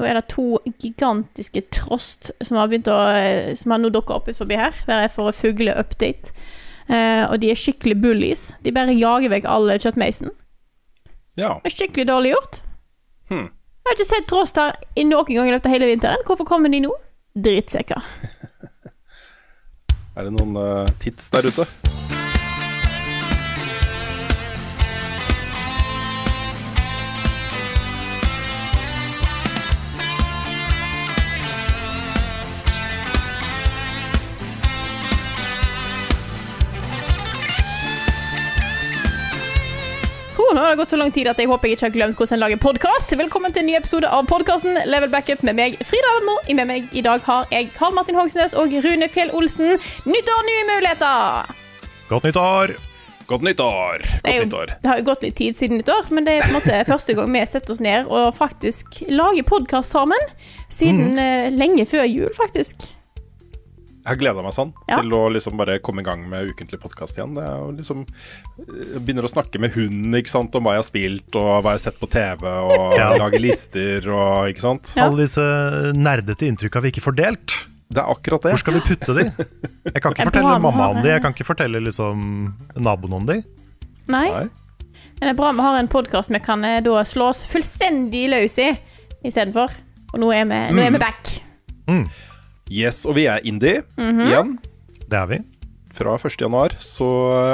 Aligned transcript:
Nå 0.00 0.06
er 0.08 0.16
det 0.16 0.30
to 0.32 0.56
gigantiske 0.80 1.60
trost 1.76 2.30
som 2.40 2.56
har 2.56 2.70
begynt 2.70 2.88
å 2.88 2.96
eh, 3.12 3.52
Som 3.58 3.74
har 3.74 3.82
nå 3.82 3.90
dukka 3.92 4.16
opp 4.16 4.30
utforbi 4.32 4.56
her. 4.56 4.76
Der 4.88 5.04
jeg 5.04 5.12
får 5.18 5.36
fugle-update. 5.36 6.32
Eh, 6.88 7.24
og 7.28 7.36
de 7.42 7.50
er 7.52 7.60
skikkelig 7.60 7.98
bullies. 8.00 8.46
De 8.64 8.72
bare 8.72 8.96
jager 8.96 9.28
vekk 9.34 9.48
alle 9.52 9.76
kjøttmeisen. 9.76 10.32
Ja. 11.36 11.58
Det 11.60 11.70
er 11.70 11.76
skikkelig 11.76 12.08
dårlig 12.08 12.32
gjort. 12.32 12.62
Hmm. 13.28 13.50
Jeg 13.50 13.90
har 13.90 13.98
ikke 13.98 14.08
sett 14.08 14.28
trost 14.30 14.58
her 14.60 14.80
i 14.96 15.04
noen 15.04 15.28
gang 15.28 15.50
i 15.50 15.52
løpet 15.52 15.68
av 15.68 15.76
hele 15.76 15.90
vinteren. 15.92 16.24
Hvorfor 16.26 16.48
kommer 16.48 16.72
de 16.72 16.80
nå? 16.86 16.94
Drittsekker. 17.36 18.00
Er 20.18 20.26
det 20.26 20.32
noen 20.34 20.56
uh, 20.58 20.88
tits 21.00 21.30
der 21.32 21.46
ute? 21.46 21.64
Nå 40.54 40.60
har 40.60 40.72
det 40.72 40.80
gått 40.80 40.90
så 40.90 40.98
lang 40.98 41.12
tid 41.14 41.28
at 41.30 41.38
jeg 41.38 41.46
håper 41.46 41.68
jeg 41.68 41.76
ikke 41.76 41.86
har 41.86 41.94
glemt 41.94 42.18
hvordan 42.18 42.36
en 42.36 42.42
lager 42.42 42.58
podkast. 42.58 43.12
Velkommen 43.18 43.52
til 43.54 43.62
en 43.62 43.68
ny 43.70 43.76
episode 43.78 44.08
av 44.10 44.26
podkasten 44.26 44.80
Level 44.90 45.10
Backup 45.12 45.44
med 45.46 45.54
meg, 45.54 45.76
Frida 45.86 46.10
Almo. 46.16 46.34
Med 46.48 46.66
meg 46.66 46.90
i 46.96 47.04
dag 47.06 47.22
har 47.22 47.46
jeg 47.54 47.70
Karl 47.76 47.94
Martin 47.94 48.18
Hogsnes 48.18 48.56
og 48.58 48.74
Rune 48.82 49.06
Fjell 49.14 49.30
Olsen. 49.36 49.76
Nytt 50.10 50.32
år, 50.34 50.44
nye 50.48 50.66
muligheter! 50.72 51.56
Godt 52.10 52.26
nyttår! 52.26 52.74
Godt 53.30 53.46
nyttår! 53.46 54.02
Det, 54.02 54.32
er 54.32 54.42
Godt 54.42 54.56
jo, 54.58 54.78
det 54.82 54.90
har 54.90 54.98
jo 54.98 55.08
gått 55.12 55.26
litt 55.28 55.38
tid 55.38 55.54
siden 55.54 55.78
nyttår, 55.78 56.10
men 56.10 56.26
det 56.26 56.34
er 56.34 56.46
på 56.48 56.50
en 56.50 56.58
måte 56.58 56.84
første 56.88 57.14
gang 57.14 57.30
vi 57.36 57.46
setter 57.46 57.76
oss 57.76 57.84
ned 57.86 58.10
og 58.10 58.32
faktisk 58.34 59.04
lager 59.06 59.46
podkast 59.46 59.94
sammen. 59.94 60.32
Siden 60.66 61.14
mm. 61.14 61.60
lenge 61.60 61.86
før 61.86 62.10
jul, 62.10 62.32
faktisk. 62.34 62.90
Jeg 64.10 64.16
har 64.16 64.22
gleda 64.24 64.42
meg 64.42 64.54
sånn 64.56 64.72
Ja. 64.90 64.96
til 64.98 65.12
å 65.14 65.28
liksom 65.30 65.54
bare 65.56 65.76
komme 65.78 66.00
i 66.02 66.02
gang 66.02 66.24
med 66.28 66.48
ukentlig 66.50 66.80
podkast 66.82 67.14
igjen. 67.16 67.34
Det 67.36 67.44
er 67.46 67.68
liksom 67.78 68.00
jeg 68.58 69.02
Begynner 69.06 69.22
å 69.22 69.30
snakke 69.30 69.60
med 69.62 69.70
hunden 69.76 70.16
ikke 70.18 70.32
sant, 70.32 70.54
om 70.58 70.64
hva 70.66 70.72
jeg 70.74 70.82
har 70.82 70.88
spilt, 70.88 71.36
og 71.38 71.62
hva 71.62 71.70
jeg 71.70 71.78
har 71.78 71.84
sett 71.84 72.00
på 72.00 72.08
TV, 72.10 72.42
og 72.50 72.96
Ja. 72.98 73.12
lage 73.16 73.38
lister 73.40 74.08
og 74.10 74.48
Ikke 74.50 74.60
sant? 74.60 74.90
Ja. 74.96 75.04
Alle 75.06 75.22
disse 75.22 75.92
nerdete 75.94 76.48
inntrykka 76.50 76.82
vi 76.82 76.90
ikke 76.90 77.04
får 77.06 77.14
delt. 77.20 77.54
Det 77.92 77.98
er 78.02 78.10
akkurat 78.10 78.42
det. 78.42 78.50
Hvor 78.54 78.58
skal 78.58 78.74
vi 78.74 78.80
putte 78.80 79.14
de? 79.14 79.24
Jeg 79.94 80.02
kan 80.02 80.12
ikke 80.14 80.26
fortelle 80.32 80.58
mamma 80.60 80.88
om 80.90 81.02
de, 81.02 81.08
jeg 81.08 81.22
kan 81.22 81.32
ikke 81.32 81.46
fortelle 81.46 81.78
liksom 81.86 82.54
naboen 82.82 83.12
om 83.14 83.26
de. 83.26 83.44
Nei. 84.08 84.26
Nei. 84.26 84.48
Men 85.20 85.28
det 85.28 85.28
er 85.30 85.38
bra 85.38 85.52
vi 85.52 85.60
har 85.62 85.78
en 85.78 85.88
podkast 85.88 86.30
vi 86.34 86.38
kan 86.42 86.64
eh, 86.64 86.80
da 86.80 87.04
slå 87.04 87.28
oss 87.30 87.44
fullstendig 87.46 88.26
løs 88.30 88.58
i 88.58 88.72
istedenfor. 89.22 89.70
Og 90.14 90.18
nå 90.18 90.32
er 90.34 90.44
vi, 90.50 90.74
nå 90.74 90.82
er 90.82 90.90
vi 90.90 90.98
back. 90.98 91.30
Yes, 92.70 93.02
og 93.08 93.16
vi 93.18 93.26
er 93.26 93.42
indie 93.46 93.82
Mhm. 93.98 94.20
igjen. 94.28 94.58
Det 95.10 95.18
er 95.18 95.26
vi. 95.26 95.38
Fra 95.92 96.16
1.1 96.16 96.76
så 96.78 97.06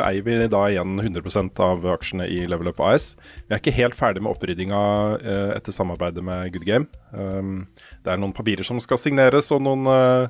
eier 0.05 0.23
vi 0.23 0.35
da 0.53 0.67
igjen 0.69 0.99
100% 1.01 1.59
av 1.59 1.81
aksjene 1.95 2.27
i 2.29 2.47
Level 2.47 2.69
Up 2.69 2.79
AS. 2.81 3.17
Vi 3.49 3.55
er 3.55 3.59
ikke 3.59 3.73
helt 3.73 3.95
ferdig 3.97 4.21
med 4.23 4.35
oppryddinga 4.37 4.81
eh, 5.25 5.57
etter 5.57 5.73
samarbeidet 5.73 6.23
med 6.23 6.53
Good 6.53 6.67
Game. 6.67 6.87
Um, 7.17 7.67
det 8.05 8.13
er 8.13 8.19
noen 8.21 8.35
papirer 8.37 8.63
som 8.63 8.79
skal 8.79 8.99
signeres, 9.01 9.49
og 9.51 9.63
noen 9.65 9.87
eh, 9.89 10.29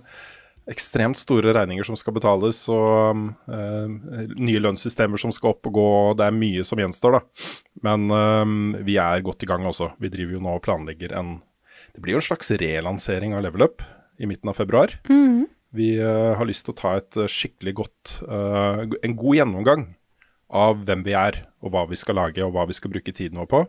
ekstremt 0.70 1.18
store 1.18 1.52
regninger 1.52 1.84
som 1.84 1.96
skal 1.98 2.14
betales, 2.14 2.62
og 2.70 3.10
um, 3.10 3.26
eh, 3.50 4.30
nye 4.38 4.62
lønnssystemer 4.62 5.18
som 5.18 5.34
skal 5.34 5.50
opp 5.56 5.66
og 5.66 5.74
gå. 5.74 5.88
Det 6.16 6.28
er 6.28 6.38
mye 6.38 6.62
som 6.64 6.78
gjenstår, 6.78 7.18
da. 7.18 7.50
Men 7.82 8.06
um, 8.10 8.76
vi 8.86 8.96
er 9.02 9.20
godt 9.26 9.42
i 9.42 9.50
gang 9.50 9.66
også. 9.66 9.90
Vi 9.98 10.08
driver 10.14 10.38
jo 10.38 10.44
nå 10.46 10.54
og 10.54 10.62
planlegger 10.62 11.12
en 11.18 11.40
Det 11.92 12.02
blir 12.04 12.12
jo 12.12 12.18
en 12.22 12.28
slags 12.28 12.50
relansering 12.54 13.34
av 13.34 13.42
Level 13.42 13.62
Up 13.66 13.82
i 14.18 14.26
midten 14.26 14.48
av 14.52 14.56
februar. 14.58 14.94
Vi 15.76 15.88
eh, 15.98 16.34
har 16.38 16.46
lyst 16.48 16.64
til 16.64 16.72
å 16.72 16.78
ta 16.78 16.94
et 16.96 17.16
eh, 17.20 17.26
skikkelig 17.28 17.74
godt 17.82 18.12
eh, 18.24 18.84
En 19.04 19.16
god 19.18 19.36
gjennomgang 19.36 19.82
av 20.48 20.84
hvem 20.86 21.02
vi 21.04 21.12
er, 21.18 21.40
og 21.60 21.72
hva 21.74 21.82
vi 21.90 21.96
skal 21.98 22.14
lage, 22.16 22.40
og 22.46 22.54
hva 22.54 22.64
vi 22.70 22.76
skal 22.78 22.92
bruke 22.92 23.12
tiden 23.12 23.36
vår 23.42 23.48
på. 23.50 23.60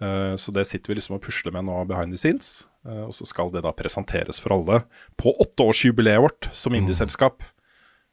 Eh, 0.00 0.34
så 0.38 0.54
det 0.54 0.64
sitter 0.70 0.92
vi 0.92 0.98
liksom 1.00 1.16
og 1.18 1.24
pusler 1.26 1.52
med 1.52 1.66
nå 1.66 1.80
behind 1.90 2.14
the 2.14 2.20
scenes. 2.20 2.68
Eh, 2.86 3.02
og 3.08 3.12
så 3.18 3.26
skal 3.26 3.50
det 3.52 3.64
da 3.66 3.72
presenteres 3.76 4.38
for 4.40 4.54
alle 4.56 4.84
på 5.20 5.34
åtteårsjubileet 5.42 6.22
vårt 6.22 6.48
som 6.56 6.76
indieselskap 6.78 7.42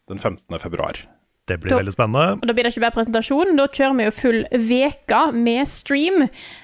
den 0.09 0.17
15. 0.19 0.57
februar. 0.59 0.97
Det 1.45 1.59
blir 1.61 1.69
Da- 1.75 1.77
veldig 1.77 1.93
spennende. 1.93 2.39
Og 2.41 2.47
da 2.49 2.53
blir 2.57 2.63
det 2.66 2.73
ikke 2.73 2.81
bare 2.87 2.97
presentasjon, 2.97 3.55
da 3.55 3.67
kjører 3.69 3.95
vi 3.99 4.03
jo 4.09 4.11
full 4.17 4.41
veke 4.66 5.22
med 5.37 5.67
stream. 5.69 6.23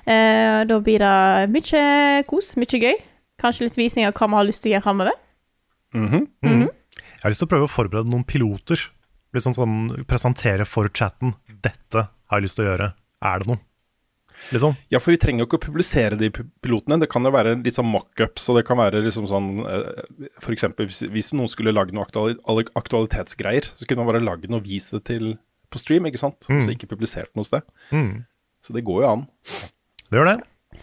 Eh, 0.09 0.63
da 0.66 0.79
blir 0.81 0.97
det 1.06 1.50
mye 1.53 2.23
kos, 2.25 2.56
mye 2.58 2.81
gøy. 2.81 2.97
Kanskje 3.41 3.68
litt 3.68 3.79
visning 3.79 4.06
av 4.07 4.13
hva 4.18 4.29
vi 4.29 4.40
har 4.40 4.47
lyst 4.47 4.63
til 4.63 4.72
å 4.72 4.75
gjøre 4.75 4.85
framover. 4.85 5.18
Mhm. 5.97 6.28
Jeg 6.41 7.25
har 7.25 7.34
lyst 7.34 7.41
til 7.44 7.50
å 7.50 7.53
prøve 7.53 7.68
å 7.68 7.72
forberede 7.72 8.09
noen 8.09 8.25
piloter. 8.25 8.79
Liksom 9.35 9.53
sånn 9.56 10.06
presentere 10.09 10.66
for 10.68 10.90
chatten. 10.90 11.35
Dette 11.47 12.07
har 12.07 12.40
jeg 12.40 12.47
lyst 12.47 12.57
til 12.59 12.66
å 12.66 12.72
gjøre. 12.72 12.94
Er 13.22 13.40
det 13.40 13.47
noe? 13.52 13.62
Liksom. 14.50 14.75
Ja, 14.90 15.00
for 15.00 15.13
vi 15.13 15.19
trenger 15.22 15.44
jo 15.44 15.47
ikke 15.50 15.59
å 15.59 15.66
publisere 15.68 16.18
de 16.18 16.29
pilotene. 16.34 16.97
Det 17.03 17.09
kan 17.12 17.24
jo 17.28 17.31
være 17.34 17.53
litt 17.62 17.75
sånn 17.78 17.90
mockups, 17.91 18.47
og 18.50 18.57
det 18.57 18.66
kan 18.66 18.79
være 18.79 19.03
liksom 19.06 19.28
sånn 19.29 19.50
F.eks. 20.41 20.66
Hvis, 20.79 21.02
hvis 21.13 21.31
noen 21.38 21.52
skulle 21.52 21.73
lage 21.75 21.94
noe 21.94 22.08
aktuali 22.08 22.66
aktualitetsgreier, 22.79 23.69
så 23.75 23.85
kunne 23.85 24.03
man 24.03 24.09
bare 24.13 24.23
lage 24.23 24.50
noe 24.50 24.63
og 24.63 24.66
vise 24.68 24.97
det 24.97 25.06
til 25.12 25.35
på 25.72 25.79
stream, 25.79 26.08
ikke 26.09 26.19
sant? 26.19 26.41
Og 26.50 26.63
så 26.66 26.73
ikke 26.73 26.90
publisert 26.90 27.31
noe 27.38 27.47
sted. 27.47 27.63
Mm. 27.94 28.25
Så 28.66 28.73
det 28.75 28.84
går 28.88 29.06
jo 29.06 29.12
an. 29.12 29.28
Det 30.09 30.19
gjør 30.19 30.31
det. 30.34 30.40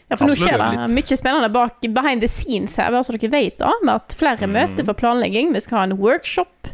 Ja, 0.09 0.17
for 0.17 0.31
nå 0.31 0.35
skjer 0.39 0.57
det 0.57 0.87
mye 0.97 1.17
spennende 1.21 1.51
bak 1.53 1.83
behind 1.85 2.23
the 2.25 2.29
scenes 2.33 2.79
her, 2.81 2.89
bare 2.95 3.05
så 3.05 3.13
dere 3.13 3.29
vet 3.29 3.59
da, 3.61 3.75
med 3.83 3.99
at 3.99 4.15
flere 4.17 4.49
møter 4.49 4.87
for 4.89 4.97
planlegging. 4.97 5.51
Vi 5.53 5.61
skal 5.61 5.83
ha 5.83 5.83
en 5.85 5.99
workshop. 6.01 6.71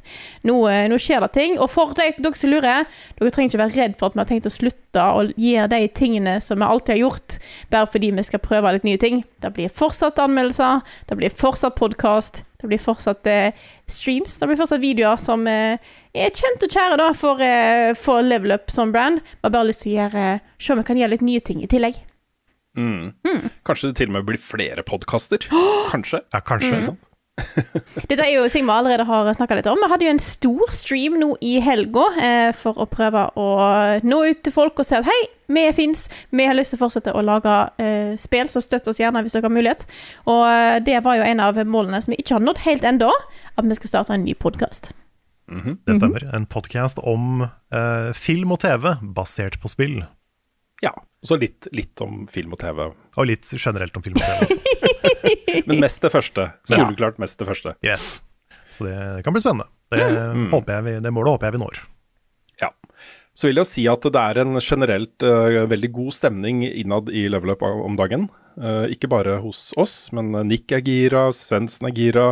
Nå, 0.47 0.55
eh, 0.71 0.85
nå 0.91 0.99
skjer 1.03 1.25
det 1.25 1.33
ting. 1.35 1.57
Og 1.59 1.67
for 1.73 1.97
de, 1.99 2.13
dere 2.15 2.39
som 2.39 2.53
lurer, 2.53 2.87
dere 3.19 3.35
trenger 3.35 3.51
ikke 3.51 3.63
være 3.65 3.81
redd 3.81 3.99
for 3.99 4.13
at 4.13 4.15
vi 4.15 4.23
har 4.23 4.31
tenkt 4.31 4.47
å 4.47 4.55
slutte 4.55 5.03
å 5.03 5.27
gjøre 5.35 5.73
de 5.75 5.83
tingene 5.99 6.37
som 6.45 6.63
vi 6.63 6.69
alltid 6.69 6.95
har 6.95 7.03
gjort, 7.03 7.39
bare 7.75 7.91
fordi 7.91 8.13
vi 8.15 8.27
skal 8.31 8.45
prøve 8.45 8.77
litt 8.77 8.87
nye 8.87 9.03
ting. 9.03 9.25
Det 9.43 9.51
blir 9.59 9.75
fortsatt 9.83 10.23
anmeldelser, 10.23 10.87
det 11.11 11.19
blir 11.19 11.35
fortsatt 11.35 11.75
podkast, 11.81 12.45
det 12.63 12.71
blir 12.71 12.81
fortsatt 12.87 13.27
eh, 13.27 13.67
streams, 13.91 14.39
det 14.39 14.47
blir 14.47 14.63
fortsatt 14.63 14.83
videoer 14.85 15.19
som 15.21 15.43
eh, 15.51 15.83
er 16.15 16.31
kjent 16.31 16.63
og 16.63 16.71
kjære 16.71 17.03
da 17.03 17.11
for, 17.19 17.43
eh, 17.43 17.91
for 17.99 18.23
Level 18.23 18.55
Up 18.55 18.71
som 18.71 18.95
brand. 18.95 19.19
Vi 19.27 19.43
har 19.43 19.59
bare 19.59 19.73
lyst 19.73 19.83
til 19.83 19.97
å 19.97 20.03
gjøre, 20.05 20.33
se 20.63 20.73
om 20.73 20.85
vi 20.85 20.91
kan 20.93 21.03
gjøre 21.03 21.17
litt 21.19 21.27
nye 21.27 21.43
ting 21.43 21.67
i 21.67 21.71
tillegg. 21.71 21.99
Mm. 22.77 23.49
Kanskje 23.67 23.91
det 23.91 23.99
til 24.01 24.13
og 24.13 24.19
med 24.19 24.29
blir 24.29 24.41
flere 24.41 24.87
podkaster? 24.87 25.49
Kanskje. 25.93 26.25
Ja, 26.35 26.41
kanskje. 26.45 26.79
Mm. 26.79 26.87
sant? 26.91 27.11
Dette 28.09 28.23
er 28.23 28.31
jo 28.37 28.45
ting 28.51 28.63
vi 28.67 28.71
allerede 28.71 29.05
har 29.09 29.29
snakka 29.35 29.57
litt 29.59 29.67
om. 29.67 29.81
Vi 29.83 29.91
hadde 29.91 30.07
jo 30.07 30.13
en 30.15 30.23
stor 30.23 30.71
stream 30.71 31.17
nå 31.19 31.33
i 31.43 31.57
helga 31.63 32.05
eh, 32.23 32.51
for 32.55 32.79
å 32.79 32.87
prøve 32.91 33.25
å 33.41 33.47
nå 34.07 34.21
ut 34.31 34.43
til 34.47 34.55
folk 34.55 34.79
og 34.79 34.87
si 34.87 34.95
at 34.99 35.07
hei, 35.09 35.21
vi 35.51 35.65
fins, 35.75 36.07
vi 36.31 36.47
har 36.47 36.55
lyst 36.55 36.75
til 36.75 36.79
å 36.79 36.85
fortsette 36.85 37.15
å 37.15 37.25
lage 37.27 37.57
eh, 37.83 38.15
spill, 38.21 38.51
så 38.53 38.63
støtt 38.63 38.87
oss 38.91 39.03
gjerne 39.03 39.25
hvis 39.25 39.35
dere 39.35 39.49
har 39.51 39.57
mulighet. 39.57 39.87
Og 40.31 40.45
eh, 40.47 40.79
det 40.87 41.01
var 41.07 41.19
jo 41.19 41.27
en 41.27 41.43
av 41.43 41.59
målene 41.67 42.03
som 42.05 42.15
vi 42.15 42.21
ikke 42.23 42.39
har 42.39 42.45
nådd 42.47 42.63
helt 42.69 42.87
ennå, 42.93 43.11
at 43.55 43.67
vi 43.67 43.81
skal 43.81 43.97
starte 43.97 44.15
en 44.15 44.27
ny 44.27 44.37
podkast. 44.39 44.93
Det 45.45 45.99
stemmer. 45.99 46.25
En 46.33 46.47
podkast 46.49 47.03
om 47.03 47.45
eh, 47.45 48.11
film 48.17 48.55
og 48.55 48.63
TV 48.63 48.95
basert 49.17 49.59
på 49.61 49.71
spill. 49.73 50.05
Ja. 50.83 50.93
Og 50.95 51.29
så 51.29 51.39
litt, 51.41 51.69
litt 51.73 52.01
om 52.05 52.25
film 52.29 52.55
og 52.57 52.61
TV. 52.61 52.83
Og 52.91 53.29
litt 53.29 53.49
generelt 53.57 53.97
om 53.97 54.05
film 54.05 54.19
og 54.19 54.25
TV 54.25 54.45
også. 54.45 54.59
Men 55.69 55.81
mest 55.85 56.05
det 56.05 56.11
første. 56.13 56.51
Soleklart 56.69 57.21
mest 57.23 57.41
det 57.41 57.49
første. 57.49 57.77
Yes. 57.87 58.17
Så 58.75 58.89
det 58.89 59.25
kan 59.25 59.35
bli 59.35 59.43
spennende. 59.43 59.69
Det, 59.95 60.03
håper 60.51 60.79
jeg 60.79 60.87
vi, 60.89 60.95
det 61.05 61.13
målet 61.15 61.37
håper 61.37 61.49
jeg 61.49 61.57
vi 61.57 61.63
når. 61.63 61.81
Ja. 62.63 62.71
Så 63.35 63.49
vil 63.49 63.59
jeg 63.63 63.71
si 63.71 63.85
at 63.91 64.07
det 64.15 64.21
er 64.21 64.41
en 64.43 64.59
generelt 64.63 65.27
uh, 65.27 65.65
veldig 65.71 65.91
god 65.95 66.15
stemning 66.15 66.63
innad 66.69 67.11
i 67.11 67.27
Level 67.31 67.55
Up 67.55 67.65
om 67.67 67.97
dagen. 67.99 68.29
Uh, 68.55 68.87
ikke 68.93 69.11
bare 69.11 69.41
hos 69.43 69.73
oss, 69.81 69.97
men 70.15 70.31
Nick 70.47 70.75
er 70.75 70.85
gira, 70.87 71.27
Svendsen 71.35 71.89
er 71.91 71.97
gira, 71.97 72.27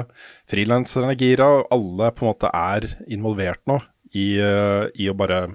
frilanseren 0.51 1.11
er 1.11 1.19
gira. 1.19 1.49
Alle 1.75 2.13
på 2.15 2.27
en 2.27 2.33
måte 2.33 2.53
er 2.55 2.87
involvert 3.11 3.63
nå 3.71 3.81
i, 4.15 4.35
uh, 4.39 4.87
i 4.95 5.11
å 5.11 5.19
bare 5.19 5.47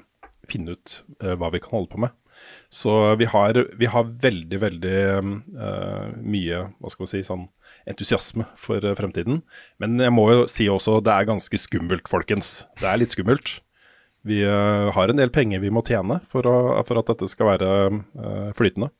finne 0.47 0.77
ut 0.77 1.01
hva 1.19 1.49
vi 1.51 1.59
kan 1.59 1.73
holde 1.75 1.91
på 1.91 1.99
med. 1.99 2.13
Så 2.69 3.15
vi 3.15 3.25
har, 3.25 3.57
vi 3.79 3.87
har 3.87 4.09
veldig, 4.21 4.57
veldig 4.59 4.97
uh, 5.23 6.09
mye 6.19 6.63
hva 6.67 6.91
skal 6.91 7.05
vi 7.05 7.11
si, 7.13 7.21
sånn 7.23 7.45
entusiasme 7.87 8.43
for 8.59 8.83
uh, 8.83 8.95
fremtiden. 8.97 9.39
Men 9.79 9.95
jeg 10.03 10.11
må 10.11 10.25
jo 10.33 10.41
si 10.51 10.67
også 10.71 10.99
det 11.05 11.13
er 11.13 11.29
ganske 11.29 11.61
skummelt, 11.63 12.11
folkens. 12.11 12.65
Det 12.81 12.89
er 12.89 12.99
litt 12.99 13.15
skummelt. 13.15 13.61
Vi 14.27 14.41
uh, 14.43 14.91
har 14.91 15.07
en 15.07 15.21
del 15.21 15.31
penger 15.31 15.63
vi 15.63 15.71
må 15.71 15.85
tjene 15.87 16.19
for, 16.33 16.43
å, 16.43 16.83
for 16.87 16.99
at 16.99 17.13
dette 17.13 17.31
skal 17.31 17.53
være 17.53 17.71
flytende. 18.57 18.91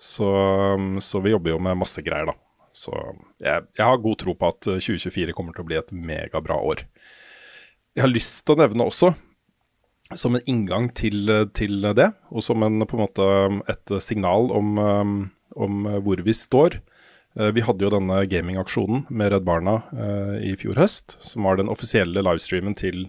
Så, 0.00 0.26
um, 0.74 0.96
så, 1.04 1.20
vi 1.22 1.34
jobber 1.34 1.52
jo 1.52 1.60
med 1.62 1.78
masse 1.78 2.02
greier, 2.02 2.32
da. 2.32 2.38
Så 2.74 2.90
jeg, 3.38 3.68
jeg 3.76 3.84
har 3.84 4.00
god 4.02 4.18
tro 4.18 4.32
på 4.34 4.48
at 4.48 4.64
2024 4.64 5.36
kommer 5.36 5.54
til 5.54 5.62
å 5.62 5.68
bli 5.68 5.76
et 5.78 5.92
megabra 5.94 6.56
år. 6.56 6.86
Jeg 7.94 8.02
har 8.02 8.10
lyst 8.10 8.42
til 8.42 8.56
å 8.56 8.64
nevne 8.64 8.88
også 8.88 9.12
som 10.12 10.36
en 10.36 10.44
inngang 10.50 10.90
til, 10.92 11.30
til, 11.56 11.80
det, 11.96 12.10
og 12.28 12.44
som 12.44 12.62
en, 12.62 12.84
på 12.84 12.98
en 12.98 13.04
måte 13.06 13.28
et 13.72 13.94
signal 14.04 14.50
om, 14.52 14.76
om 15.56 15.88
hvor 16.04 16.20
vi 16.26 16.34
står. 16.36 16.76
Eh, 17.34 17.50
vi 17.54 17.64
hadde 17.66 17.82
jo 17.82 17.90
denne 17.92 18.20
gamingaksjonen 18.30 19.08
med 19.10 19.32
Redd 19.34 19.46
Barna 19.46 19.80
uh, 19.90 20.36
i 20.38 20.54
fjor 20.58 20.78
høst, 20.78 21.16
som 21.22 21.46
var 21.48 21.58
den 21.58 21.70
offisielle 21.72 22.22
livestreamen 22.22 22.76
til, 22.78 23.08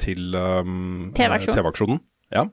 til 0.00 0.32
um, 0.32 1.12
TV-aksjonen. 1.16 2.00
TV 2.00 2.38
ja. 2.38 2.46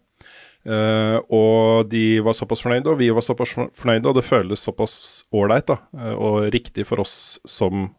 Uh, 0.68 1.18
og 1.32 1.88
de 1.88 2.20
var 2.26 2.36
såpass 2.36 2.66
fornøyde, 2.66 2.92
og 2.92 3.00
vi 3.00 3.08
var 3.16 3.24
såpass 3.24 3.56
fornøyde, 3.56 4.12
og 4.12 4.20
det 4.20 4.28
føles 4.28 4.66
såpass 4.68 4.98
ålreit 5.32 5.72
uh, 5.72 5.80
og 6.18 6.50
riktig 6.52 6.84
for 6.90 7.00
oss 7.06 7.40
som, 7.48 7.94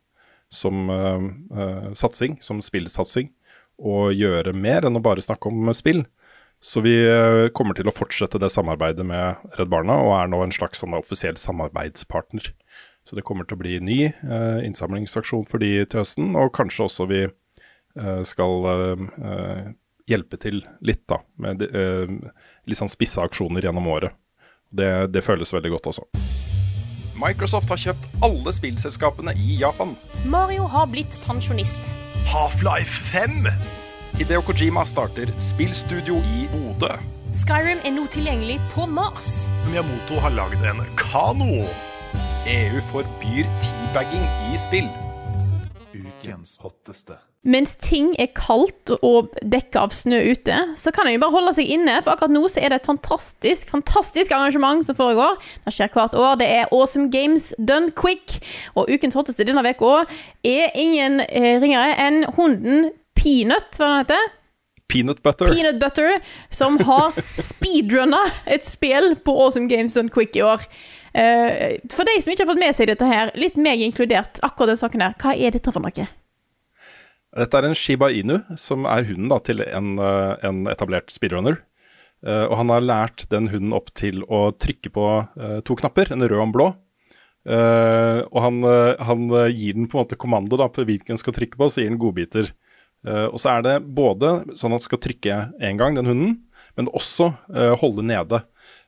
som 0.53 0.93
satsing, 1.97 2.37
som 2.45 2.61
spillsatsing, 2.61 3.31
å 3.81 4.11
gjøre 4.13 4.53
mer 4.57 4.87
enn 4.87 4.99
å 4.99 5.05
bare 5.05 5.25
snakke 5.25 5.51
om 5.51 5.73
spill. 5.77 6.05
Så 6.61 6.83
vi 6.85 6.93
eh, 7.09 7.49
kommer 7.57 7.77
til 7.77 7.89
å 7.89 7.95
fortsette 7.95 8.39
det 8.41 8.51
samarbeidet 8.53 9.07
med 9.09 9.41
Redd 9.57 9.71
Barna, 9.73 9.97
og 10.05 10.13
er 10.19 10.29
nå 10.29 10.43
en 10.45 10.53
slags 10.53 10.83
sånn 10.83 10.97
offisiell 10.99 11.39
samarbeidspartner. 11.41 12.51
Så 13.09 13.17
det 13.17 13.25
kommer 13.25 13.49
til 13.49 13.57
å 13.57 13.63
bli 13.63 13.79
ny 13.81 14.01
eh, 14.11 14.59
innsamlingsaksjon 14.69 15.47
for 15.49 15.65
de 15.65 15.87
til 15.89 16.03
høsten, 16.03 16.35
og 16.37 16.53
kanskje 16.57 16.85
også 16.85 17.07
vi 17.09 17.23
eh, 17.25 18.21
skal 18.29 18.69
eh, 18.69 19.71
hjelpe 20.11 20.37
til 20.43 20.61
litt, 20.85 21.07
da, 21.09 21.23
med 21.41 21.65
eh, 21.65 22.13
litt 22.69 22.81
sånn 22.81 22.93
spisse 22.93 23.25
aksjoner 23.25 23.65
gjennom 23.65 23.89
året. 23.89 24.13
Det, 24.71 25.09
det 25.15 25.25
føles 25.25 25.51
veldig 25.57 25.73
godt 25.79 25.91
også. 25.95 26.05
Microsoft 27.21 27.73
har 27.73 27.81
kjøpt 27.81 28.21
alle 28.25 28.53
spillselskapene 28.55 29.35
i 29.41 29.59
Japan. 29.61 29.97
Mario 30.29 30.69
har 30.69 30.87
blitt 30.93 31.17
pensjonist. 31.25 32.10
Half-Life 32.27 32.91
5. 33.13 33.49
Hideo 34.19 34.43
Kojima 34.43 34.85
starter 34.85 35.33
spillstudio 35.39 36.17
i 36.17 36.49
Bodø. 36.53 36.93
Skyrim 37.35 37.79
er 37.85 37.95
nå 37.95 38.05
tilgjengelig 38.11 38.59
på 38.75 38.87
Mars. 38.91 39.47
Miyamoto 39.69 40.19
har 40.25 40.35
lagd 40.35 40.67
en 40.67 40.83
kano. 40.99 41.65
EU 42.51 42.85
forbyr 42.91 43.49
teabagging 43.63 44.27
i 44.51 44.59
spill. 44.59 44.91
Ukens 45.95 46.59
hotteste. 46.63 47.19
Mens 47.41 47.73
ting 47.81 48.11
er 48.21 48.29
kaldt 48.37 48.91
og 49.01 49.31
dekka 49.41 49.87
av 49.87 49.95
snø 49.97 50.19
ute, 50.29 50.57
så 50.77 50.93
kan 50.93 51.09
en 51.09 51.15
jo 51.15 51.23
bare 51.23 51.33
holde 51.33 51.55
seg 51.57 51.71
inne. 51.73 51.95
For 52.05 52.13
akkurat 52.13 52.35
nå 52.35 52.43
så 52.53 52.61
er 52.61 52.69
det 52.69 52.83
et 52.83 52.91
fantastisk 52.91 53.73
fantastisk 53.73 54.35
arrangement 54.37 54.85
som 54.85 54.99
foregår. 54.99 55.39
Det 55.65 55.73
skjer 55.73 55.95
hvert 55.95 56.19
år. 56.21 56.37
Det 56.43 56.51
er 56.59 56.69
Awesome 56.69 57.09
Games 57.15 57.55
Done 57.57 57.95
Quick. 57.97 58.37
Og 58.77 58.93
ukens 58.93 59.17
hotteste 59.17 59.49
denne 59.49 59.65
uka 59.65 60.03
er 60.45 60.77
ingen 60.77 61.23
eh, 61.31 61.57
ringere 61.63 61.97
enn 62.05 62.27
hunden 62.37 62.91
Peanut, 63.17 63.73
hva 63.77 63.89
den 63.89 63.99
heter. 64.03 64.31
Peanut 64.91 65.25
Butter. 65.25 65.49
Peanut 65.49 65.81
Butter, 65.81 66.21
Som 66.53 66.77
har 66.85 67.17
speedrunna 67.39 68.21
et 68.45 68.69
spill 68.69 69.15
på 69.17 69.33
Awesome 69.33 69.69
Games 69.73 69.97
Done 69.97 70.13
Quick 70.13 70.37
i 70.37 70.45
år. 70.45 70.69
Uh, 71.11 71.81
for 71.91 72.07
de 72.07 72.21
som 72.21 72.31
ikke 72.31 72.45
har 72.45 72.53
fått 72.53 72.61
med 72.61 72.77
seg 72.77 72.93
dette 72.93 73.07
her, 73.09 73.33
litt 73.35 73.57
meg 73.59 73.81
inkludert, 73.83 74.39
akkurat 74.47 74.75
den 74.75 74.85
saken 74.85 75.09
her, 75.09 75.17
hva 75.19 75.33
er 75.35 75.57
dette 75.57 75.73
for 75.73 75.83
noe? 75.83 76.11
Dette 77.39 77.59
er 77.61 77.69
en 77.69 77.77
Shiba 77.79 78.09
Inu, 78.11 78.41
som 78.59 78.87
er 78.91 79.07
hunden 79.07 79.31
da, 79.31 79.39
til 79.47 79.63
en, 79.63 79.93
eh, 80.03 80.33
en 80.49 80.65
etablert 80.71 81.13
speedrunner. 81.15 81.61
Uh, 82.21 82.45
og 82.51 82.59
han 82.61 82.69
har 82.69 82.85
lært 82.85 83.23
den 83.33 83.47
hunden 83.49 83.73
opp 83.73 83.87
til 83.97 84.21
å 84.29 84.51
trykke 84.53 84.91
på 84.93 85.05
uh, 85.25 85.61
to 85.65 85.77
knapper, 85.79 86.11
en 86.13 86.21
rød 86.21 86.37
og 86.37 86.43
en 86.43 86.53
blå. 86.53 86.67
Uh, 87.49 88.27
og 88.29 88.41
han, 88.45 88.59
han, 89.01 89.23
gir 89.57 89.79
den 89.79 89.87
på 89.89 89.97
en 89.97 90.03
måte 90.03 90.19
kommando 90.21 90.59
da, 90.61 90.67
på 90.69 90.85
hvilken 90.85 91.15
den 91.15 91.23
skal 91.23 91.33
trykke 91.39 91.57
på, 91.57 91.71
så 91.73 91.81
gir 91.81 91.89
den 91.95 92.01
godbiter. 92.03 92.53
og 93.09 93.39
så 93.41 93.55
er 93.55 93.63
det 93.65 93.75
både 93.97 94.35
sånn 94.53 94.75
at 94.77 94.83
den 94.83 94.85
skal 94.85 95.01
trykke 95.01 95.37
én 95.65 95.81
gang, 95.81 95.97
den 95.97 96.11
hunden, 96.11 96.35
men 96.77 96.93
også 96.93 97.31
holde 97.81 98.05
nede. 98.05 98.43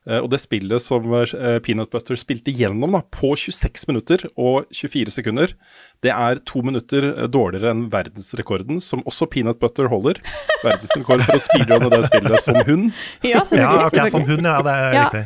Eh, 0.08 0.18
og 0.18 0.32
det 0.32 0.40
spillet 0.42 0.82
som 0.82 1.04
eh, 1.14 1.58
Peanut 1.62 1.92
Butter 1.92 2.18
spilte 2.18 2.54
gjennom 2.54 2.96
da, 2.96 3.02
på 3.14 3.34
26 3.38 3.86
minutter 3.90 4.24
og 4.34 4.66
24 4.74 5.14
sekunder, 5.14 5.54
det 6.02 6.10
er 6.14 6.40
to 6.48 6.64
minutter 6.66 7.06
eh, 7.12 7.28
dårligere 7.30 7.70
enn 7.70 7.84
verdensrekorden, 7.92 8.80
som 8.82 9.04
også 9.06 9.30
Peanut 9.30 9.60
Butter 9.62 9.90
holder. 9.92 10.18
Verdensrekord 10.66 11.22
for 11.28 11.38
å 11.38 11.44
speedrunne 11.46 11.92
det 11.94 12.02
spillet 12.08 12.42
som 12.42 12.58
hund. 12.66 12.90
Ja, 13.22 13.44
ja 13.62 13.70
okay, 13.86 14.10
som 14.10 14.26
hund, 14.26 14.42
ja. 14.42 14.58
Det 14.66 14.74
er 14.74 14.98
ja. 14.98 15.06
riktig. 15.06 15.24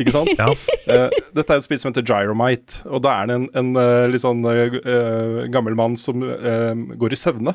Ikke 0.00 0.14
sant? 0.16 0.34
Ja. 0.40 0.50
Uh, 0.90 1.12
dette 1.36 1.52
er 1.52 1.60
et 1.60 1.66
spill 1.66 1.78
som 1.78 1.92
heter 1.92 2.06
Gyromite, 2.08 2.80
og 2.88 3.02
da 3.04 3.18
er 3.20 3.28
det 3.28 3.34
en, 3.36 3.42
en 3.60 3.74
uh, 3.76 4.06
litt 4.10 4.22
sånn 4.22 4.40
uh, 4.42 5.44
gammel 5.52 5.76
mann 5.78 5.98
som 6.00 6.24
går 6.24 7.14
i 7.14 7.18
søvne. 7.20 7.52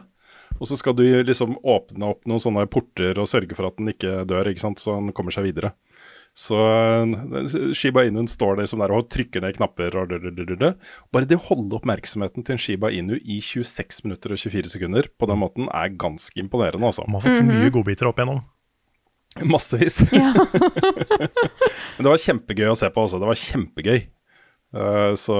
Og 0.55 0.69
så 0.69 0.77
skal 0.79 0.95
du 0.95 1.03
liksom 1.03 1.57
åpne 1.67 2.13
opp 2.13 2.21
noen 2.29 2.39
sånne 2.39 2.63
porter 2.71 3.17
og 3.19 3.27
sørge 3.27 3.57
for 3.57 3.67
at 3.67 3.79
den 3.79 3.91
ikke 3.91 4.21
dør, 4.29 4.47
ikke 4.47 4.63
sant? 4.63 4.79
så 4.79 4.95
han 4.95 5.11
kommer 5.15 5.35
seg 5.35 5.49
videre. 5.49 5.73
Så 6.35 6.57
eh, 6.59 7.53
Shiba 7.77 8.03
Inu 8.03 8.25
står 8.27 8.59
liksom 8.59 8.81
der 8.83 8.91
og 8.91 9.07
trykker 9.13 9.43
ned 9.43 9.55
knapper. 9.55 9.95
Og 10.01 10.15
Bare 11.15 11.29
det 11.29 11.39
å 11.39 11.45
holde 11.47 11.79
oppmerksomheten 11.79 12.43
til 12.43 12.57
en 12.57 12.61
Shiba 12.61 12.91
Inu 12.91 13.15
i 13.21 13.39
26 13.39 14.03
minutter 14.07 14.35
og 14.35 14.41
24 14.41 14.73
sekunder 14.75 15.07
på 15.15 15.29
den 15.31 15.39
måten 15.39 15.71
er 15.71 15.95
ganske 15.95 16.35
imponerende, 16.41 16.91
altså. 16.91 17.07
Man 17.07 17.23
har 17.23 17.39
fått 17.39 17.47
mye 17.47 17.71
godbiter 17.73 18.11
opp 18.11 18.19
igjennom. 18.19 18.43
Massevis. 19.43 20.01
Ja. 20.15 20.31
Men 21.95 22.03
det 22.03 22.11
var 22.11 22.21
kjempegøy 22.23 22.69
å 22.71 22.77
se 22.79 22.91
på 22.91 23.07
også. 23.07 23.19
Det 23.19 23.31
var 23.31 23.39
kjempegøy. 23.39 24.05
Uh, 24.75 25.15
så, 25.15 25.35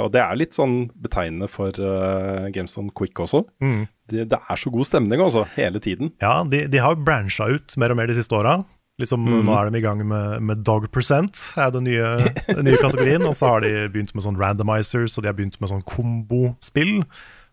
og 0.00 0.08
det 0.14 0.20
er 0.22 0.36
litt 0.40 0.56
sånn 0.56 0.86
betegnende 0.96 1.48
for 1.52 1.76
uh, 1.76 2.48
GameStone 2.54 2.92
Quick 2.96 3.20
også. 3.20 3.42
Mm. 3.60 3.82
Det, 4.08 4.24
det, 4.32 4.38
er 4.40 4.60
så 4.60 4.72
god 4.72 4.88
stemning 4.88 5.20
altså, 5.20 5.44
hele 5.58 5.80
tiden. 5.84 6.14
Ja, 6.24 6.40
de, 6.48 6.64
de 6.72 6.80
har 6.80 6.96
brancha 6.96 7.50
ut 7.52 7.76
mer 7.80 7.92
og 7.92 8.00
mer 8.00 8.08
de 8.08 8.16
siste 8.16 8.36
åra. 8.36 8.62
Liksom, 8.98 9.22
mm. 9.22 9.42
Nå 9.46 9.54
er 9.54 9.68
de 9.70 9.78
i 9.78 9.84
gang 9.84 10.00
med, 10.10 10.40
med 10.42 10.64
Dog 10.66 10.88
Percent, 10.90 11.38
er 11.60 11.70
den 11.74 11.86
nye, 11.86 12.32
den 12.48 12.64
nye 12.66 12.80
kategorien. 12.82 13.22
Og 13.28 13.36
så 13.38 13.52
har 13.52 13.62
de 13.62 13.70
begynt 13.94 14.10
med 14.16 14.24
sånn 14.24 14.38
randomizers, 14.40 15.14
og 15.14 15.22
de 15.22 15.30
har 15.30 15.36
begynt 15.38 15.58
med 15.62 15.70
sånn 15.70 15.84
kombospill. 15.86 16.96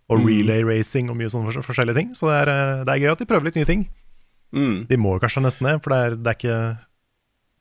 Og 0.09 0.21
mm. 0.21 0.25
relay 0.29 0.65
racing 0.65 1.09
og 1.09 1.19
mye 1.19 1.29
sånne 1.33 1.61
forskjellige 1.65 1.97
ting. 1.99 2.09
Så 2.17 2.29
det 2.29 2.39
er, 2.43 2.51
eh, 2.53 2.81
det 2.85 2.93
er, 2.93 3.03
gøy 3.03 3.13
at 3.13 3.21
de 3.21 3.29
prøver 3.29 3.49
litt 3.49 3.59
nye 3.59 3.69
ting. 3.69 3.85
Mm. 4.55 4.75
De 4.89 4.99
må 5.01 5.15
kanskje 5.21 5.45
nesten 5.45 5.69
det, 5.69 5.77
for 5.85 5.93
det 5.93 6.01
er, 6.01 6.17
det 6.17 6.31
er 6.31 6.37
ikke 6.39 6.59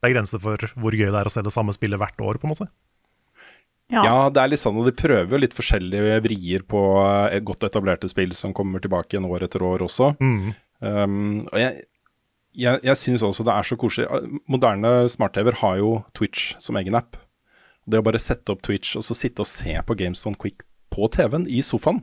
Det 0.04 0.08
er 0.08 0.12
grenser 0.12 0.40
for 0.44 0.66
hvor 0.76 0.96
gøy 0.96 1.08
det 1.08 1.20
er 1.20 1.30
å 1.30 1.32
se 1.32 1.44
det 1.44 1.52
samme 1.52 1.72
spillet 1.76 2.00
hvert 2.00 2.20
år, 2.20 2.40
på 2.40 2.48
en 2.48 2.52
måte. 2.52 2.68
Ja. 3.92 4.02
ja. 4.04 4.18
det 4.32 4.40
er 4.40 4.52
litt 4.52 4.60
sånn, 4.60 4.76
og 4.80 4.88
de 4.88 4.96
prøver 4.96 5.32
jo 5.32 5.40
litt 5.40 5.56
forskjellige 5.56 6.20
vrier 6.24 6.64
på 6.68 6.82
et 7.28 7.44
godt 7.44 7.66
etablerte 7.68 8.08
spill 8.08 8.32
som 8.36 8.52
kommer 8.56 8.80
tilbake 8.84 9.16
igjen 9.16 9.28
år 9.28 9.44
etter 9.48 9.64
år 9.64 9.84
også. 9.84 10.14
Mm. 10.20 10.54
Um, 10.84 11.18
og 11.48 11.60
jeg, 11.60 11.84
jeg, 12.54 12.80
jeg 12.86 13.00
syns 13.00 13.24
også 13.26 13.44
det 13.46 13.54
er 13.54 13.66
så 13.66 13.78
koselig. 13.78 14.06
Moderne 14.50 15.08
smart-TV-er 15.10 15.60
har 15.60 15.78
jo 15.80 15.92
Twitch 16.16 16.54
som 16.62 16.78
egen 16.80 16.96
app. 16.98 17.18
Det 17.84 18.00
å 18.00 18.06
bare 18.06 18.22
sette 18.22 18.54
opp 18.54 18.62
Twitch 18.64 18.94
og 18.96 19.04
så 19.04 19.16
sitte 19.18 19.44
og 19.44 19.50
se 19.50 19.74
på 19.84 19.96
GameStone 19.98 20.38
Quick 20.40 20.64
på 20.94 21.08
TV-en 21.12 21.48
i 21.50 21.60
sofaen. 21.66 22.00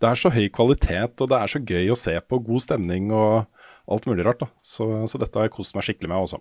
Det 0.00 0.08
er 0.08 0.16
så 0.16 0.30
høy 0.32 0.46
kvalitet, 0.54 1.20
og 1.20 1.28
det 1.28 1.36
er 1.36 1.50
så 1.52 1.60
gøy 1.60 1.90
å 1.92 1.98
se 1.98 2.14
på. 2.24 2.38
God 2.46 2.64
stemning 2.64 3.10
og 3.12 3.44
alt 3.90 4.06
mulig 4.08 4.24
rart. 4.24 4.40
da. 4.40 4.48
Så, 4.64 4.86
så 5.10 5.20
dette 5.20 5.36
har 5.36 5.48
jeg 5.50 5.56
kost 5.58 5.76
meg 5.76 5.84
skikkelig 5.84 6.08
med 6.12 6.24
også. 6.24 6.40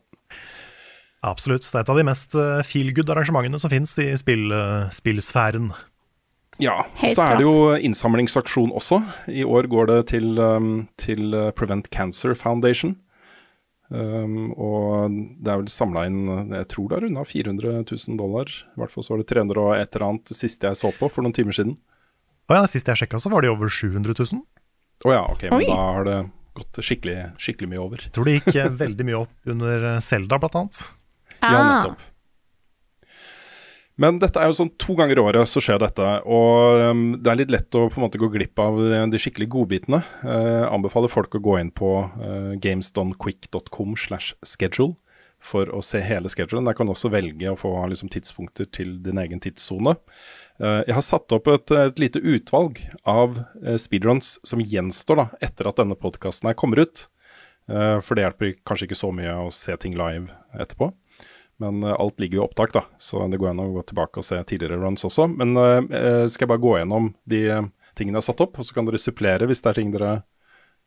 Absolutt. 1.28 1.66
Det 1.68 1.76
er 1.76 1.84
et 1.84 1.92
av 1.92 2.00
de 2.00 2.08
mest 2.08 2.38
eh, 2.40 2.62
feel 2.64 2.94
good 2.96 3.12
arrangementene 3.12 3.60
som 3.60 3.72
finnes 3.74 3.92
i 4.00 4.14
spill, 4.20 4.48
uh, 4.56 4.88
spillsfæren. 4.96 5.74
Ja, 6.60 6.78
Helt 7.02 7.16
så 7.16 7.26
er 7.26 7.40
det 7.40 7.48
jo 7.48 7.76
innsamlingsaksjon 7.76 8.72
også. 8.76 9.02
I 9.32 9.44
år 9.48 9.68
går 9.72 9.92
det 9.92 10.00
til, 10.14 10.40
um, 10.40 10.88
til 11.00 11.36
eh, 11.36 11.52
Prevent 11.56 11.88
Cancer 11.92 12.36
Foundation. 12.40 12.96
Um, 13.90 14.52
og 14.54 15.16
det 15.42 15.50
er 15.50 15.62
vel 15.64 15.70
samla 15.74 16.04
inn 16.06 16.28
Jeg 16.54 16.68
tror 16.70 16.92
det 16.92 16.98
er 17.00 17.04
runda 17.08 17.24
400 17.26 17.72
000 17.90 18.20
dollar. 18.20 18.50
I 18.50 18.82
hvert 18.84 18.94
fall 18.94 19.06
så 19.06 19.16
var 19.16 19.24
det 19.24 19.30
300 19.32 19.62
og 19.64 19.72
et 19.78 19.96
eller 19.96 20.06
annet 20.12 20.30
det 20.30 20.38
siste 20.38 20.70
jeg 20.70 20.78
så 20.78 20.92
på 20.94 21.10
for 21.10 21.26
noen 21.26 21.34
timer 21.34 21.58
siden. 21.58 21.80
Å 22.50 22.60
ja, 22.60 22.68
Sist 22.70 22.90
jeg 22.90 23.02
sjekka, 23.02 23.22
så 23.22 23.32
var 23.34 23.46
det 23.46 23.52
over 23.54 23.70
700 23.70 24.14
000. 24.14 24.44
Å 25.06 25.14
ja, 25.14 25.24
ok, 25.32 25.48
men 25.50 25.62
Oi. 25.62 25.66
da 25.70 25.80
har 25.80 26.08
det 26.08 26.20
gått 26.60 26.80
skikkelig, 26.86 27.18
skikkelig 27.42 27.70
mye 27.72 27.82
over. 27.82 28.06
Jeg 28.06 28.14
tror 28.16 28.28
det 28.28 28.38
gikk 28.40 28.56
eh, 28.56 28.72
veldig 28.86 29.06
mye 29.10 29.20
opp 29.24 29.54
under 29.54 29.86
Selda, 30.04 30.40
blant 30.42 30.58
annet. 30.60 30.82
Ah. 31.40 31.54
Ja, 31.54 31.60
nettopp. 31.70 32.08
Men 34.00 34.20
dette 34.22 34.40
er 34.40 34.48
jo 34.48 34.56
sånn 34.56 34.72
to 34.80 34.96
ganger 34.96 35.20
i 35.20 35.24
året 35.26 35.50
så 35.52 35.62
skjer 35.64 35.82
dette, 35.82 36.08
og 36.24 36.86
um, 36.88 37.04
det 37.20 37.32
er 37.32 37.40
litt 37.42 37.52
lett 37.52 37.76
å 37.76 37.90
på 37.92 38.00
en 38.00 38.06
måte 38.06 38.22
gå 38.22 38.30
glipp 38.32 38.62
av 38.64 38.80
eh, 38.86 39.04
de 39.12 39.20
skikkelig 39.20 39.50
godbitene. 39.52 40.00
Uh, 40.24 40.66
anbefaler 40.72 41.12
folk 41.12 41.36
å 41.36 41.44
gå 41.44 41.58
inn 41.60 41.74
på 41.76 41.92
uh, 42.08 42.54
gamesdonquick.com 42.64 43.98
slash 44.00 44.38
schedule 44.48 44.96
for 45.40 45.72
å 45.76 45.82
se 45.84 46.02
hele 46.04 46.32
schedulen. 46.32 46.68
Der 46.68 46.76
kan 46.78 46.88
du 46.88 46.94
også 46.94 47.12
velge 47.12 47.52
å 47.52 47.60
få 47.60 47.72
liksom, 47.92 48.12
tidspunkter 48.12 48.68
til 48.76 48.98
din 49.04 49.20
egen 49.22 49.44
tidssone. 49.44 49.96
Uh, 50.60 50.82
jeg 50.88 50.96
har 50.96 51.06
satt 51.06 51.36
opp 51.36 51.48
et, 51.52 51.72
et 51.72 52.00
lite 52.00 52.24
utvalg 52.24 52.82
av 53.08 53.40
uh, 53.40 53.76
speedruns 53.80 54.38
som 54.48 54.64
gjenstår 54.64 55.24
da, 55.24 55.28
etter 55.44 55.68
at 55.68 55.80
denne 55.80 56.00
podkasten 56.00 56.52
kommer 56.60 56.84
ut. 56.86 57.08
Uh, 57.70 58.00
for 58.04 58.16
det 58.18 58.26
hjelper 58.26 58.56
kanskje 58.68 58.90
ikke 58.90 59.04
så 59.04 59.12
mye 59.16 59.36
å 59.44 59.52
se 59.54 59.76
ting 59.80 59.96
live 60.00 60.32
etterpå. 60.56 60.92
Men 61.60 61.84
alt 61.84 62.22
ligger 62.22 62.40
jo 62.40 62.42
i 62.42 62.48
opptak, 62.48 62.72
da, 62.72 62.86
så 63.04 63.26
det 63.28 63.36
går 63.42 63.50
an 63.52 63.60
å 63.66 63.72
gå 63.74 63.82
tilbake 63.90 64.22
og 64.22 64.24
se 64.24 64.38
tidligere 64.48 64.80
runs 64.80 65.04
også. 65.04 65.26
Men 65.28 65.58
skal 66.32 66.46
jeg 66.46 66.52
bare 66.54 66.64
gå 66.64 66.78
gjennom 66.78 67.10
de 67.28 67.42
tingene 68.00 68.16
jeg 68.16 68.22
har 68.22 68.28
satt 68.30 68.44
opp, 68.46 68.56
og 68.56 68.64
så 68.64 68.78
kan 68.78 68.88
dere 68.88 69.02
supplere 69.02 69.50
hvis 69.50 69.60
det 69.66 69.74
er 69.74 69.80
ting 69.82 69.92
dere 69.92 70.14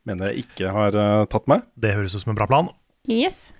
mener 0.08 0.32
jeg 0.32 0.46
ikke 0.46 0.72
har 0.72 0.96
tatt 1.28 1.50
med. 1.52 1.66
Det 1.76 1.92
høres 1.92 2.16
ut 2.16 2.24
som 2.24 2.32
en 2.32 2.40
bra 2.40 2.48
plan. 2.48 2.72
Yes. 3.04 3.50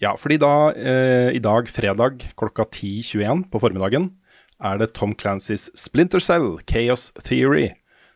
Ja, 0.00 0.14
fordi 0.16 0.38
da, 0.40 0.72
eh, 0.72 1.30
i 1.36 1.38
dag, 1.44 1.68
fredag 1.68 2.24
klokka 2.40 2.64
10.21 2.64 3.50
på 3.52 3.60
formiddagen, 3.60 4.16
er 4.60 4.78
det 4.78 4.94
Tom 4.94 5.14
Clancys 5.14 5.68
Splinter 5.76 6.20
Cell, 6.20 6.58
Chaos 6.64 7.12
Theory, 7.22 7.74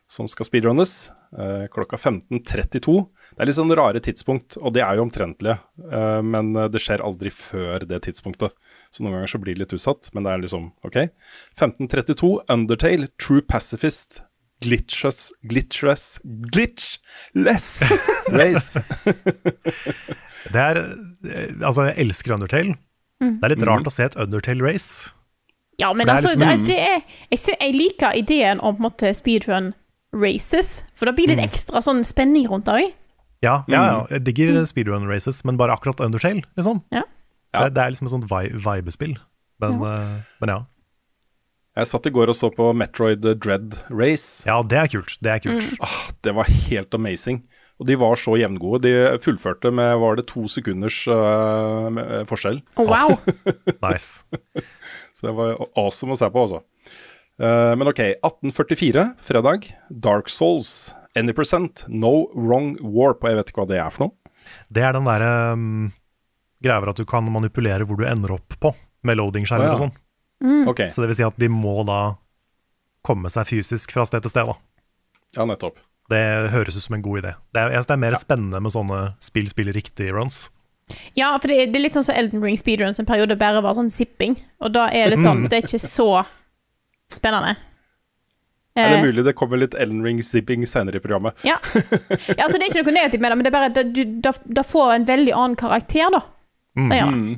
som 0.08 0.26
skal 0.26 0.48
speedrunnes 0.48 1.10
eh, 1.36 1.66
klokka 1.68 1.96
15.32. 1.96 3.04
Det 3.34 3.42
er 3.42 3.50
litt 3.50 3.58
sånn 3.58 3.74
rare 3.74 4.00
tidspunkt, 4.04 4.58
og 4.60 4.76
de 4.76 4.82
er 4.84 4.98
jo 4.98 5.06
omtrentlige, 5.08 5.56
uh, 5.90 6.20
men 6.22 6.52
det 6.70 6.82
skjer 6.82 7.02
aldri 7.02 7.32
før 7.34 7.82
det 7.90 8.04
tidspunktet. 8.06 8.54
Så 8.94 9.02
noen 9.02 9.16
ganger 9.16 9.32
så 9.32 9.40
blir 9.42 9.56
det 9.56 9.64
litt 9.64 9.74
utsatt, 9.74 10.12
men 10.14 10.22
det 10.22 10.30
er 10.30 10.44
liksom 10.44 10.68
OK. 10.86 11.00
15.32, 11.58 12.30
Undertale, 12.54 13.10
True 13.18 13.42
Pacifist, 13.42 14.20
Glitches 14.62 15.32
Glitchless 15.42 16.20
Glitchless 16.24 17.82
Race. 18.38 18.80
det 20.52 20.60
er 20.60 20.80
Altså, 21.62 21.90
jeg 21.90 21.94
elsker 22.06 22.34
Undertale. 22.34 22.76
Mm. 23.22 23.38
Det 23.40 23.46
er 23.46 23.54
litt 23.54 23.66
rart 23.66 23.84
mm. 23.84 23.90
å 23.90 23.94
se 23.94 24.06
et 24.06 24.16
Undertale-race. 24.20 25.14
Ja, 25.82 25.90
men 25.92 26.08
altså, 26.08 26.34
liksom, 26.34 26.62
det, 26.62 26.70
det 26.70 26.80
er, 26.80 27.00
jeg, 27.32 27.40
jeg, 27.58 27.74
liker 27.74 28.14
ideen 28.14 28.60
om 28.62 28.76
på 28.76 28.84
en 28.84 28.86
måte 28.86 29.10
speedrun 29.16 29.72
races, 30.14 30.84
for 30.94 31.10
det 31.10 31.16
blir 31.18 31.32
litt 31.32 31.42
mm. 31.42 31.48
ekstra 31.48 31.82
sånn 31.82 32.04
spenning 32.06 32.46
rundt 32.50 32.68
det 32.68 32.76
òg. 32.78 32.92
Ja, 33.44 33.56
ja, 33.70 33.82
ja, 33.90 33.96
jeg 34.16 34.24
digger 34.26 34.54
mm. 34.56 34.68
speedrun 34.70 35.08
races, 35.10 35.42
men 35.44 35.60
bare 35.60 35.76
akkurat 35.76 36.00
Undertale, 36.04 36.44
liksom. 36.58 36.82
Ja. 36.94 37.04
Det, 37.54 37.74
det, 37.76 37.82
er 37.82 37.92
liksom 37.92 38.08
et 38.08 38.14
sånt 38.16 38.30
vibespill, 38.30 39.18
men, 39.62 39.76
ja. 39.78 39.98
Uh, 39.98 40.38
men 40.42 40.54
ja. 40.56 40.62
Jeg 41.74 41.90
satt 41.90 42.06
i 42.06 42.12
går 42.14 42.30
og 42.30 42.36
så 42.38 42.52
på 42.54 42.68
Metroid 42.78 43.24
Dread 43.42 43.74
Race. 43.90 44.44
Ja, 44.46 44.60
det 44.62 44.78
er 44.78 44.90
kult. 44.92 45.16
Det 45.18 45.32
er 45.32 45.40
kult. 45.42 45.64
Mm. 45.72 45.80
Ah, 45.82 46.02
det 46.22 46.34
var 46.36 46.50
helt 46.68 46.94
amazing. 46.94 47.40
Og 47.82 47.88
de 47.88 47.96
var 47.98 48.14
så 48.20 48.36
jevngode. 48.38 48.84
De 48.86 48.92
fullførte 49.22 49.72
med 49.74 49.96
var 49.98 50.20
det 50.20 50.28
to 50.30 50.46
sekunders 50.50 51.00
uh, 51.10 52.22
forskjell. 52.30 52.60
Oh, 52.78 52.86
wow. 52.86 53.16
nice. 53.88 54.22
Så 55.18 55.26
det 55.26 55.34
var 55.34 55.58
awesome 55.74 56.14
å 56.14 56.20
se 56.20 56.30
på, 56.30 56.46
altså. 56.46 56.62
Uh, 57.42 57.74
men 57.74 57.90
OK, 57.90 58.04
1844, 58.20 59.08
fredag. 59.26 59.66
Dark 59.90 60.30
Souls, 60.30 60.94
Any 61.18 61.34
Percent, 61.36 61.84
No 61.88 62.30
Wrong 62.34 62.74
Warp. 62.82 63.22
Og 63.22 63.30
jeg 63.30 63.40
vet 63.40 63.52
ikke 63.52 63.62
hva 63.62 63.70
det 63.70 63.80
er 63.82 63.92
for 63.94 64.08
noe. 64.08 64.32
Det 64.74 64.82
er 64.84 64.96
den 64.96 65.06
derre 65.08 65.30
um, 65.56 65.92
greia 66.64 66.90
at 66.90 67.00
du 67.00 67.06
kan 67.08 67.26
manipulere 67.32 67.86
hvor 67.88 68.00
du 68.00 68.04
ender 68.08 68.34
opp 68.36 68.56
på, 68.60 68.74
med 69.04 69.20
loading-skjermer 69.20 69.68
oh, 69.68 69.72
ja. 69.72 69.76
og 69.76 69.82
sånn. 69.84 69.96
Mm. 70.44 70.68
Okay. 70.72 70.90
Så 70.92 71.02
det 71.02 71.12
vil 71.12 71.18
si 71.20 71.26
at 71.26 71.40
de 71.40 71.48
må 71.52 71.78
da 71.88 72.16
komme 73.04 73.30
seg 73.32 73.48
fysisk 73.48 73.92
fra 73.94 74.06
sted 74.08 74.24
til 74.24 74.32
sted, 74.32 74.48
da. 74.48 74.56
Ja, 75.36 75.46
nettopp. 75.48 75.78
Det 76.12 76.20
høres 76.52 76.76
ut 76.76 76.84
som 76.84 76.98
en 76.98 77.04
god 77.04 77.22
idé. 77.22 77.32
Det 77.54 77.62
er, 77.62 77.72
det 77.72 77.94
er 77.94 78.00
mer 78.00 78.16
ja. 78.16 78.20
spennende 78.20 78.60
med 78.60 78.74
sånne 78.74 79.00
spill 79.24 79.48
spiller 79.48 79.76
riktig-runs. 79.76 80.46
Ja, 81.16 81.30
for 81.40 81.48
det, 81.48 81.70
det, 81.72 81.78
er 81.78 81.84
litt 81.86 81.96
sånn 81.96 82.04
som 82.04 82.16
Elden 82.16 82.42
Ring 82.44 82.58
speedruns 82.60 83.00
en 83.00 83.08
periode 83.08 83.38
bare 83.40 83.62
var 83.64 83.76
sånn 83.78 83.92
zipping. 83.92 84.36
Og 84.60 84.74
da 84.74 84.90
er 84.92 85.08
det 85.08 85.16
litt 85.16 85.24
sånn 85.24 85.44
mm. 85.44 85.48
Det 85.48 85.58
er 85.58 85.68
ikke 85.68 85.80
så 85.80 86.08
spennende. 87.12 87.54
Er 88.74 88.90
det 88.90 88.98
eh. 88.98 89.04
mulig 89.06 89.24
det 89.26 89.36
kommer 89.38 89.60
litt 89.60 89.74
Ellen 89.78 90.02
Ring-zipping 90.02 90.66
senere 90.66 90.98
i 90.98 91.02
programmet? 91.02 91.38
Ja. 91.46 91.60
ja. 91.74 92.44
altså 92.44 92.58
Det 92.58 92.64
er 92.64 92.70
ikke 92.72 92.82
noe 92.82 92.96
negativt 92.96 93.22
med 93.22 93.30
det, 93.30 93.36
men 93.38 93.46
det 93.46 93.52
er 93.52 93.58
bare 93.58 93.70
at 93.70 94.46
da 94.58 94.64
får 94.66 94.94
en 94.96 95.08
veldig 95.08 95.34
annen 95.34 95.58
karakter, 95.58 96.10
da. 96.10 96.24
Mm. 96.78 96.90
Ja. 96.90 97.06
Mm. 97.06 97.34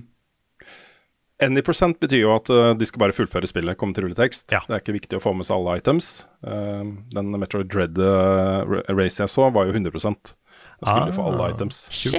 Any 1.43 1.61
percent 1.61 2.01
betyr 2.01 2.23
jo 2.23 2.31
at 2.33 2.49
uh, 2.49 2.71
de 2.79 2.87
skal 2.89 3.03
bare 3.03 3.13
fullføre 3.13 3.49
spillet, 3.49 3.77
komme 3.77 3.93
til 3.93 4.07
rulletekst. 4.07 4.49
Ja. 4.55 4.63
Det 4.65 4.73
er 4.73 4.81
ikke 4.81 4.97
viktig 4.97 5.19
å 5.19 5.21
få 5.21 5.35
med 5.37 5.45
seg 5.45 5.59
alle 5.59 5.77
items. 5.83 6.25
Uh, 6.41 6.97
den 7.13 7.37
Metroid 7.37 7.69
Dread 7.69 8.01
uh, 8.01 8.65
race 8.89 9.21
jeg 9.21 9.29
så, 9.29 9.51
var 9.53 9.69
jo 9.69 9.77
100% 9.77 9.93
Da 9.93 10.01
skulle 10.01 11.03
ah, 11.03 11.11
de 11.11 11.17
få 11.19 11.27
alle 11.29 11.51
items. 11.53 11.83
Så, 11.93 12.17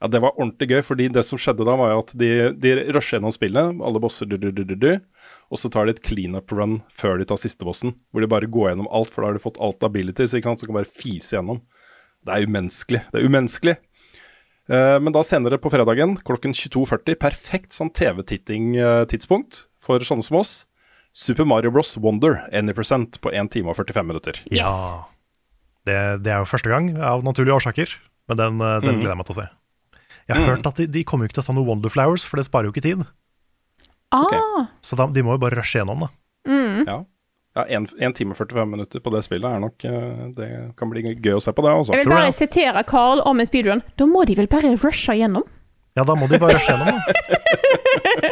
ja, 0.00 0.08
det 0.08 0.22
var 0.24 0.32
ordentlig 0.38 0.70
gøy, 0.70 0.80
fordi 0.86 1.08
det 1.12 1.22
som 1.26 1.40
skjedde 1.40 1.66
da, 1.68 1.74
var 1.76 1.92
jo 1.92 2.00
at 2.00 2.14
de, 2.16 2.30
de 2.56 2.72
rusher 2.96 3.18
gjennom 3.18 3.34
spillet, 3.34 3.82
alle 3.84 4.00
bosser, 4.00 4.30
du, 4.30 4.38
du, 4.40 4.48
du, 4.56 4.72
du, 4.72 4.90
og 5.52 5.60
så 5.60 5.68
tar 5.72 5.86
de 5.86 5.92
et 5.96 6.02
cleanup 6.06 6.54
run 6.56 6.78
før 6.96 7.20
de 7.20 7.28
tar 7.28 7.40
siste 7.42 7.66
bossen, 7.68 7.92
hvor 8.08 8.24
de 8.24 8.30
bare 8.32 8.48
går 8.48 8.70
gjennom 8.70 8.88
alt, 8.88 9.12
for 9.12 9.22
da 9.22 9.30
har 9.30 9.36
de 9.36 9.44
fått 9.44 9.60
alt 9.60 9.84
abilities, 9.84 10.32
ikke 10.32 10.48
sant, 10.48 10.62
så 10.62 10.70
kan 10.70 10.80
bare 10.80 10.88
fise 10.88 11.36
gjennom. 11.36 11.60
Det 12.24 12.32
er 12.32 12.48
umenneskelig. 12.48 13.04
Det 13.12 13.20
er 13.20 13.28
umenneskelig. 13.28 13.76
Eh, 14.70 14.96
men 15.04 15.12
da 15.12 15.22
senere 15.26 15.60
på 15.60 15.72
fredagen 15.72 16.16
klokken 16.24 16.56
22.40, 16.56 17.20
perfekt 17.20 17.76
sånn 17.76 17.92
TV-titting-tidspunkt 17.96 19.64
for 19.82 20.04
sånne 20.06 20.26
som 20.26 20.40
oss. 20.40 20.56
Super 21.12 21.44
Mario 21.48 21.72
Bros. 21.74 21.96
Wonder, 21.98 22.44
any 22.54 22.72
percent, 22.76 23.18
på 23.20 23.32
1 23.34 23.50
time 23.52 23.72
og 23.72 23.80
45 23.80 24.06
minutter. 24.06 24.44
Yes. 24.48 24.62
Ja. 24.62 24.74
Det, 25.88 25.96
det, 26.24 26.30
er 26.32 26.44
jo 26.44 26.50
første 26.50 26.70
gang, 26.70 26.92
av 27.02 27.24
naturlige 27.26 27.56
årsaker, 27.56 27.96
men 28.30 28.38
den, 28.38 28.60
eh, 28.62 28.78
den 28.84 28.94
mm. 28.94 29.00
gleder 29.00 29.16
jeg 29.16 29.20
meg 29.20 29.28
til 29.28 29.36
å 29.36 29.42
se. 29.42 29.50
Jeg 30.30 30.36
har 30.36 30.44
mm. 30.46 30.50
hørt 30.52 30.68
at 30.70 30.78
de, 30.78 30.86
de 30.94 31.02
kommer 31.06 31.26
jo 31.26 31.30
ikke 31.30 31.40
til 31.40 31.42
å 31.42 31.48
ta 31.48 31.54
noe 31.56 31.66
Wonder 31.66 31.90
Flowers, 31.90 32.22
for 32.28 32.38
det 32.38 32.46
sparer 32.46 32.70
jo 32.70 32.74
ikke 32.74 32.84
tid. 32.86 33.02
Ah. 34.14 34.22
Okay. 34.22 34.68
Så 34.86 34.98
da, 34.98 35.08
de 35.10 35.24
må 35.26 35.34
jo 35.34 35.42
bare 35.42 35.58
rushe 35.58 35.80
gjennom 35.80 36.06
det. 36.06 36.10
Mm. 36.46 36.84
Ja. 36.86 37.00
Ja, 37.58 37.64
1 37.66 38.14
time 38.14 38.30
og 38.30 38.38
45 38.38 38.68
minutter 38.70 39.02
på 39.02 39.10
det 39.10 39.24
spillet 39.26 39.50
er 39.50 39.58
nok 39.58 39.82
eh, 39.82 40.20
Det 40.36 40.46
kan 40.78 40.90
bli 40.92 41.02
gøy 41.02 41.34
å 41.34 41.40
se 41.42 41.50
på 41.50 41.64
det. 41.66 41.72
Også. 41.74 41.96
Jeg 41.96 42.06
vil 42.06 42.14
bare 42.14 42.34
sitere 42.34 42.84
Carl 42.86 43.22
om 43.26 43.42
en 43.42 43.48
speedrun. 43.48 43.82
Da 43.98 44.06
må 44.06 44.22
de 44.28 44.36
vel 44.38 44.46
bare 44.50 44.70
rushe 44.76 45.16
gjennom? 45.18 45.42
Ja, 45.98 46.04
da 46.06 46.14
må 46.14 46.30
de 46.30 46.38
bare 46.38 46.54
rushe 46.54 46.70
gjennom, 46.70 46.94
da. 46.94 47.40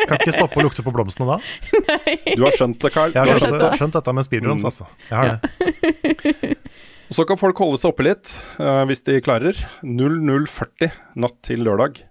Kan 0.06 0.20
ikke 0.20 0.36
stoppe 0.36 0.60
å 0.62 0.66
lukte 0.68 0.84
på 0.86 0.94
blomstene 0.94 1.34
da. 1.34 1.38
Nei. 1.88 2.14
Du 2.38 2.46
har 2.46 2.54
skjønt 2.54 2.78
det, 2.84 2.92
Carl. 2.94 3.10
Jeg 3.16 3.26
har 3.26 3.42
skjønt, 3.42 3.58
det. 3.58 3.72
skjønt 3.80 3.98
dette 3.98 4.14
med 4.14 4.28
speedruns, 4.28 4.62
mm. 4.62 4.70
altså. 4.70 4.86
Jeg 5.10 5.18
har 5.18 5.34
det. 5.34 6.54
Så 7.08 7.24
kan 7.24 7.40
folk 7.40 7.56
holde 7.62 7.78
seg 7.80 7.92
oppe 7.92 8.04
litt, 8.04 8.32
uh, 8.60 8.84
hvis 8.88 9.00
de 9.06 9.20
klarer. 9.24 9.56
0040 9.82 10.92
natt 11.16 11.38
til 11.46 11.64
lørdag. 11.64 12.02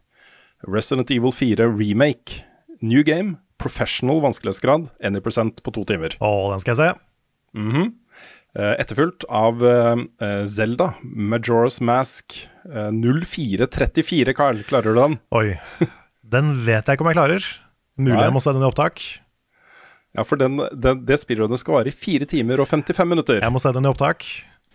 Resident 0.65 1.11
Evil 1.13 1.33
4 1.35 1.67
remake. 1.69 2.41
New 2.81 3.03
game 3.05 3.37
professional 3.57 4.21
vanskelighetsgrad, 4.21 4.89
any 5.03 5.21
percent 5.21 5.63
på 5.65 5.73
to 5.73 5.83
timer. 5.89 6.17
Å, 6.21 6.31
den 6.53 6.61
skal 6.63 6.73
jeg 6.73 6.81
se. 6.81 6.89
Mm 7.57 7.71
-hmm. 7.71 7.93
Etterfulgt 8.57 9.23
av 9.29 9.61
uh, 9.61 10.45
Zelda, 10.45 10.93
Majora's 11.03 11.81
Mask, 11.81 12.49
uh, 12.65 12.89
0434, 12.91 14.33
Carl. 14.33 14.63
Klarer 14.63 14.93
du 14.93 15.01
den? 15.01 15.19
Oi. 15.31 15.59
Den 16.27 16.65
vet 16.65 16.87
jeg 16.87 16.97
ikke 16.97 17.05
om 17.05 17.07
jeg 17.07 17.15
klarer. 17.15 17.43
Mulig 17.95 18.19
jeg 18.19 18.33
må 18.33 18.39
se 18.43 18.51
den 18.51 18.61
i 18.61 18.65
opptak. 18.67 18.99
Ja, 20.11 20.23
for 20.23 20.35
den, 20.35 20.57
den, 20.73 21.05
det 21.05 21.19
spillrådet 21.21 21.59
skal 21.59 21.73
vare 21.73 21.87
i 21.87 21.95
4 21.95 22.25
timer 22.25 22.59
og 22.59 22.67
55 22.67 23.07
minutter. 23.07 23.39
Jeg 23.39 23.51
må 23.51 23.59
se 23.59 23.71
den 23.71 23.85
i 23.85 23.87
opptak. 23.87 24.25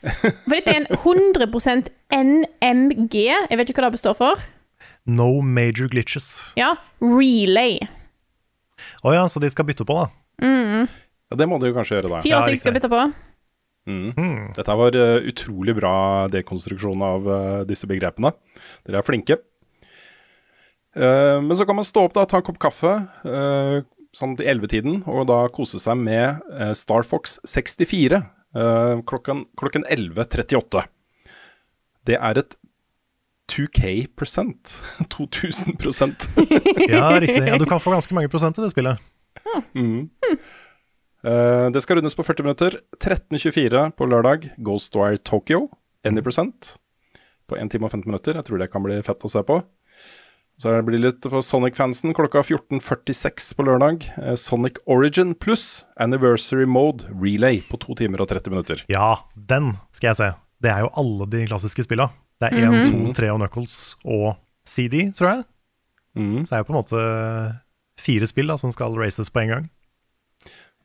For 0.02 0.56
dette 0.56 0.72
er 0.72 0.82
en 0.82 0.90
100% 0.98 1.90
NMG. 2.12 3.16
Jeg 3.22 3.58
vet 3.60 3.70
ikke 3.70 3.84
hva 3.84 3.90
det 3.90 3.98
består 3.98 4.16
for. 4.18 4.46
No 5.06 5.40
major 5.42 5.90
glitches. 5.90 6.28
Ja. 6.58 6.74
Relay. 7.02 7.78
Å 9.02 9.10
oh 9.10 9.14
ja, 9.14 9.26
så 9.30 9.42
de 9.42 9.50
skal 9.50 9.66
bytte 9.68 9.86
på, 9.86 9.94
da. 9.98 10.10
Mm. 10.42 10.88
Ja, 11.30 11.38
Det 11.38 11.48
må 11.48 11.58
de 11.62 11.70
jo 11.70 11.76
kanskje 11.76 11.98
gjøre, 11.98 12.10
da. 12.16 12.24
Fire 12.24 12.34
ja, 12.34 12.42
stykker 12.46 12.62
skal 12.64 12.76
bytte 12.76 12.90
på. 12.92 13.06
Mm. 13.90 14.10
Mm. 14.14 14.42
Dette 14.54 14.76
var 14.78 14.98
uh, 14.98 15.24
utrolig 15.26 15.74
bra 15.78 15.94
dekonstruksjon 16.30 17.02
av 17.06 17.26
uh, 17.26 17.38
disse 17.66 17.88
begrepene. 17.90 18.30
Dere 18.86 19.02
er 19.02 19.06
flinke. 19.06 19.38
Uh, 20.94 21.40
men 21.42 21.56
så 21.58 21.66
kan 21.66 21.78
man 21.78 21.88
stå 21.88 22.06
opp 22.06 22.14
da, 22.18 22.26
ta 22.28 22.38
en 22.38 22.46
kopp 22.46 22.60
kaffe 22.62 22.94
sånn 24.12 24.34
til 24.36 24.44
ellevetiden 24.44 24.98
og 25.08 25.22
da 25.30 25.38
kose 25.48 25.78
seg 25.80 25.96
med 25.96 26.42
Star 26.76 27.06
Fox 27.08 27.38
64 27.48 28.18
klokken, 29.08 29.46
klokken 29.56 29.86
11.38. 29.88 30.82
Det 32.06 32.18
er 32.18 32.40
et 32.40 32.56
2K 33.52 34.06
prosent. 34.16 34.74
2000 35.12 35.78
prosent. 35.80 36.28
Ja, 36.88 37.20
riktig. 37.20 37.46
Ja, 37.46 37.58
du 37.58 37.66
kan 37.68 37.80
få 37.80 37.92
ganske 37.94 38.14
mange 38.16 38.30
prosent 38.32 38.58
i 38.58 38.64
det 38.64 38.72
spillet. 38.72 39.00
Mm. 39.76 40.08
Uh, 41.22 41.68
det 41.72 41.82
skal 41.84 41.98
rundes 41.98 42.16
på 42.16 42.24
40 42.26 42.46
minutter. 42.46 42.78
13.24 42.98 43.90
på 43.98 44.08
lørdag. 44.08 44.50
Ghostwire 44.58 45.20
Tokyo. 45.20 45.68
Any 46.04 46.24
prosent 46.24 46.76
på 47.48 47.58
1 47.58 47.70
time 47.70 47.86
og 47.86 47.92
15 47.92 48.08
minutter. 48.08 48.38
Jeg 48.38 48.48
tror 48.48 48.62
det 48.62 48.70
kan 48.72 48.84
bli 48.84 48.98
fett 49.06 49.26
å 49.26 49.30
se 49.30 49.44
på. 49.46 49.60
Så 50.62 50.70
det 50.70 50.84
blir 50.86 51.00
litt 51.02 51.24
for 51.26 51.42
Sonic-fansen 51.42 52.12
klokka 52.14 52.44
14.46 52.44 53.48
på 53.58 53.64
lørdag. 53.66 54.04
Uh, 54.14 54.36
Sonic 54.38 54.76
Origin 54.86 55.32
pluss 55.34 55.82
Anniversary 55.98 56.68
Mode 56.70 57.08
Relay 57.18 57.64
på 57.66 57.80
2 57.82 57.96
timer 57.98 58.22
og 58.22 58.30
30 58.30 58.54
minutter. 58.54 58.84
Ja, 58.92 59.24
den 59.34 59.72
skal 59.90 60.12
jeg 60.12 60.20
se. 60.20 60.30
Det 60.62 60.70
er 60.70 60.84
jo 60.84 60.92
alle 61.02 61.26
de 61.34 61.42
klassiske 61.50 61.82
spillene. 61.88 62.14
Det 62.38 62.52
er 62.52 62.70
1, 62.70 62.94
2, 62.94 63.10
3 63.18 63.32
og 63.34 63.42
Knuckles 63.42 63.76
og 64.06 64.28
CD, 64.62 65.08
tror 65.18 65.32
jeg. 65.32 65.44
Mm. 66.14 66.40
Så 66.44 66.52
det 66.52 66.56
er 66.60 66.62
jo 66.62 66.70
på 66.70 66.76
en 66.76 66.78
måte 66.78 67.04
fire 67.98 68.30
spill 68.30 68.54
da, 68.54 68.60
som 68.62 68.70
skal 68.74 68.94
races 69.02 69.34
på 69.34 69.42
en 69.42 69.54
gang. 69.56 69.70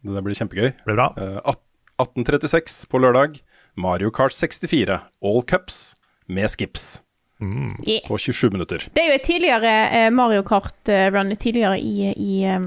Det 0.07 0.25
blir 0.25 0.41
kjempegøy. 0.41 0.71
Det 0.73 0.89
blir 0.89 0.97
bra. 0.97 1.11
Eh, 1.21 1.37
1836 2.01 2.87
på 2.89 3.05
lørdag. 3.05 3.43
Mario 3.77 4.09
Kart 4.09 4.33
64, 4.33 5.03
all 5.21 5.45
cups 5.45 5.93
med 6.25 6.49
skips 6.49 6.95
Yeah. 7.39 8.01
på 8.07 8.17
27 8.17 8.49
minutter. 8.49 8.87
Det 8.95 9.03
er 9.03 9.11
jo 9.11 9.17
et 9.19 9.25
tidligere 9.27 9.73
eh, 9.93 10.09
Mario 10.09 10.41
Kart-run 10.41 11.35
tidligere 11.37 11.77
i, 11.77 12.09
i, 12.17 12.37
eh, 12.49 12.63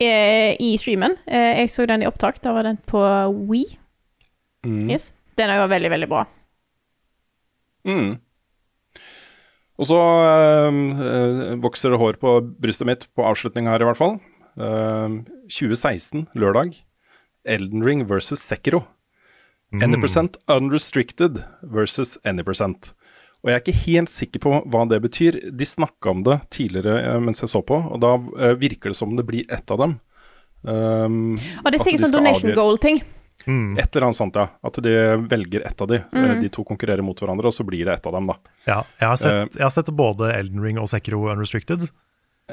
eh, 0.00 0.56
i 0.56 0.70
streamen. 0.80 1.18
Eh, 1.26 1.60
jeg 1.60 1.70
så 1.70 1.86
den 1.86 2.02
i 2.02 2.08
opptak. 2.08 2.40
Da 2.40 2.54
var 2.56 2.64
den 2.64 2.80
på 2.88 3.02
Wii. 3.50 3.66
Mm. 4.64 4.88
Yes. 4.90 5.10
Den 5.36 5.52
er 5.52 5.60
jo 5.60 5.68
veldig, 5.68 5.90
veldig 5.92 6.08
bra. 6.08 6.24
Mm. 7.84 8.16
Og 9.80 9.88
så 9.88 9.98
øh, 9.98 11.62
vokser 11.62 11.92
det 11.92 11.98
hår 11.98 12.20
på 12.22 12.38
brystet 12.62 12.88
mitt 12.88 13.06
på 13.16 13.24
avslutning 13.26 13.68
her, 13.68 13.82
i 13.82 13.88
hvert 13.88 14.00
fall. 14.00 14.20
Uh, 14.52 15.24
2016, 15.48 16.28
lørdag. 16.36 16.76
Elden 17.44 17.84
Ring 17.84 18.04
versus 18.08 18.40
Sekiro. 18.40 18.84
Any 19.72 19.96
percent 19.96 20.36
unrestricted 20.48 21.44
versus 21.62 22.18
any 22.24 22.42
percent. 22.42 22.92
Og 23.42 23.50
jeg 23.50 23.58
er 23.58 23.62
ikke 23.64 23.80
helt 23.88 24.12
sikker 24.12 24.42
på 24.44 24.52
hva 24.70 24.84
det 24.90 25.00
betyr. 25.02 25.38
De 25.50 25.66
snakka 25.66 26.12
om 26.12 26.20
det 26.26 26.38
tidligere 26.54 26.94
eh, 27.00 27.18
mens 27.24 27.42
jeg 27.42 27.50
så 27.50 27.62
på, 27.66 27.74
og 27.74 27.98
da 28.02 28.14
eh, 28.38 28.54
virker 28.60 28.92
det 28.94 28.98
som 29.00 29.16
det 29.18 29.26
blir 29.26 29.48
ett 29.50 29.70
av 29.74 29.82
dem. 29.82 29.96
Um, 30.62 31.16
Og 31.64 31.72
det 31.74 31.80
er 31.80 31.82
sikkert 31.82 32.04
de 32.04 32.06
sånn 32.06 32.14
donation 32.20 32.54
goal-ting. 32.54 33.00
Mm. 33.46 33.72
Et 33.82 33.88
eller 33.96 34.06
annet 34.06 34.18
sånt, 34.20 34.36
ja. 34.38 34.44
At 34.62 34.78
de 34.84 34.92
velger 35.26 35.64
ett 35.66 35.80
av 35.82 35.90
de. 35.90 35.98
Mm. 36.14 36.22
Eh, 36.22 36.36
De 36.44 36.52
to 36.54 36.62
konkurrerer 36.68 37.02
mot 37.02 37.18
hverandre, 37.18 37.50
og 37.50 37.56
så 37.56 37.66
blir 37.66 37.82
det 37.88 37.96
ett 37.96 38.06
av 38.06 38.14
dem, 38.14 38.30
da. 38.30 38.38
Ja, 38.68 38.78
jeg 39.00 39.08
har, 39.08 39.18
sett, 39.18 39.58
jeg 39.58 39.66
har 39.66 39.74
sett 39.74 39.90
både 39.98 40.30
Elden 40.36 40.62
Ring 40.62 40.78
og 40.78 40.86
Sekiro 40.92 41.24
Unrestricted. 41.32 41.88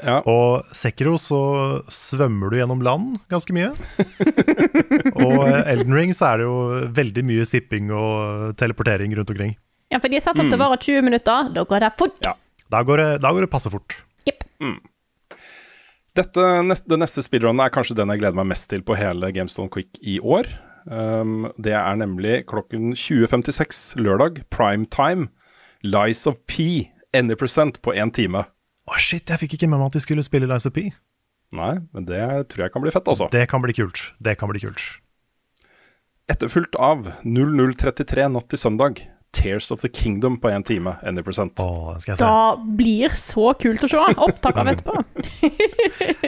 Ja. 0.00 0.20
Og 0.26 0.66
Sekiro 0.74 1.16
så 1.20 1.40
svømmer 1.92 2.50
du 2.50 2.58
gjennom 2.58 2.82
land 2.82 3.18
ganske 3.30 3.54
mye. 3.54 3.70
og 5.26 5.40
Elden 5.66 5.94
Ring 5.94 6.14
så 6.16 6.32
er 6.32 6.40
det 6.40 6.46
jo 6.46 6.60
veldig 6.98 7.24
mye 7.30 7.46
sipping 7.46 7.90
og 7.94 8.54
teleportering 8.58 9.14
rundt 9.18 9.30
omkring. 9.34 9.54
Ja, 9.90 9.98
for 9.98 10.10
de 10.10 10.20
er 10.20 10.22
satt 10.24 10.38
opp 10.38 10.46
til 10.46 10.58
å 10.58 10.62
vare 10.62 10.78
20 10.78 11.02
minutter. 11.06 11.50
Da 11.54 11.66
går 11.66 11.84
det 11.84 11.90
fort. 11.98 12.18
Ja. 12.26 12.36
Da 12.70 12.84
går 12.86 13.02
det, 13.02 13.08
da 13.24 13.32
går 13.34 13.46
det 13.46 13.50
passe 13.50 13.72
fort. 13.72 13.96
Jepp. 14.28 14.46
Dette, 16.18 16.44
neste, 16.66 16.90
det 16.90 16.98
neste 17.00 17.24
speedrunnet 17.26 17.66
er 17.66 17.74
kanskje 17.74 17.96
den 17.98 18.10
jeg 18.12 18.22
gleder 18.22 18.38
meg 18.38 18.50
mest 18.52 18.68
til 18.70 18.84
på 18.86 18.96
hele 18.98 19.32
Gamestone 19.34 19.70
Quick 19.72 19.98
i 20.02 20.18
år. 20.22 20.48
Um, 20.90 21.50
det 21.60 21.74
er 21.76 21.98
nemlig 21.98 22.44
klokken 22.50 22.94
20.56 22.98 23.98
lørdag, 24.00 24.42
prime 24.54 24.86
time. 24.90 25.28
Lies 25.82 26.26
of 26.28 26.38
P, 26.50 26.90
any 27.16 27.36
percent 27.38 27.80
på 27.82 27.94
én 27.96 28.12
time. 28.14 28.44
Å 28.90 28.98
shit, 28.98 29.30
jeg 29.30 29.42
fikk 29.42 29.58
ikke 29.58 29.70
med 29.70 29.80
meg 29.80 29.90
at 29.90 29.98
de 29.98 30.02
skulle 30.06 30.24
spille 30.26 30.48
Lies 30.50 30.66
of 30.68 30.74
P. 30.76 30.90
Nei, 31.56 31.72
men 31.94 32.06
det 32.06 32.22
tror 32.52 32.66
jeg 32.66 32.74
kan 32.74 32.82
bli 32.84 32.92
fett, 32.94 33.08
altså. 33.10 33.30
Det 33.32 33.46
kan 33.50 33.62
bli 33.64 33.74
kult. 33.74 34.10
Det 34.22 34.36
kan 34.38 34.50
bli 34.50 34.62
kult. 34.62 34.82
Etterfulgt 36.30 36.76
av 36.78 37.08
0033 37.26 38.28
natt 38.30 38.50
til 38.52 38.60
søndag. 38.60 39.02
Tears 39.32 39.70
of 39.70 39.80
the 39.84 39.88
Kingdom 39.88 40.36
på 40.42 40.50
én 40.50 40.64
time, 40.66 40.96
any 41.06 41.22
percent. 41.22 41.52
Åh, 41.62 41.92
den 41.94 42.00
skal 42.02 42.12
jeg 42.12 42.18
se. 42.18 42.24
Da 42.24 42.74
blir 42.76 43.12
så 43.14 43.52
kult 43.60 43.84
å 43.86 43.90
se. 43.92 44.00
Opptak 44.26 44.56
av 44.58 44.66
etterpå. 44.72 44.96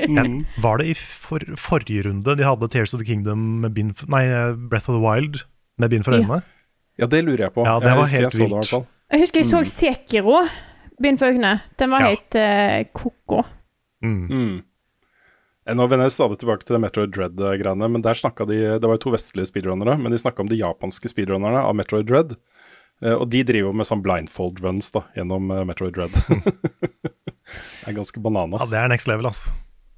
Mm. 0.09 0.45
Var 0.63 0.79
det 0.79 0.87
i 0.93 0.95
for, 0.99 1.43
forrige 1.59 2.05
runde 2.07 2.37
de 2.39 2.47
hadde 2.47 2.69
Tears 2.73 2.95
of 2.95 3.01
the 3.03 3.07
Kingdom 3.09 3.61
med 3.65 3.75
bind 3.77 3.97
for, 3.99 4.11
Nei, 4.13 4.25
Breath 4.71 4.91
of 4.91 4.97
the 4.99 5.03
Wild 5.03 5.43
med 5.83 5.91
bind 5.93 6.07
for 6.07 6.15
øynene? 6.19 6.43
Ja, 7.01 7.09
det 7.11 7.23
lurer 7.27 7.47
jeg 7.49 7.55
på. 7.57 7.65
Ja, 7.67 7.79
det 7.81 7.89
jeg 7.91 7.97
var 7.99 8.05
husker 8.07 8.19
helt 8.21 8.29
jeg 8.29 8.33
så 8.33 8.43
det, 8.43 8.51
vilt. 8.53 8.73
hvert. 8.77 8.91
Jeg 9.13 9.25
husker 9.25 9.43
jeg 9.43 9.51
så 9.51 9.63
Sekiro. 9.73 10.43
Bind 11.03 11.19
for 11.19 11.33
øynene. 11.33 11.55
Den 11.81 11.91
var 11.91 12.05
Ja. 12.05 12.13
helt 12.13 12.37
uh, 12.39 12.93
ko-ko. 12.95 13.43
Mm. 14.05 14.21
Mm. 14.31 14.55
Eh, 15.67 15.75
Nå 15.79 15.87
vender 15.91 16.07
jeg 16.09 16.15
stadig 16.17 16.39
tilbake 16.43 16.67
til 16.67 16.75
det 16.77 16.83
Metroid 16.83 17.13
Dread-greiene, 17.15 17.89
men 17.91 18.03
der 18.03 18.15
snakka 18.19 18.47
de 18.47 18.57
Det 18.79 18.83
var 18.87 18.97
jo 18.99 19.05
to 19.09 19.13
vestlige 19.15 19.47
speedrunnere, 19.51 19.99
men 19.99 20.11
de 20.13 20.19
snakka 20.19 20.43
om 20.43 20.49
de 20.51 20.59
japanske 20.59 21.11
speedrunnerne 21.11 21.63
av 21.63 21.75
Metroid 21.79 22.07
Dread. 22.11 22.37
Eh, 23.03 23.13
Og 23.15 23.29
de 23.31 23.43
driver 23.45 23.69
jo 23.69 23.73
med 23.73 23.87
sånn 23.89 24.03
blindfold 24.05 24.61
runs 24.63 24.91
da, 24.95 25.03
gjennom 25.17 25.51
eh, 25.51 25.65
Metroid 25.65 25.95
Dread. 25.97 26.13
det 27.03 27.89
er 27.89 27.97
ganske 27.97 28.21
bananas. 28.23 28.61
Ja, 28.65 28.71
det 28.71 28.79
er 28.85 28.93
next 28.93 29.09
level, 29.11 29.27
ass. 29.31 29.49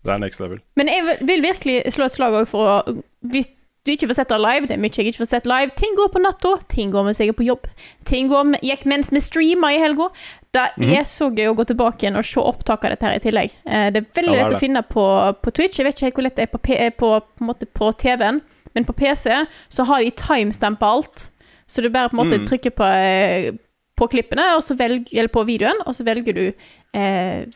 Det 0.05 0.13
er 0.13 0.19
next 0.21 0.41
level. 0.41 0.59
Men 0.77 0.89
jeg 0.89 1.19
vil- 1.27 1.43
virkelig 1.43 1.83
slå 1.95 2.05
et 2.05 2.13
slag 2.13 2.33
også 2.33 2.51
for 2.51 2.67
å 2.69 3.03
Hvis 3.25 3.47
du 3.85 3.93
ikke 3.93 4.09
får 4.09 4.15
sett 4.17 4.29
det 4.29 4.41
live, 4.41 4.67
det 4.67 4.75
er 4.77 4.81
mye 4.81 4.91
jeg 4.97 5.07
ikke 5.13 5.21
får 5.23 5.29
sett 5.29 5.47
live 5.47 5.71
Ting 5.77 5.95
går 5.97 6.09
på 6.13 6.21
natta, 6.21 6.55
ting 6.69 6.91
går 6.93 7.05
mens 7.05 7.19
jeg 7.21 7.29
er 7.29 7.37
på 7.37 7.45
jobb. 7.45 7.67
Ting 8.05 8.29
går 8.29 8.45
med, 8.51 8.61
gikk 8.65 8.85
mens 8.89 9.11
vi 9.13 9.21
streama 9.21 9.73
i 9.75 9.79
helga. 9.81 10.09
Det 10.53 10.63
Mhm. 10.79 10.93
er 10.97 11.03
så 11.05 11.29
gøy 11.35 11.49
å 11.53 11.57
gå 11.57 11.65
tilbake 11.67 11.99
igjen 12.05 12.17
og 12.17 12.25
se 12.25 12.41
opptak 12.41 12.85
av 12.85 12.91
dette 12.91 13.03
her 13.05 13.17
i 13.17 13.19
tillegg. 13.21 13.51
Eh, 13.67 13.91
Det 13.91 13.97
er 14.05 14.23
veldig 14.23 14.25
Ja, 14.25 14.33
det 14.33 14.41
er 14.41 14.43
lett 14.45 14.51
det. 14.51 14.57
å 14.57 14.61
finne 14.61 14.83
på, 14.89 15.37
på 15.43 15.53
Twitch. 15.53 15.77
Jeg 15.79 15.85
vet 15.87 15.95
ikke 15.97 16.05
helt 16.07 16.15
hvor 16.15 16.23
lett 16.23 16.37
det 16.37 16.49
er 16.49 16.53
på, 16.53 16.61
på, 16.97 17.21
på, 17.39 17.67
på 17.75 17.93
TV-en, 17.99 18.41
men 18.75 18.85
på 18.85 18.93
PC 18.97 19.47
så 19.69 19.85
har 19.85 20.01
de 20.03 20.11
timestampa 20.11 20.87
alt. 20.87 21.31
Så 21.67 21.83
du 21.83 21.89
bare 21.91 22.09
på 22.11 22.19
en 22.19 22.27
måte 22.27 22.39
Mm. 22.41 22.47
trykker 22.47 22.71
på, 22.77 22.85
eh, 22.85 23.53
på 23.97 24.09
klippene, 24.11 24.55
og 24.57 24.63
så 24.63 24.75
velg, 24.77 25.09
eller 25.15 25.29
på 25.29 25.45
videoen, 25.47 25.81
og 25.87 25.95
så 25.95 26.05
velger 26.05 26.35
du 26.35 26.53
eh, 26.95 27.47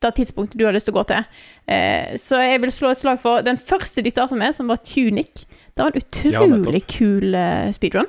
det 0.00 0.14
tidspunktet 0.14 0.56
du 0.58 0.64
har 0.64 0.72
lyst 0.72 0.86
til 0.86 0.94
å 0.94 0.98
gå 1.00 1.06
til. 1.06 1.24
Eh, 1.66 2.14
så 2.16 2.36
jeg 2.42 2.60
vil 2.62 2.70
slå 2.70 2.90
et 2.92 2.98
slag 3.00 3.18
for 3.18 3.42
den 3.42 3.56
første 3.56 4.02
de 4.02 4.10
starta 4.10 4.36
med, 4.38 4.54
som 4.54 4.68
var 4.68 4.76
Tunic. 4.76 5.44
Det 5.74 5.82
var 5.82 5.90
en 5.90 6.30
Ja, 6.30 6.40
utrolig 6.42 6.86
kul 6.86 7.34
uh, 7.34 7.72
speedrun. 7.72 8.06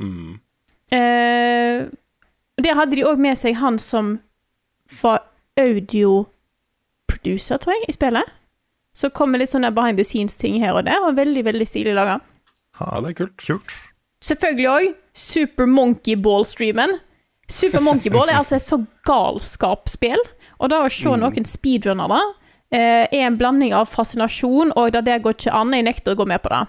Mm. 0.00 0.40
Eh, 0.90 1.86
der 2.62 2.74
hadde 2.74 2.96
de 2.96 3.02
òg 3.04 3.18
med 3.18 3.36
seg 3.38 3.54
han 3.56 3.78
som 3.78 4.18
var 5.02 5.20
audio-producer, 5.58 7.58
tror 7.58 7.74
jeg, 7.76 7.88
i 7.88 7.92
spillet. 7.96 8.30
Så 8.94 9.10
kom 9.14 9.32
det 9.34 9.42
litt 9.42 9.50
sånne 9.50 9.72
behind 9.74 9.98
the 9.98 10.06
scenes-ting 10.06 10.60
her 10.62 10.76
og 10.78 10.84
der, 10.86 11.02
og 11.02 11.16
veldig, 11.18 11.42
veldig 11.46 11.66
stilig 11.66 11.94
laga. 11.96 12.20
Ja, 12.78 13.00
det 13.02 13.14
er 13.14 13.18
kult. 13.24 13.36
Kult. 13.42 13.74
Selvfølgelig 14.24 14.70
òg 14.70 14.94
Super 15.14 15.68
Monkey 15.68 16.16
Ball-streamen. 16.16 16.96
Super 17.50 17.82
Monkey 17.84 18.10
Ball 18.12 18.30
er 18.32 18.40
altså 18.40 18.56
et 18.56 18.64
så 18.64 18.80
galskapsspill, 19.04 20.22
og 20.58 20.70
da 20.72 20.80
å 20.84 20.92
se 20.92 21.12
noen 21.20 21.44
speedrunner 21.48 22.14
eh, 22.72 23.04
er 23.04 23.26
en 23.26 23.36
blanding 23.38 23.74
av 23.76 23.90
fascinasjon 23.92 24.72
og 24.80 24.96
det 24.96 25.20
går 25.22 25.36
ikke 25.36 25.52
an. 25.54 25.74
Jeg 25.76 25.86
nekter 25.90 26.14
å 26.14 26.22
gå 26.22 26.28
med 26.30 26.40
på 26.44 26.52
det. 26.54 26.62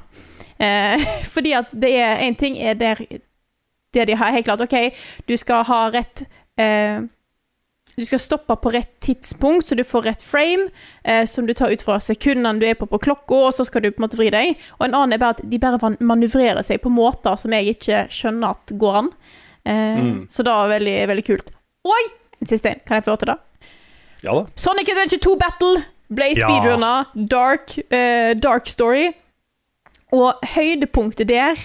Eh, 0.65 1.05
fordi 1.33 1.55
at 1.55 1.75
det 1.79 1.93
er 2.01 2.25
en 2.27 2.35
ting 2.39 2.59
er 2.59 2.75
der, 2.79 3.01
der 3.95 4.09
de 4.09 4.19
har 4.19 4.35
helt 4.35 4.49
klart 4.49 4.65
OK, 4.65 4.75
du 5.27 5.37
skal 5.39 5.63
ha 5.69 5.81
rett 5.95 6.25
eh, 6.59 7.07
Du 7.95 8.03
skal 8.05 8.19
stoppe 8.19 8.55
på 8.59 8.71
rett 8.75 8.99
tidspunkt, 8.99 9.67
så 9.69 9.75
du 9.79 9.83
får 9.87 10.01
rett 10.09 10.21
frame, 10.21 10.65
eh, 11.03 11.23
som 11.25 11.45
du 11.47 11.53
tar 11.53 11.71
ut 11.71 11.81
fra 11.81 11.95
sekundene 12.03 12.59
du 12.59 12.65
er 12.67 12.75
på 12.75 12.87
på 12.91 12.99
klokka, 12.99 13.37
og 13.47 13.53
så 13.55 13.63
skal 13.65 13.81
du 13.85 13.91
på 13.91 14.01
en 14.01 14.07
måte 14.09 14.17
vri 14.19 14.29
deg. 14.33 14.57
Og 14.79 14.87
en 14.87 14.93
annen 14.97 15.13
er 15.13 15.21
bare 15.21 15.37
at 15.37 15.41
de 15.49 15.59
bare 15.59 15.79
manøvrerer 15.99 16.63
seg 16.63 16.81
på 16.83 16.91
måter 16.91 17.37
som 17.39 17.51
jeg 17.55 17.77
ikke 17.77 18.05
skjønner 18.11 18.49
at 18.51 18.75
går 18.77 18.95
an. 19.03 19.09
Eh, 19.65 19.95
Mm. 19.95 20.27
Så 20.29 20.43
det 20.43 20.51
var 20.51 20.67
veldig, 20.69 21.07
veldig 21.07 21.25
kult. 21.25 21.51
Oi! 21.85 22.03
En 22.41 22.47
siste 22.47 22.69
en. 22.69 22.79
Kan 22.85 22.95
jeg 22.97 23.05
få 23.05 23.11
lov 23.15 23.17
til 23.23 23.31
det? 23.31 23.37
Ja 24.23 24.33
da. 24.33 24.45
Sonic 24.55 24.89
Adventure 24.89 25.19
2 25.19 25.35
Battle 25.39 25.83
ble 26.11 26.33
Ja. 26.35 27.03
Dark, 27.15 27.77
eh, 27.91 28.33
dark 28.35 28.67
Story. 28.67 29.13
Og 30.11 30.33
høydepunktet 30.43 31.27
der 31.27 31.55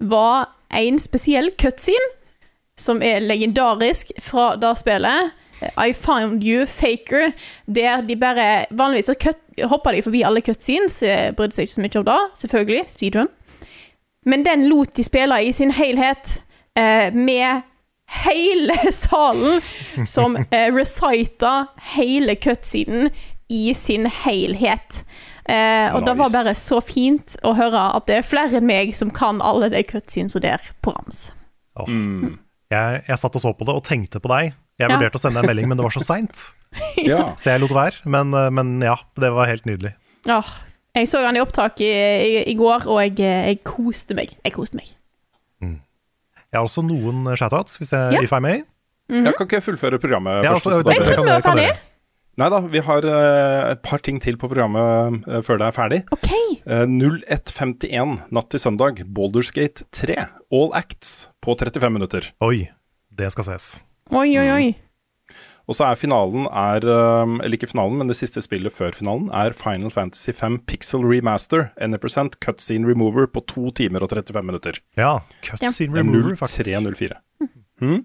var 0.00 0.48
en 0.70 0.98
spesiell 0.98 1.50
cutscene, 1.60 2.08
som 2.76 3.02
er 3.02 3.20
legendarisk 3.20 4.10
fra 4.20 4.56
det 4.56 4.72
spillet. 4.78 5.32
I 5.76 5.92
Found 5.92 6.44
You 6.44 6.66
Faker, 6.66 7.32
der 7.66 8.02
de 8.06 8.16
bare 8.16 8.66
Vanligvis 8.70 9.10
så 9.10 9.14
cut, 9.14 9.40
hopper 9.70 9.92
de 9.96 10.02
forbi 10.02 10.22
alle 10.26 10.42
cutscenes, 10.44 11.02
eh, 11.02 11.30
brydde 11.36 11.56
seg 11.56 11.68
ikke 11.68 11.74
så 11.74 11.84
mye 11.84 12.00
om 12.00 12.08
det, 12.08 12.18
selvfølgelig. 12.42 12.84
Speedrun. 12.94 13.30
Men 14.26 14.44
den 14.44 14.68
lot 14.68 14.96
de 14.96 15.04
spille 15.04 15.42
i 15.44 15.52
sin 15.52 15.70
helhet, 15.70 16.40
eh, 16.76 17.14
med 17.14 17.62
hele 18.24 18.76
salen 18.92 19.60
som 20.06 20.36
eh, 20.50 20.74
recita 20.74 21.66
hele 21.94 22.36
cutscenen 22.36 23.10
i 23.48 23.74
sin 23.74 24.06
helhet. 24.06 25.04
Eh, 25.44 25.94
og 25.94 26.06
det 26.06 26.14
var 26.16 26.32
bare 26.32 26.54
så 26.56 26.80
fint 26.80 27.36
å 27.44 27.52
høre 27.56 27.80
at 27.98 28.06
det 28.08 28.20
er 28.20 28.26
flere 28.26 28.60
enn 28.60 28.68
meg 28.68 28.94
som 28.96 29.12
kan 29.12 29.42
alle 29.44 29.68
de 29.74 29.82
cutscenes 29.84 30.36
der 30.40 30.62
på 30.80 30.94
rams. 30.94 31.26
Oh. 31.76 31.88
Mm. 31.88 32.38
Jeg, 32.72 33.02
jeg 33.08 33.20
satt 33.20 33.36
og 33.36 33.42
så 33.42 33.52
på 33.52 33.66
det 33.68 33.74
og 33.76 33.84
tenkte 33.84 34.22
på 34.24 34.30
deg. 34.32 34.54
Jeg 34.80 34.90
Ja. 34.90 34.96
vurderte 34.96 35.18
å 35.18 35.22
sende 35.22 35.38
deg 35.40 35.44
en 35.44 35.50
melding, 35.54 35.68
men 35.70 35.78
det 35.78 35.84
var 35.86 35.94
så 35.94 36.02
seint. 36.04 36.52
Ja. 36.98 37.34
Så 37.38 37.52
jeg 37.52 37.60
lot 37.62 37.70
være. 37.70 38.00
Men, 38.10 38.32
eh, 38.34 38.50
men 38.50 38.80
ja, 38.82 38.96
det 39.20 39.30
var 39.30 39.46
helt 39.46 39.64
nydelig. 39.68 39.92
Åh, 40.26 40.48
jeg 40.96 41.06
så 41.10 41.20
han 41.24 41.36
i 41.38 41.42
opptak 41.42 41.78
i, 41.84 41.90
i, 41.90 42.44
i 42.50 42.54
går, 42.58 42.88
og 42.90 42.98
jeg, 43.04 43.14
eh, 43.22 43.46
jeg 43.52 43.60
koste 43.64 44.14
meg. 44.18 44.34
Jeg 44.44 44.52
koste 44.56 44.74
meg. 44.80 44.90
Jeg 46.54 46.60
har 46.60 46.66
også 46.68 46.84
noen 46.86 47.24
shoutouts, 47.34 47.78
hvis 47.80 47.90
jeg, 47.94 48.12
Ja. 48.14 48.20
if 48.22 48.32
I 48.32 48.38
may. 48.38 48.60
Ja, 49.10 49.32
kan 49.34 49.46
ikke 49.48 49.58
jeg 49.58 49.64
fullføre 49.66 49.98
programmet 50.00 50.44
Ja, 50.44 50.52
først? 50.54 50.66
altså, 50.70 50.92
Jeg 50.94 51.02
trodde 51.02 51.24
vi 51.26 51.30
var 51.34 51.42
ferdig. 51.42 51.78
Nei 52.38 52.48
da, 52.50 52.60
vi 52.66 52.80
har 52.82 53.04
uh, 53.06 53.70
et 53.72 53.82
par 53.82 53.98
ting 54.02 54.20
til 54.22 54.36
på 54.36 54.48
programmet 54.50 55.22
uh, 55.28 55.40
før 55.42 55.58
det 55.58 55.66
er 55.68 55.74
ferdig. 55.76 55.98
OK. 56.14 56.30
Uh, 56.66 56.86
01.51 56.90 58.14
natt 58.34 58.48
til 58.50 58.62
søndag, 58.62 59.02
Bouldersgate 59.14 59.84
3, 59.94 60.16
All 60.50 60.70
Acts 60.74 61.28
på 61.42 61.54
35 61.58 61.90
minutter. 61.94 62.30
Oi, 62.42 62.70
det 63.14 63.30
skal 63.34 63.44
ses. 63.52 63.76
Oi, 64.12 64.28
oi, 64.36 64.48
oi. 64.52 64.72
Og 65.64 65.76
så 65.78 65.86
er 65.88 65.96
finalen 65.96 66.44
er, 66.50 66.84
um, 67.24 67.38
Eller 67.40 67.56
ikke 67.56 67.70
finalen, 67.70 67.96
men 67.96 68.10
det 68.10 68.18
siste 68.18 68.42
spillet 68.44 68.74
før 68.74 68.92
finalen 68.92 69.30
er 69.32 69.54
Final 69.56 69.92
Fantasy 69.94 70.34
5 70.36 70.58
Pixel 70.68 71.06
Remaster. 71.08 71.70
1% 71.80 72.36
cutscene 72.44 72.88
remover 72.90 73.26
på 73.32 73.40
2 73.48 73.70
timer 73.80 74.04
og 74.04 74.12
35 74.12 74.44
minutter. 74.44 74.80
Ja, 75.00 75.22
cutscene 75.46 75.96
remover, 75.96 76.36
faktisk. 76.36 76.68
0304. 76.68 77.16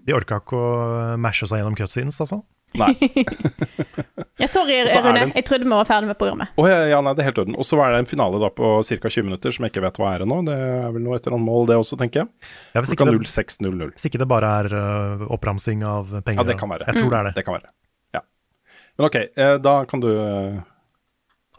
De 0.06 0.16
orka 0.16 0.40
ikke 0.40 0.56
å 0.56 1.18
mashe 1.20 1.46
seg 1.46 1.60
gjennom 1.60 1.76
cutscenes, 1.78 2.18
altså. 2.24 2.40
Nei. 2.78 2.94
Ja, 4.40 4.46
sorry, 4.48 4.78
Rune. 4.88 5.18
en- 5.20 5.32
Jeg 5.36 5.44
trodde 5.44 5.66
vi 5.66 5.70
var 5.70 5.84
ferdig 5.84 6.08
med 6.08 6.16
programmet. 6.16 6.48
Oh, 6.56 6.64
ja, 6.64 6.86
ja, 6.88 7.00
nei, 7.04 7.12
det 7.12 7.20
er 7.20 7.26
helt 7.28 7.40
orden. 7.42 7.56
Og 7.60 7.66
så 7.68 7.76
er 7.84 7.92
det 7.92 7.98
en 8.00 8.06
finale 8.08 8.38
da 8.40 8.48
på 8.48 8.70
ca. 8.88 9.10
20 9.12 9.26
minutter 9.26 9.52
som 9.52 9.66
jeg 9.66 9.74
ikke 9.74 9.82
vet 9.84 9.98
hva 10.00 10.14
er 10.14 10.24
ennå. 10.24 10.38
Det 10.46 10.54
er 10.56 10.86
vel 10.94 11.04
noe 11.04 11.18
et 11.18 11.26
eller 11.26 11.36
annet 11.36 11.44
mål, 11.50 11.66
det 11.68 11.76
også, 11.76 11.98
tenker 12.00 12.22
jeg. 12.22 12.30
Ja, 12.72 12.80
hvis, 12.80 12.94
ikke 12.94 13.04
det, 13.10 13.18
06.00. 13.28 13.90
hvis 13.92 14.08
ikke 14.08 14.22
det 14.22 14.28
bare 14.30 14.52
er 14.62 14.70
uh, 14.72 15.26
oppramsing 15.36 15.84
av 15.84 16.08
penger. 16.24 16.40
Ja, 16.40 16.46
det 16.48 16.56
kan 16.62 16.72
være. 16.72 16.88
Jeg 16.88 17.02
tror 17.02 17.12
det 17.12 17.18
er 17.20 17.28
det. 17.28 17.34
Det 17.36 17.44
kan 17.44 17.58
være. 17.58 17.68
Ja. 18.16 18.22
Men 18.96 19.08
OK, 19.10 19.18
uh, 19.36 19.54
da 19.68 19.74
kan 19.92 20.04
du 20.06 20.08
uh... 20.08 20.64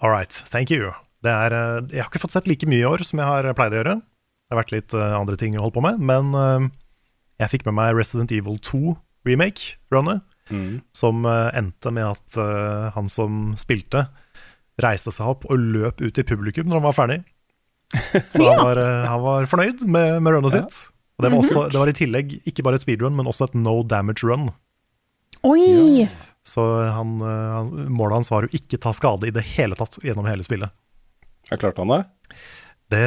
All 0.02 0.10
right, 0.16 0.42
thank 0.50 0.74
you. 0.74 0.90
Det 1.22 1.30
er, 1.30 1.54
uh, 1.54 1.86
jeg 1.94 2.02
har 2.02 2.10
ikke 2.10 2.24
fått 2.26 2.34
sett 2.34 2.50
like 2.50 2.66
mye 2.66 2.82
i 2.82 2.90
år 2.90 3.06
som 3.06 3.22
jeg 3.22 3.30
har 3.30 3.52
pleid 3.54 3.78
å 3.78 3.82
gjøre. 3.84 4.00
Det 4.02 4.56
har 4.58 4.64
vært 4.64 4.74
litt 4.74 4.98
andre 4.98 5.38
ting 5.38 5.54
å 5.54 5.68
holde 5.68 5.78
på 5.78 5.86
med, 5.86 6.02
men 6.02 6.34
jeg 7.40 7.54
fikk 7.54 7.70
med 7.70 7.78
meg 7.78 7.94
Resident 7.96 8.34
Evil 8.36 8.58
2 8.60 8.98
remake-runnet, 9.30 10.26
mm. 10.50 10.82
som 10.98 11.26
øh, 11.26 11.50
endte 11.58 11.92
med 11.94 12.08
at 12.14 12.38
øh, 12.42 12.88
han 12.96 13.10
som 13.12 13.54
spilte, 13.60 14.08
reiste 14.82 15.12
seg 15.14 15.28
opp 15.36 15.46
og 15.52 15.60
løp 15.60 16.02
ut 16.02 16.18
i 16.18 16.26
publikum 16.26 16.70
når 16.72 16.80
han 16.80 16.88
var 16.88 16.98
ferdig. 16.98 17.20
Så 18.34 18.42
han, 18.48 18.64
var, 18.64 18.80
øh, 18.80 19.06
han 19.12 19.22
var 19.22 19.46
fornøyd 19.52 19.86
med, 19.86 20.18
med 20.24 20.38
runnet 20.38 20.56
Ja. 20.56 20.64
sitt. 20.64 20.88
Og 21.20 21.26
det 21.26 21.30
var, 21.32 21.38
også, 21.44 21.62
det 21.70 21.78
var 21.78 21.90
i 21.92 21.94
tillegg 21.94 22.32
ikke 22.50 22.64
bare 22.66 22.80
et 22.80 22.82
speedrun, 22.82 23.14
men 23.14 23.28
også 23.30 23.46
et 23.46 23.56
no 23.60 23.76
damage 23.86 24.26
run. 24.26 24.48
Oi! 25.46 26.08
Så 26.42 26.64
han, 26.90 27.12
målet 27.94 28.16
hans 28.18 28.32
var 28.34 28.48
å 28.48 28.50
ikke 28.58 28.80
ta 28.82 28.90
skade 28.98 29.30
i 29.30 29.34
det 29.36 29.44
hele 29.52 29.78
tatt 29.78 30.00
gjennom 30.02 30.26
hele 30.26 30.42
spillet. 30.42 30.74
Jeg 31.52 31.62
klarte 31.62 31.84
han 31.84 31.94
det? 31.94 32.00
Det 32.92 33.02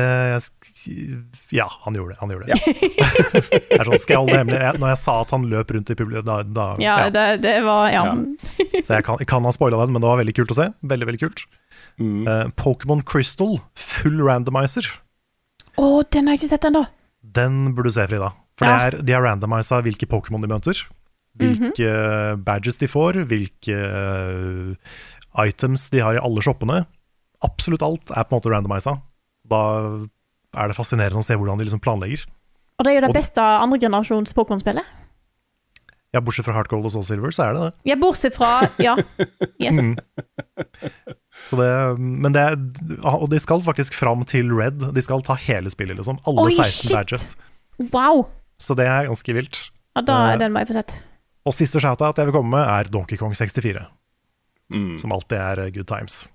Ja, 1.53 1.67
han 1.85 1.97
gjorde 1.99 2.15
det. 2.15 2.19
Han 2.21 2.33
gjorde 2.33 2.47
det. 2.47 2.57
det 3.69 3.79
er 3.79 3.85
sånn, 3.89 4.01
skal 4.01 4.15
jeg 4.15 4.21
holde 4.23 4.33
det 4.33 4.41
hemmelig? 4.41 4.61
Jeg, 4.63 4.81
når 4.81 4.93
jeg 4.95 5.01
sa 5.03 5.17
at 5.21 5.35
han 5.37 5.45
løp 5.51 5.75
rundt 5.77 5.93
i 5.93 5.97
publikum, 5.99 6.25
da, 6.29 6.39
da 6.45 6.67
Ja, 6.83 6.97
ja. 7.05 7.11
det, 7.15 7.25
det 7.45 7.55
var 7.67 7.91
Ja. 7.93 8.05
Ja. 8.09 8.15
Så 8.81 8.97
jeg 8.99 9.07
kan, 9.07 9.21
jeg 9.21 9.29
kan 9.31 9.45
ha 9.49 9.53
spoila 9.55 9.81
den, 9.85 9.95
men 9.97 10.05
det 10.05 10.11
var 10.11 10.21
veldig 10.23 10.37
kult 10.41 10.55
å 10.55 10.59
se. 10.59 10.71
Veldig, 10.95 11.09
veldig 11.11 11.23
kult. 11.25 11.45
Mm. 12.01 12.25
Uh, 12.27 12.47
Pokémon 12.59 13.05
Crystal, 13.07 13.59
full 13.79 14.19
randomizer. 14.25 14.89
Å, 15.79 15.87
den 16.15 16.29
har 16.29 16.37
jeg 16.37 16.45
ikke 16.45 16.53
sett 16.57 16.69
ennå. 16.71 16.85
Den 17.37 17.63
burde 17.77 17.91
du 17.93 17.97
se, 17.97 18.07
Frida. 18.11 18.33
For 18.59 18.69
Ja. 18.69 18.75
det 18.77 18.85
er, 18.87 19.03
de 19.09 19.17
har 19.17 19.25
randomisa 19.27 19.81
hvilke 19.83 20.07
Pokémon 20.11 20.43
de 20.45 20.51
møter. 20.51 20.85
Hvilke 21.35 21.89
badges 22.47 22.79
de 22.79 22.87
får, 22.87 23.25
hvilke 23.27 23.75
uh, 23.75 24.77
items 25.43 25.89
de 25.91 26.03
har 26.05 26.15
i 26.15 26.23
alle 26.23 26.45
shoppene. 26.47 26.85
Absolutt 27.43 27.83
alt 27.83 28.13
er 28.15 28.23
på 28.29 28.35
en 28.37 28.39
måte 28.39 28.53
randomisa. 28.53 28.99
Da 29.51 29.61
er 30.55 30.71
det 30.71 30.77
fascinerende 30.79 31.21
å 31.21 31.27
se 31.27 31.37
hvordan 31.37 31.59
de 31.61 31.67
liksom 31.69 31.83
planlegger. 31.85 32.25
Og 32.79 32.85
det 32.87 32.93
er 32.93 32.95
jo 32.99 33.05
det 33.07 33.11
Og- 33.11 33.19
beste 33.19 33.43
andregenerasjons 33.43 34.33
Pokémon-spillet. 34.35 34.85
Ja, 36.15 36.21
Bortsett 36.23 36.47
fra 36.47 36.55
Heart 36.55 36.69
Gold 36.71 36.85
og 36.87 36.93
Soul 36.95 37.03
Silver, 37.03 37.33
så 37.35 37.43
er 37.49 37.55
det 37.57 37.63
det. 37.65 37.73
Ja, 37.91 37.97
bortsett 37.99 38.37
fra 38.37 38.69
Ja. 38.79 38.95
Yes. 39.59 39.75
Mm. 39.75 39.97
Så 41.45 41.57
det, 41.59 41.99
men 41.99 42.33
det 42.33 42.41
er, 42.41 42.55
og 43.05 43.27
de 43.33 43.41
skal 43.43 43.61
faktisk 43.67 43.97
fram 43.99 44.23
til 44.25 44.53
Red. 44.55 44.79
De 44.95 45.03
skal 45.03 45.21
ta 45.27 45.35
hele 45.35 45.69
spillet, 45.75 45.97
liksom. 45.99 46.21
Alle 46.31 46.45
Oi, 46.47 46.55
16 46.55 46.87
shit! 46.87 46.93
badges. 46.95 47.37
Wow! 47.93 48.29
Så 48.63 48.77
det 48.79 48.87
er 48.87 49.09
ganske 49.11 49.35
vilt. 49.35 49.59
Ja, 49.97 50.03
da, 50.07 50.19
er 50.33 50.39
den 50.39 50.55
må 50.55 50.63
jeg 50.63 50.71
få 50.71 50.77
sett. 50.79 50.95
Og 51.45 51.53
siste 51.53 51.83
shoutout 51.83 52.17
jeg 52.17 52.31
vil 52.31 52.37
komme 52.39 52.55
med, 52.55 52.63
er 52.65 52.89
Donkey 52.95 53.19
Kong 53.19 53.35
64. 53.35 53.83
Mm. 54.73 54.95
Som 55.03 55.13
alltid 55.13 55.37
er 55.37 55.65
eh, 55.67 55.71
good 55.75 55.87
times. 55.91 56.29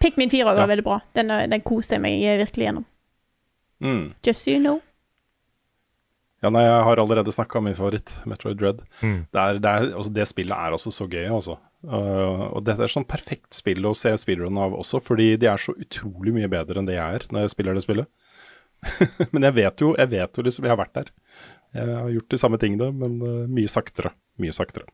Pikmin 0.00 0.30
4 0.32 0.44
var 0.44 0.56
Ja. 0.56 0.66
veldig 0.66 0.84
bra. 0.84 1.00
Den, 1.14 1.30
eh, 1.30 1.46
den 1.46 1.60
koste 1.60 1.96
jeg 1.96 2.02
meg 2.02 2.20
virkelig 2.40 2.66
gjennom. 2.68 2.84
Mm. 3.80 4.14
Just 4.24 4.44
so 4.44 4.50
you 4.50 4.60
know. 4.60 4.80
Ja, 6.40 6.48
nei, 6.48 6.62
jeg 6.64 6.84
har 6.86 6.96
allerede 6.96 7.32
snakka 7.32 7.58
om 7.58 7.66
min 7.68 7.76
favoritt, 7.76 8.12
Metroid 8.28 8.56
Dread. 8.56 8.78
Mm. 9.02 9.26
Det, 9.30 9.40
er, 9.40 9.58
det, 9.60 9.70
er, 9.70 9.90
altså, 9.92 10.12
det 10.16 10.24
spillet 10.28 10.56
er 10.56 10.72
altså 10.72 10.92
så 10.94 11.04
gøy, 11.10 11.26
altså. 11.28 11.58
Uh, 11.84 12.48
og 12.56 12.64
dette 12.64 12.84
er 12.84 12.92
sånn 12.92 13.06
perfekt 13.08 13.56
spill 13.56 13.84
å 13.88 13.92
se 13.96 14.12
speedrun 14.20 14.56
av 14.60 14.72
også, 14.76 15.02
fordi 15.04 15.34
de 15.40 15.48
er 15.48 15.60
så 15.60 15.74
utrolig 15.76 16.32
mye 16.36 16.48
bedre 16.52 16.80
enn 16.80 16.88
det 16.88 16.96
jeg 16.96 17.20
er 17.20 17.26
når 17.32 17.44
jeg 17.44 17.52
spiller 17.54 17.76
det 17.76 17.84
spillet. 17.84 18.08
men 19.34 19.44
jeg 19.48 19.56
vet 19.58 19.84
jo, 19.84 19.92
jeg 20.00 20.12
vet 20.12 20.40
jo 20.40 20.44
liksom, 20.46 20.64
jeg 20.64 20.72
har 20.72 20.80
vært 20.80 20.96
der. 20.96 21.12
Jeg 21.76 21.92
har 22.00 22.08
gjort 22.16 22.32
de 22.32 22.40
samme 22.40 22.60
tingene, 22.60 22.88
men 22.96 23.20
uh, 23.20 23.44
mye 23.60 23.68
saktere. 23.68 24.14
Mye 24.40 24.56
saktere. 24.56 24.88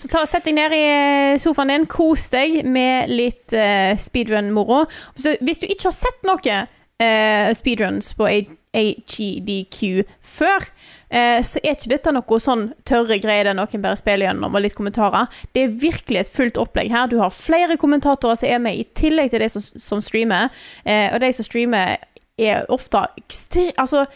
Så 0.00 0.08
ta, 0.08 0.22
sett 0.24 0.46
deg 0.48 0.56
ned 0.56 0.72
i 0.72 0.84
eh, 0.88 1.38
sofaen 1.40 1.68
din, 1.68 1.82
kos 1.90 2.30
deg 2.32 2.62
med 2.64 3.10
litt 3.12 3.52
uh, 3.52 3.92
speedrun-moro. 4.00 4.86
Hvis 5.12 5.60
du 5.60 5.66
ikke 5.66 5.90
har 5.90 5.92
sett 5.92 6.22
noe 6.24 6.54
uh, 6.56 7.50
speedruns 7.58 8.14
på 8.16 8.28
AGDQ 8.30 9.82
før, 10.24 10.64
uh, 11.12 11.42
så 11.44 11.60
er 11.60 11.76
ikke 11.76 11.92
dette 11.92 12.14
noe 12.16 12.38
sånn 12.40 12.70
tørre 12.88 13.18
greier 13.20 13.50
der 13.50 13.58
noen 13.58 13.84
bare 13.84 14.00
spiller 14.00 14.30
gjennom 14.30 14.56
og 14.56 14.64
litt 14.64 14.78
kommentarer. 14.78 15.28
Det 15.52 15.66
er 15.66 15.76
virkelig 15.84 16.22
et 16.22 16.32
fullt 16.38 16.62
opplegg 16.64 16.88
her. 16.96 17.12
Du 17.12 17.18
har 17.20 17.36
flere 17.36 17.76
kommentatorer 17.76 18.40
som 18.40 18.48
er 18.48 18.64
med, 18.64 18.80
i 18.80 18.88
tillegg 18.96 19.34
til 19.34 19.44
de 19.44 19.50
som, 19.52 19.68
som 19.68 20.00
streamer. 20.00 20.48
Og 20.88 21.20
de 21.20 21.32
som 21.36 21.44
streamer, 21.44 22.00
er 22.40 22.64
ofte 22.72 23.02
ekstremt 23.20 23.76
Altså, 23.76 24.06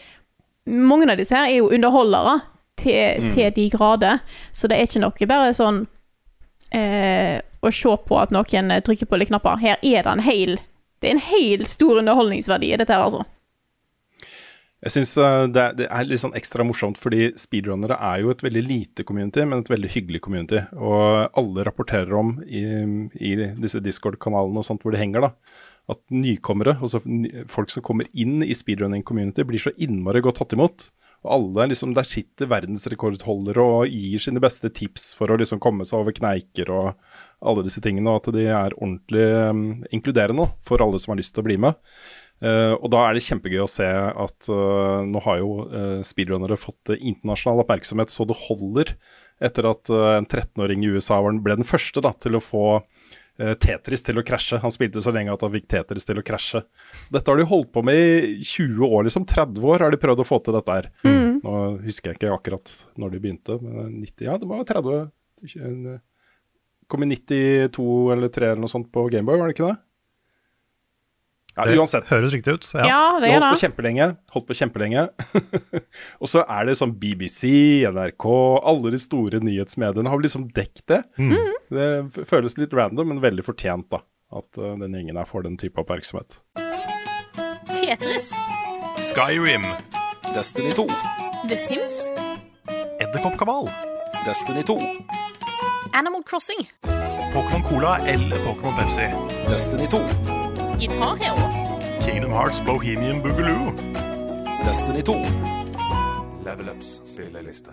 mange 0.65 1.05
av 1.13 1.19
disse 1.21 1.37
her 1.37 1.51
er 1.51 1.59
jo 1.59 1.69
underholdere 1.77 2.39
til, 2.81 3.29
til 3.33 3.53
de 3.57 3.69
grader. 3.73 4.23
Så 4.53 4.71
det 4.71 4.79
er 4.79 4.89
ikke 4.89 5.05
noe 5.05 5.29
bare 5.31 5.53
sånn 5.57 5.85
eh, 6.75 7.39
å 7.65 7.73
se 7.73 7.95
på 8.09 8.19
at 8.21 8.35
noen 8.35 8.73
eh, 8.75 8.83
trykker 8.85 9.11
på 9.11 9.21
litt 9.21 9.33
knapper. 9.33 9.61
Her 9.63 9.79
er 9.81 10.05
det 10.05 10.17
en 10.17 10.25
hel 10.25 10.59
Det 11.01 11.11
er 11.11 11.17
en 11.19 11.27
hel 11.27 11.65
stor 11.69 12.01
underholdningsverdi 12.01 12.73
i 12.73 12.77
dette 12.81 12.95
her, 12.95 13.05
altså. 13.05 13.25
Jeg 14.85 14.93
syns 14.93 15.15
det, 15.53 15.63
det 15.79 15.87
er 15.89 16.05
litt 16.05 16.21
sånn 16.21 16.35
ekstra 16.37 16.65
morsomt, 16.65 16.99
fordi 17.01 17.31
speedrunnere 17.41 17.97
er 18.05 18.19
jo 18.21 18.33
et 18.33 18.43
veldig 18.45 18.63
lite 18.67 19.05
community, 19.09 19.45
men 19.49 19.63
et 19.63 19.71
veldig 19.73 19.91
hyggelig 19.95 20.21
community. 20.27 20.61
Og 20.77 21.39
alle 21.41 21.65
rapporterer 21.65 22.13
om 22.17 22.35
i, 22.45 22.65
i 23.17 23.33
disse 23.61 23.81
Discord-kanalene 23.85 24.61
og 24.61 24.67
sånt 24.69 24.85
hvor 24.85 24.93
de 24.93 25.01
henger, 25.01 25.25
da, 25.25 25.31
at 25.93 26.01
nykommere, 26.13 26.77
altså 26.85 27.01
folk 27.53 27.73
som 27.73 27.85
kommer 27.85 28.09
inn 28.13 28.45
i 28.45 28.57
speedrunning 28.57 29.05
community, 29.09 29.45
blir 29.49 29.65
så 29.65 29.73
innmari 29.81 30.21
godt 30.25 30.43
tatt 30.43 30.53
imot. 30.57 30.91
Og 31.25 31.31
alle, 31.33 31.71
liksom, 31.73 31.95
Der 31.97 32.07
sitter 32.07 32.51
verdensrekordholdere 32.51 33.65
og 33.65 33.89
gir 33.89 34.21
sine 34.21 34.43
beste 34.45 34.69
tips 34.69 35.13
for 35.17 35.33
å 35.33 35.39
liksom 35.41 35.61
komme 35.63 35.87
seg 35.89 36.03
over 36.03 36.17
kneiker 36.17 36.73
og 36.73 36.91
alle 37.45 37.65
disse 37.65 37.81
tingene, 37.85 38.11
og 38.13 38.23
at 38.23 38.37
de 38.37 38.45
er 38.45 38.77
ordentlig 38.77 39.25
um, 39.49 39.65
inkluderende 39.93 40.51
for 40.65 40.85
alle 40.85 41.01
som 41.01 41.13
har 41.13 41.21
lyst 41.21 41.35
til 41.37 41.45
å 41.45 41.49
bli 41.49 41.57
med. 41.61 41.81
Uh, 42.45 42.75
og 42.77 42.91
da 42.93 43.07
er 43.07 43.17
det 43.17 43.25
kjempegøy 43.25 43.63
å 43.63 43.71
se 43.71 43.87
at 43.89 44.49
uh, 44.53 45.01
nå 45.07 45.21
har 45.25 45.39
jo 45.41 45.51
uh, 45.65 46.01
speedrunnere 46.05 46.59
fått 46.61 46.93
internasjonal 46.97 47.63
oppmerksomhet 47.63 48.13
så 48.13 48.27
det 48.29 48.37
holder, 48.45 48.93
etter 49.45 49.69
at 49.71 49.91
en 49.91 50.27
13-åring 50.29 50.85
i 50.85 50.93
USA 50.95 51.19
ble 51.25 51.57
den 51.57 51.69
første 51.69 52.03
da, 52.05 52.13
til 52.21 52.37
å 52.37 52.43
få 52.45 52.67
Tetris 53.37 54.05
til 54.07 54.21
å 54.21 54.23
krasje. 54.27 54.61
Han 54.63 54.71
spilte 54.71 55.03
så 55.03 55.11
lenge 55.15 55.33
at 55.35 55.43
han 55.43 55.53
fikk 55.55 55.67
Tetris 55.73 56.07
til 56.07 56.21
å 56.21 56.23
krasje. 56.27 56.61
Dette 57.11 57.31
har 57.33 57.41
de 57.41 57.47
holdt 57.51 57.73
på 57.75 57.83
med 57.87 57.99
i 58.29 58.45
20 58.47 58.85
år, 58.87 59.09
liksom. 59.09 59.27
30 59.27 59.67
år 59.73 59.85
har 59.87 59.91
de 59.95 59.99
prøvd 59.99 60.23
å 60.23 60.29
få 60.29 60.39
til 60.45 60.55
dette 60.55 60.77
her. 60.79 60.91
Nå 61.43 61.55
husker 61.83 62.13
jeg 62.13 62.21
ikke 62.21 62.35
akkurat 62.37 62.75
når 63.01 63.11
de 63.17 63.23
begynte, 63.25 63.59
men 63.61 63.99
90, 64.05 64.27
ja, 64.29 64.37
det 64.39 64.49
var 64.49 64.63
30 64.69 65.11
20, 65.45 65.99
Kom 66.87 67.03
i 67.03 67.09
92 67.17 68.13
eller 68.13 68.29
3 68.29 68.51
eller 68.53 68.61
noe 68.61 68.71
sånt 68.71 68.91
på 68.93 69.07
Gameboy, 69.13 69.39
var 69.41 69.49
det 69.49 69.57
ikke 69.57 69.71
det? 69.71 69.77
Ja, 71.57 71.65
Det 71.69 71.77
uansett. 71.79 72.09
høres 72.11 72.33
riktig 72.35 72.55
ut. 72.57 72.67
Ja, 72.75 72.85
Ja. 72.89 73.19
det 73.21 73.29
De 73.29 73.33
det. 73.33 73.43
holdt 73.43 73.55
på 73.55 73.63
kjempelenge. 73.67 74.07
Holdt 74.35 74.47
på 74.49 74.57
kjempelenge. 74.59 75.09
og 76.21 76.27
så 76.29 76.43
er 76.49 76.65
det 76.67 76.75
sånn 76.81 76.95
BBC, 76.99 77.87
NRK, 77.87 78.27
alle 78.65 78.91
de 78.91 78.99
store 78.99 79.39
nyhetsmediene 79.41 80.09
har 80.11 80.19
liksom 80.19 80.49
dekket 80.53 80.87
det. 80.91 81.03
Det 81.71 82.27
føles 82.27 82.59
litt 82.59 82.73
random, 82.75 83.09
men 83.15 83.21
veldig 83.23 83.45
fortjent, 83.47 83.87
da. 83.91 84.03
At 84.35 84.59
uh, 84.59 84.75
den 84.81 84.91
gjengen 84.99 85.17
her 85.17 85.25
får 85.31 85.45
den 85.47 85.57
type 85.57 85.79
oppmerksomhet. 85.79 86.41
Tetris. 87.71 88.33
Skyrim. 88.99 89.63
Destiny 90.35 90.73
2. 90.75 90.89
The 91.49 91.57
Sims. 91.59 92.11
Edderkoppkabal, 92.99 93.69
Destiny 94.27 94.63
2. 94.67 94.79
Animal 95.93 96.23
Crossing. 96.27 96.67
Pokémon 97.35 97.63
Cola 97.69 97.99
eller 98.07 98.37
Pokémon 98.45 98.75
Pepsi. 98.79 99.07
Destiny 99.49 99.87
2. 99.87 100.01
Guitar 100.85 101.17
Hero. 101.17 101.49
Kingdom 102.05 102.31
Hearts 102.33 102.65
Bohemian 102.65 103.23
Boogaloo. 103.23 103.73
Destiny 104.67 105.03
2. 105.03 105.15
Level 106.45 106.69
Ups 106.69 107.01
spilleliste. 107.05 107.71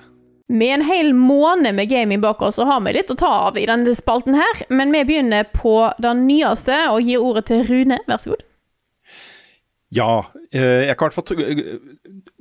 Med 0.47 0.73
en 0.73 0.81
hel 0.81 1.13
måned 1.13 1.75
med 1.75 1.89
gaming 1.89 2.21
bak 2.21 2.41
oss, 2.41 2.55
så 2.55 2.63
har 2.69 2.79
vi 2.85 2.93
litt 2.95 3.11
å 3.11 3.17
ta 3.19 3.31
av 3.49 3.57
i 3.59 3.65
denne 3.67 3.91
spalten 3.95 4.37
her. 4.39 4.61
Men 4.69 4.95
vi 4.95 5.03
begynner 5.09 5.43
på 5.51 5.75
det 5.99 6.13
nyeste 6.23 6.77
og 6.93 7.03
gir 7.03 7.19
ordet 7.19 7.49
til 7.51 7.65
Rune. 7.67 7.99
Vær 8.07 8.23
så 8.23 8.31
god. 8.31 8.45
Ja. 9.91 10.07
eh, 10.55 10.87
Jeg 10.87 10.95
kan 10.95 11.11
i 11.11 11.11
hvert 11.11 11.27
fall 11.35 11.81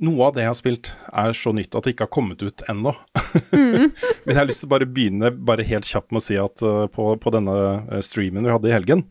Noe 0.07 0.29
av 0.29 0.37
det 0.37 0.45
jeg 0.45 0.49
har 0.53 0.55
spilt, 0.55 0.93
er 1.11 1.33
så 1.35 1.51
nytt 1.53 1.75
at 1.75 1.83
det 1.83 1.97
ikke 1.97 2.07
har 2.07 2.15
kommet 2.15 2.39
ut 2.47 2.63
ennå. 2.71 2.95
Men 3.51 3.91
jeg 4.31 4.39
har 4.39 4.47
lyst 4.47 4.63
til 4.63 4.69
å 4.71 4.75
bare 4.77 4.87
begynne 4.87 5.33
bare 5.35 5.67
helt 5.67 5.85
kjapt 5.91 6.15
med 6.15 6.23
å 6.23 6.25
si 6.29 6.39
at 6.39 6.63
eh, 6.63 6.85
på, 6.95 7.11
på 7.19 7.35
denne 7.35 7.57
eh, 7.91 7.99
streamen 8.07 8.47
vi 8.47 8.55
hadde 8.55 8.71
i 8.71 8.73
helgen, 8.77 9.03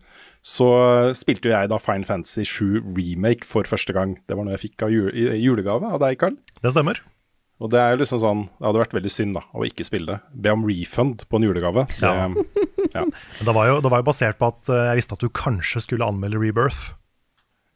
så 0.42 0.66
eh, 1.08 1.12
spilte 1.18 1.50
jo 1.50 1.54
jeg 1.54 1.68
da 1.68 1.78
Fine 1.82 2.06
Fantasy 2.08 2.44
7 2.48 2.80
Remake 2.96 3.44
for 3.44 3.66
første 3.68 3.92
gang. 3.96 4.16
Det 4.26 4.36
var 4.38 4.46
noe 4.46 4.56
jeg 4.56 4.70
fikk 4.70 4.86
av 4.86 4.92
jul, 4.94 5.10
i- 5.12 5.28
i 5.36 5.40
julegave 5.44 5.84
av 5.92 6.00
deg, 6.00 6.18
Carl. 6.18 6.36
Det 6.62 6.72
stemmer. 6.72 7.00
Og 7.60 7.68
det 7.68 7.76
er 7.76 7.90
jo 7.92 7.98
liksom 8.00 8.20
sånn 8.22 8.42
Det 8.56 8.64
hadde 8.64 8.80
vært 8.80 8.94
veldig 8.96 9.10
synd 9.12 9.34
da 9.36 9.42
å 9.52 9.66
ikke 9.68 9.84
spille 9.84 10.06
det. 10.14 10.20
Be 10.32 10.48
om 10.54 10.64
refund 10.64 11.26
på 11.28 11.36
en 11.36 11.44
julegave. 11.44 11.84
Det, 11.98 12.00
Ja. 12.08 12.28
ja. 12.94 13.04
Men 13.04 13.44
Det 13.44 13.54
var, 13.54 13.66
jo, 13.68 13.80
det 13.84 13.90
var 13.92 14.00
jo 14.00 14.08
basert 14.08 14.38
på 14.40 14.48
at 14.48 14.68
eh, 14.72 14.86
jeg 14.94 15.02
visste 15.02 15.12
at 15.18 15.20
du 15.20 15.28
kanskje 15.28 15.82
skulle 15.84 16.08
anmelde 16.08 16.40
Rebirth. 16.40 16.94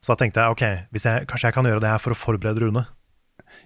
Så 0.00 0.12
da 0.14 0.16
tenkte 0.24 0.40
jeg 0.40 0.53
ok, 0.57 0.64
hvis 0.92 1.05
jeg, 1.05 1.27
kanskje 1.29 1.48
jeg 1.50 1.55
kan 1.57 1.64
gjøre 1.68 1.81
det 1.85 1.88
her 1.92 2.00
for 2.00 2.12
å 2.12 2.18
forberede 2.18 2.61
Rune. 2.64 2.87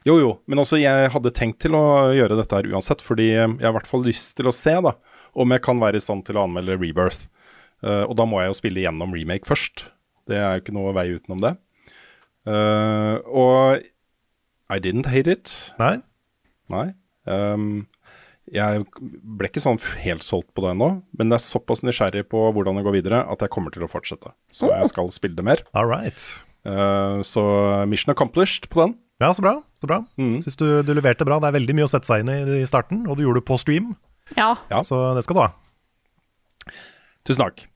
Jo, 0.06 0.18
jo, 0.20 0.32
men 0.46 0.58
også 0.58 0.76
jeg 0.82 1.08
hadde 1.14 1.30
tenkt 1.34 1.60
til 1.64 1.72
å 1.78 2.10
gjøre 2.14 2.36
dette 2.38 2.54
her 2.58 2.66
uansett, 2.74 3.00
fordi 3.02 3.30
jeg 3.30 3.46
har 3.62 3.70
i 3.70 3.76
hvert 3.78 3.86
fall 3.88 4.02
lyst 4.04 4.34
til 4.36 4.46
å 4.50 4.52
se 4.54 4.74
da, 4.84 4.92
om 5.38 5.50
jeg 5.54 5.62
kan 5.64 5.78
være 5.80 5.96
i 5.98 6.02
stand 6.02 6.26
til 6.26 6.36
å 6.38 6.44
anmelde 6.44 6.76
Rebirth. 6.78 7.28
Eh, 7.84 8.04
og 8.08 8.16
da 8.18 8.26
må 8.26 8.40
jeg 8.42 8.50
jo 8.52 8.58
spille 8.58 8.82
gjennom 8.84 9.12
remake 9.14 9.46
først. 9.48 9.86
Det 10.28 10.36
er 10.36 10.56
jo 10.58 10.62
ikke 10.64 10.74
noe 10.76 10.94
vei 10.96 11.06
utenom 11.14 11.40
det. 11.44 11.54
Eh, 12.48 13.14
og 13.28 13.84
I 14.72 14.80
didn't 14.84 15.08
hate 15.12 15.30
it. 15.30 15.52
Nei? 15.80 15.98
Nei. 16.72 16.88
Um, 17.28 17.86
jeg 18.48 18.84
ble 19.00 19.48
ikke 19.50 19.60
sånn 19.60 19.80
helt 20.00 20.24
solgt 20.24 20.50
på 20.56 20.62
det 20.64 20.70
ennå, 20.72 20.88
men 21.20 21.28
jeg 21.32 21.36
er 21.36 21.44
såpass 21.44 21.82
nysgjerrig 21.84 22.22
på 22.32 22.46
hvordan 22.56 22.78
det 22.80 22.84
går 22.86 22.94
videre 22.96 23.18
at 23.28 23.42
jeg 23.44 23.52
kommer 23.52 23.72
til 23.74 23.84
å 23.84 23.90
fortsette. 23.92 24.32
Så 24.52 24.70
jeg 24.72 24.88
skal 24.88 25.10
spille 25.12 25.36
det 25.36 25.44
mer. 25.44 25.60
All 25.76 25.88
right. 25.88 26.16
Uh, 26.68 27.20
så 27.24 27.44
mission 27.88 28.12
accomplished 28.14 28.68
på 28.72 28.80
den. 28.86 28.96
Ja, 29.20 29.32
så 29.34 29.42
bra. 29.44 29.54
så 29.82 29.88
bra. 29.90 29.98
Mm. 30.20 30.38
Syns 30.44 30.56
du, 30.60 30.66
du 30.86 30.92
leverte 30.94 31.26
bra. 31.28 31.40
Det 31.42 31.48
er 31.50 31.56
veldig 31.58 31.74
mye 31.76 31.88
å 31.88 31.90
sette 31.90 32.06
seg 32.08 32.22
inn 32.22 32.30
i 32.32 32.60
i 32.62 32.68
starten, 32.70 33.02
og 33.10 33.18
du 33.18 33.24
gjorde 33.26 33.42
det 33.42 33.48
på 33.50 33.58
stream, 33.60 33.92
Ja. 34.36 34.52
Ja. 34.70 34.80
så 34.86 35.00
det 35.16 35.24
skal 35.26 35.36
du 35.36 35.42
ha. 35.42 35.48
Tusen 37.28 37.44
takk. 37.44 37.66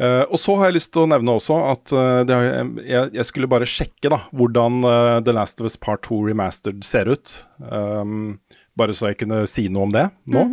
Uh, 0.00 0.24
og 0.32 0.38
så 0.40 0.54
har 0.56 0.70
jeg 0.70 0.78
lyst 0.78 0.90
til 0.94 1.04
å 1.04 1.10
nevne 1.12 1.34
også 1.36 1.58
at 1.68 1.92
uh, 1.92 2.22
det 2.24 2.32
har, 2.32 2.46
jeg, 2.80 3.10
jeg 3.18 3.26
skulle 3.28 3.50
bare 3.52 3.66
sjekke 3.68 4.08
da, 4.12 4.22
hvordan 4.32 4.80
uh, 4.86 5.18
The 5.26 5.34
Last 5.36 5.60
of 5.60 5.68
Us 5.68 5.76
Part 5.76 6.06
2 6.08 6.22
Remastered 6.30 6.80
ser 6.88 7.10
ut. 7.12 7.34
Um, 7.60 8.38
bare 8.80 8.94
så 8.96 9.10
jeg 9.10 9.18
kunne 9.20 9.42
si 9.50 9.66
noe 9.68 9.84
om 9.88 9.92
det 9.92 10.06
nå. 10.32 10.46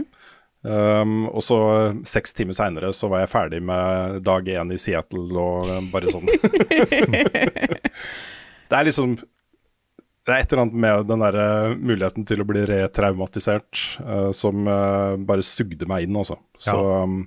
um, 0.68 1.14
og 1.30 1.40
så 1.46 1.58
eh, 1.78 2.00
seks 2.10 2.34
timer 2.36 2.58
seinere 2.58 2.90
så 2.96 3.08
var 3.12 3.22
jeg 3.24 3.32
ferdig 3.32 3.62
med 3.64 4.18
dag 4.26 4.50
én 4.52 4.74
i 4.76 4.80
Seattle 4.82 5.32
og 5.40 5.70
eh, 5.72 5.86
bare 5.94 6.12
sånn. 6.12 6.28
det 8.68 8.76
er 8.76 8.88
liksom 8.90 9.16
Det 10.28 10.34
er 10.34 10.42
et 10.44 10.52
eller 10.52 10.66
annet 10.66 10.80
med 10.84 11.08
den 11.08 11.24
der 11.24 11.40
eh, 11.46 11.78
muligheten 11.80 12.28
til 12.28 12.44
å 12.44 12.48
bli 12.50 12.66
retraumatisert 12.68 13.84
uh, 14.04 14.32
som 14.36 14.68
uh, 14.68 15.16
bare 15.24 15.46
sugde 15.46 15.88
meg 15.88 16.04
inn, 16.10 16.20
altså. 16.20 16.36
Så 16.60 16.76
Ja. 16.76 17.04
um, 17.08 17.22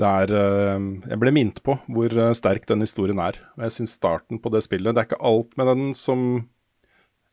det 0.00 0.08
er 0.08 0.32
eh, 0.36 0.86
Jeg 1.10 1.20
ble 1.20 1.34
minnet 1.34 1.60
på 1.64 1.76
hvor 1.92 2.12
eh, 2.12 2.36
sterk 2.36 2.64
den 2.70 2.84
historien 2.84 3.20
er. 3.22 3.38
Og 3.56 3.66
jeg 3.66 3.76
syns 3.76 3.98
starten 3.98 4.40
på 4.42 4.52
det 4.54 4.64
spillet 4.64 4.94
Det 4.94 5.02
er 5.02 5.10
ikke 5.10 5.26
alt 5.32 5.52
med 5.60 5.68
den 5.72 5.92
som 5.98 6.22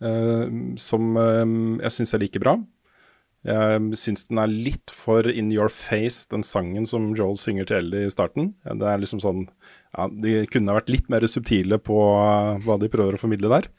eh, 0.03 0.57
Som 0.81 1.15
jeg 1.19 1.95
syns 1.95 2.13
er 2.15 2.23
like 2.25 2.43
bra. 2.43 2.57
Jeg 3.47 3.95
syns 3.95 4.25
den 4.27 4.41
er 4.41 4.51
litt 4.51 4.91
for 4.91 5.23
in 5.31 5.47
your 5.53 5.71
face, 5.71 6.25
den 6.27 6.43
sangen 6.43 6.83
som 6.89 7.13
Joel 7.15 7.37
synger 7.39 7.69
til 7.69 7.77
Ellie 7.77 8.09
i 8.09 8.11
starten. 8.11 8.49
Det 8.67 8.83
er 8.83 8.99
liksom 8.99 9.21
sånn 9.23 9.45
ja, 9.95 10.09
De 10.11 10.33
kunne 10.51 10.75
vært 10.75 10.91
litt 10.91 11.07
mer 11.07 11.23
subtile 11.31 11.79
på 11.79 11.99
hva 12.65 12.75
de 12.81 12.91
prøver 12.91 13.15
å 13.15 13.21
formidle 13.21 13.51
der. 13.53 13.69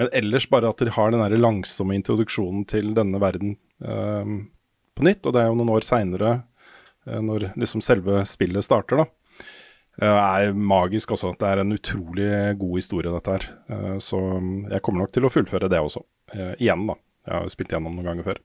Men 0.00 0.08
ellers 0.16 0.48
bare 0.48 0.72
at 0.72 0.80
de 0.80 0.88
har 0.96 1.12
den 1.12 1.20
der 1.20 1.36
langsomme 1.36 1.98
introduksjonen 1.98 2.64
til 2.70 2.94
denne 2.96 3.20
verden 3.20 3.58
eh, 3.84 4.32
på 4.96 5.04
nytt. 5.04 5.20
Og 5.28 5.36
det 5.36 5.42
er 5.42 5.50
jo 5.50 5.60
noen 5.60 5.74
år 5.76 5.84
seinere, 5.84 6.32
når 7.06 7.52
liksom 7.56 7.80
selve 7.82 8.24
spillet 8.28 8.64
starter, 8.66 8.96
da. 9.04 9.06
Det 10.00 10.08
er 10.08 10.52
magisk 10.54 11.10
også. 11.12 11.34
Det 11.36 11.48
er 11.48 11.60
en 11.60 11.72
utrolig 11.74 12.28
god 12.60 12.74
historie, 12.78 13.10
dette 13.12 13.34
her. 13.34 13.44
Eh, 13.68 13.98
Så 14.00 14.16
jeg 14.70 14.80
kommer 14.82 15.02
nok 15.04 15.12
til 15.12 15.24
å 15.26 15.32
fullføre 15.32 15.68
det 15.68 15.80
også. 15.80 16.02
Eh, 16.32 16.54
Igjen, 16.60 16.86
da. 16.86 16.94
Jeg 17.26 17.34
har 17.34 17.42
jo 17.44 17.52
spilt 17.52 17.68
gjennom 17.74 17.96
noen 17.98 18.06
ganger 18.08 18.24
før. 18.24 18.38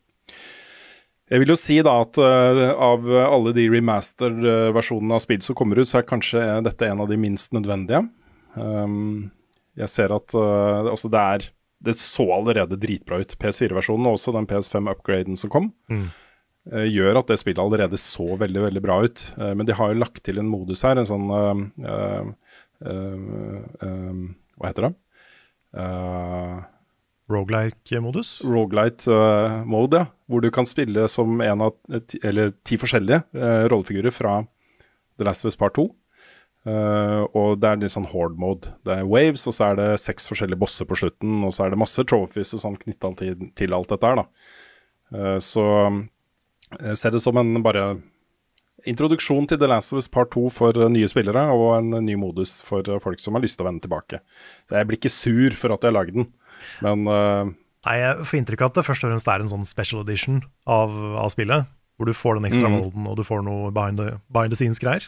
Jeg 1.32 1.40
vil 1.42 1.50
jo 1.54 1.56
si 1.58 1.78
da 1.82 1.94
at 2.02 2.18
eh, 2.18 2.74
av 2.76 3.06
alle 3.08 3.54
de 3.56 3.70
remaster-versjonene 3.72 5.16
av 5.16 5.24
spill 5.24 5.42
som 5.42 5.56
kommer 5.58 5.80
ut, 5.80 5.88
så 5.90 6.00
er 6.02 6.10
kanskje 6.10 6.44
dette 6.66 6.90
en 6.90 7.02
av 7.02 7.08
de 7.10 7.18
minst 7.18 7.54
nødvendige. 7.56 8.04
Um, 8.56 9.32
jeg 9.76 9.90
ser 9.92 10.14
at 10.16 10.32
Altså, 10.32 11.10
det 11.12 11.20
er 11.20 11.50
Det 11.84 11.96
så 12.00 12.24
allerede 12.32 12.78
dritbra 12.80 13.20
ut. 13.20 13.34
PS4-versjonen 13.38 14.08
og 14.08 14.16
også 14.16 14.32
den 14.34 14.48
PS5-upgraden 14.48 15.36
som 15.38 15.50
kom, 15.52 15.74
Mm. 15.92 16.08
Eh, 16.72 16.88
gjør 16.90 17.22
at 17.22 17.32
det 17.32 17.40
spillet 17.42 17.62
allerede 17.64 18.00
så 18.02 18.28
veldig, 18.42 18.62
veldig 18.68 18.84
bra 18.84 19.00
ut. 19.06 19.26
Eh, 19.38 19.54
men 19.58 19.68
de 19.68 19.76
har 19.78 19.92
jo 19.92 20.02
lagt 20.02 20.24
til 20.26 20.42
en 20.42 20.50
modus 20.50 20.86
her, 20.86 21.00
en 21.00 21.10
sånn 21.10 21.28
uh, 21.32 21.66
uh, 21.88 22.30
uh, 22.86 23.60
eh, 23.88 24.24
Hva 24.56 24.72
heter 24.72 24.90
det? 24.90 24.96
Uh, 25.76 26.64
Rogelike-modus. 27.32 28.42
Rogelight 28.46 29.08
uh, 29.10 29.64
mode, 29.66 29.98
ja. 29.98 30.06
Hvor 30.30 30.42
du 30.42 30.52
kan 30.54 30.68
spille 30.70 31.08
som 31.10 31.42
en 31.42 31.62
av 31.66 31.76
ti, 32.10 32.20
eller 32.26 32.54
ti 32.66 32.78
forskjellige 32.82 33.22
eh, 33.38 33.66
rollefigurer 33.70 34.14
fra 34.14 34.40
The 35.18 35.28
Last 35.28 35.46
of 35.46 35.52
Us 35.52 35.58
Part 35.58 35.76
2. 35.78 35.86
Uh, 36.66 37.22
og 37.38 37.60
det 37.62 37.70
er 37.70 37.82
litt 37.82 37.94
sånn 37.94 38.08
horde 38.10 38.42
mode. 38.42 38.72
Det 38.86 38.96
er 38.96 39.10
waves, 39.10 39.46
og 39.46 39.54
så 39.54 39.68
er 39.68 39.78
det 39.78 39.90
seks 40.02 40.26
forskjellige 40.30 40.58
bosser 40.64 40.90
på 40.90 40.98
slutten, 40.98 41.44
og 41.46 41.54
så 41.54 41.66
er 41.66 41.74
det 41.74 41.82
masse 41.82 42.06
trophies 42.10 42.56
og 42.58 42.64
sånn 42.64 42.80
knytta 42.82 43.12
til, 43.20 43.52
til 43.58 43.78
alt 43.78 43.94
dette 43.94 44.10
her, 44.10 44.24
da. 44.24 44.26
Uh, 45.14 45.38
så 45.46 45.66
jeg 46.80 47.00
ser 47.00 47.16
det 47.16 47.22
som 47.24 47.38
en 47.42 47.64
bare 47.66 47.86
introduksjon 48.90 49.48
til 49.50 49.60
The 49.62 49.70
Last 49.70 49.94
of 49.94 50.00
Us 50.02 50.10
Part 50.12 50.32
2 50.36 50.48
for 50.54 50.78
eh, 50.78 50.92
nye 50.94 51.10
spillere, 51.10 51.48
og 51.54 51.78
en 51.80 52.06
ny 52.06 52.18
modus 52.20 52.58
for 52.66 52.86
eh, 52.86 53.02
folk 53.02 53.22
som 53.22 53.38
har 53.38 53.44
lyst 53.46 53.58
til 53.60 53.66
å 53.66 53.70
vende 53.70 53.86
tilbake. 53.86 54.22
Så 54.70 54.78
jeg 54.78 54.90
blir 54.90 55.00
ikke 55.00 55.14
sur 55.14 55.56
for 55.58 55.76
at 55.76 55.86
jeg 55.86 55.94
har 55.94 56.00
lagd 56.00 56.18
den, 56.18 56.30
men 56.86 57.08
uh... 57.10 57.54
Nei, 57.86 58.00
Jeg 58.02 58.26
får 58.26 58.40
inntrykk 58.40 58.62
av 58.64 58.72
at 58.72 58.78
det 58.80 58.84
først 58.88 59.04
og 59.06 59.12
fremst 59.12 59.28
er 59.30 59.42
en 59.44 59.52
sånn 59.52 59.68
special 59.70 60.00
edition 60.02 60.40
av, 60.66 60.94
av 61.22 61.30
spillet. 61.30 61.68
Hvor 61.96 62.10
du 62.10 62.16
får 62.18 62.40
den 62.40 62.48
ekstra 62.50 62.72
Mm. 62.72 63.06
og 63.08 63.14
du 63.20 63.22
får 63.24 63.44
noe 63.46 63.70
behind 63.72 64.02
the, 64.02 64.16
behind 64.34 64.52
the 64.52 64.58
scenes-greier. 64.58 65.06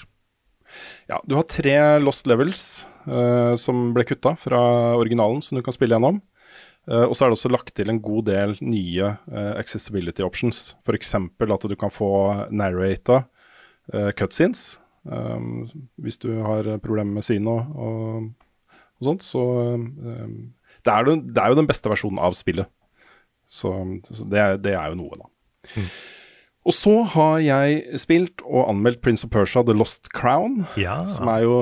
Ja, 1.10 1.18
du 1.26 1.34
har 1.40 1.48
tre 1.50 1.74
lost 2.04 2.28
levels 2.30 2.86
uh, 3.08 3.56
som 3.58 3.96
ble 3.96 4.06
kutta 4.06 4.36
fra 4.38 4.60
originalen, 5.00 5.42
som 5.42 5.58
du 5.58 5.64
kan 5.66 5.74
spille 5.74 5.98
gjennom. 5.98 6.22
Eh, 6.88 7.04
og 7.04 7.16
så 7.16 7.26
er 7.26 7.30
det 7.32 7.38
også 7.38 7.52
lagt 7.52 7.74
til 7.76 7.90
en 7.92 8.02
god 8.04 8.26
del 8.30 8.56
nye 8.64 9.10
eh, 9.28 9.54
accessibility 9.60 10.24
options. 10.24 10.76
F.eks. 10.88 11.14
at 11.16 11.68
du 11.70 11.76
kan 11.76 11.92
få 11.94 12.10
narrata 12.52 13.24
uh, 13.94 14.12
cutscenes. 14.16 14.80
Um, 15.08 15.70
hvis 16.04 16.18
du 16.20 16.34
har 16.44 16.68
problemer 16.84 17.14
med 17.20 17.24
syn 17.24 17.46
og, 17.48 17.70
og, 17.80 18.26
sånt, 19.04 19.24
så 19.24 19.40
um, 19.78 19.86
det, 20.84 20.92
er 20.92 21.08
jo, 21.08 21.16
det 21.24 21.40
er 21.44 21.54
jo 21.54 21.60
den 21.62 21.70
beste 21.70 21.88
versjonen 21.92 22.20
av 22.20 22.36
spillet. 22.36 22.68
Så, 23.48 23.72
så 24.12 24.28
det, 24.28 24.40
er- 24.44 24.60
det 24.60 24.74
er 24.76 24.92
jo 24.92 25.00
noe, 25.00 25.16
da. 25.22 25.30
Og 26.68 26.76
så 26.76 26.98
har 27.14 27.38
jeg 27.40 28.00
spilt 28.04 28.44
og 28.44 28.66
anmeldt 28.74 29.00
Prince 29.04 29.24
of 29.24 29.32
Persia 29.32 29.64
The 29.64 29.76
Lost 29.76 30.10
Crown. 30.12 30.66
Ja. 30.76 31.06
Som 31.08 31.30
er 31.32 31.46
jo 31.46 31.56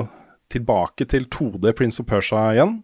tilbake 0.50 1.06
til 1.06 1.28
2D 1.30 1.70
Prince 1.78 2.02
of 2.02 2.08
Persia 2.10 2.48
igjen. 2.56 2.80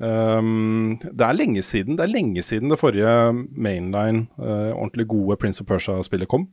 Um, 0.00 0.96
det 1.02 1.20
er 1.20 1.36
lenge 1.36 1.60
siden 1.60 1.98
Det 1.98 2.06
er 2.06 2.08
lenge 2.08 2.40
siden 2.40 2.70
det 2.72 2.78
forrige 2.80 3.10
mainline, 3.52 4.22
uh, 4.40 4.72
ordentlig 4.72 5.04
gode 5.10 5.36
Prince 5.42 5.60
of 5.60 5.68
Persia-spillet 5.68 6.30
kom. 6.30 6.46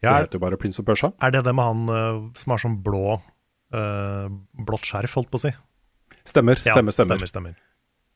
Det 0.00 0.08
heter 0.08 0.38
jo 0.38 0.40
bare 0.40 0.56
Prince 0.56 0.80
of 0.80 0.86
Persia. 0.88 1.10
Er 1.20 1.34
det 1.34 1.42
det 1.44 1.52
med 1.52 1.66
han 1.68 1.82
uh, 1.92 2.20
som 2.40 2.54
har 2.54 2.62
sånn 2.62 2.78
blå 2.84 3.18
uh, 3.18 4.28
blått 4.64 4.88
skjerf, 4.88 5.18
holdt 5.18 5.28
på 5.34 5.36
å 5.36 5.42
si? 5.42 5.52
Stemmer, 6.24 6.56
Ja, 6.64 6.78
stemmer, 6.78 6.96
stemmer. 6.96 7.18
stemmer, 7.20 7.32
stemmer. 7.32 7.58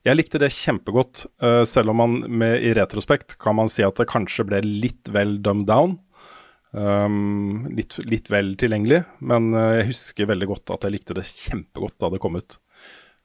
Jeg 0.03 0.17
likte 0.17 0.41
det 0.41 0.49
kjempegodt, 0.51 1.21
selv 1.69 1.93
om 1.93 2.01
man 2.01 2.15
med, 2.27 2.57
i 2.59 2.73
retrospekt 2.75 3.37
kan 3.39 3.55
man 3.55 3.69
si 3.71 3.85
at 3.87 3.95
det 4.01 4.09
kanskje 4.11 4.43
ble 4.49 4.59
litt 4.65 5.07
vel 5.15 5.37
dumbed 5.39 5.69
down. 5.69 5.93
Um, 6.75 7.69
litt, 7.71 7.95
litt 8.03 8.27
vel 8.33 8.51
tilgjengelig, 8.59 8.99
men 9.23 9.53
jeg 9.55 9.87
husker 9.93 10.27
veldig 10.27 10.49
godt 10.49 10.73
at 10.75 10.83
jeg 10.83 10.97
likte 10.97 11.15
det 11.15 11.23
kjempegodt 11.29 11.95
da 12.03 12.11
det 12.11 12.19
kom 12.19 12.35
ut. 12.35 12.57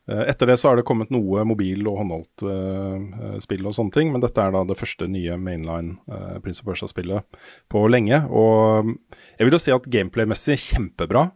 Uh, 0.08 0.24
etter 0.24 0.48
det 0.48 0.56
så 0.60 0.70
har 0.70 0.78
det 0.78 0.86
kommet 0.88 1.12
noe 1.12 1.44
mobil- 1.44 1.86
og 1.90 1.98
håndholdt 2.00 2.44
uh, 2.48 3.34
spill 3.44 3.66
og 3.68 3.76
sånne 3.76 3.92
ting, 3.94 4.12
men 4.14 4.24
dette 4.24 4.40
er 4.40 4.54
da 4.54 4.64
det 4.64 4.78
første 4.80 5.08
nye 5.10 5.36
mainline 5.40 5.98
uh, 6.08 6.38
Prince 6.44 6.64
of 6.64 6.70
Persia-spillet 6.70 7.40
på 7.68 7.84
lenge. 7.92 8.22
Og 8.32 8.88
um, 8.88 8.96
jeg 9.36 9.48
vil 9.48 9.58
jo 9.58 9.62
si 9.62 9.74
at 9.74 9.90
gameplay-messig 9.92 10.56
kjempebra. 10.70 11.28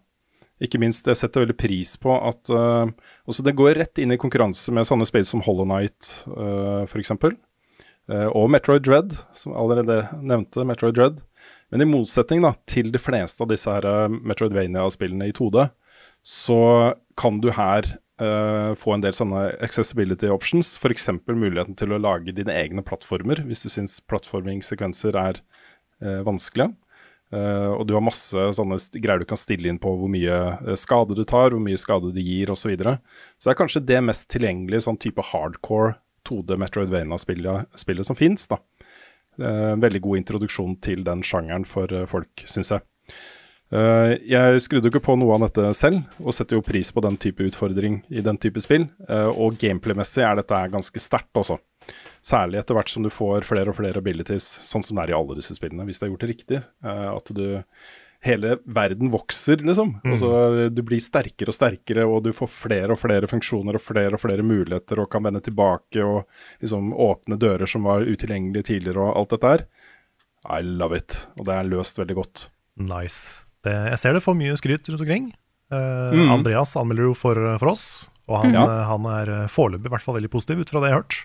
Ikke 0.62 0.78
minst, 0.78 1.08
jeg 1.10 1.18
setter 1.18 1.42
veldig 1.42 1.58
pris 1.58 1.96
på 1.98 2.14
at 2.14 2.50
uh, 2.54 2.86
også 3.26 3.44
Det 3.46 3.56
går 3.58 3.80
rett 3.80 3.98
inn 3.98 4.14
i 4.14 4.20
konkurranse 4.20 4.74
med 4.74 4.86
sånne 4.86 5.08
spill 5.08 5.26
som 5.26 5.42
Hollow 5.42 5.66
Knight, 5.66 6.06
uh, 6.30 6.84
f.eks. 6.86 7.14
Uh, 7.16 8.28
og 8.30 8.48
Metroid 8.52 8.84
Dread, 8.86 9.16
som 9.34 9.56
allerede 9.58 10.04
nevnte. 10.22 10.66
Metroid 10.68 10.98
Dread. 10.98 11.22
Men 11.74 11.82
i 11.82 11.88
motsetning 11.88 12.44
da, 12.44 12.54
til 12.70 12.92
de 12.94 13.00
fleste 13.00 13.42
av 13.42 13.50
disse 13.50 13.70
her 13.70 14.12
Metroidvania-spillene 14.12 15.30
i 15.30 15.34
2D, 15.34 15.66
så 16.22 16.62
kan 17.18 17.40
du 17.42 17.50
her 17.56 17.88
eh, 18.22 18.72
få 18.78 18.94
en 18.94 19.02
del 19.04 19.16
sånne 19.16 19.48
accessibility 19.64 20.30
options. 20.32 20.76
F.eks. 20.78 21.10
muligheten 21.26 21.76
til 21.78 21.94
å 21.94 22.00
lage 22.00 22.34
dine 22.36 22.54
egne 22.54 22.84
plattformer, 22.86 23.42
hvis 23.48 23.64
du 23.66 23.70
syns 23.72 23.98
plattformingssekvenser 24.10 25.18
er 25.18 25.42
uh, 26.04 26.22
vanskelige. 26.26 26.72
Uh, 27.32 27.72
og 27.78 27.86
du 27.88 27.94
har 27.96 28.04
masse 28.04 28.46
sånne 28.58 28.76
greier 29.00 29.22
du 29.22 29.28
kan 29.28 29.40
stille 29.40 29.70
inn 29.70 29.80
på 29.80 29.94
hvor 29.96 30.10
mye 30.12 30.76
skade 30.78 31.16
du 31.16 31.24
tar, 31.24 31.54
hvor 31.54 31.62
mye 31.64 31.80
skade 31.80 32.12
du 32.12 32.20
gir 32.20 32.52
osv. 32.52 32.66
Så, 32.66 32.72
videre. 32.74 32.96
så 33.38 33.48
det 33.48 33.54
er 33.54 33.60
kanskje 33.62 33.86
det 33.88 34.00
mest 34.04 34.28
tilgjengelige 34.32 34.84
sånn 34.86 35.00
type 35.00 35.24
hardcore 35.32 35.96
2D 36.28 36.58
Metroidvania-spillet 36.60 38.06
som 38.06 38.18
fins. 38.18 38.46
Eh, 38.52 39.72
veldig 39.82 40.02
god 40.04 40.20
introduksjon 40.20 40.76
til 40.84 41.02
den 41.08 41.24
sjangeren 41.26 41.64
for 41.66 41.90
folk, 42.10 42.44
syns 42.46 42.70
jeg. 42.76 42.84
Eh, 43.72 44.14
jeg 44.28 44.60
skrudde 44.60 44.90
ikke 44.90 45.02
på 45.06 45.16
noe 45.16 45.36
av 45.36 45.46
dette 45.46 45.72
selv, 45.78 46.02
og 46.20 46.34
setter 46.36 46.58
jo 46.58 46.64
pris 46.66 46.92
på 46.92 47.02
den 47.04 47.16
type 47.20 47.44
utfordring 47.48 48.02
i 48.12 48.24
den 48.24 48.38
type 48.40 48.60
spill. 48.64 48.86
Eh, 49.08 49.30
og 49.32 49.56
gameplay-messig 49.60 50.24
er 50.26 50.38
dette 50.42 50.62
ganske 50.74 51.02
sterkt 51.02 51.40
også. 51.40 51.58
Særlig 52.22 52.60
etter 52.60 52.76
hvert 52.76 52.92
som 52.92 53.02
du 53.02 53.10
får 53.10 53.48
flere 53.48 53.72
og 53.72 53.78
flere 53.80 53.98
abilities, 54.02 54.44
sånn 54.68 54.84
som 54.84 54.98
det 54.98 55.06
er 55.08 55.14
i 55.14 55.18
alle 55.18 55.38
disse 55.40 55.56
spillene, 55.56 55.86
hvis 55.88 55.98
det 55.98 56.06
er 56.06 56.12
gjort 56.12 56.24
det 56.26 56.32
riktig. 56.34 56.62
eh, 56.84 57.10
at 57.16 57.34
du 57.34 57.44
Hele 58.22 58.52
verden 58.70 59.08
vokser, 59.10 59.56
liksom. 59.66 59.96
Altså, 60.06 60.68
du 60.70 60.78
blir 60.86 61.00
sterkere 61.02 61.50
og 61.50 61.56
sterkere, 61.56 62.04
og 62.06 62.22
du 62.22 62.30
får 62.30 62.46
flere 62.54 62.94
og 62.94 63.00
flere 63.02 63.26
funksjoner 63.26 63.74
og 63.74 63.82
flere 63.82 64.14
og 64.14 64.22
flere 64.22 64.44
muligheter, 64.46 65.00
og 65.02 65.10
kan 65.10 65.24
vende 65.26 65.42
tilbake 65.42 65.98
og 66.06 66.28
liksom 66.62 66.92
åpne 66.94 67.34
dører 67.34 67.66
som 67.66 67.82
var 67.82 68.06
utilgjengelige 68.06 68.68
tidligere, 68.68 69.02
og 69.02 69.18
alt 69.18 69.34
dette 69.34 69.50
her. 69.50 69.66
I 70.54 70.62
love 70.62 70.94
it. 71.02 71.26
Og 71.34 71.48
det 71.48 71.56
er 71.56 71.66
løst 71.66 71.98
veldig 71.98 72.14
godt. 72.14 72.44
Nice. 72.78 73.42
Det, 73.62 73.74
jeg 73.92 74.00
ser 74.02 74.16
det 74.16 74.24
får 74.24 74.38
mye 74.38 74.58
skryt 74.58 74.88
rundt 74.90 75.04
omkring. 75.04 75.30
Uh, 75.72 76.12
mm. 76.12 76.32
Andreas 76.34 76.74
anmelder 76.76 77.08
jo 77.08 77.14
for, 77.16 77.38
for 77.60 77.72
oss, 77.72 77.86
og 78.28 78.42
han, 78.42 78.52
mm. 78.52 78.58
eh, 78.60 78.82
han 78.88 79.06
er 79.10 79.30
eh, 79.32 79.50
foreløpig 79.50 79.88
i 79.88 79.92
hvert 79.94 80.04
fall 80.04 80.16
veldig 80.18 80.30
positiv, 80.32 80.60
ut 80.62 80.70
fra 80.70 80.82
det 80.82 80.90
jeg 80.90 80.94
har 80.94 81.02
hørt. 81.02 81.16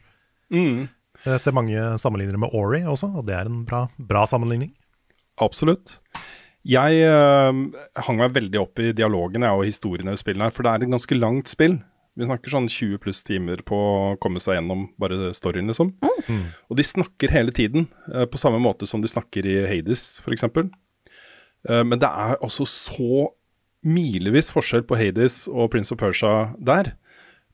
Jeg 1.26 1.42
ser 1.44 1.56
mange 1.58 1.84
sammenligner 2.02 2.40
med 2.42 2.54
Ori 2.56 2.84
også, 2.88 3.10
og 3.20 3.28
det 3.28 3.36
er 3.38 3.50
en 3.50 3.64
bra, 3.68 3.86
bra 3.98 4.24
sammenligning. 4.30 4.72
Absolutt. 5.44 5.98
Jeg 6.68 7.04
uh, 7.08 7.54
hang 8.06 8.18
meg 8.20 8.34
veldig 8.36 8.60
opp 8.60 8.82
i 8.84 8.92
dialogen 8.96 9.46
jeg, 9.46 9.56
og 9.56 9.68
historiene 9.68 10.16
i 10.16 10.20
spillet 10.20 10.50
her, 10.50 10.56
for 10.56 10.66
det 10.66 10.74
er 10.74 10.86
et 10.86 10.94
ganske 10.94 11.20
langt 11.20 11.52
spill. 11.52 11.78
Vi 12.18 12.26
snakker 12.26 12.54
sånn 12.54 12.68
20 12.72 13.00
pluss 13.02 13.22
timer 13.26 13.62
på 13.66 13.78
å 13.78 14.16
komme 14.22 14.42
seg 14.42 14.58
gjennom 14.58 14.88
bare 15.00 15.32
storyen, 15.38 15.70
liksom. 15.70 15.94
Og 16.68 16.80
de 16.80 16.86
snakker 16.86 17.34
hele 17.34 17.54
tiden, 17.56 17.88
uh, 18.12 18.26
på 18.30 18.42
samme 18.42 18.60
måte 18.64 18.90
som 18.90 19.04
de 19.04 19.12
snakker 19.12 19.48
i 19.48 19.60
Hades, 19.70 20.08
f.eks. 20.26 20.48
Uh, 21.66 21.84
men 21.88 22.02
det 22.02 22.10
er 22.10 22.38
altså 22.38 22.68
så 22.70 23.28
milevis 23.88 24.50
forskjell 24.52 24.84
på 24.88 24.98
Hades 25.00 25.46
og 25.48 25.72
Prince 25.74 25.94
of 25.94 26.02
Persia 26.02 26.52
der. 26.60 26.94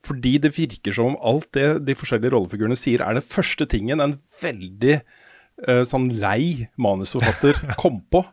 Fordi 0.04 0.36
det 0.44 0.56
virker 0.58 0.96
som 0.96 1.14
om 1.14 1.20
alt 1.24 1.48
det 1.56 1.86
de 1.88 1.96
forskjellige 1.96 2.34
rollefigurene 2.34 2.78
sier, 2.80 3.04
er 3.06 3.16
det 3.16 3.28
første 3.28 3.68
tingen 3.72 4.04
en 4.04 4.18
veldig 4.44 5.00
uh, 5.00 5.84
sånn 5.88 6.10
lei 6.20 6.70
manusforfatter 6.82 7.62
kom 7.82 8.02
på. 8.12 8.26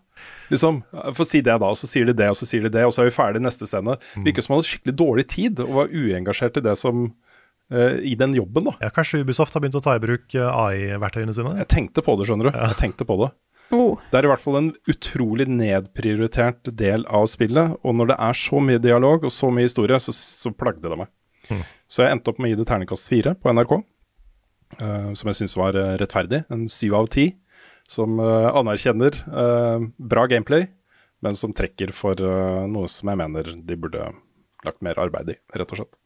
Liksom, 0.51 0.83
Få 1.17 1.25
si 1.25 1.41
det, 1.41 1.55
da, 1.63 1.71
og 1.71 1.79
så 1.79 1.89
sier 1.89 2.09
de 2.09 2.15
det, 2.17 2.29
og 2.33 2.37
så 2.39 2.49
sier 2.49 2.67
de 2.67 2.73
det, 2.75 2.83
og 2.87 2.95
så 2.95 3.05
er 3.05 3.11
vi 3.11 3.17
ferdig 3.17 3.43
neste 3.45 3.69
scene. 3.71 3.97
Virker 4.27 4.45
som 4.45 4.57
han 4.57 4.61
hadde 4.61 4.71
skikkelig 4.73 4.97
dårlig 4.99 5.27
tid 5.31 5.63
og 5.65 5.77
var 5.79 5.95
uengasjert 5.95 6.59
i 6.59 6.65
det 6.67 6.75
som 6.81 7.07
uh, 7.07 7.95
i 8.03 8.17
den 8.19 8.35
jobben, 8.37 8.67
da. 8.67 8.75
Ja, 8.83 8.91
Kanskje 8.95 9.23
Ubisoft 9.23 9.55
har 9.55 9.63
begynt 9.63 9.79
å 9.79 9.85
ta 9.85 9.95
i 9.97 10.03
bruk 10.03 10.35
eh, 10.35 10.51
AI-verktøyene 10.65 11.37
sine? 11.37 11.55
Jeg 11.63 11.71
tenkte 11.71 12.05
på 12.05 12.19
det, 12.19 12.27
skjønner 12.29 12.51
du. 12.51 12.53
Jeg 12.59 12.81
tenkte 12.83 13.07
på 13.09 13.21
det. 13.23 13.31
Oh. 13.71 14.01
Det 14.11 14.19
er 14.19 14.27
i 14.27 14.31
hvert 14.33 14.43
fall 14.43 14.59
en 14.59 14.71
utrolig 14.91 15.47
nedprioritert 15.47 16.73
del 16.75 17.05
av 17.07 17.29
spillet, 17.31 17.77
og 17.87 17.95
når 17.97 18.13
det 18.13 18.17
er 18.27 18.39
så 18.41 18.63
mye 18.65 18.83
dialog 18.83 19.27
og 19.27 19.35
så 19.35 19.51
mye 19.55 19.69
historie, 19.69 19.99
så, 20.03 20.15
så 20.17 20.51
plagde 20.51 20.83
det 20.83 20.99
meg. 20.99 21.11
Så 21.91 22.05
jeg 22.05 22.15
endte 22.15 22.31
opp 22.33 22.41
med 22.41 22.51
å 22.51 22.53
gi 22.53 22.59
det 22.61 22.67
terningkast 22.69 23.11
fire 23.11 23.35
på 23.39 23.53
NRK, 23.55 23.77
uh, 24.81 25.11
som 25.19 25.31
jeg 25.31 25.41
syns 25.41 25.57
var 25.59 25.79
eh, 25.79 25.95
rettferdig. 26.01 26.45
En 26.53 26.67
syv 26.71 26.99
av 27.01 27.09
ti, 27.11 27.31
som 27.91 28.21
uh, 28.23 28.51
anerkjenner 28.55 29.17
uh, 29.27 29.83
bra 29.99 30.27
gameplay, 30.31 30.69
men 31.25 31.37
som 31.37 31.55
trekker 31.57 31.93
for 31.93 32.17
noe 32.17 32.89
som 32.89 33.11
jeg 33.13 33.19
mener 33.21 33.51
de 33.53 33.77
burde 33.77 34.07
lagt 34.65 34.81
mer 34.85 34.97
arbeid 35.03 35.35
i, 35.35 35.37
rett 35.53 35.75
og 35.75 35.83
slett. 35.83 35.99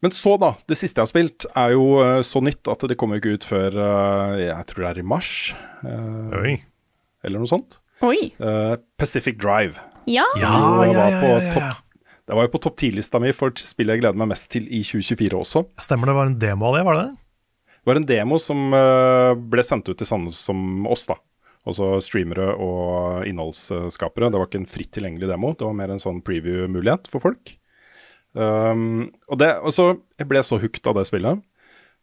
Men 0.00 0.14
så, 0.16 0.36
da. 0.40 0.54
Det 0.68 0.78
siste 0.80 0.96
jeg 1.00 1.04
har 1.04 1.10
spilt, 1.10 1.44
er 1.60 1.74
jo 1.74 1.84
eh, 2.00 2.22
så 2.24 2.40
nytt 2.44 2.68
at 2.72 2.84
det 2.88 2.96
kommer 3.00 3.18
jo 3.18 3.22
ikke 3.24 3.36
ut 3.36 3.46
før 3.48 3.76
eh, 3.84 4.34
jeg 4.46 4.68
tror 4.70 4.84
det 4.86 4.90
er 4.94 5.00
i 5.02 5.06
mars. 5.12 5.30
eh, 5.84 6.38
Oi. 6.40 6.54
eller 7.26 7.42
noe 7.42 7.50
sånt. 7.50 7.80
Oi. 8.00 8.30
Pacific 8.96 9.36
Drive. 9.42 9.76
Ja. 10.08 10.24
Ja, 10.40 10.54
ja, 10.88 10.92
ja, 11.12 11.32
ja, 11.52 11.72
Det 12.24 12.36
var 12.38 12.46
jo 12.46 12.52
på 12.54 12.62
topp 12.64 12.78
10-lista 12.80 13.20
mi 13.20 13.34
for 13.36 13.52
spillet 13.60 13.98
jeg 13.98 14.00
gleder 14.06 14.16
meg 14.22 14.30
mest 14.32 14.48
til 14.54 14.64
i 14.72 14.80
2024 14.80 15.36
også. 15.36 15.66
Stemmer 15.84 16.08
det 16.08 16.16
var 16.16 16.30
en 16.30 16.38
demo 16.40 16.70
av 16.70 16.78
det, 16.78 16.84
var 16.88 16.96
det 16.96 17.02
det? 17.10 17.18
Det 17.80 17.90
var 17.90 18.00
en 18.00 18.08
demo 18.08 18.38
som 18.40 18.72
ble 19.52 19.64
sendt 19.68 19.88
ut 19.92 20.00
til 20.00 20.08
samme 20.08 20.32
som 20.32 20.86
oss, 20.88 21.04
da. 21.12 21.18
Altså 21.68 21.98
streamere 22.00 22.54
og 22.56 23.26
innholdsskapere. 23.28 24.30
Det 24.32 24.40
var 24.40 24.48
ikke 24.48 24.62
en 24.62 24.70
fritt 24.72 24.94
tilgjengelig 24.96 25.28
demo, 25.28 25.52
det 25.52 25.68
var 25.68 25.76
mer 25.76 25.92
en 25.92 26.00
sånn 26.00 26.22
preview-mulighet 26.24 27.08
for 27.12 27.20
folk. 27.28 27.52
Um, 28.34 29.10
og 29.26 29.40
det, 29.42 29.54
altså, 29.58 29.94
jeg 30.18 30.28
ble 30.30 30.42
så 30.46 30.58
hooked 30.62 30.86
av 30.86 30.98
det 30.98 31.06
spillet. 31.08 31.40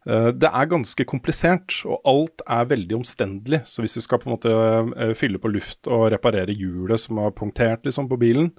Uh, 0.07 0.29
det 0.35 0.49
er 0.49 0.69
ganske 0.71 1.05
komplisert, 1.07 1.79
og 1.87 2.01
alt 2.07 2.43
er 2.43 2.69
veldig 2.71 2.97
omstendelig. 2.99 3.61
Så 3.67 3.83
hvis 3.83 3.97
du 3.97 4.03
skal 4.03 4.21
på 4.21 4.29
en 4.29 4.35
måte 4.35 4.51
uh, 4.51 5.13
fylle 5.19 5.39
på 5.43 5.51
luft 5.51 5.89
og 5.91 6.09
reparere 6.13 6.55
hjulet 6.55 7.01
som 7.03 7.21
har 7.23 7.35
punktert 7.37 7.87
liksom, 7.87 8.09
på 8.11 8.19
bilen, 8.21 8.51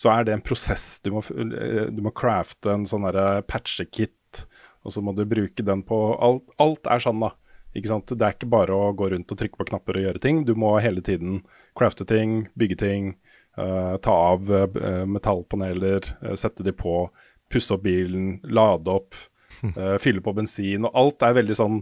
så 0.00 0.14
er 0.14 0.26
det 0.26 0.36
en 0.36 0.44
prosess. 0.44 1.00
Du 1.04 1.12
må, 1.12 1.20
eh, 1.20 1.90
du 1.92 2.00
må 2.00 2.12
crafte 2.16 2.72
en 2.72 2.86
sånn 2.88 3.04
patchekit, 3.44 4.46
og 4.80 4.94
så 4.94 5.02
må 5.04 5.12
du 5.12 5.26
bruke 5.28 5.64
den 5.66 5.82
på 5.84 5.98
alt. 6.24 6.48
Alt 6.62 6.88
er 6.88 7.02
sånn, 7.04 7.20
da. 7.20 7.34
Ikke 7.76 7.90
sant? 7.92 8.10
Det 8.10 8.24
er 8.24 8.32
ikke 8.34 8.48
bare 8.50 8.74
å 8.74 8.94
gå 8.96 9.10
rundt 9.12 9.30
og 9.30 9.38
trykke 9.38 9.60
på 9.60 9.66
knapper 9.68 9.98
og 9.98 10.06
gjøre 10.06 10.22
ting. 10.24 10.40
Du 10.48 10.54
må 10.58 10.72
hele 10.82 11.04
tiden 11.04 11.42
crafte 11.78 12.06
ting, 12.08 12.48
bygge 12.58 12.78
ting, 12.80 13.12
ta 14.00 14.12
av 14.34 14.50
eh, 14.54 15.04
metallpaneler, 15.10 16.06
eh, 16.22 16.34
sette 16.38 16.62
de 16.66 16.72
på, 16.76 17.08
pusse 17.50 17.74
opp 17.74 17.82
bilen, 17.82 18.36
lade 18.46 18.90
opp, 18.94 19.14
eh, 19.74 19.96
fylle 20.04 20.22
på 20.22 20.34
bensin. 20.36 20.86
Og 20.86 20.94
alt 20.96 21.26
er 21.26 21.38
veldig 21.42 21.56
sånn 21.62 21.80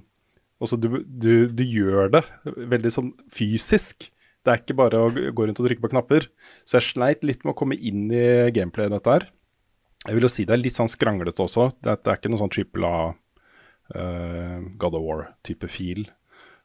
Altså, 0.59 0.74
du, 0.74 0.88
du, 1.07 1.46
du 1.54 1.61
gjør 1.62 2.09
det 2.11 2.20
veldig 2.66 2.90
sånn 2.90 3.12
fysisk. 3.31 4.09
Det 4.42 4.50
er 4.50 4.59
ikke 4.59 4.74
bare 4.74 4.98
å 5.04 5.11
gå 5.14 5.44
rundt 5.46 5.61
og 5.62 5.68
trykke 5.68 5.85
på 5.85 5.90
knapper. 5.92 6.24
Så 6.66 6.81
jeg 6.81 6.87
sleit 6.88 7.22
litt 7.22 7.44
med 7.46 7.52
å 7.52 7.59
komme 7.61 7.76
inn 7.78 8.09
i 8.11 8.24
gameplayet 8.57 8.90
dette 8.96 9.12
her. 9.12 9.26
Jeg 10.09 10.16
vil 10.18 10.26
jo 10.26 10.31
si 10.35 10.48
det 10.48 10.57
er 10.57 10.62
litt 10.64 10.74
sånn 10.74 10.90
skranglete 10.90 11.44
også. 11.46 11.68
Det, 11.78 11.92
er- 11.92 12.00
det 12.02 12.11
er 12.11 12.18
ikke 12.18 12.33
noe 12.35 12.42
sånn 12.42 12.50
triple 12.57 12.90
A 12.90 13.04
uh, 13.94 14.59
God 14.83 14.98
of 14.98 15.04
War-type 15.07 15.70
fil 15.70 16.09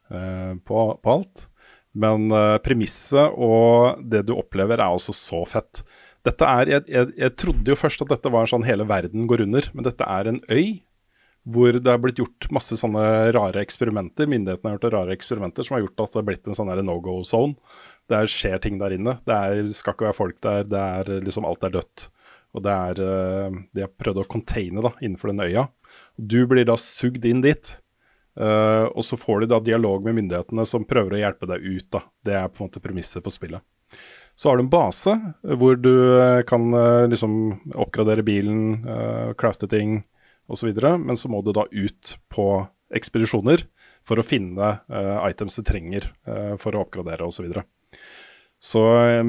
uh, 0.09 0.53
på, 0.65 0.79
på 1.03 1.13
alt. 1.13 1.45
Men 1.93 2.31
uh, 2.33 2.57
premisset 2.63 3.35
og 3.37 4.01
det 4.09 4.23
du 4.27 4.33
opplever 4.37 4.79
er 4.79 4.87
altså 4.87 5.13
så 5.15 5.43
fett. 5.49 5.83
Dette 6.25 6.47
er, 6.47 6.71
jeg, 6.71 6.87
jeg, 6.89 7.11
jeg 7.19 7.35
trodde 7.37 7.73
jo 7.73 7.77
først 7.77 8.01
at 8.05 8.13
dette 8.15 8.31
var 8.33 8.49
sånn 8.49 8.65
hele 8.65 8.87
verden 8.89 9.27
går 9.29 9.43
under, 9.45 9.67
men 9.75 9.85
dette 9.85 10.07
er 10.07 10.31
en 10.31 10.41
øy 10.49 10.81
hvor 11.43 11.75
det 11.75 11.91
har 11.91 11.99
blitt 11.99 12.21
gjort 12.21 12.47
masse 12.55 12.75
sånne 12.79 13.03
rare 13.35 13.59
eksperimenter. 13.63 14.29
Myndighetene 14.31 14.69
har 14.69 14.77
gjort 14.77 14.93
rare 14.93 15.15
eksperimenter 15.15 15.67
som 15.67 15.75
har 15.75 15.83
gjort 15.83 16.05
at 16.05 16.13
det 16.13 16.21
har 16.21 16.27
blitt 16.29 16.47
en 16.47 16.55
sånn 16.55 16.71
no 16.87 16.95
go 17.03 17.17
zone. 17.27 17.57
Det 18.07 18.15
er, 18.15 18.31
skjer 18.31 18.61
ting 18.63 18.79
der 18.79 18.95
inne. 18.95 19.17
Det 19.27 19.35
er, 19.35 19.59
skal 19.75 19.95
ikke 19.95 20.07
være 20.07 20.19
folk 20.19 20.39
der. 20.43 20.63
Det 20.71 20.79
er 20.79 21.25
liksom 21.27 21.47
alt 21.47 21.67
er 21.67 21.75
dødt. 21.75 22.07
Og 22.53 22.63
det 22.63 22.73
er 22.73 23.01
eh, 23.03 23.59
De 23.75 23.83
har 23.83 23.91
prøvd 23.91 24.21
å 24.23 24.27
containe 24.29 24.83
da, 24.85 24.93
innenfor 25.01 25.33
den 25.33 25.43
øya. 25.43 25.67
Du 26.15 26.43
blir 26.47 26.67
da 26.69 26.77
sugd 26.79 27.25
inn 27.27 27.43
dit. 27.43 27.75
Eh, 28.39 28.85
og 28.89 29.03
så 29.05 29.17
får 29.19 29.43
du 29.43 29.51
da 29.51 29.59
dialog 29.61 30.05
med 30.05 30.17
myndighetene 30.17 30.65
som 30.65 30.87
prøver 30.89 31.17
å 31.17 31.21
hjelpe 31.21 31.49
deg 31.49 31.61
ut. 31.61 31.87
da. 31.93 32.03
Det 32.25 32.37
er 32.37 32.49
på 32.49 32.63
en 32.63 32.69
måte 32.69 32.81
premisset 32.83 33.23
for 33.23 33.33
spillet. 33.33 33.61
Så 34.35 34.49
har 34.49 34.57
du 34.57 34.65
en 34.65 34.73
base 34.73 35.13
eh, 35.13 35.55
hvor 35.59 35.77
du 35.77 35.93
eh, 36.17 36.41
kan 36.49 36.73
uh, 36.73 37.05
liksom 37.09 37.35
oppgradere 37.75 38.25
bilen, 38.25 38.81
uh, 38.87 39.33
crafte 39.37 39.69
ting 39.69 40.01
osv. 40.49 40.73
Men 40.97 41.17
så 41.19 41.29
må 41.29 41.43
du 41.45 41.53
da 41.53 41.67
ut 41.69 42.15
på 42.33 42.47
ekspedisjoner 42.93 43.65
for 44.05 44.19
å 44.19 44.25
finne 44.25 44.67
items 45.25 45.55
du 45.57 45.63
trenger 45.65 46.03
for 46.61 46.75
å 46.75 46.83
oppgradere 46.83 47.25
osv. 47.25 47.39
Så, 47.39 47.45
videre. 47.47 47.63
så 48.61 48.81
eh, 48.99 49.23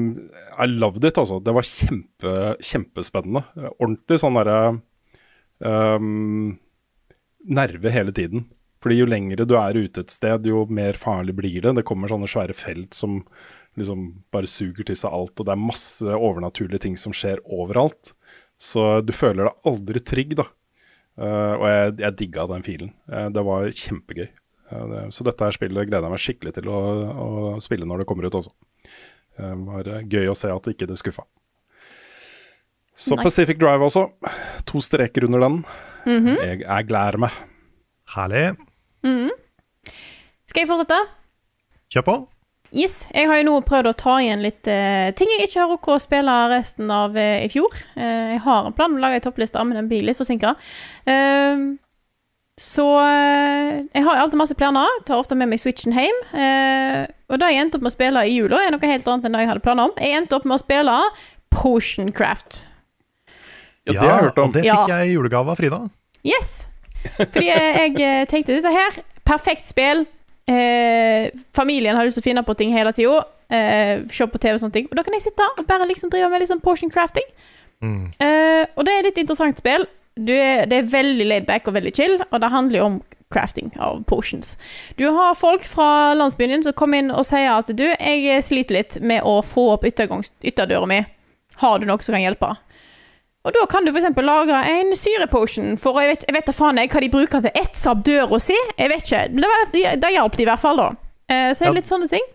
I 0.61 0.67
loved 0.67 1.07
it, 1.07 1.17
altså. 1.17 1.39
Det 1.41 1.55
var 1.55 1.65
kjempe, 1.65 2.33
kjempespennende. 2.61 3.41
Ordentlig 3.79 4.19
sånn 4.21 4.37
derre 4.37 4.59
um, 5.65 6.51
nerve 7.47 7.95
hele 7.95 8.13
tiden. 8.13 8.45
Fordi 8.85 8.99
jo 8.99 9.07
lengre 9.09 9.47
du 9.49 9.55
er 9.57 9.79
ute 9.81 10.03
et 10.03 10.13
sted, 10.13 10.45
jo 10.45 10.59
mer 10.69 10.93
farlig 11.01 11.33
blir 11.33 11.63
det. 11.63 11.71
Det 11.79 11.83
kommer 11.89 12.11
sånne 12.11 12.29
svære 12.29 12.53
felt 12.53 12.93
som 12.93 13.23
liksom 13.79 14.03
bare 14.29 14.45
suger 14.45 14.85
til 14.85 14.97
seg 14.99 15.09
alt, 15.09 15.33
og 15.39 15.47
det 15.47 15.55
er 15.55 15.63
masse 15.63 16.05
overnaturlige 16.13 16.83
ting 16.83 16.99
som 17.01 17.15
skjer 17.17 17.41
overalt. 17.49 18.13
Så 18.61 19.01
du 19.01 19.09
føler 19.17 19.49
deg 19.49 19.71
aldri 19.71 20.01
trygg, 20.05 20.35
da. 20.37 20.45
Uh, 21.17 21.53
og 21.55 21.65
jeg, 21.65 21.95
jeg 22.03 22.17
digga 22.19 22.45
den 22.51 22.65
filen. 22.67 22.91
Uh, 23.09 23.25
det 23.33 23.43
var 23.47 23.65
kjempegøy. 23.71 24.29
Uh, 24.69 24.83
det, 24.91 25.01
så 25.17 25.25
dette 25.25 25.49
her 25.49 25.57
spillet 25.57 25.89
gleder 25.89 26.05
jeg 26.05 26.13
meg 26.13 26.23
skikkelig 26.27 26.53
til 26.59 26.69
å, 26.69 26.83
å 27.09 27.31
spille 27.65 27.89
når 27.89 28.03
det 28.03 28.07
kommer 28.11 28.29
ut 28.29 28.37
også. 28.37 28.53
Det 29.35 29.49
var 29.65 29.89
gøy 30.13 30.29
å 30.31 30.37
se 30.37 30.53
at 30.53 30.69
ikke 30.71 30.87
det 30.93 30.99
skuffa. 31.01 31.25
Så 32.95 33.17
Nice. 33.17 33.25
Pacific 33.25 33.57
Drive 33.59 33.89
også. 33.89 34.05
To 34.69 34.79
streker 34.79 35.25
under 35.27 35.41
den. 35.47 35.59
Mhm. 36.05 36.37
jeg, 36.37 36.61
jeg 36.63 36.87
gleder 36.93 37.19
meg. 37.25 37.43
Herlig. 38.13 38.45
Skal 40.49 40.63
jeg 40.63 40.69
fortsette? 40.71 40.97
Kjør 41.93 42.05
på. 42.07 42.15
Yes, 42.75 43.05
jeg 43.13 43.29
har 43.29 43.37
jo 43.39 43.45
nå 43.47 43.53
prøvd 43.63 43.87
å 43.91 43.95
ta 43.95 44.17
igjen 44.19 44.41
litt 44.43 44.67
uh, 44.67 45.07
ting 45.15 45.29
jeg 45.31 45.45
ikke 45.47 45.61
har 45.61 45.69
rukket 45.71 45.93
å 45.93 46.01
spille 46.03 46.33
resten 46.51 46.89
av 46.91 47.13
uh, 47.15 47.37
i 47.45 47.47
fjor. 47.53 47.71
Uh, 47.95 48.33
jeg 48.33 48.41
har 48.43 48.67
en 48.67 48.75
plan 48.75 48.91
om 48.91 48.97
å 48.99 49.03
lage 49.03 49.21
en 49.21 49.25
toppliste, 49.27 49.61
men 49.63 49.77
den 49.79 49.87
blir 49.91 50.03
litt 50.03 50.19
forsinka. 50.19 50.55
så 52.55 52.85
eh, 53.03 53.81
jeg 53.93 54.03
har 54.05 54.15
alltid 54.15 54.39
masse 54.39 54.55
planer. 54.55 54.87
Tar 55.05 55.19
ofte 55.19 55.35
med 55.35 55.49
meg 55.51 55.59
Switchen 55.59 55.91
hjem. 55.95 56.19
Eh, 56.31 57.01
og 57.27 57.39
det 57.41 57.49
jeg 57.51 57.61
endte 57.65 57.75
opp 57.79 57.83
med 57.83 57.91
å 57.91 57.95
spille 57.95 58.21
i 58.27 58.35
jula, 58.37 58.61
er 58.63 58.71
noe 58.71 58.91
helt 58.91 59.07
annet 59.11 59.27
enn 59.27 59.35
det 59.35 59.41
jeg 59.43 59.49
hadde 59.51 59.63
planer 59.65 59.89
om. 59.89 59.97
Jeg 59.99 60.15
endte 60.21 60.37
opp 60.37 60.47
med 60.47 60.55
å 60.55 60.63
spille 60.63 60.95
Potion 61.51 62.13
Craft. 62.15 62.61
Ja, 63.85 63.91
det 63.91 63.99
har 63.99 64.07
jeg 64.13 64.29
hørt 64.29 64.39
om. 64.39 64.47
og 64.49 64.55
det 64.55 64.63
Ja. 64.65 64.77
fikk 64.79 64.93
jeg 64.95 65.09
i 65.09 65.13
julegave 65.17 65.51
av 65.51 65.59
Frida. 65.59 65.81
Yes! 66.23 66.67
Fordi 67.17 67.47
jeg, 67.47 67.95
jeg 67.99 68.27
tenkte 68.31 68.57
dette 68.57 68.73
her, 68.73 68.99
perfekt 69.27 69.67
spill. 69.69 70.05
Eh, 70.45 71.31
familien 71.57 71.97
har 71.97 72.05
lyst 72.05 72.19
til 72.19 72.25
å 72.25 72.29
finne 72.29 72.45
på 72.45 72.55
ting 72.57 72.73
hele 72.75 72.93
tida. 72.95 73.23
Eh, 73.49 74.05
se 74.13 74.27
på 74.29 74.41
TV 74.41 74.55
og 74.55 74.61
sånne 74.63 74.77
ting. 74.77 74.87
Og 74.89 74.97
da 74.97 75.05
kan 75.05 75.15
jeg 75.17 75.27
sitte 75.27 75.49
og 75.57 75.65
bare 75.69 75.87
liksom 75.89 76.13
drive 76.13 76.29
med 76.33 76.49
sånn 76.49 76.63
portion 76.63 76.93
crafting. 76.93 77.27
Mm. 77.83 78.05
Eh, 78.19 78.63
og 78.75 78.85
det 78.85 78.93
er 78.93 79.01
et 79.01 79.09
litt 79.11 79.23
interessant 79.25 79.61
spill. 79.61 79.87
Du 80.15 80.31
er, 80.31 80.63
det 80.69 80.79
er 80.79 80.93
veldig 80.93 81.27
laid 81.27 81.47
back 81.49 81.67
og 81.67 81.75
veldig 81.75 81.91
chill, 81.95 82.15
og 82.29 82.39
det 82.39 82.53
handler 82.53 82.79
jo 82.79 82.85
om 82.87 83.01
crafting 83.33 83.73
av 83.81 84.03
potions. 84.07 84.53
Du 84.95 85.09
har 85.11 85.35
folk 85.35 85.65
fra 85.67 86.13
landsbyen 86.15 86.53
din 86.53 86.63
som 86.63 86.75
kommer 86.77 87.01
inn 87.01 87.11
og 87.11 87.25
sier 87.27 87.51
at 87.51 87.71
du, 87.75 87.83
jeg 87.83 88.43
sliter 88.45 88.77
litt 88.77 88.99
med 89.03 89.25
å 89.27 89.41
få 89.43 89.73
opp 89.73 89.83
ytterdøra 89.87 90.87
mi. 90.87 91.01
Har 91.59 91.81
du 91.81 91.87
noe 91.89 91.99
som 92.05 92.15
kan 92.15 92.23
hjelpe? 92.23 92.53
Og 93.45 93.53
da 93.53 93.65
kan 93.69 93.85
du 93.85 93.91
f.eks. 93.93 94.07
lage 94.25 94.61
en 94.71 94.93
syrepotion, 94.97 95.75
for 95.77 95.99
jeg 96.01 96.15
vet, 96.15 96.23
jeg 96.27 96.35
vet 96.39 96.47
da 96.49 96.55
faen 96.57 96.79
jeg 96.81 96.89
hva 96.93 97.03
de 97.03 97.11
bruker 97.13 97.43
til 97.45 97.51
å 97.51 97.61
etse 97.61 97.91
opp 97.91 98.01
døra 98.07 98.39
si. 98.41 98.57
Jeg 98.79 98.89
vet 98.89 99.05
ikke. 99.05 99.21
Men 99.35 99.45
det, 99.45 99.51
var- 99.51 99.99
det, 100.01 100.13
hjalp 100.17 100.39
de 100.39 100.45
i 100.47 100.49
hvert 100.49 100.63
fall, 100.63 100.81
da. 100.81 100.87
Eh, 101.29 101.51
så 101.53 101.65
er 101.65 101.69
det 101.71 101.83
litt 101.83 101.91
sånne 101.91 102.09
ting. 102.09 102.25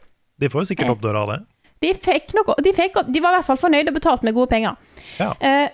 De 0.41 0.49
får 0.53 0.63
jo 0.65 0.71
sikkert 0.71 0.95
opp 0.95 1.03
døra 1.03 1.25
av 1.27 1.33
det. 1.35 1.41
De 1.81 1.91
fikk 1.97 2.35
noe 2.37 2.55
De, 2.61 2.73
fikk, 2.77 2.97
de 3.09 3.21
var 3.25 3.33
i 3.33 3.39
hvert 3.41 3.47
fall 3.49 3.59
fornøyde 3.61 3.91
og 3.93 3.97
betalt 3.97 4.25
med 4.27 4.37
gode 4.37 4.51
penger. 4.53 4.77
Ja. 5.19 5.33
Eh, 5.41 5.69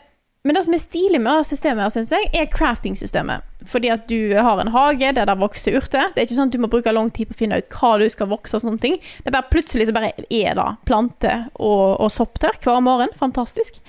men 0.46 0.54
det 0.54 0.62
som 0.62 0.74
er 0.76 0.78
stilig 0.78 1.18
med 1.18 1.34
det 1.40 1.46
systemet, 1.48 1.82
her, 1.82 1.90
synes 1.90 2.12
jeg, 2.14 2.28
er 2.38 2.46
crafting-systemet. 2.52 3.42
Fordi 3.66 3.88
at 3.90 4.04
du 4.06 4.30
har 4.38 4.60
en 4.62 4.70
hage 4.70 5.08
der 5.16 5.26
det 5.26 5.34
vokser 5.40 5.74
urter. 5.74 6.12
Det 6.14 6.22
er 6.22 6.28
ikke 6.28 6.36
sånn 6.38 6.52
at 6.52 6.54
du 6.54 6.60
må 6.62 6.70
bruke 6.70 6.92
lang 6.94 7.08
tid 7.10 7.26
på 7.26 7.34
å 7.34 7.40
finne 7.40 7.58
ut 7.58 7.66
hva 7.74 7.96
du 7.98 8.04
skal 8.12 8.30
vokse. 8.30 8.54
og 8.54 8.62
sånne 8.62 8.78
ting. 8.84 8.94
Det 9.24 9.26
er 9.32 9.34
bare 9.34 9.50
Plutselig 9.50 9.88
så 9.88 9.96
bare 9.96 10.12
er 10.30 10.54
det 10.54 10.68
planter 10.86 11.48
og, 11.58 11.98
og 11.98 12.12
sopp 12.14 12.38
der 12.44 12.54
hver 12.62 12.78
morgen. 12.86 13.10
Fantastisk. 13.18 13.82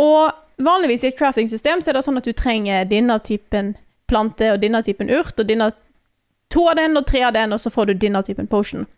Og 0.00 0.64
vanligvis 0.64 1.04
i 1.04 1.10
et 1.10 1.18
crafting-system 1.18 1.82
så 1.82 1.90
er 1.90 1.98
det 1.98 2.04
sånn 2.06 2.20
at 2.20 2.26
du 2.28 2.32
trenger 2.36 2.88
denne 2.88 3.18
typen 3.24 3.74
plante 4.10 4.48
og 4.52 4.62
denne 4.62 4.82
typen 4.86 5.10
urt, 5.12 5.36
og 5.38 5.46
denne, 5.46 5.70
to 6.50 6.66
av 6.70 6.78
den 6.80 6.98
og 6.98 7.06
tre 7.06 7.22
av 7.28 7.34
den, 7.36 7.54
og 7.54 7.62
så 7.62 7.70
får 7.72 7.90
du 7.90 8.00
denne 8.00 8.22
typen 8.26 8.48
potion. 8.50 8.88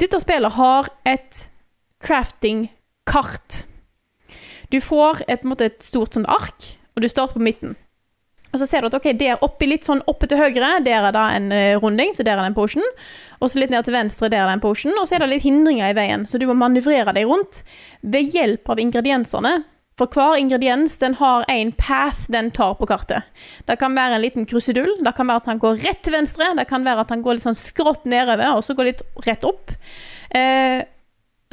Dette 0.00 0.18
spillet 0.22 0.56
har 0.56 0.88
et 1.06 1.44
crafting-kart. 2.04 3.64
Du 4.72 4.80
får 4.80 5.22
et, 5.28 5.40
på 5.40 5.46
en 5.46 5.52
måte, 5.52 5.68
et 5.68 5.84
stort 5.84 6.16
sånn 6.16 6.28
ark, 6.30 6.74
og 6.94 7.04
du 7.04 7.08
starter 7.10 7.36
på 7.36 7.44
midten. 7.44 7.76
Og 8.54 8.60
så 8.62 8.68
ser 8.70 8.84
du 8.84 8.88
at 8.88 8.94
ok, 8.94 9.10
der 9.18 9.42
oppe 9.42 9.66
litt 9.66 9.88
sånn 9.88 10.04
oppe 10.10 10.28
til 10.30 10.38
høyre, 10.38 10.76
der 10.86 11.08
er 11.08 11.14
det 11.14 11.26
en 11.36 11.50
eh, 11.52 11.74
runding, 11.82 12.14
så 12.14 12.22
der 12.22 12.38
er 12.38 12.44
det 12.44 12.52
en 12.52 12.56
potion. 12.56 12.86
Og 13.42 13.50
så 13.50 13.58
litt 13.58 13.74
ned 13.74 13.82
til 13.84 13.96
venstre, 13.96 14.30
der 14.30 14.44
er 14.44 14.52
det 14.52 14.60
en 14.60 14.62
potion. 14.62 14.94
Og 15.00 15.08
så 15.10 15.18
er 15.18 15.24
det 15.24 15.32
litt 15.32 15.46
hindringer 15.46 15.90
i 15.90 15.96
veien, 15.98 16.22
så 16.30 16.38
du 16.38 16.46
må 16.46 16.54
manøvrere 16.58 17.16
deg 17.16 17.26
rundt 17.26 17.64
ved 18.06 18.30
hjelp 18.30 18.70
av 18.70 18.82
ingrediensene. 18.82 19.56
For 19.98 20.10
hver 20.10 20.40
ingrediens 20.40 20.96
den 20.98 21.14
har 21.20 21.44
en 21.50 21.70
path 21.78 22.26
den 22.34 22.50
tar 22.54 22.74
på 22.78 22.86
kartet. 22.90 23.26
Det 23.66 23.76
kan 23.78 23.94
være 23.94 24.16
en 24.16 24.24
liten 24.24 24.46
krusedull, 24.50 24.90
det 25.06 25.14
kan 25.14 25.30
være 25.30 25.44
at 25.44 25.50
han 25.52 25.62
går 25.62 25.82
rett 25.84 26.02
til 26.02 26.16
venstre, 26.16 26.50
det 26.58 26.66
kan 26.70 26.86
være 26.86 27.04
at 27.04 27.14
han 27.14 27.22
går 27.22 27.38
litt 27.38 27.46
sånn 27.46 27.58
skrått 27.58 28.08
nedover, 28.10 28.56
og 28.56 28.64
så 28.66 28.74
går 28.74 28.90
litt 28.90 29.04
rett 29.26 29.46
opp. 29.46 29.74
Eh, 30.34 30.80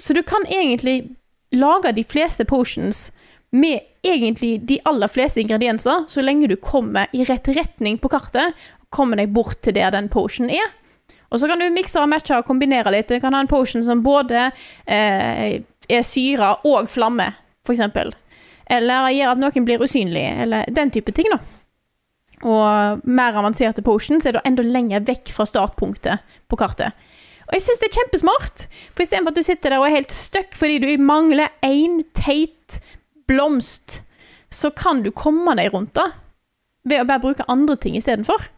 så 0.01 0.17
du 0.17 0.23
kan 0.25 0.45
egentlig 0.49 1.15
lage 1.53 1.93
de 1.93 2.05
fleste 2.07 2.47
potions 2.49 3.09
med 3.53 3.90
egentlig 4.03 4.59
de 4.67 4.79
aller 4.89 5.11
fleste 5.11 5.41
ingredienser, 5.41 6.05
så 6.07 6.23
lenge 6.23 6.49
du 6.49 6.55
kommer 6.55 7.09
i 7.13 7.25
rett 7.27 7.47
retning 7.53 7.99
på 8.01 8.09
kartet, 8.11 8.57
kommer 8.89 9.19
deg 9.19 9.31
bort 9.33 9.61
til 9.63 9.75
der 9.77 9.93
den 9.93 10.09
potion 10.11 10.49
er. 10.51 10.73
Og 11.31 11.39
så 11.39 11.47
kan 11.47 11.61
du 11.61 11.69
mikse 11.71 12.01
og 12.01 12.09
matche 12.11 12.35
og 12.35 12.47
kombinere 12.47 12.91
litt. 12.91 13.07
Du 13.07 13.21
kan 13.23 13.33
ha 13.33 13.39
en 13.43 13.51
potion 13.51 13.83
som 13.85 14.03
både 14.03 14.49
eh, 14.83 15.61
er 15.87 16.03
syre 16.03 16.57
og 16.67 16.89
flamme, 16.91 17.29
eksempel. 17.71 18.11
Eller 18.71 19.11
gjør 19.15 19.33
at 19.33 19.41
noen 19.41 19.67
blir 19.67 19.83
usynlig, 19.83 20.25
eller 20.43 20.67
den 20.71 20.91
type 20.91 21.13
ting, 21.15 21.31
da. 21.31 21.39
Og 22.41 23.05
mer 23.05 23.37
avanserte 23.37 23.83
potions 23.85 24.25
er 24.25 24.35
da 24.35 24.43
enda 24.47 24.65
lenger 24.65 25.03
vekk 25.07 25.31
fra 25.35 25.45
startpunktet 25.47 26.23
på 26.49 26.59
kartet. 26.59 26.95
Og 27.47 27.57
jeg 27.57 27.65
syns 27.65 27.81
det 27.81 27.89
er 27.89 27.97
kjempesmart, 27.99 28.65
for 28.95 29.03
istedenfor 29.03 29.33
at 29.33 29.39
du 29.39 29.45
sitter 29.45 29.73
der 29.73 29.81
og 29.81 29.89
er 29.89 29.97
helt 29.99 30.13
stuck 30.15 30.55
fordi 30.55 30.79
du 30.83 31.03
mangler 31.03 31.51
én 31.67 31.99
teit 32.15 32.55
blomst, 33.31 34.01
så 34.51 34.71
kan 34.75 35.01
du 35.05 35.11
komme 35.15 35.55
deg 35.55 35.71
rundt 35.73 35.95
da, 35.95 36.09
ved 36.83 37.03
å 37.03 37.07
bare 37.07 37.23
bruke 37.23 37.47
andre 37.51 37.77
ting 37.79 37.95
istedenfor. 37.95 38.49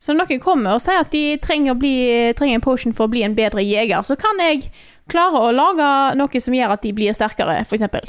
Så 0.00 0.14
når 0.14 0.24
noen 0.30 0.40
kommer 0.40 0.78
og 0.78 0.80
sier 0.80 1.02
at 1.02 1.12
de 1.12 1.36
trenger, 1.44 1.76
bli, 1.76 2.32
trenger 2.38 2.56
en 2.56 2.64
potion 2.64 2.94
for 2.96 3.04
å 3.04 3.12
bli 3.12 3.24
en 3.26 3.36
bedre 3.36 3.64
jeger, 3.66 4.00
så 4.06 4.16
kan 4.16 4.40
jeg 4.40 4.70
klare 5.10 5.42
å 5.44 5.52
lage 5.52 5.88
noe 6.16 6.40
som 6.40 6.56
gjør 6.56 6.72
at 6.72 6.86
de 6.86 6.94
blir 6.96 7.16
sterkere, 7.16 7.58
for 7.68 7.76
eksempel. 7.76 8.08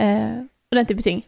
Eh, 0.00 0.40
og 0.42 0.78
den 0.78 0.88
type 0.88 1.04
ting. 1.06 1.22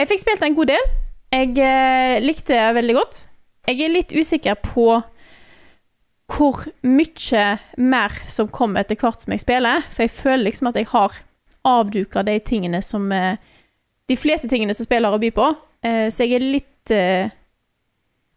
Jeg 0.00 0.10
fikk 0.10 0.24
spilt 0.24 0.42
en 0.46 0.56
god 0.56 0.72
del. 0.72 0.90
Jeg 1.30 1.54
eh, 1.62 2.18
likte 2.24 2.56
det 2.56 2.74
veldig 2.80 2.96
godt. 2.96 3.22
Jeg 3.68 3.84
er 3.84 3.94
litt 3.94 4.14
usikker 4.16 4.58
på 4.64 4.88
hvor 6.30 6.62
mye 6.86 7.44
mer 7.78 8.20
som 8.30 8.50
kommer 8.50 8.82
etter 8.82 8.98
hvert 8.98 9.22
som 9.22 9.34
jeg 9.34 9.42
spiller, 9.42 9.82
for 9.90 10.06
jeg 10.06 10.14
føler 10.14 10.46
liksom 10.48 10.70
at 10.70 10.78
jeg 10.78 10.90
har 10.90 11.18
avduka 11.66 12.22
de 12.26 12.38
tingene 12.40 12.82
som 12.82 13.10
eh, 13.12 13.36
De 14.08 14.16
fleste 14.16 14.48
tingene 14.48 14.74
som 14.74 14.86
spiller 14.86 15.08
har 15.08 15.18
å 15.18 15.22
by 15.22 15.30
på. 15.30 15.46
Eh, 15.86 16.08
så 16.10 16.26
jeg 16.26 16.40
er 16.40 16.46
litt 16.56 16.94
eh, 16.94 17.30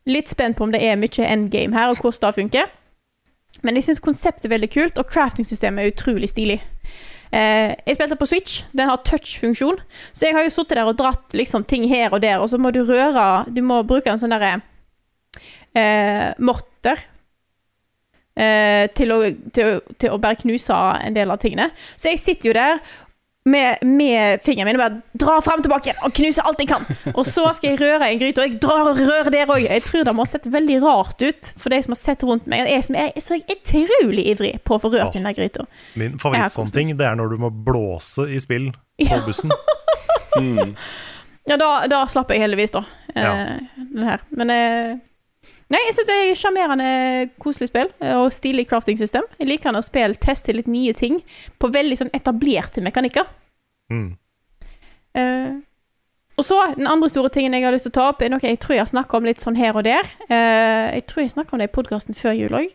Litt 0.05 0.28
spent 0.28 0.57
på 0.57 0.65
om 0.65 0.71
det 0.74 0.82
er 0.84 0.99
mye 0.99 1.28
endgame 1.32 1.71
her, 1.71 1.93
og 1.93 2.01
hvordan 2.03 2.28
det 2.28 2.36
funker. 2.36 2.71
Men 3.63 3.78
jeg 3.78 3.86
syns 3.86 4.01
konseptet 4.03 4.49
er 4.49 4.51
veldig 4.57 4.67
kult, 4.74 4.97
og 4.99 5.07
crafting-systemet 5.07 5.80
er 5.80 5.93
utrolig 5.93 6.28
stilig. 6.28 6.57
Eh, 7.34 7.71
jeg 7.88 7.95
spilte 7.95 8.17
på 8.19 8.28
Switch. 8.30 8.63
Den 8.76 8.91
har 8.91 8.99
touch-funksjon. 9.07 9.80
Så 10.11 10.28
jeg 10.28 10.36
har 10.36 10.43
jo 10.43 10.51
sittet 10.53 10.78
der 10.78 10.89
og 10.91 10.99
dratt 10.99 11.34
liksom 11.34 11.63
ting 11.63 11.88
her 11.89 12.11
og 12.11 12.21
der, 12.21 12.43
og 12.43 12.51
så 12.51 12.59
må 12.59 12.74
du 12.76 12.84
røre 12.86 13.45
Du 13.49 13.61
må 13.65 13.82
bruke 13.88 14.11
en 14.11 14.19
sånn 14.21 14.36
derre 14.36 14.59
eh, 15.74 16.36
morter. 16.38 16.99
Eh, 18.34 18.89
til, 18.97 19.13
å, 19.13 19.19
til, 19.53 19.80
til 20.01 20.13
å 20.13 20.17
bare 20.21 20.39
knuse 20.41 20.78
en 21.05 21.15
del 21.15 21.32
av 21.32 21.41
tingene. 21.41 21.69
Så 21.95 22.11
jeg 22.11 22.21
sitter 22.21 22.49
jo 22.49 22.55
der 22.57 22.80
med, 23.46 23.82
med 23.84 24.39
fingeren 24.46 24.70
min 24.70 24.78
og 24.80 24.84
bare 24.84 25.20
drar 25.20 25.41
frem 25.44 25.60
og 25.60 25.66
tilbake 25.66 25.89
igjen 25.89 26.04
og 26.08 26.14
knuser 26.16 26.48
alt 26.48 26.62
jeg 26.64 26.70
kan. 26.70 26.86
Og 27.14 27.26
så 27.28 27.50
skal 27.58 27.74
jeg 27.74 27.82
røre 27.82 28.08
en 28.08 28.22
gryte, 28.22 28.39
og 28.44 28.48
jeg 28.48 28.62
drar 28.64 28.91
og 28.91 29.02
rører 29.02 29.32
der 29.34 29.52
òg. 29.52 29.66
Jeg 29.68 29.84
tror 29.89 30.08
det 30.08 30.16
må 30.16 30.24
ha 30.26 30.32
sett 30.32 30.48
veldig 30.54 30.80
rart 30.84 31.26
ut 31.26 31.52
for 31.60 31.74
de 31.74 31.82
som 31.84 31.96
har 31.96 32.02
sett 32.02 32.24
rundt 32.28 32.48
meg. 32.52 32.70
Jeg 32.72 32.88
som 32.88 33.00
er 33.00 33.12
så 33.24 33.39
utrolig 33.41 34.28
ivrig 34.34 34.54
på 34.64 34.78
å 34.78 34.84
få 34.84 34.94
rørt 34.94 35.10
ja. 35.10 35.14
den 35.18 35.28
der 35.28 35.38
gryta. 35.38 35.68
Min 36.00 36.16
ting 36.74 36.96
det 36.98 37.08
er 37.08 37.20
når 37.20 37.36
du 37.36 37.41
må 37.44 37.52
blåse 37.52 38.30
i 38.32 38.39
spill 38.44 38.72
på 38.74 39.10
Ja. 39.12 39.24
bussen. 39.26 39.52
Mm. 40.34 40.72
Ja, 41.46 41.58
da, 41.62 41.68
da 41.86 42.00
slapp 42.10 42.32
jeg 42.34 42.41
heldigvis, 42.41 42.72
da. 42.74 42.80
Ja. 43.14 43.34
Uh, 43.62 43.84
Den 43.94 44.08
her. 44.08 44.24
Men 44.34 44.50
eh, 44.50 44.96
Nei, 45.72 45.80
jeg 45.88 45.95
syns 45.95 46.09
det 46.09 46.16
er 46.20 46.36
sjarmerende, 46.38 46.88
koselig 47.41 47.70
spill 47.72 47.89
eh, 48.03 48.16
og 48.20 48.34
stilig 48.36 48.66
crafting-system. 48.70 49.24
Jeg 49.39 49.47
liker 49.47 49.74
når 49.74 49.86
spill 49.88 50.16
tester 50.22 50.53
litt 50.57 50.68
nye 50.70 50.93
ting 50.97 51.20
på 51.61 51.70
veldig 51.74 51.97
sånn 52.01 52.11
etablerte 52.14 52.84
mekanikker. 52.84 53.26
Mm. 53.93 54.09
Uh, 55.18 55.61
og 56.38 56.45
så, 56.47 56.59
den 56.78 56.88
andre 56.89 57.09
store 57.09 57.30
tingen 57.30 57.53
jeg 57.53 57.66
har 57.66 57.74
lyst 57.76 57.86
til 57.88 57.93
å 57.93 57.97
ta 57.99 58.05
opp, 58.11 58.22
er 58.26 58.32
noe 58.34 58.41
jeg 58.41 58.57
tror 58.61 58.76
jeg 58.76 58.82
har 58.84 58.89
snakka 58.89 59.20
om 59.20 59.28
litt 59.30 59.43
sånn 59.43 59.57
her 59.59 59.76
og 59.78 59.86
der. 59.86 60.07
Uh, 60.30 60.89
jeg 60.97 61.05
tror 61.09 61.24
jeg 61.24 61.36
snakka 61.36 61.53
om 61.55 61.61
det 61.61 61.70
i 61.70 61.76
podkasten 61.76 62.18
før 62.18 62.34
jul 62.38 62.57
òg. 62.57 62.74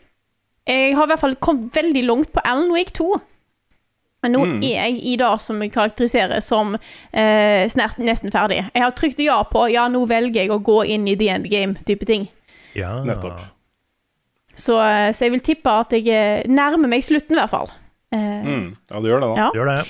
Jeg 0.69 0.95
har 0.95 1.09
i 1.09 1.11
hvert 1.13 1.23
fall 1.23 1.37
kommet 1.43 1.75
veldig 1.75 2.05
langt 2.07 2.31
på 2.35 2.45
Alan 2.45 2.71
Wake 2.75 2.95
2. 2.99 3.09
Men 4.23 4.33
nå 4.35 4.41
Mm. 4.45 4.63
er 4.67 4.75
jeg 4.89 4.97
i 5.07 5.17
det 5.17 5.41
som 5.41 5.61
jeg 5.63 5.71
karakteriserer 5.73 6.41
som 6.43 6.75
uh, 6.75 7.63
snart 7.71 7.99
nesten 8.03 8.33
ferdig. 8.35 8.65
Jeg 8.75 8.83
har 8.83 8.91
trykt 8.99 9.21
ja 9.23 9.43
på 9.47 9.69
ja, 9.71 9.87
nå 9.89 10.03
velger 10.11 10.43
jeg 10.43 10.51
å 10.51 10.59
gå 10.63 10.81
inn 10.91 11.07
i 11.07 11.15
the 11.15 11.29
end 11.31 11.47
game-type 11.51 12.07
ting. 12.07 12.27
Ja. 12.77 13.05
Nettopp. 13.05 13.41
Så, 14.59 14.75
eh, 14.83 15.13
så 15.15 15.25
jeg 15.29 15.33
vil 15.37 15.41
tippe 15.47 15.71
at 15.71 15.93
jeg 15.95 16.09
eh, 16.11 16.49
nærmer 16.51 16.89
meg 16.91 17.05
slutten, 17.07 17.37
i 17.37 17.41
hvert 17.41 17.51
fall. 17.53 17.71
Eh, 18.13 18.43
Mm. 18.45 18.77
Ja, 18.91 19.01
du 19.01 19.07
gjør 19.09 19.21
det, 19.23 19.29
da. 19.29 19.37
Ja. 19.45 19.51
Gjør 19.55 19.71
det. 19.77 19.87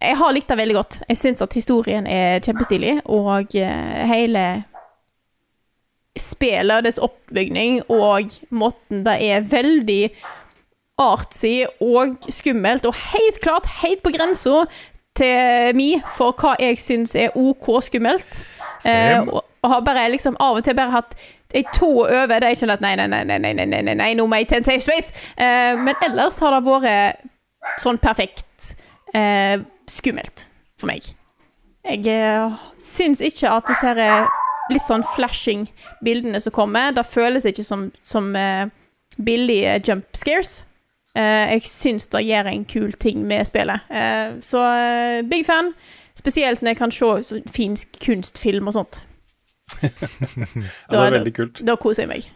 Jeg 0.00 0.16
har 0.16 0.32
likt 0.32 0.48
det 0.48 0.56
veldig 0.58 0.74
godt. 0.76 0.96
Jeg 1.08 1.16
syns 1.18 1.42
at 1.42 1.52
historien 1.58 2.06
er 2.06 2.38
kjempestilig, 2.40 3.00
og 3.10 3.50
hele 3.52 4.44
spillet, 6.18 6.84
dets 6.86 6.98
oppbygning 7.02 7.80
og 7.94 8.32
måten 8.50 9.04
det 9.06 9.16
er 9.22 9.44
veldig 9.46 10.02
artsy 10.98 11.60
og 11.84 12.16
skummelt, 12.34 12.86
og 12.88 12.96
helt 13.12 13.38
klart 13.44 13.68
helt 13.84 14.02
på 14.02 14.10
grensa 14.16 14.64
til 15.18 15.74
mi 15.78 15.92
for 16.16 16.34
hva 16.38 16.56
jeg 16.62 16.78
syns 16.82 17.14
er 17.18 17.34
OK 17.38 17.68
skummelt. 17.86 18.40
Eh, 18.86 19.20
og, 19.26 19.44
og 19.62 19.70
har 19.72 19.80
bare 19.86 20.08
liksom 20.14 20.36
av 20.42 20.58
og 20.58 20.66
til 20.66 20.74
bare 20.78 20.94
hatt 20.94 21.14
jeg 21.54 21.64
tå 21.74 21.88
over. 22.04 22.34
Det 22.38 22.44
er 22.44 22.54
ikke 22.54 22.64
sånn 22.64 22.74
at 22.74 22.84
nei, 22.84 22.94
nei, 22.98 23.08
nei, 23.08 23.24
nei, 23.24 23.52
nei, 23.56 23.66
nei, 23.66 23.94
nei, 23.96 24.12
nå 24.16 24.26
må 24.28 24.40
jeg 24.40 24.50
til 24.50 24.60
en 24.60 24.68
safe 24.68 24.84
space. 24.84 25.14
Uh, 25.38 25.78
men 25.80 25.94
ellers 26.04 26.40
har 26.44 26.56
det 26.56 26.64
vært 26.66 27.24
sånn 27.82 28.00
perfekt 28.02 28.74
uh, 29.14 29.56
skummelt 29.88 30.46
for 30.78 30.90
meg. 30.90 31.08
Jeg 31.88 32.04
uh, 32.12 32.58
syns 32.82 33.22
ikke 33.24 33.50
at 33.50 33.68
disse 33.70 33.94
her 33.96 34.28
litt 34.68 34.84
sånn 34.84 35.06
flashing 35.14 35.66
bildene 36.04 36.40
som 36.44 36.52
kommer, 36.52 36.92
det 36.92 37.06
føles 37.08 37.46
ikke 37.48 37.64
som, 37.64 37.88
som 38.04 38.34
uh, 38.36 38.68
billige 39.16 39.78
jump 39.88 40.16
scares. 40.16 40.64
jeg 41.18 41.62
syns 41.66 42.06
det 42.12 42.20
gjør 42.22 42.46
en 42.46 42.64
kul 42.68 42.92
ting 42.92 43.24
med 43.26 43.48
spillet. 43.48 43.80
så 44.44 44.60
big 45.26 45.46
fan. 45.46 45.72
Spesielt 46.14 46.62
når 46.62 46.70
jeg 46.70 46.78
kan 46.78 46.92
se 46.94 47.08
sånn 47.26 47.48
finsk 47.50 47.98
kunstfilm 48.04 48.68
og 48.68 48.76
sånt. 48.76 49.00
Ja, 49.82 50.92
det 50.92 51.00
er 51.06 51.14
veldig 51.18 51.32
kult. 51.36 51.62
Da 51.66 51.76
koser 51.80 52.04
jeg 52.06 52.10
meg. 52.12 52.28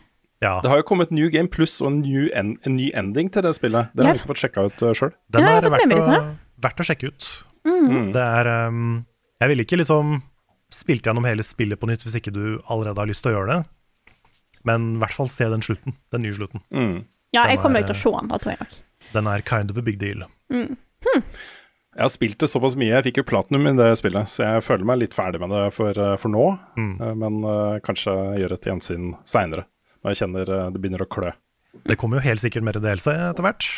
Ja, 0.43 0.57
Det 0.61 0.71
har 0.73 0.81
jo 0.81 0.87
kommet 0.89 1.13
New 1.15 1.29
Game 1.31 1.49
Plus 1.49 1.77
og 1.81 1.87
en, 1.93 2.01
new 2.03 2.25
en, 2.35 2.57
en 2.67 2.75
ny 2.77 2.91
ending 2.99 3.29
til 3.33 3.45
det 3.47 3.53
spillet. 3.55 3.93
Det 3.95 4.03
har 4.05 4.11
vi 4.13 4.19
jeg 4.19 4.23
ikke 4.25 4.31
fått 4.33 4.41
sjekka 4.43 4.65
ut 4.67 4.83
uh, 4.83 4.91
sjøl. 4.99 5.13
den 5.31 5.47
er 5.47 5.69
verdt 5.71 5.95
å, 5.95 6.01
Mm. 6.03 6.33
verdt 6.65 6.83
å 6.83 6.87
sjekke 6.89 7.13
ut. 7.13 7.29
Det 8.13 8.23
er 8.25 8.51
um, 8.69 9.05
Jeg 9.41 9.49
ville 9.53 9.63
ikke 9.67 9.79
liksom 9.79 10.17
spilt 10.73 11.07
gjennom 11.07 11.25
hele 11.29 11.45
spillet 11.47 11.79
på 11.79 11.87
nytt 11.87 12.03
hvis 12.07 12.17
ikke 12.19 12.33
du 12.35 12.59
allerede 12.67 12.99
har 12.99 13.07
lyst 13.11 13.23
til 13.23 13.33
å 13.33 13.37
gjøre 13.39 13.55
det. 13.55 13.61
Men 14.67 14.95
i 14.97 14.99
hvert 15.03 15.15
fall 15.15 15.29
se 15.31 15.47
den 15.51 15.63
slutten. 15.63 15.95
Den 16.15 16.23
nye 16.27 16.35
slutten. 16.35 16.63
Ja, 17.35 17.47
jeg 17.51 17.59
kommer 17.63 17.79
er- 17.79 17.87
nok 17.87 17.93
til 17.93 17.97
å 17.97 18.03
se 18.03 18.11
den, 18.19 18.29
da 18.35 18.39
tror 18.43 18.53
jeg 18.57 18.61
nok. 18.67 18.75
Den 19.13 19.27
er 19.31 19.43
kind 19.47 19.71
of 19.71 19.79
a 19.79 19.83
big 19.83 19.99
deal. 20.03 20.27
Jeg 21.93 22.07
har 22.07 22.13
spilt 22.13 22.39
det 22.41 22.49
såpass 22.49 22.75
mye. 22.81 22.89
Jeg 22.95 23.05
fikk 23.11 23.21
jo 23.21 23.27
platinum 23.29 23.69
i 23.69 23.75
det 23.77 23.91
spillet, 24.01 24.31
så 24.33 24.47
jeg 24.47 24.65
føler 24.65 24.89
meg 24.89 25.03
litt 25.03 25.17
ferdig 25.17 25.43
med 25.43 25.53
det 25.53 25.67
for, 25.77 25.97
uh, 25.99 26.15
for 26.21 26.33
nå. 26.33 26.47
Mm. 26.81 26.95
men 27.21 27.41
uh, 27.45 27.81
kanskje 27.85 28.15
gjøre 28.41 28.57
et 28.57 28.69
gjensyn 28.71 29.11
seinere, 29.29 29.67
når 30.01 30.15
jeg 30.15 30.23
kjenner 30.23 30.53
det 30.73 30.81
begynner 30.81 31.05
å 31.05 31.11
klø. 31.13 31.35
Det 31.89 31.99
kommer 32.01 32.21
jo 32.21 32.27
helt 32.27 32.41
sikkert 32.41 32.65
mer 32.65 32.81
DLC 32.81 33.13
etter 33.13 33.45
hvert. 33.45 33.69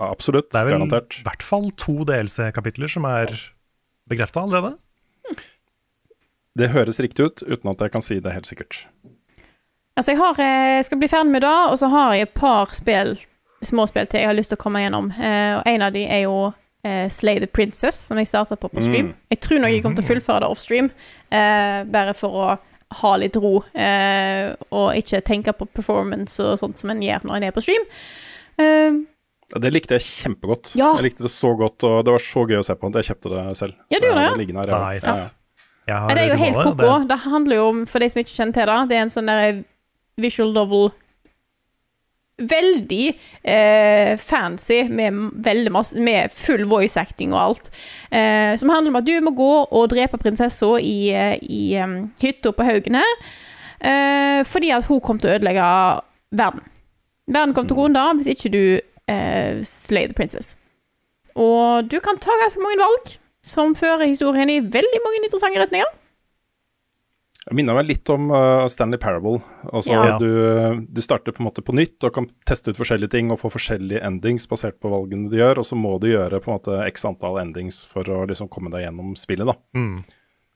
Absolutt. 0.00 0.50
Det 0.52 0.60
er 0.60 0.68
vel 0.68 0.78
garantert. 0.78 1.20
i 1.20 1.26
hvert 1.26 1.44
fall 1.44 1.68
to 1.80 2.00
DLC-kapitler 2.08 2.90
som 2.90 3.06
er 3.08 3.32
bekrefta 4.10 4.42
allerede. 4.44 4.74
Det 6.54 6.70
høres 6.70 7.00
riktig 7.02 7.26
ut, 7.26 7.42
uten 7.42 7.70
at 7.72 7.80
jeg 7.82 7.92
kan 7.94 8.04
si 8.04 8.20
det 8.22 8.32
helt 8.34 8.46
sikkert. 8.46 8.84
Altså, 9.98 10.12
jeg 10.12 10.20
har, 10.20 10.38
jeg 10.38 10.84
skal 10.86 10.98
bli 10.98 11.08
ferdig 11.10 11.32
med 11.34 11.42
det, 11.42 11.54
og 11.70 11.78
så 11.78 11.88
har 11.90 12.14
jeg 12.14 12.28
et 12.28 12.34
par 12.34 12.70
spill, 12.74 13.14
småspill 13.62 14.08
til 14.10 14.22
jeg 14.22 14.30
har 14.30 14.36
lyst 14.36 14.50
til 14.52 14.58
å 14.58 14.62
komme 14.62 14.82
gjennom. 14.82 15.10
Eh, 15.14 15.54
og 15.58 15.70
en 15.70 15.86
av 15.86 15.94
de 15.94 16.04
er 16.06 16.24
jo 16.26 16.36
eh, 16.84 17.08
Slay 17.10 17.40
the 17.40 17.48
Princess, 17.50 17.96
som 18.10 18.18
jeg 18.20 18.28
starta 18.30 18.56
på 18.60 18.68
på 18.70 18.82
stream. 18.84 19.14
Jeg 19.32 19.40
tror 19.40 19.60
nok 19.64 19.70
jeg 19.74 19.82
kommer 19.82 19.96
til 20.00 20.04
å 20.04 20.10
fullføre 20.12 20.40
det 20.44 20.50
offstream, 20.52 20.90
eh, 21.30 21.80
bare 21.84 22.14
for 22.14 22.30
å 22.44 22.58
ha 23.00 23.16
litt 23.18 23.34
ro, 23.40 23.56
eh, 23.74 24.52
og 24.70 24.92
ikke 24.94 25.22
tenke 25.26 25.52
på 25.56 25.66
performance 25.74 26.38
og 26.44 26.58
sånt 26.60 26.78
som 26.78 26.90
en 26.90 27.00
gjør 27.02 27.24
når 27.26 27.36
en 27.40 27.42
er 27.48 27.56
på 27.56 27.62
stream. 27.64 27.82
Eh, 28.58 29.00
Det 29.60 29.70
likte 29.72 29.98
jeg 29.98 30.04
kjempegodt. 30.06 30.70
Ja. 30.74 30.94
Jeg 30.96 31.10
likte 31.10 31.22
det 31.26 31.30
så 31.30 31.50
godt, 31.58 31.82
og 31.84 32.04
det 32.06 32.12
var 32.14 32.22
så 32.22 32.46
gøy 32.48 32.58
å 32.60 32.64
se 32.64 32.74
på 32.74 32.88
at 32.88 32.94
jeg 33.02 33.08
kjøpte 33.10 33.32
det 33.34 33.56
selv. 33.58 33.74
Ja, 33.92 33.98
du 34.00 34.06
gjorde 34.06 34.36
det, 34.38 34.56
her, 34.56 34.70
ja. 34.70 34.78
Nice. 34.94 35.06
Ja, 35.06 35.16
ja. 35.16 35.28
Jeg 35.86 35.96
har 36.00 36.14
det 36.16 36.22
er 36.22 36.28
jo 36.30 36.36
helt 36.40 36.56
koko. 36.56 36.74
det. 36.80 37.08
Det 37.08 37.18
handler 37.26 37.56
jo 37.56 37.64
om, 37.68 37.86
for 37.86 37.98
de 38.00 38.08
som 38.08 38.20
ikke 38.22 38.32
kjenner 38.38 38.54
til 38.56 38.66
det, 38.70 38.88
det 38.88 38.96
er 38.96 39.02
en 39.04 39.12
sånn 39.12 39.26
der 39.28 39.64
visual 40.16 40.52
novel 40.54 40.92
Veldig 42.34 43.04
eh, 43.46 44.16
fancy, 44.18 44.80
med, 44.90 45.18
veldig 45.46 45.72
masse, 45.72 45.98
med 45.98 46.32
full 46.34 46.64
voice 46.66 46.98
acting 46.98 47.34
og 47.34 47.40
alt. 47.40 47.70
Eh, 48.10 48.56
som 48.58 48.72
handler 48.74 48.90
om 48.90 48.98
at 48.98 49.06
du 49.06 49.14
må 49.22 49.30
gå 49.38 49.52
og 49.64 49.90
drepe 49.92 50.18
prinsessa 50.18 50.72
i, 50.82 51.12
eh, 51.14 51.38
i 51.42 51.76
um, 51.78 52.10
hytta 52.22 52.50
på 52.50 52.66
haugen 52.66 52.98
her. 52.98 53.14
Eh, 53.84 54.42
fordi 54.50 54.72
at 54.74 54.88
hun 54.90 55.00
kom 55.00 55.20
til 55.22 55.30
å 55.30 55.36
ødelegge 55.38 55.70
verden. 56.34 56.66
Verden 57.30 57.54
kom 57.54 57.68
til 57.68 57.76
å 57.76 57.80
gå 57.80 57.88
under 57.92 58.18
hvis 58.18 58.32
ikke 58.34 58.52
du 58.52 58.64
eh, 59.08 59.62
slay 59.62 60.08
the 60.10 60.16
princess. 60.16 60.56
Og 61.34 61.86
du 61.90 62.00
kan 62.02 62.18
ta 62.18 62.34
ganske 62.40 62.62
mange 62.62 62.82
valg 62.82 63.14
som 63.44 63.74
fører 63.78 64.08
historien 64.08 64.50
i 64.50 64.62
veldig 64.62 65.00
mange 65.04 65.22
interessante 65.22 65.60
retninger. 65.60 65.90
Det 67.44 67.52
minner 67.58 67.74
meg 67.76 67.86
litt 67.90 68.08
om 68.08 68.30
uh, 68.32 68.64
Stanley 68.72 68.96
Parable. 68.98 69.42
Altså, 69.68 69.92
Ja. 69.92 70.16
du, 70.18 70.86
du 70.88 71.00
starter 71.04 71.32
på 71.36 71.42
en 71.42 71.48
måte 71.50 71.60
på 71.62 71.74
nytt 71.76 72.02
og 72.08 72.14
kan 72.16 72.28
teste 72.48 72.70
ut 72.72 72.78
forskjellige 72.78 73.10
ting 73.12 73.30
og 73.30 73.38
få 73.42 73.50
forskjellige 73.52 74.00
endings 74.02 74.46
basert 74.48 74.78
på 74.80 74.88
valgene 74.88 75.28
du 75.28 75.36
gjør, 75.36 75.58
og 75.60 75.66
så 75.68 75.76
må 75.76 75.98
du 76.00 76.06
gjøre 76.08 76.40
på 76.40 76.48
en 76.48 76.56
måte 76.56 76.78
x 76.88 77.04
antall 77.04 77.36
endings 77.42 77.82
for 77.84 78.02
å 78.08 78.22
liksom 78.30 78.48
komme 78.48 78.70
deg 78.72 78.86
gjennom 78.86 79.12
spillet. 79.20 79.44
da. 79.44 79.58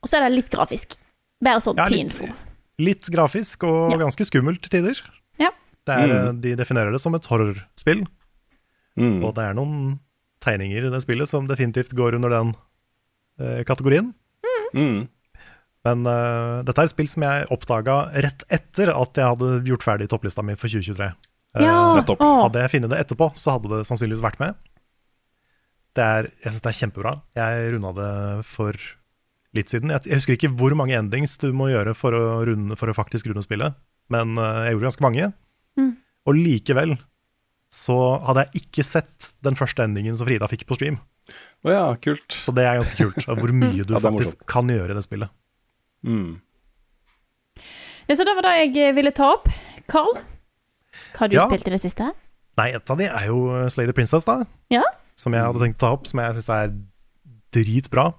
Og 0.00 0.08
så 0.08 0.16
er 0.16 0.28
det 0.28 0.36
litt 0.38 0.50
grafisk. 0.50 0.96
Bare 1.44 1.60
sånn 1.60 1.76
Ja, 1.76 1.84
til 1.86 1.98
litt, 1.98 2.06
info. 2.08 2.32
litt 2.78 3.04
grafisk 3.12 3.64
og 3.68 3.92
Ja. 3.92 3.98
ganske 3.98 4.24
skummelt 4.24 4.62
til 4.62 4.80
tider. 4.80 4.96
Ja. 5.38 5.50
Det 5.84 5.94
er, 5.94 6.08
Mm. 6.08 6.28
eh, 6.28 6.32
De 6.40 6.54
definerer 6.56 6.90
det 6.92 7.00
som 7.00 7.14
et 7.14 7.26
horrorspill, 7.26 8.06
Mm. 8.96 9.22
og 9.24 9.34
det 9.34 9.44
er 9.44 9.54
noen 9.54 10.00
tegninger 10.40 10.86
i 10.86 10.90
det 10.90 11.02
spillet 11.02 11.28
som 11.28 11.46
definitivt 11.46 11.92
går 11.94 12.14
under 12.14 12.30
den 12.30 12.54
eh, 13.40 13.62
kategorien. 13.64 14.14
Mm. 14.74 15.08
Men 15.86 16.04
uh, 16.08 16.64
dette 16.66 16.82
er 16.82 16.88
et 16.88 16.92
spill 16.92 17.08
som 17.10 17.24
jeg 17.24 17.48
oppdaga 17.54 17.98
rett 18.24 18.44
etter 18.52 18.90
at 18.92 19.18
jeg 19.20 19.30
hadde 19.32 19.50
gjort 19.68 19.86
ferdig 19.86 20.08
topplista 20.10 20.44
mi 20.44 20.56
for 20.58 20.70
2023. 20.72 21.08
Eh, 21.56 21.64
Ja, 21.64 21.78
uh, 21.96 22.24
Hadde 22.44 22.64
jeg 22.64 22.72
funnet 22.74 22.92
det 22.92 23.00
etterpå, 23.04 23.30
så 23.38 23.56
hadde 23.56 23.70
det 23.72 23.86
sannsynligvis 23.88 24.24
vært 24.24 24.40
med. 24.42 24.58
Det 25.96 26.04
er, 26.04 26.30
jeg 26.44 26.52
syns 26.54 26.64
det 26.64 26.72
er 26.72 26.80
kjempebra. 26.82 27.12
Jeg 27.38 27.70
runda 27.74 27.92
det 27.96 28.12
for 28.46 28.76
litt 29.56 29.72
siden. 29.72 29.94
Jeg, 29.94 30.04
jeg 30.10 30.20
husker 30.20 30.36
ikke 30.36 30.52
hvor 30.58 30.74
mange 30.78 30.98
endings 30.98 31.38
du 31.40 31.48
må 31.56 31.70
gjøre 31.72 31.94
for 31.98 32.14
å, 32.14 32.24
runde, 32.46 32.76
for 32.78 32.90
å 32.90 32.96
faktisk 32.96 33.30
runde 33.30 33.42
spillet, 33.46 33.78
men 34.12 34.36
uh, 34.38 34.66
jeg 34.66 34.76
gjorde 34.76 34.90
ganske 34.90 35.06
mange. 35.06 35.30
Mm. 35.78 35.94
Og 36.28 36.36
likevel 36.36 36.98
så 37.74 37.96
hadde 38.24 38.46
jeg 38.46 38.62
ikke 38.64 38.84
sett 38.86 39.32
den 39.44 39.56
første 39.58 39.84
endingen 39.84 40.16
som 40.16 40.28
Frida 40.28 40.48
fikk 40.48 40.64
på 40.68 40.76
stream. 40.78 40.98
Oh 41.66 41.72
ja, 41.72 41.84
kult. 42.00 42.32
Så 42.40 42.54
det 42.56 42.64
er 42.64 42.78
ganske 42.80 42.96
kult, 42.96 43.26
hvor 43.28 43.52
mye 43.52 43.84
du 43.88 43.92
Ja, 43.96 44.00
faktisk 44.04 44.44
kan 44.48 44.70
gjøre 44.72 44.94
i 44.94 44.96
det 44.96 45.04
spillet. 45.04 45.32
Mm. 46.06 46.40
Ja, 48.08 48.16
så 48.16 48.24
det 48.24 48.34
var 48.38 48.46
det 48.46 48.54
jeg 48.62 48.76
eh, 48.88 48.94
ville 48.96 49.12
ta 49.14 49.32
opp. 49.36 49.48
Carl, 49.90 50.14
hva 50.18 51.18
har 51.24 51.28
du 51.32 51.36
Ja. 51.36 51.46
spilt 51.48 51.66
i 51.68 51.74
det 51.74 51.80
siste? 51.82 52.12
Nei, 52.58 52.70
et 52.74 52.90
av 52.90 52.98
de 52.98 53.06
er 53.08 53.26
jo 53.28 53.40
eh, 53.54 53.68
Slay 53.72 53.86
the 53.86 53.92
Princess, 53.96 54.24
da. 54.28 54.44
Ja. 54.72 54.82
Som 55.18 55.34
jeg 55.34 55.42
hadde 55.44 55.60
tenkt 55.62 55.78
å 55.80 55.84
ta 55.86 55.92
opp, 55.96 56.06
som 56.06 56.20
jeg 56.22 56.38
syns 56.38 56.48
er 56.54 56.72
dritbra. 57.54 58.12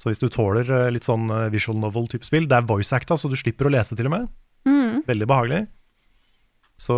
Så 0.00 0.10
hvis 0.10 0.20
du 0.20 0.28
tåler 0.28 0.68
eh, 0.70 0.90
litt 0.94 1.06
sånn 1.06 1.28
visual 1.52 1.78
novel-type 1.80 2.26
spill 2.26 2.48
Det 2.50 2.56
er 2.58 2.66
voice 2.68 2.92
acta, 2.92 3.16
så 3.16 3.30
du 3.30 3.36
slipper 3.36 3.66
å 3.68 3.72
lese, 3.72 3.96
til 3.96 4.06
og 4.10 4.14
med. 4.16 4.28
Mm. 4.68 5.02
Veldig 5.06 5.28
behagelig. 5.30 5.62
Så, 6.80 6.96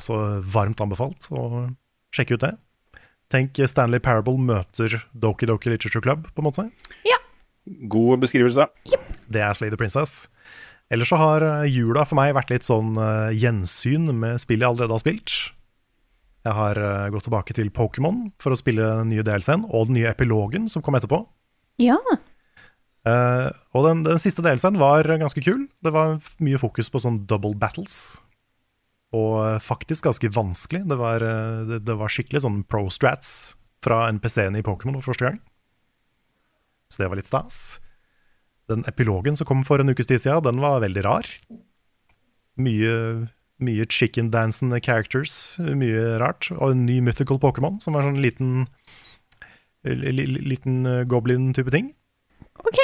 så 0.00 0.16
varmt 0.46 0.78
anbefalt 0.80 1.26
å 1.34 1.66
sjekke 2.14 2.36
ut 2.36 2.44
det. 2.44 2.52
Tenk 3.32 3.58
Stanley 3.66 3.98
Parable 3.98 4.38
møter 4.38 5.00
Doki 5.12 5.48
Doki 5.50 5.72
Literature 5.72 6.04
Club, 6.04 6.28
på 6.30 6.42
en 6.44 6.46
måte. 6.46 6.68
God 7.66 8.22
beskrivelse. 8.22 8.68
Det 9.26 9.42
er 9.42 9.54
Slay 9.58 9.72
the 9.72 9.78
Princess. 9.78 10.26
Ellers 10.92 11.10
så 11.10 11.18
har 11.18 11.42
eh, 11.42 11.68
jula 11.74 12.04
for 12.06 12.18
meg 12.18 12.34
vært 12.36 12.52
litt 12.54 12.66
sånn 12.66 12.94
uh, 12.98 13.34
gjensyn 13.34 14.06
med 14.14 14.38
spill 14.42 14.62
jeg 14.62 14.70
allerede 14.70 14.94
har 14.94 15.02
spilt. 15.02 15.34
Jeg 16.46 16.54
har 16.54 16.78
uh, 16.78 17.08
gått 17.10 17.26
tilbake 17.26 17.56
til 17.58 17.72
Pokémon 17.74 18.28
for 18.42 18.54
å 18.54 18.58
spille 18.58 18.86
den 19.00 19.10
nye 19.10 19.24
DLC-en, 19.26 19.66
og 19.66 19.88
den 19.88 19.98
nye 19.98 20.12
epilogen 20.12 20.70
som 20.70 20.84
kom 20.86 20.98
etterpå. 20.98 21.24
Ja. 21.82 21.98
Uh, 23.06 23.50
og 23.74 23.88
den, 23.88 24.04
den 24.06 24.22
siste 24.22 24.44
DLC-en 24.46 24.78
var 24.78 25.10
ganske 25.18 25.42
kul. 25.42 25.66
Det 25.82 25.90
var 25.94 26.20
mye 26.38 26.62
fokus 26.62 26.92
på 26.92 27.02
sånn 27.02 27.24
double 27.26 27.58
battles. 27.58 28.20
Og 29.16 29.58
faktisk 29.64 30.06
ganske 30.06 30.30
vanskelig. 30.34 30.84
Det 30.90 30.96
var, 31.00 31.22
det, 31.66 31.78
det 31.86 31.94
var 31.98 32.10
skikkelig 32.12 32.42
sånn 32.42 32.62
pro 32.68 32.84
strats 32.92 33.54
fra 33.86 34.04
NPC-ene 34.12 34.60
i 34.60 34.66
Pokémon 34.66 34.98
for 34.98 35.14
første 35.14 35.30
gang. 35.30 35.38
Så 36.96 37.02
det 37.04 37.10
var 37.12 37.18
litt 37.20 37.28
stas. 37.28 37.56
Den 38.72 38.80
epilogen 38.88 39.36
som 39.36 39.44
kom 39.46 39.60
for 39.68 39.82
en 39.82 39.92
ukes 39.92 40.08
tid 40.08 40.22
siden, 40.24 40.40
den 40.46 40.62
var 40.64 40.80
veldig 40.80 41.02
rar. 41.04 41.28
Mye, 42.56 42.92
mye 43.60 43.84
chicken 43.92 44.30
dancende 44.32 44.80
characters, 44.80 45.56
mye 45.60 46.16
rart. 46.22 46.48
Og 46.56 46.72
en 46.72 46.86
ny 46.88 46.96
mythical 47.04 47.38
Pokémon, 47.42 47.76
som 47.84 47.92
var 47.96 48.06
sånn 48.08 48.22
liten, 48.24 48.64
li- 49.84 50.14
li- 50.16 50.40
liten 50.54 50.80
eh, 50.88 51.02
goblin-type 51.08 51.70
ting. 51.74 51.92
OK. 52.64 52.80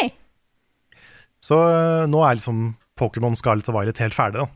Så 1.42 1.56
øh, 1.56 2.04
nå 2.12 2.20
er 2.28 2.36
liksom 2.36 2.60
Pokémon 3.00 3.34
Scarlet 3.38 3.72
og 3.72 3.78
Violet 3.80 4.02
helt 4.04 4.14
ferdig. 4.18 4.44
Da. 4.44 4.50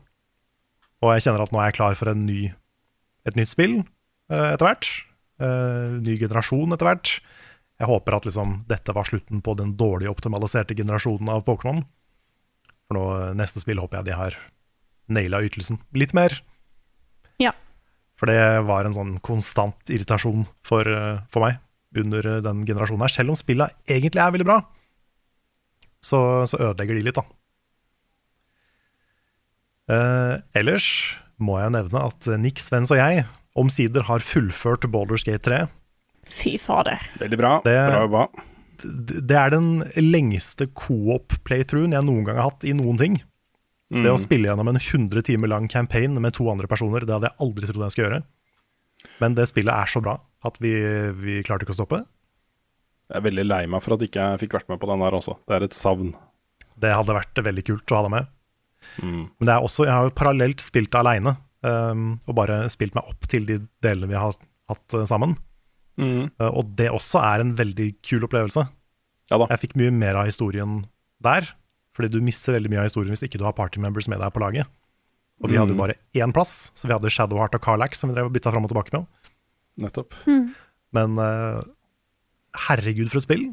Og 1.01 1.15
jeg 1.15 1.25
kjenner 1.25 1.43
at 1.47 1.51
nå 1.51 1.59
er 1.63 1.71
jeg 1.71 1.79
klar 1.81 1.97
for 1.99 2.13
en 2.13 2.23
ny, 2.29 2.51
et 3.27 3.35
nytt 3.35 3.51
spill 3.51 3.79
øh, 3.81 4.47
etter 4.53 4.69
hvert. 4.69 4.93
Ny 5.37 6.15
generasjon 6.17 6.71
etter 6.73 6.87
hvert. 6.87 7.09
Jeg 7.77 7.89
håper 7.91 8.17
at 8.17 8.25
liksom, 8.25 8.61
dette 8.69 8.93
var 8.95 9.05
slutten 9.05 9.43
på 9.45 9.53
den 9.59 9.75
dårlig 9.77 10.09
optimaliserte 10.09 10.75
generasjonen 10.77 11.29
av 11.29 11.43
Pokémon. 11.45 11.83
For 12.87 12.97
nå, 12.97 13.03
øh, 13.13 13.33
neste 13.37 13.61
spill 13.61 13.81
håper 13.83 13.99
jeg 13.99 14.09
de 14.09 14.17
har 14.17 14.37
naila 15.13 15.43
ytelsen 15.45 15.79
litt 15.95 16.15
mer. 16.17 16.39
Ja. 17.41 17.53
For 18.17 18.31
det 18.31 18.39
var 18.65 18.87
en 18.87 18.95
sånn 18.95 19.13
konstant 19.25 19.93
irritasjon 19.93 20.47
for, 20.65 20.87
øh, 20.89 21.23
for 21.29 21.45
meg. 21.45 21.63
under 21.97 22.25
eh, 22.27 22.41
den 22.43 22.65
generasjonen 22.67 23.01
her. 23.05 23.09
Selv 23.13 23.31
om 23.31 23.37
spillet 23.39 23.73
egentlig 23.89 24.21
er 24.21 24.33
veldig 24.35 24.45
bra, 24.45 24.57
så, 26.03 26.19
så 26.45 26.59
ødelegger 26.59 26.97
de 26.97 27.05
litt, 27.07 27.17
da. 27.17 27.23
Eh, 29.95 30.33
ellers 30.59 30.85
må 31.39 31.57
jeg 31.61 31.73
nevne 31.73 32.03
at 32.11 32.27
Nick, 32.43 32.59
Svens 32.61 32.91
og 32.93 32.99
jeg 32.99 33.23
omsider 33.57 34.05
har 34.11 34.21
fullført 34.21 34.85
Baldur's 34.91 35.25
Gate 35.25 35.47
3. 35.47 35.63
Fy 36.29 36.57
fader. 36.61 36.99
Veldig 37.21 37.39
bra. 37.39 37.55
Det- 37.65 37.73
Bra 37.89 38.03
jobba. 38.05 38.27
Det 38.77 39.35
er 39.37 39.49
den 39.49 39.69
lengste 39.97 40.67
co-op-playthroughen 40.77 41.93
jeg 41.95 42.05
noen 42.05 42.25
gang 42.27 42.37
har 42.37 42.51
hatt 42.51 42.63
i 42.67 42.73
noen 42.77 42.97
ting. 42.99 43.15
Mm. 43.89 44.03
Det 44.03 44.11
å 44.11 44.19
spille 44.19 44.49
gjennom 44.49 44.67
en 44.69 44.77
100 44.77 45.23
timer 45.23 45.47
lang 45.47 45.67
campaign 45.71 46.19
med 46.21 46.33
to 46.35 46.49
andre 46.51 46.67
personer, 46.67 46.99
det 47.07 47.09
hadde 47.15 47.29
jeg 47.31 47.39
aldri 47.41 47.65
trodd 47.69 47.85
jeg 47.87 47.95
skulle 47.95 48.09
gjøre. 48.09 48.23
Men 49.21 49.35
det 49.37 49.47
spillet 49.49 49.73
er 49.73 49.89
så 49.89 50.01
bra 50.03 50.17
at 50.45 50.57
vi, 50.61 50.73
vi 51.17 51.39
klarte 51.47 51.63
ikke 51.65 51.73
å 51.73 51.79
stoppe. 51.79 52.03
Jeg 53.07 53.21
er 53.21 53.23
veldig 53.29 53.45
lei 53.47 53.61
meg 53.71 53.81
for 53.85 53.95
at 53.95 54.03
ikke 54.03 54.19
jeg 54.19 54.41
fikk 54.43 54.57
vært 54.59 54.69
med 54.69 54.81
på 54.81 54.89
den 54.91 54.99
der 55.05 55.15
også. 55.15 55.37
Det 55.47 55.55
er 55.55 55.63
et 55.63 55.77
savn. 55.77 56.13
Det 56.77 56.91
hadde 56.93 57.15
vært 57.15 57.39
veldig 57.47 57.63
kult 57.65 57.93
å 57.93 57.95
ha 58.01 58.05
deg 58.05 58.11
med. 58.17 58.27
Mm. 59.01 59.21
Men 59.39 59.47
det 59.49 59.53
er 59.55 59.63
også, 59.65 59.85
jeg 59.87 59.95
har 59.95 60.09
jo 60.09 60.15
parallelt 60.19 60.61
spilt 60.61 60.91
det 60.93 60.99
aleine, 60.99 61.37
um, 61.65 62.19
og 62.27 62.35
bare 62.37 62.59
spilt 62.73 62.93
meg 62.97 63.07
opp 63.09 63.25
til 63.31 63.47
de 63.47 63.61
delene 63.81 64.11
vi 64.11 64.19
har 64.19 64.35
hatt 64.69 64.93
eh, 64.99 65.07
sammen. 65.09 65.37
Mm. 65.97 66.27
Uh, 66.39 66.49
og 66.51 66.73
det 66.77 66.89
også 66.93 67.21
er 67.25 67.41
en 67.43 67.55
veldig 67.57 67.87
kul 68.05 68.25
opplevelse. 68.27 68.67
Ja 69.31 69.39
da. 69.41 69.47
Jeg 69.51 69.63
fikk 69.65 69.77
mye 69.81 69.91
mer 69.91 70.15
av 70.21 70.29
historien 70.29 70.83
der, 71.25 71.49
fordi 71.97 72.11
du 72.13 72.19
mister 72.23 72.53
veldig 72.53 72.69
mye 72.71 72.83
av 72.83 72.89
historien 72.91 73.11
hvis 73.15 73.25
ikke 73.25 73.39
du 73.41 73.45
har 73.47 73.55
partymembers 73.57 74.07
med 74.11 74.21
deg 74.21 74.31
på 74.35 74.43
laget. 74.43 74.69
Og 75.43 75.51
vi 75.51 75.57
hadde 75.59 75.73
jo 75.73 75.77
Mm. 75.77 75.83
bare 75.83 75.95
én 76.17 76.31
plass, 76.33 76.71
så 76.73 76.87
vi 76.87 76.93
hadde 76.95 77.09
Shadowheart 77.13 77.53
og 77.57 77.61
Carlax 77.61 77.99
som 78.01 78.09
vi 78.09 78.15
drev 78.15 78.25
og 78.29 78.33
bytta 78.33 78.49
fram 78.53 78.65
og 78.65 78.71
tilbake 78.71 78.93
med. 78.93 79.05
Nettopp. 79.83 80.13
Men 80.97 81.17
uh, 81.21 81.61
herregud 82.67 83.09
for 83.11 83.19
et 83.19 83.25
spill. 83.27 83.43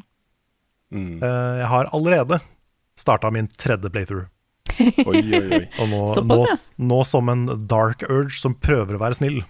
Mm. 0.94 1.18
Uh, 1.20 1.58
jeg 1.60 1.68
har 1.72 1.90
allerede 1.96 2.38
starta 2.96 3.30
min 3.34 3.48
tredje 3.60 3.90
playthrough. 3.92 4.28
Oi, 5.04 5.20
oi, 5.20 5.42
oi. 5.58 5.60
Og 5.82 5.90
nå, 5.90 6.00
nå, 6.24 6.38
nå 6.88 7.00
som 7.06 7.28
en 7.30 7.44
dark 7.70 8.02
urge 8.08 8.38
som 8.40 8.54
prøver 8.56 8.96
å 8.96 9.02
være 9.02 9.18
snill. 9.18 9.42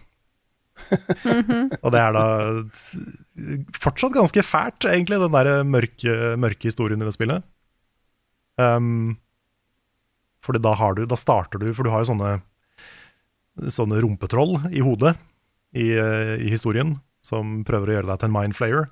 Og 1.84 1.92
det 1.94 2.00
er 2.00 2.16
da 2.16 2.24
fortsatt 3.78 4.14
ganske 4.16 4.42
fælt, 4.46 4.86
egentlig, 4.90 5.20
den 5.22 5.36
der 5.36 5.62
mørke, 5.68 6.16
mørke 6.40 6.70
historien 6.70 7.02
i 7.02 7.06
det 7.08 7.14
spillet. 7.16 7.44
Um, 8.58 9.16
fordi 10.44 10.60
da 10.62 10.76
har 10.78 10.94
du 10.94 11.06
Da 11.10 11.16
starter 11.18 11.58
du, 11.58 11.72
for 11.74 11.82
du 11.82 11.90
har 11.90 12.04
jo 12.04 12.12
sånne 12.12 12.36
Sånne 13.70 13.98
rumpetroll 14.02 14.60
i 14.74 14.82
hodet 14.82 15.14
i, 15.74 15.92
eh, 15.94 16.34
i 16.42 16.50
historien, 16.50 16.96
som 17.22 17.60
prøver 17.66 17.90
å 17.90 17.94
gjøre 17.96 18.08
deg 18.08 18.18
til 18.18 18.28
en 18.28 18.34
mindflayer. 18.34 18.88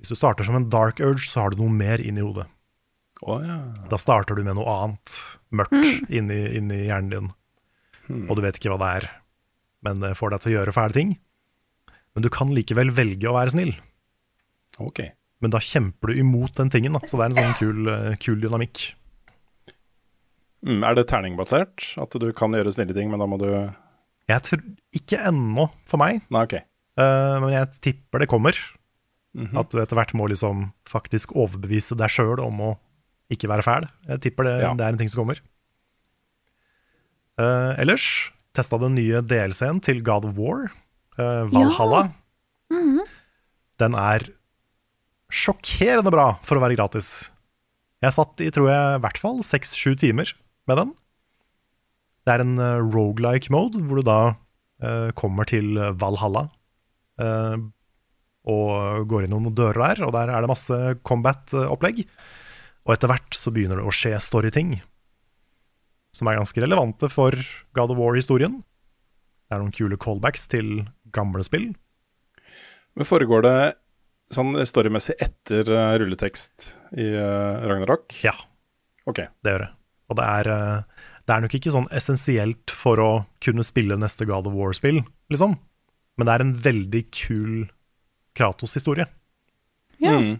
Hvis 0.00 0.12
du 0.12 0.16
starter 0.16 0.46
som 0.48 0.56
en 0.56 0.70
dark 0.72 1.02
urge, 1.04 1.28
så 1.28 1.42
har 1.42 1.52
du 1.52 1.60
noe 1.60 1.72
mer 1.72 2.00
inn 2.00 2.16
i 2.16 2.24
hodet. 2.24 2.46
Oh, 3.20 3.44
ja. 3.44 3.58
Da 3.92 4.00
starter 4.00 4.36
du 4.36 4.44
med 4.44 4.56
noe 4.56 4.72
annet 4.72 5.14
mørkt 5.52 6.08
inni, 6.12 6.40
inni 6.56 6.80
hjernen 6.86 7.12
din, 7.12 7.30
og 8.28 8.36
du 8.36 8.42
vet 8.44 8.56
ikke 8.60 8.72
hva 8.72 8.80
det 8.80 8.90
er. 8.98 9.10
Men 9.84 10.00
det 10.02 10.14
får 10.18 10.34
deg 10.34 10.44
til 10.44 10.52
å 10.52 10.56
gjøre 10.58 10.74
fæle 10.76 10.96
ting. 10.96 11.14
Men 12.14 12.24
du 12.24 12.30
kan 12.32 12.52
likevel 12.54 12.92
velge 12.94 13.28
å 13.28 13.36
være 13.36 13.54
snill. 13.54 13.72
Ok. 14.82 15.02
Men 15.44 15.52
da 15.52 15.60
kjemper 15.62 16.10
du 16.12 16.20
imot 16.22 16.54
den 16.56 16.70
tingen, 16.72 16.94
da. 16.96 17.02
så 17.04 17.18
det 17.18 17.26
er 17.26 17.32
en 17.34 17.40
sånn 17.40 17.56
kul, 17.62 17.88
eh, 17.92 18.12
kul 18.22 18.38
dynamikk. 18.42 18.84
Mm, 20.64 20.80
er 20.88 20.96
det 20.96 21.08
terningbasert? 21.10 21.90
At 22.00 22.14
du 22.16 22.30
kan 22.36 22.54
gjøre 22.56 22.72
snille 22.72 22.96
ting, 22.96 23.10
men 23.12 23.20
da 23.20 23.26
må 23.28 23.36
du 23.42 23.48
Jeg 23.50 24.40
tror 24.46 24.62
ikke 24.96 25.20
ennå, 25.28 25.68
for 25.84 26.00
meg, 26.00 26.22
Nei, 26.32 26.46
ok. 26.48 26.56
Uh, 26.94 27.42
men 27.42 27.50
jeg 27.50 27.72
tipper 27.84 28.22
det 28.22 28.30
kommer. 28.30 28.56
Mhm. 29.34 29.56
At 29.58 29.72
du 29.72 29.80
etter 29.82 29.98
hvert 29.98 30.14
må 30.14 30.28
liksom 30.30 30.68
faktisk 30.88 31.34
overbevise 31.34 31.96
deg 31.98 32.12
sjøl 32.14 32.38
om 32.40 32.60
å 32.62 32.70
ikke 33.34 33.50
være 33.50 33.66
fæl. 33.66 33.88
Jeg 34.06 34.22
tipper 34.28 34.46
det, 34.46 34.54
Ja. 34.62 34.70
det 34.78 34.86
er 34.86 34.94
en 34.94 35.00
ting 35.00 35.10
som 35.10 35.24
kommer. 35.24 35.40
Uh, 37.34 37.74
ellers 37.82 38.30
testa 38.54 38.78
den 38.80 38.96
nye 38.98 39.22
DLC-en 39.26 39.82
til 39.84 40.02
God 40.06 40.28
of 40.28 40.38
War, 40.40 40.68
uh, 41.18 41.44
Valhalla. 41.52 42.06
Den 43.82 43.96
er 43.98 44.28
sjokkerende 45.34 46.12
bra 46.14 46.34
for 46.46 46.58
å 46.58 46.62
være 46.62 46.78
gratis. 46.78 47.30
Jeg 48.04 48.14
satt 48.14 48.42
i, 48.44 48.50
tror 48.54 48.70
jeg, 48.70 48.98
i 48.98 49.02
hvert 49.02 49.20
fall 49.20 49.40
seks-sju 49.46 49.94
timer 49.98 50.30
med 50.70 50.80
den. 50.80 50.94
Det 52.24 52.36
er 52.36 52.44
en 52.44 52.58
uh, 52.60 52.82
rogelike 52.94 53.52
mode, 53.52 53.82
hvor 53.84 54.00
du 54.00 54.06
da 54.06 54.20
uh, 54.32 55.10
kommer 55.18 55.48
til 55.50 55.74
Valhalla. 56.00 56.48
uh, 57.20 57.58
og 58.44 59.06
går 59.08 59.24
inn 59.24 59.32
noen 59.32 59.54
dører 59.56 59.80
der, 59.80 60.02
og 60.04 60.10
der 60.12 60.28
er 60.28 60.44
det 60.44 60.50
masse 60.50 60.78
combat-opplegg. 61.08 62.02
Og 62.84 62.92
etter 62.92 63.08
hvert 63.08 63.36
så 63.38 63.48
begynner 63.54 63.80
det 63.80 63.86
å 63.88 63.94
skje 63.94 64.18
storyting 64.20 64.74
som 66.14 66.28
er 66.30 66.38
ganske 66.38 66.62
relevante 66.62 67.08
for 67.12 67.34
God 67.76 67.92
of 67.94 67.98
War-historien. 68.00 68.60
Det 69.48 69.56
er 69.56 69.62
noen 69.62 69.74
kule 69.74 69.98
callbacks 70.00 70.46
til 70.50 70.84
gamle 71.14 71.44
spill. 71.46 71.72
Men 72.94 73.08
foregår 73.08 73.42
det 73.44 73.56
sånn 74.34 74.54
storymessig 74.66 75.16
etter 75.22 75.68
uh, 75.68 75.94
rulletekst 76.00 76.70
i 76.98 77.08
uh, 77.18 77.64
Ragnarok? 77.68 78.14
Ja, 78.24 78.34
Ok. 79.04 79.20
det 79.44 79.52
gjør 79.52 79.66
det. 79.66 79.70
Og 80.10 80.16
det 80.18 80.24
er, 80.38 80.48
uh, 80.48 81.10
det 81.26 81.34
er 81.34 81.42
nok 81.44 81.56
ikke 81.58 81.74
sånn 81.74 81.90
essensielt 81.94 82.72
for 82.72 83.02
å 83.02 83.10
kunne 83.44 83.66
spille 83.66 83.98
neste 84.00 84.26
God 84.28 84.48
of 84.48 84.56
War-spill, 84.56 85.02
liksom. 85.32 85.58
Men 86.16 86.28
det 86.28 86.34
er 86.36 86.44
en 86.46 86.54
veldig 86.64 87.02
kul 87.14 87.66
Kratos-historie. 88.38 89.06
Ja. 90.02 90.14
Mm. 90.18 90.38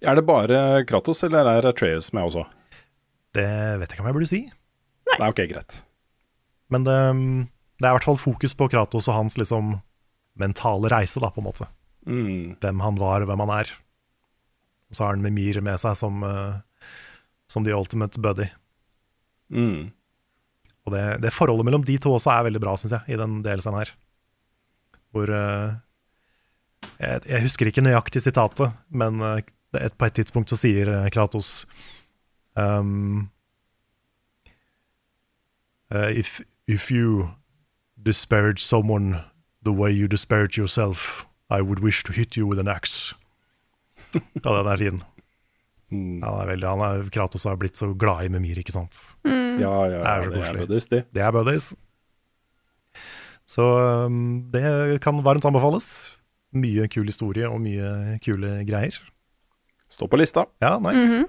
Er 0.00 0.16
det 0.18 0.24
bare 0.26 0.62
Kratos, 0.88 1.20
eller 1.26 1.46
er 1.50 1.68
Atreus 1.70 2.12
med 2.16 2.30
også? 2.30 2.46
Det 3.36 3.46
vet 3.78 3.90
jeg 3.90 3.98
ikke 3.98 4.02
om 4.06 4.08
jeg 4.10 4.16
burde 4.16 4.30
si. 4.30 4.40
Nei, 5.18 5.28
ok, 5.28 5.44
greit. 5.50 5.80
Men 6.70 6.86
det, 6.86 6.96
det 7.80 7.86
er 7.86 7.92
i 7.92 7.98
hvert 7.98 8.06
fall 8.06 8.20
fokus 8.20 8.54
på 8.56 8.68
Kratos 8.70 9.08
og 9.10 9.16
hans 9.16 9.36
liksom 9.40 9.78
mentale 10.40 10.90
reise, 10.92 11.20
da, 11.20 11.32
på 11.34 11.42
en 11.42 11.48
måte. 11.48 11.66
Mm. 12.06 12.56
Hvem 12.62 12.82
han 12.84 12.98
var, 13.00 13.26
hvem 13.28 13.42
han 13.44 13.54
er. 13.58 13.72
Og 14.90 14.96
så 14.96 15.04
har 15.04 15.14
han 15.14 15.24
Mimir 15.24 15.60
med 15.64 15.80
seg 15.82 15.96
som, 15.98 16.22
eh, 16.26 16.92
som 17.50 17.66
the 17.66 17.74
ultimate 17.76 18.20
buddy. 18.22 18.48
Mm. 19.50 19.90
Og 20.86 20.94
det, 20.94 21.04
det 21.24 21.34
forholdet 21.34 21.66
mellom 21.68 21.84
de 21.86 21.98
to 22.00 22.14
også 22.16 22.32
er 22.32 22.46
veldig 22.48 22.62
bra, 22.62 22.76
syns 22.80 22.96
jeg, 22.96 23.14
i 23.14 23.20
den 23.20 23.40
delscenen 23.44 23.82
her. 23.82 23.92
Hvor 25.10 25.30
uh, 25.34 25.74
jeg, 27.02 27.22
jeg 27.26 27.44
husker 27.44 27.68
ikke 27.68 27.84
nøyaktig 27.84 28.22
sitatet, 28.24 28.72
men 28.88 29.18
uh, 29.20 29.40
et, 29.76 29.94
på 29.98 30.06
et 30.06 30.16
tidspunkt 30.16 30.50
så 30.50 30.58
sier 30.58 30.88
Kratos 31.14 31.64
um, 32.54 33.28
eh, 35.94 36.18
if, 36.18 36.40
if 36.66 36.90
you 36.90 37.30
disparage 38.02 38.62
someone 38.62 39.20
the 39.64 39.72
way 39.72 39.90
you 39.90 40.08
disparage 40.08 40.56
yourself, 40.58 41.26
I 41.50 41.60
would 41.60 41.80
wish 41.80 42.02
to 42.04 42.12
hit 42.12 42.36
you 42.36 42.46
with 42.46 42.58
an 42.60 42.68
axe. 42.68 43.14
ja, 44.14 44.50
den 44.62 44.66
er 44.66 44.76
fin. 44.80 45.02
Mm. 45.90 46.22
Han 46.22 46.40
er 46.40 46.46
veldig, 46.52 46.68
han 46.70 46.80
er, 46.86 47.08
Kratos 47.10 47.44
har 47.44 47.56
blitt 47.58 47.76
så 47.76 47.92
glad 47.98 48.24
i 48.24 48.28
Mimir, 48.30 48.58
ikke 48.62 48.72
sant? 48.72 48.98
Ja, 49.26 49.32
ja, 49.60 49.86
ja, 49.90 49.98
Det 49.98 50.06
er 50.06 50.22
så 50.22 50.30
koselig. 50.36 50.60
buddies, 50.66 50.86
de. 50.92 51.02
Det 51.14 51.22
er 51.26 51.32
buddies. 51.34 51.72
Så 53.50 53.64
um, 54.06 54.50
det 54.52 55.00
kan 55.02 55.18
varmt 55.26 55.44
anbefales. 55.44 56.12
Mye 56.54 56.86
kul 56.90 57.06
historie 57.10 57.48
og 57.50 57.58
mye 57.62 58.18
kule 58.22 58.60
greier. 58.66 58.94
Stå 59.90 60.06
på 60.06 60.18
lista. 60.20 60.44
Ja, 60.62 60.76
nice. 60.82 61.24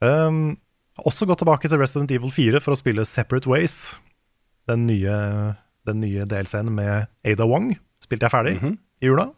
um, 0.00 0.56
også 1.04 1.26
gått 1.28 1.38
tilbake 1.42 1.68
til 1.68 1.78
Resident 1.78 2.10
Evil 2.14 2.30
4 2.32 2.60
for 2.64 2.72
å 2.72 2.78
spille 2.78 3.04
Separate 3.04 3.46
Ways. 3.50 3.96
Den 4.68 4.86
nye, 4.88 5.56
den 5.86 6.00
nye 6.00 6.24
DLC-en 6.26 6.72
med 6.74 7.06
Ada 7.24 7.46
Wong 7.46 7.74
spilte 8.02 8.26
jeg 8.26 8.32
ferdig 8.32 8.54
Mhm. 8.62 8.78
i 9.02 9.06
jula. 9.06 9.28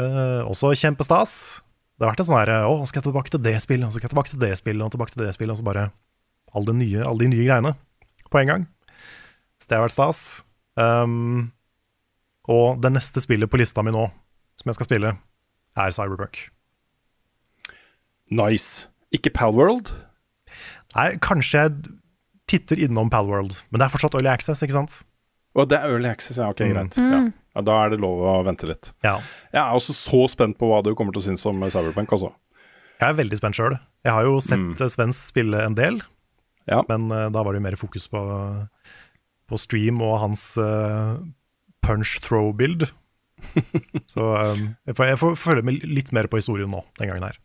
Uh, 0.00 0.42
også 0.50 0.72
kjempestas. 0.74 1.60
Det 1.98 2.02
har 2.04 2.12
vært 2.14 2.20
en 2.24 2.26
sånn 2.26 2.40
her 2.40 2.50
Å, 2.66 2.86
skal 2.88 2.98
jeg 3.00 3.06
tilbake 3.12 3.30
til 3.30 3.42
det 3.44 3.54
spillet, 3.62 3.86
og 3.86 3.92
så 3.92 3.98
skal 4.00 4.08
jeg 4.08 4.14
tilbake 4.14 4.30
til 4.32 4.40
det 4.42 4.56
spillet, 4.58 4.82
og 4.82 4.90
tilbake 4.90 5.12
til 5.14 5.22
det 5.24 5.34
spillet, 5.36 5.54
og 5.54 5.58
så 5.60 5.64
bare 5.66 5.84
alle 6.54 6.66
de 6.66 6.74
nye, 6.80 7.04
alle 7.06 7.18
de 7.22 7.28
nye 7.30 7.46
greiene 7.46 7.74
på 8.30 8.40
en 8.40 8.46
gang. 8.50 8.64
Så 9.62 9.68
det 9.70 9.78
har 9.78 9.84
vært 9.86 9.94
stas. 9.94 10.42
Um, 10.76 11.52
og 12.50 12.80
det 12.82 12.90
neste 12.92 13.22
spillet 13.22 13.48
på 13.48 13.56
lista 13.58 13.82
mi 13.86 13.92
nå, 13.94 14.08
som 14.58 14.68
jeg 14.70 14.74
skal 14.74 14.86
spille, 14.90 15.14
er 15.78 15.90
Cyberpunk. 15.94 16.48
Nice. 18.30 18.88
Ikke 19.14 19.30
Palworld? 19.34 19.92
Nei, 20.94 21.08
kanskje 21.22 21.60
jeg 21.64 21.94
titter 22.50 22.80
innom 22.84 23.08
Palworld, 23.12 23.56
men 23.70 23.80
det 23.80 23.86
er 23.86 23.92
fortsatt 23.94 24.14
Early 24.18 24.30
Access, 24.32 24.62
ikke 24.66 24.76
sant? 24.76 25.00
Og 25.54 25.68
det 25.70 25.78
er 25.78 25.86
Early 25.94 26.10
Access, 26.10 26.38
ja. 26.38 26.48
Ok, 26.50 26.60
Mm. 26.66 26.72
greit. 26.74 26.96
Ja. 26.98 27.20
Ja, 27.54 27.62
da 27.62 27.74
er 27.84 27.90
det 27.94 28.00
lov 28.02 28.18
å 28.26 28.32
vente 28.44 28.66
litt. 28.66 28.88
Ja. 29.06 29.20
Jeg 29.54 29.60
er 29.62 29.74
også 29.76 29.94
så 29.94 30.24
spent 30.28 30.58
på 30.58 30.66
hva 30.66 30.80
du 30.82 30.90
kommer 30.98 31.14
til 31.14 31.22
å 31.22 31.26
synes 31.28 31.44
om 31.46 31.62
Cyberpunk, 31.70 32.10
altså. 32.10 32.32
Jeg 33.00 33.08
er 33.08 33.14
veldig 33.22 33.36
spent 33.38 33.54
sjøl. 33.54 33.76
Jeg 34.04 34.12
har 34.12 34.24
jo 34.26 34.40
sett 34.42 34.58
Mm. 34.58 34.74
mm. 34.74 34.90
Svens 34.90 35.20
spille 35.30 35.62
en 35.64 35.74
del, 35.78 36.02
Ja. 36.66 36.82
men 36.88 37.06
uh, 37.12 37.28
da 37.30 37.42
var 37.44 37.52
det 37.52 37.60
jo 37.62 37.66
mer 37.68 37.76
fokus 37.76 38.08
på, 38.08 38.20
på 39.48 39.58
stream 39.58 40.02
og 40.02 40.18
hans 40.20 40.56
uh, 40.58 41.18
punch 41.82 42.18
throw-bild. 42.20 42.90
Så 44.10 44.20
um, 44.22 44.76
jeg 44.86 44.94
får, 44.96 45.06
jeg 45.12 45.18
får 45.20 45.36
følge 45.36 45.62
med 45.64 45.84
litt 45.84 46.12
mer 46.12 46.26
på 46.26 46.38
historien 46.40 46.70
nå, 46.70 46.82
den 46.98 47.08
gangen 47.10 47.22
her. 47.28 47.38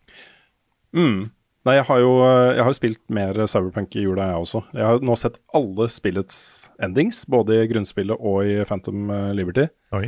Mm. 0.96 1.30
Nei, 1.68 1.76
jeg 1.76 1.86
har 1.90 2.00
jo 2.00 2.12
eh, 2.24 2.54
jeg 2.56 2.66
har 2.66 2.76
spilt 2.78 3.02
mer 3.12 3.38
Cyberpunk 3.52 3.98
i 4.00 4.06
jula, 4.06 4.30
jeg 4.32 4.46
også. 4.46 4.62
Jeg 4.78 4.86
har 4.88 5.04
nå 5.04 5.16
sett 5.20 5.42
alle 5.58 5.90
spillets 5.92 6.40
endings, 6.82 7.26
både 7.28 7.60
i 7.60 7.68
grunnspillet 7.72 8.16
og 8.16 8.48
i 8.48 8.62
Phantom 8.70 9.12
eh, 9.12 9.32
Liberty. 9.36 9.68
Oi. 9.98 10.08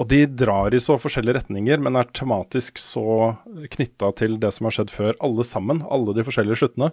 Og 0.00 0.08
de 0.08 0.24
drar 0.32 0.74
i 0.74 0.80
så 0.80 0.96
forskjellige 0.98 1.42
retninger, 1.42 1.80
men 1.84 1.98
er 2.00 2.08
tematisk 2.16 2.80
så 2.80 3.36
knytta 3.76 4.10
til 4.16 4.38
det 4.40 4.50
som 4.56 4.66
har 4.66 4.78
skjedd 4.78 4.92
før, 4.94 5.12
alle 5.20 5.44
sammen. 5.44 5.82
Alle 5.92 6.14
de 6.16 6.24
forskjellige 6.24 6.62
sluttene. 6.62 6.88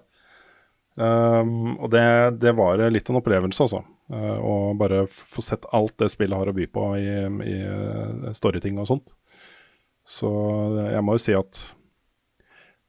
Um, 0.98 1.78
og 1.78 1.92
det, 1.94 2.04
det 2.42 2.52
var 2.58 2.82
litt 2.92 3.08
en 3.08 3.20
opplevelse, 3.22 3.64
altså. 3.64 3.80
Uh, 4.12 4.36
å 4.44 4.56
bare 4.76 5.06
få 5.08 5.44
sett 5.46 5.68
alt 5.78 5.96
det 6.02 6.10
spillet 6.12 6.36
har 6.36 6.52
å 6.52 6.56
by 6.58 6.68
på 6.74 6.84
i, 7.00 7.08
i 7.48 7.56
uh, 7.64 8.28
storyting 8.36 8.82
og 8.82 8.90
sånt. 8.92 9.16
Så 10.08 10.28
jeg 10.92 11.04
må 11.04 11.16
jo 11.16 11.24
si 11.24 11.36
at 11.38 11.62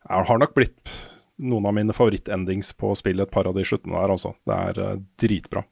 jeg 0.08 0.28
har 0.30 0.40
nok 0.40 0.54
blitt 0.56 0.94
noen 1.38 1.68
av 1.70 1.74
mine 1.76 1.94
favorittendings 1.94 2.72
på 2.80 2.94
spillet, 2.98 3.28
et 3.28 3.34
par 3.34 3.46
av 3.46 3.54
de 3.54 3.62
sluttene 3.66 3.94
der, 3.94 4.14
altså. 4.14 4.32
Det 4.48 4.56
er 4.56 4.80
uh, 4.82 5.02
dritbra. 5.20 5.62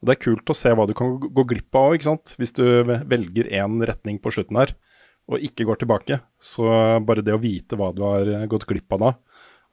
Og 0.00 0.08
Det 0.08 0.14
er 0.14 0.22
kult 0.22 0.52
å 0.52 0.56
se 0.56 0.72
hva 0.72 0.86
du 0.88 0.94
kan 0.96 1.16
gå- 1.20 1.46
glipp 1.50 1.76
av 1.76 1.96
ikke 1.96 2.08
sant. 2.08 2.34
Hvis 2.40 2.54
du 2.56 2.64
velger 2.84 3.50
én 3.50 3.80
retning 3.84 4.20
på 4.22 4.32
slutten 4.32 4.60
her, 4.60 4.72
og 5.30 5.42
ikke 5.44 5.66
går 5.68 5.80
tilbake. 5.82 6.20
Så 6.42 6.66
bare 7.06 7.24
det 7.24 7.34
å 7.36 7.42
vite 7.42 7.78
hva 7.78 7.90
du 7.94 8.02
har 8.06 8.26
eh, 8.26 8.46
gått 8.50 8.66
glipp 8.70 8.90
av 8.96 9.02
da, 9.04 9.10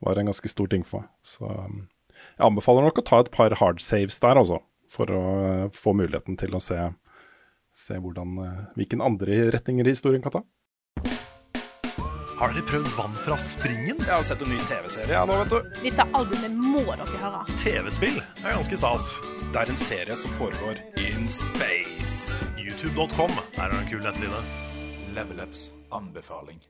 var 0.06 0.20
en 0.20 0.30
ganske 0.30 0.52
stor 0.52 0.70
ting 0.72 0.84
for 0.86 1.06
meg. 1.06 1.12
Så 1.26 1.48
um, 1.48 1.86
jeg 2.14 2.46
anbefaler 2.50 2.86
nok 2.86 3.02
å 3.02 3.06
ta 3.08 3.22
et 3.24 3.32
par 3.34 3.56
hard 3.62 3.82
saves 3.84 4.20
der, 4.24 4.38
altså. 4.38 4.62
For 4.92 5.10
å 5.12 5.24
eh, 5.48 5.64
få 5.76 5.96
muligheten 5.98 6.38
til 6.40 6.54
å 6.58 6.62
se, 6.64 6.78
se 7.76 7.98
hvordan, 8.04 8.38
eh, 8.44 8.62
hvilken 8.78 9.04
andre 9.06 9.48
retninger 9.56 9.90
historien 9.90 10.22
kan 10.26 10.38
ta. 10.38 10.44
Har 12.38 12.52
dere 12.54 12.62
prøvd 12.70 12.90
vann 12.94 13.16
fra 13.26 13.34
springen? 13.42 13.98
Jeg 13.98 14.14
har 14.14 14.22
sett 14.26 14.42
en 14.46 14.52
ny 14.54 14.60
TV-serie 14.70 15.10
ja, 15.10 15.24
nå, 15.26 15.40
vet 15.40 15.50
du. 15.56 15.80
Dette 15.82 16.04
albumet 16.14 16.54
må 16.54 16.84
dere 16.86 17.18
høre. 17.18 17.40
TV-spill 17.58 18.20
er 18.20 18.52
ganske 18.52 18.78
stas. 18.78 19.08
Det 19.56 19.64
er 19.64 19.72
en 19.74 19.80
serie 19.82 20.18
som 20.22 20.36
foregår 20.38 20.78
in 21.02 21.26
space. 21.34 22.46
YouTube.com 22.62 23.34
der 23.56 23.66
er 23.66 23.74
det 23.74 23.80
en 23.80 23.90
kul 23.90 24.06
nettside. 24.06 24.44
Level 25.18 25.42
Ups 25.48 25.66
anbefaling. 25.90 26.62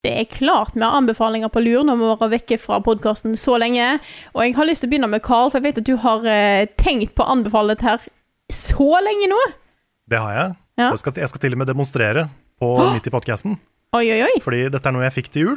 Det 0.00 0.16
er 0.22 0.30
klart 0.32 0.72
vi 0.72 0.86
har 0.86 0.96
anbefalinger 0.96 1.52
på 1.52 1.66
lur 1.66 1.84
når 1.84 2.00
vi 2.00 2.08
har 2.08 2.20
vært 2.24 2.36
vekke 2.38 2.62
fra 2.64 2.80
podkasten 2.80 3.36
så 3.36 3.60
lenge. 3.60 3.98
Og 4.32 4.46
jeg 4.46 4.56
har 4.56 4.72
lyst 4.72 4.86
til 4.86 4.88
å 4.88 4.94
begynne 4.94 5.14
med 5.18 5.26
Carl, 5.26 5.52
for 5.52 5.60
jeg 5.60 5.68
vet 5.68 5.84
at 5.84 5.90
du 5.90 5.98
har 6.00 6.24
eh, 6.32 6.64
tenkt 6.80 7.12
på 7.12 7.28
å 7.28 7.34
anbefale 7.36 7.76
dette 7.76 7.92
her 7.92 8.08
så 8.48 8.92
lenge 9.04 9.28
nå. 9.28 9.46
Det 10.08 10.24
har 10.24 10.38
jeg. 10.46 10.60
Ja. 10.80 10.94
Jeg, 10.94 11.04
skal, 11.04 11.20
jeg 11.20 11.34
skal 11.34 11.44
til 11.44 11.58
og 11.58 11.60
med 11.60 11.68
demonstrere 11.76 12.30
på 12.56 12.78
midt 12.94 13.12
i 13.12 13.12
podkasten. 13.12 13.60
Oi, 13.90 14.06
oi, 14.06 14.20
oi. 14.22 14.34
Fordi 14.38 14.68
dette 14.70 14.86
er 14.86 14.94
noe 14.94 15.02
jeg 15.02 15.16
fikk 15.16 15.28
til 15.34 15.42
jul. 15.48 15.56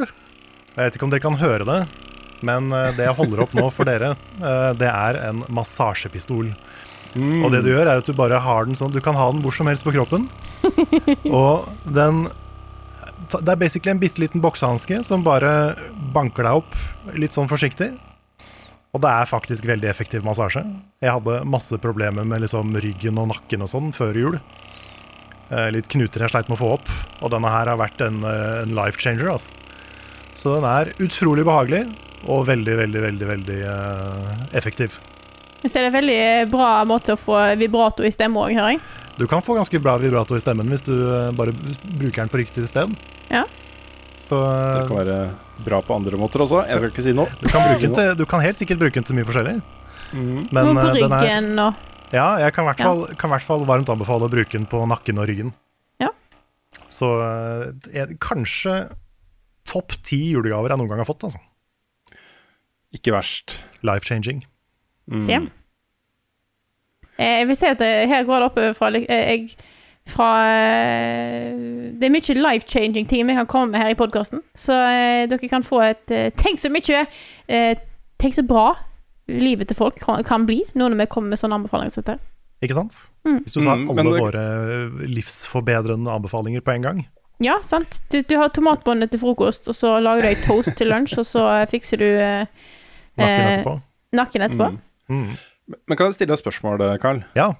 Jeg 0.73 0.79
vet 0.79 0.95
ikke 0.97 1.05
om 1.05 1.11
dere 1.13 1.21
kan 1.21 1.35
høre 1.37 1.67
det, 1.69 1.75
men 2.41 2.71
eh, 2.73 2.87
det 2.97 3.05
jeg 3.05 3.13
holder 3.19 3.43
opp 3.43 3.51
nå 3.53 3.67
for 3.69 3.85
dere, 3.85 4.15
eh, 4.41 4.71
det 4.79 4.87
er 4.89 5.19
en 5.27 5.43
massasjepistol. 5.53 6.49
Og 7.13 7.45
det 7.53 7.59
du 7.61 7.69
gjør, 7.69 7.85
er 7.85 8.01
at 8.01 8.09
du 8.09 8.15
bare 8.17 8.39
har 8.41 8.65
den 8.65 8.73
sånn 8.73 8.89
Du 8.89 8.97
kan 9.05 9.13
ha 9.13 9.27
den 9.29 9.43
hvor 9.43 9.53
som 9.53 9.69
helst 9.69 9.85
på 9.85 9.93
kroppen. 9.93 10.25
Og 11.29 11.67
den 11.85 12.23
Det 13.29 13.53
er 13.53 13.59
basically 13.61 13.93
en 13.93 14.01
bitte 14.01 14.23
liten 14.23 14.41
boksehanske 14.41 15.03
som 15.05 15.21
bare 15.21 15.75
banker 16.15 16.49
deg 16.49 16.63
opp 16.63 17.13
litt 17.13 17.37
sånn 17.37 17.51
forsiktig. 17.51 17.91
Og 18.97 19.05
det 19.05 19.13
er 19.13 19.29
faktisk 19.29 19.69
veldig 19.69 19.91
effektiv 19.93 20.25
massasje. 20.25 20.65
Jeg 21.05 21.13
hadde 21.13 21.43
masse 21.45 21.77
problemer 21.85 22.25
med 22.25 22.41
liksom 22.47 22.73
ryggen 22.81 23.21
og 23.21 23.29
nakken 23.35 23.61
og 23.61 23.69
sånn 23.69 23.93
før 23.93 24.17
jul. 24.17 24.41
Eh, 25.51 25.69
litt 25.75 25.89
knuter 25.91 26.23
jeg 26.23 26.31
sleit 26.33 26.49
med 26.49 26.57
å 26.57 26.61
få 26.61 26.71
opp. 26.77 26.89
Og 27.21 27.31
denne 27.33 27.51
her 27.51 27.69
har 27.71 27.79
vært 27.79 28.01
en, 28.05 28.23
eh, 28.23 28.63
en 28.63 28.75
life 28.77 28.99
changer, 29.01 29.29
altså. 29.29 29.49
Så 30.35 30.55
den 30.55 30.67
er 30.67 30.91
utrolig 30.99 31.45
behagelig 31.45 31.85
og 32.27 32.47
veldig, 32.47 32.75
veldig, 32.75 33.01
veldig, 33.03 33.27
veldig 33.27 33.57
uh, 33.63 34.33
effektiv. 34.55 34.97
Så 35.63 35.77
er 35.77 35.85
det 35.85 35.89
en 35.91 35.95
veldig 35.95 36.51
bra 36.51 36.83
måte 36.87 37.15
å 37.15 37.19
få 37.19 37.37
vibrato 37.59 38.03
i 38.03 38.11
stemme 38.11 38.41
òg, 38.41 38.51
hører 38.55 38.73
jeg. 38.73 38.81
Du 39.19 39.27
kan 39.27 39.43
få 39.43 39.55
ganske 39.55 39.79
bra 39.79 39.95
vibrato 40.01 40.35
i 40.35 40.41
stemmen 40.43 40.67
hvis 40.67 40.83
du 40.83 40.95
bare 41.37 41.53
bruker 41.53 42.23
den 42.23 42.31
på 42.33 42.41
riktig 42.41 42.67
sted. 42.67 42.91
Ja. 43.29 43.45
Så 44.19 44.39
Det 44.39 44.87
kan 44.89 44.99
være 44.99 45.17
bra 45.63 45.79
på 45.83 45.95
andre 45.95 46.19
måter 46.19 46.43
også. 46.43 46.65
Jeg 46.67 46.81
skal 46.81 46.91
ikke 46.91 47.07
si 47.07 47.15
noe. 47.15 47.27
du 47.39 47.47
kan, 47.47 47.63
bruke 47.69 47.81
den 47.87 47.95
til, 47.95 48.13
du 48.19 48.25
kan 48.25 48.43
helt 48.43 48.59
sikkert 48.59 48.83
bruke 48.83 48.99
den 48.99 49.07
til 49.07 49.19
mye 49.19 49.27
forskjellig. 49.29 49.57
Mm. 50.11 50.47
Men 50.51 50.75
på 50.75 50.87
den 50.97 51.07
er 51.07 51.23
ryggen 51.23 51.51
og 51.59 51.73
Ja, 52.13 52.35
jeg 52.37 52.53
kan 52.53 52.63
i 52.65 52.67
hvert 52.69 52.79
Ja. 52.79 52.91
fall, 52.91 53.15
kan 53.17 53.29
i 53.29 53.33
hvert 53.33 53.47
fall 53.47 53.65
varmt 53.65 53.89
anbefale 53.89 54.27
å 54.27 54.31
bruke 54.31 54.51
den 54.53 54.67
på 54.69 54.83
nakken 54.87 55.17
og 55.19 55.27
ryggen. 55.27 55.53
Ja. 55.99 56.09
Så 56.87 57.09
eh, 57.25 57.71
jeg- 57.93 58.19
kanskje 58.21 58.75
topp 59.65 59.95
ti 60.03 60.33
julegaver 60.33 60.69
jeg 60.69 60.77
noen 60.77 60.89
gang 60.89 60.99
har 61.01 61.05
fått, 61.09 61.23
altså. 61.23 61.39
Ikke 62.93 63.11
verst. 63.15 63.63
Life 63.81 64.05
changing. 64.05 64.43
Mm. 65.09 65.25
det. 65.25 65.41
Eh, 67.19 67.39
Jeg 67.39 67.47
vil 67.47 67.55
si 67.55 67.65
at 67.67 67.77
det, 67.79 68.07
her 68.09 68.23
går 68.23 68.39
det 68.39 68.45
opp 68.51 68.77
fra 68.77 68.87
eh, 68.95 69.05
jeg, 69.07 69.55
fra 70.07 70.29
eh, 70.49 71.51
Det 71.97 72.03
er 72.07 72.13
mye 72.13 72.35
life-changing 72.41 73.07
ting 73.09 73.27
vi 73.27 73.33
kan 73.37 73.45
komme 73.47 73.71
med 73.71 73.81
her 73.81 73.89
i 73.93 73.97
podkasten. 73.99 74.41
Så 74.55 74.73
eh, 74.73 75.25
dere 75.27 75.49
kan 75.49 75.63
få 75.63 75.81
et 75.89 76.11
eh, 76.11 76.29
Tenk 76.37 76.59
så 76.59 76.69
mye 76.73 77.05
eh, 77.49 77.75
Tenk 78.19 78.33
så 78.37 78.45
bra 78.47 78.75
livet 79.27 79.67
til 79.69 79.75
folk 79.77 79.99
kan, 79.99 80.45
bli 80.45 80.61
nå 80.75 80.89
når 80.91 80.97
vi 81.03 81.05
kommer 81.11 81.29
med 81.29 81.39
sånne 81.39 81.55
anbefalinger. 81.61 81.91
som 81.91 82.03
dette. 82.03 82.19
Ikke 82.63 82.75
sant? 82.75 82.95
Mm. 83.27 83.39
Hvis 83.43 83.53
du 83.53 83.61
tar 83.63 83.75
Mm, 83.77 83.89
alle 83.89 84.03
det- 84.03 84.21
våre 84.21 84.43
livsforbedrende 85.07 86.11
anbefalinger 86.11 86.61
på 86.61 86.71
en 86.75 86.81
gang. 86.81 87.01
Ja, 87.43 87.57
sant. 87.61 87.99
Du, 88.09 88.21
du 88.21 88.37
har 88.37 88.49
tomatbåndet 88.49 89.11
til 89.11 89.19
frokost, 89.19 89.67
og 89.67 89.75
så 89.75 89.97
lager 90.01 90.21
du 90.21 90.27
ei 90.29 90.35
toast 90.45 90.75
til 90.77 90.87
lunsj, 90.93 91.17
og 91.19 91.25
så 91.27 91.43
eh, 91.61 91.65
fikser 91.71 91.97
du 91.99 92.05
eh, 92.05 92.45
Nakken 93.17 93.41
Eh, 93.43 93.51
etterpå. 93.57 93.73
nakken 94.13 94.41
etterpå. 94.41 94.67
Mm. 94.71 94.79
Mm. 95.09 95.37
Men 95.87 95.97
kan 95.97 96.07
jeg 96.07 96.15
stille 96.15 96.33
deg 96.33 96.39
spørsmål, 96.41 96.99
Carl? 97.01 97.23
Ja. 97.35 97.51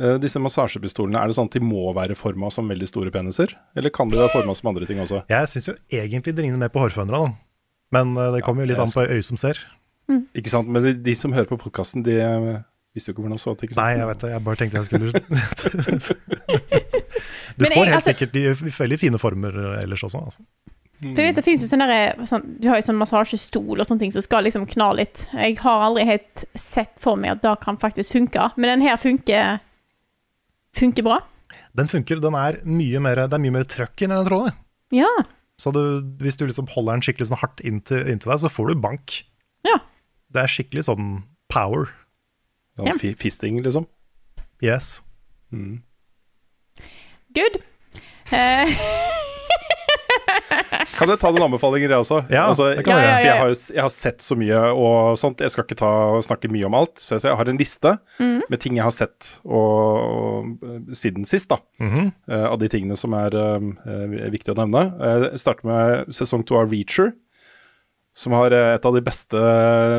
Uh, 0.00 0.16
disse 0.18 0.40
massasjepistolene, 0.40 1.20
er 1.20 1.28
det 1.28 1.36
sånn 1.36 1.50
at 1.50 1.52
de 1.52 1.60
må 1.60 1.92
være 1.94 2.16
forma 2.16 2.48
som 2.50 2.66
veldig 2.70 2.88
store 2.88 3.10
peniser? 3.12 3.52
Eller 3.76 3.90
kan 3.92 4.08
de 4.08 4.16
være 4.16 4.32
forma 4.32 4.54
som 4.56 4.70
andre 4.72 4.86
ting 4.88 4.98
også? 4.98 5.20
Jeg 5.28 5.50
syns 5.52 5.68
jo 5.68 5.74
egentlig 5.92 6.32
det 6.34 6.46
ligner 6.46 6.56
mer 6.62 6.72
på 6.72 6.80
hårfønere, 6.80 7.12
da. 7.28 7.34
Men 7.92 8.16
uh, 8.16 8.30
det 8.32 8.42
kommer 8.42 8.64
jo 8.64 8.70
litt 8.72 8.78
an 8.80 8.88
på 8.88 9.04
øyet 9.04 9.24
som 9.28 9.36
ser. 9.36 9.60
Ikke 10.36 10.50
sant? 10.52 10.68
Men 10.68 10.82
de, 10.84 10.92
de 11.02 11.14
som 11.14 11.32
hører 11.32 11.48
på 11.48 11.56
podkasten, 11.62 12.02
de 12.04 12.18
eh, 12.20 12.60
visste 12.94 13.10
jo 13.10 13.14
ikke 13.16 13.22
hvordan 13.26 13.38
så 13.40 13.54
ut. 13.54 13.62
ikke 13.64 13.74
sant? 13.74 13.86
Nei, 13.86 13.98
jeg 14.00 14.08
vet 14.10 14.20
det. 14.26 14.30
Jeg 14.34 14.44
bare 14.44 14.56
tenkte 14.60 14.76
jeg 14.76 14.86
skulle 14.90 15.12
Du 17.56 17.64
får 17.66 17.72
jeg- 17.72 17.84
helt 17.84 17.94
altså- 17.96 18.12
sikkert 18.12 18.32
de 18.32 18.42
veldig 18.78 18.98
fine 19.00 19.18
former 19.18 19.52
eh, 19.76 19.82
ellers 19.82 20.02
også. 20.02 20.18
Altså. 20.24 20.42
For 21.02 21.18
jeg 21.18 21.32
vet, 21.32 21.36
det 21.36 21.44
finnes 21.44 21.62
jo 21.64 21.68
sånne 21.68 21.86
der, 21.90 22.24
sånn, 22.30 22.44
Du 22.62 22.68
har 22.68 22.76
jo 22.78 22.86
sånn 22.86 22.98
massasjestol 23.00 23.80
og 23.80 23.86
sånne 23.88 23.98
ting 24.04 24.12
som 24.14 24.22
skal 24.22 24.44
liksom 24.46 24.66
kna 24.70 24.92
litt. 24.94 25.24
Jeg 25.34 25.58
har 25.58 25.82
aldri 25.88 26.04
helt 26.06 26.44
sett 26.54 26.92
for 27.02 27.16
meg 27.18 27.30
at 27.32 27.42
det 27.42 27.56
kan 27.64 27.76
faktisk 27.76 28.12
funke. 28.14 28.50
Men 28.56 28.78
den 28.78 28.86
her 28.88 28.96
funker 28.96 29.60
Funker 30.74 31.02
bra. 31.04 31.18
Den 31.76 31.88
funker. 31.88 32.16
Den 32.20 32.34
er 32.34 32.60
mye 32.64 33.00
mer, 33.00 33.14
det 33.28 33.32
er 33.36 33.42
mye 33.42 33.52
mer 33.52 33.64
trøkk 33.68 33.92
i 34.00 34.06
den 34.06 34.12
enn 34.14 34.22
jeg 34.22 34.28
trodde. 34.30 34.52
Ja. 34.94 35.10
Så 35.60 35.72
du, 35.74 35.82
hvis 36.22 36.36
du 36.40 36.46
liksom 36.46 36.66
holder 36.72 36.94
den 36.96 37.02
skikkelig 37.04 37.28
sånn 37.28 37.40
hardt 37.42 37.60
inntil, 37.60 38.06
inntil 38.08 38.30
deg, 38.32 38.40
så 38.40 38.48
får 38.48 38.68
du 38.72 38.80
bank. 38.80 39.18
Det 40.32 40.42
er 40.42 40.52
skikkelig 40.52 40.84
sånn 40.88 41.08
power. 41.52 41.90
Sånn 42.78 42.86
Ja. 42.88 43.14
fisting, 43.20 43.62
liksom. 43.62 43.86
Yes. 44.62 45.00
Good. 47.34 47.60
Uh. 48.32 48.68
Kan 50.98 51.08
jeg 51.10 51.18
ta 51.22 51.30
den 51.34 51.42
anbefalingen, 51.42 51.90
jeg 51.90 51.98
også? 52.04 52.18
Ja, 52.30 52.44
altså, 52.50 52.68
det 52.76 52.84
kan 52.86 52.98
ja, 53.00 53.02
ja, 53.02 53.08
ja. 53.08 53.16
For 53.16 53.26
jeg 53.26 53.38
har, 53.40 53.52
jeg 53.74 53.82
har 53.82 53.92
sett 53.94 54.22
så 54.22 54.36
mye 54.38 54.58
og 54.76 55.16
sånt. 55.18 55.40
Jeg 55.42 55.50
skal 55.50 55.64
ikke 55.66 55.78
ta, 55.80 55.90
snakke 56.24 56.50
mye 56.52 56.68
om 56.68 56.76
alt. 56.78 57.00
Så 57.02 57.16
jeg, 57.16 57.24
så 57.24 57.30
jeg 57.32 57.38
har 57.40 57.50
en 57.52 57.58
liste 57.60 57.92
Mm. 58.20 58.42
med 58.50 58.60
ting 58.60 58.76
jeg 58.76 58.84
har 58.86 58.94
sett 58.94 59.28
og, 59.44 60.60
og, 60.62 60.92
siden 60.94 61.24
sist, 61.28 61.48
da. 61.50 61.58
Mm 61.80 61.90
-hmm. 61.90 62.12
uh, 62.28 62.46
av 62.52 62.58
de 62.58 62.68
tingene 62.68 62.96
som 62.96 63.12
er 63.14 63.34
eh, 63.34 64.30
viktig 64.30 64.52
å 64.54 64.58
nevne. 64.60 64.82
Eh, 65.00 65.30
Jeg 65.32 65.38
starter 65.40 65.66
med 65.66 66.14
sesong 66.14 66.44
to 66.46 66.56
av 66.56 66.70
Reacher. 66.70 67.12
Som 68.14 68.34
har 68.36 68.52
eh, 68.52 68.74
et 68.76 68.86
av 68.88 68.94
de 68.96 69.02
beste 69.04 69.42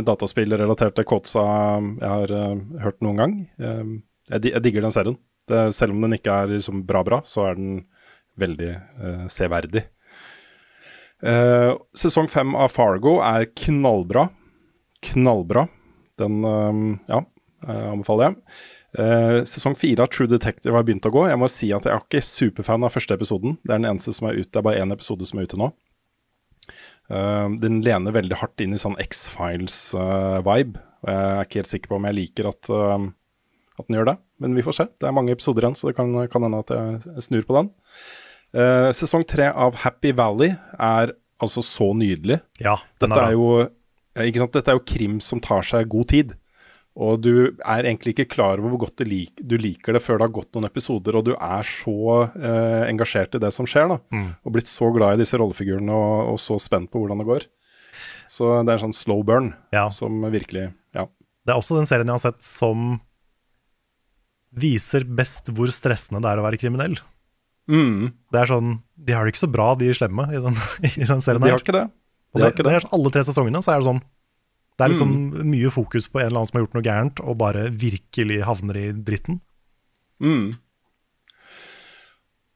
dataspillrelaterte 0.05 1.05
quotesa 1.09 1.43
jeg 1.81 2.09
har 2.09 2.33
eh, 2.37 2.59
hørt 2.83 2.99
noen 3.05 3.21
gang. 3.21 3.37
Eh, 3.57 3.95
jeg, 4.35 4.61
digger 4.63 4.85
den 4.85 4.93
serien. 4.93 5.19
Selv 5.75 5.91
om 5.91 6.05
den 6.05 6.15
ikke 6.15 6.31
er 6.31 6.53
liksom 6.53 6.85
bra-bra, 6.87 7.19
så 7.27 7.49
er 7.49 7.57
den 7.57 7.81
veldig 8.39 8.69
eh, 8.71 9.25
severdig. 9.31 9.83
Eh, 11.23 11.71
sesong 11.95 12.29
fem 12.31 12.53
av 12.55 12.71
Fargo 12.73 13.17
er 13.23 13.47
knallbra. 13.55 14.27
Knallbra. 15.09 15.67
Den 16.19 16.39
eh, 16.47 16.79
ja, 17.09 17.19
eh, 17.67 17.89
anbefaler 17.95 18.31
jeg. 18.31 18.39
Uh, 18.93 19.39
sesong 19.49 19.73
fire 19.73 20.03
av 20.05 20.11
True 20.13 20.29
Detective 20.29 20.75
har 20.77 20.83
begynt 20.85 21.07
å 21.09 21.11
gå. 21.13 21.23
Jeg 21.25 21.39
må 21.41 21.47
si 21.49 21.71
at 21.73 21.87
jeg 21.87 21.95
er 21.95 22.03
ikke 22.03 22.19
superfan 22.21 22.85
av 22.85 22.93
første 22.93 23.15
episoden. 23.17 23.55
Det 23.63 23.71
er 23.73 23.79
den 23.81 23.89
eneste 23.89 24.13
som 24.13 24.27
er 24.29 24.37
ute. 24.37 24.51
Det 24.51 24.59
er 24.61 24.67
bare 24.67 24.83
én 24.83 24.93
episode 24.93 25.25
som 25.25 25.41
er 25.41 25.47
ute 25.49 25.57
nå. 25.57 25.71
Eh, 27.13 27.47
den 27.61 27.81
lener 27.85 28.15
veldig 28.15 28.39
hardt 28.41 28.63
inn 28.65 28.73
i 28.73 28.81
sånn 28.81 28.97
X-Files-vibe. 29.03 30.81
og 31.03 31.11
jeg 31.11 31.29
er 31.29 31.47
ikke 31.47 31.61
helt 31.61 31.71
sikker 31.71 31.91
på 31.91 31.99
om 31.99 32.05
jeg 32.09 32.19
liker 32.19 32.49
at, 32.49 32.69
eh, 32.73 33.07
at 33.79 33.87
den 33.87 33.97
gjør 33.99 34.11
det. 34.13 34.17
Men 34.43 34.57
vi 34.57 34.65
får 34.65 34.77
se. 34.79 34.89
Det 34.99 35.07
er 35.07 35.15
mange 35.15 35.35
episoder 35.35 35.65
igjen, 35.65 35.77
så 35.77 35.89
det 35.89 35.97
kan, 35.99 36.13
kan 36.31 36.45
hende 36.47 36.61
at 36.63 36.73
jeg 36.73 37.27
snur 37.27 37.45
på 37.47 37.57
den. 37.59 37.73
Eh, 38.53 38.89
sesong 38.93 39.25
tre 39.25 39.49
av 39.49 39.79
Happy 39.81 40.11
Valley 40.13 40.53
er 40.77 41.13
altså 41.41 41.63
så 41.65 41.89
nydelig. 41.97 42.39
Ja, 42.61 42.77
den 43.01 43.09
Dette 43.09 43.25
er 43.25 43.35
jo, 43.35 43.47
eh, 43.63 44.27
ikke 44.29 44.43
sant? 44.43 44.53
Dette 44.53 44.73
er 44.73 44.77
jo 44.77 44.85
krim 44.85 45.19
som 45.23 45.41
tar 45.43 45.65
seg 45.65 45.89
god 45.89 46.09
tid. 46.13 46.35
Og 46.95 47.21
du 47.25 47.31
er 47.65 47.87
egentlig 47.87 48.11
ikke 48.13 48.27
klar 48.35 48.59
over 48.61 48.69
hvor 48.75 48.83
godt 48.85 48.99
du, 49.01 49.05
lik, 49.09 49.31
du 49.41 49.55
liker 49.57 49.95
det 49.97 50.01
før 50.05 50.19
det 50.21 50.27
har 50.27 50.33
gått 50.35 50.51
noen 50.53 50.67
episoder, 50.67 51.15
og 51.17 51.23
du 51.25 51.31
er 51.33 51.63
så 51.65 51.95
eh, 52.37 52.83
engasjert 52.91 53.33
i 53.33 53.41
det 53.41 53.49
som 53.55 53.65
skjer, 53.65 53.87
da. 53.89 53.97
Mm. 54.13 54.27
Og 54.45 54.53
blitt 54.53 54.69
så 54.69 54.91
glad 54.93 55.15
i 55.17 55.23
disse 55.23 55.39
rollefigurene 55.41 55.89
og, 55.95 56.33
og 56.35 56.37
så 56.43 56.59
spent 56.61 56.91
på 56.93 57.01
hvordan 57.01 57.23
det 57.23 57.25
går. 57.31 57.47
Så 58.29 58.51
det 58.61 58.69
er 58.69 58.77
en 58.77 58.85
sånn 58.91 58.93
slow 58.97 59.23
burn 59.25 59.53
Ja. 59.73 59.87
som 59.89 60.21
virkelig 60.29 60.67
Ja. 60.93 61.07
Det 61.45 61.51
er 61.51 61.57
også 61.59 61.75
den 61.79 61.89
serien 61.89 62.07
jeg 62.07 62.13
har 62.13 62.21
sett 62.29 62.45
som 62.45 62.99
viser 64.53 65.03
best 65.17 65.49
hvor 65.55 65.71
stressende 65.73 66.21
det 66.23 66.29
er 66.29 66.41
å 66.41 66.45
være 66.45 66.59
kriminell. 66.61 66.99
Mm, 67.69 68.11
Det 68.31 68.39
er 68.41 68.49
sånn, 68.51 68.73
De 68.99 69.13
har 69.15 69.25
det 69.25 69.33
ikke 69.33 69.45
så 69.47 69.51
bra, 69.51 69.73
de 69.79 69.89
slemme, 69.95 70.25
i 70.29 70.39
den, 70.43 70.55
i 70.93 71.05
den 71.09 71.21
serien 71.25 71.41
de 71.41 71.49
her. 71.49 71.57
har 71.57 71.63
ikke 71.63 71.75
det. 71.79 71.85
De 72.33 72.41
har 72.41 72.51
det, 72.51 72.55
ikke 72.57 72.65
det 72.67 72.73
det. 72.73 72.83
er 72.83 72.89
alle 72.97 73.11
tre 73.13 73.23
sesongene 73.25 73.61
så 73.63 73.73
er 73.73 73.81
det 73.81 73.87
sånn 73.89 74.03
Det 74.77 74.85
er 74.85 74.89
liksom 74.93 75.11
Mm. 75.31 75.49
mye 75.51 75.69
fokus 75.69 76.07
på 76.09 76.19
en 76.19 76.25
eller 76.27 76.39
annen 76.41 76.47
som 76.49 76.57
har 76.59 76.65
gjort 76.65 76.73
noe 76.77 76.87
gærent, 76.87 77.19
og 77.21 77.37
bare 77.37 77.69
virkelig 77.69 78.43
havner 78.43 78.77
i 78.77 78.91
dritten. 78.91 79.39
Mm. 80.21 80.55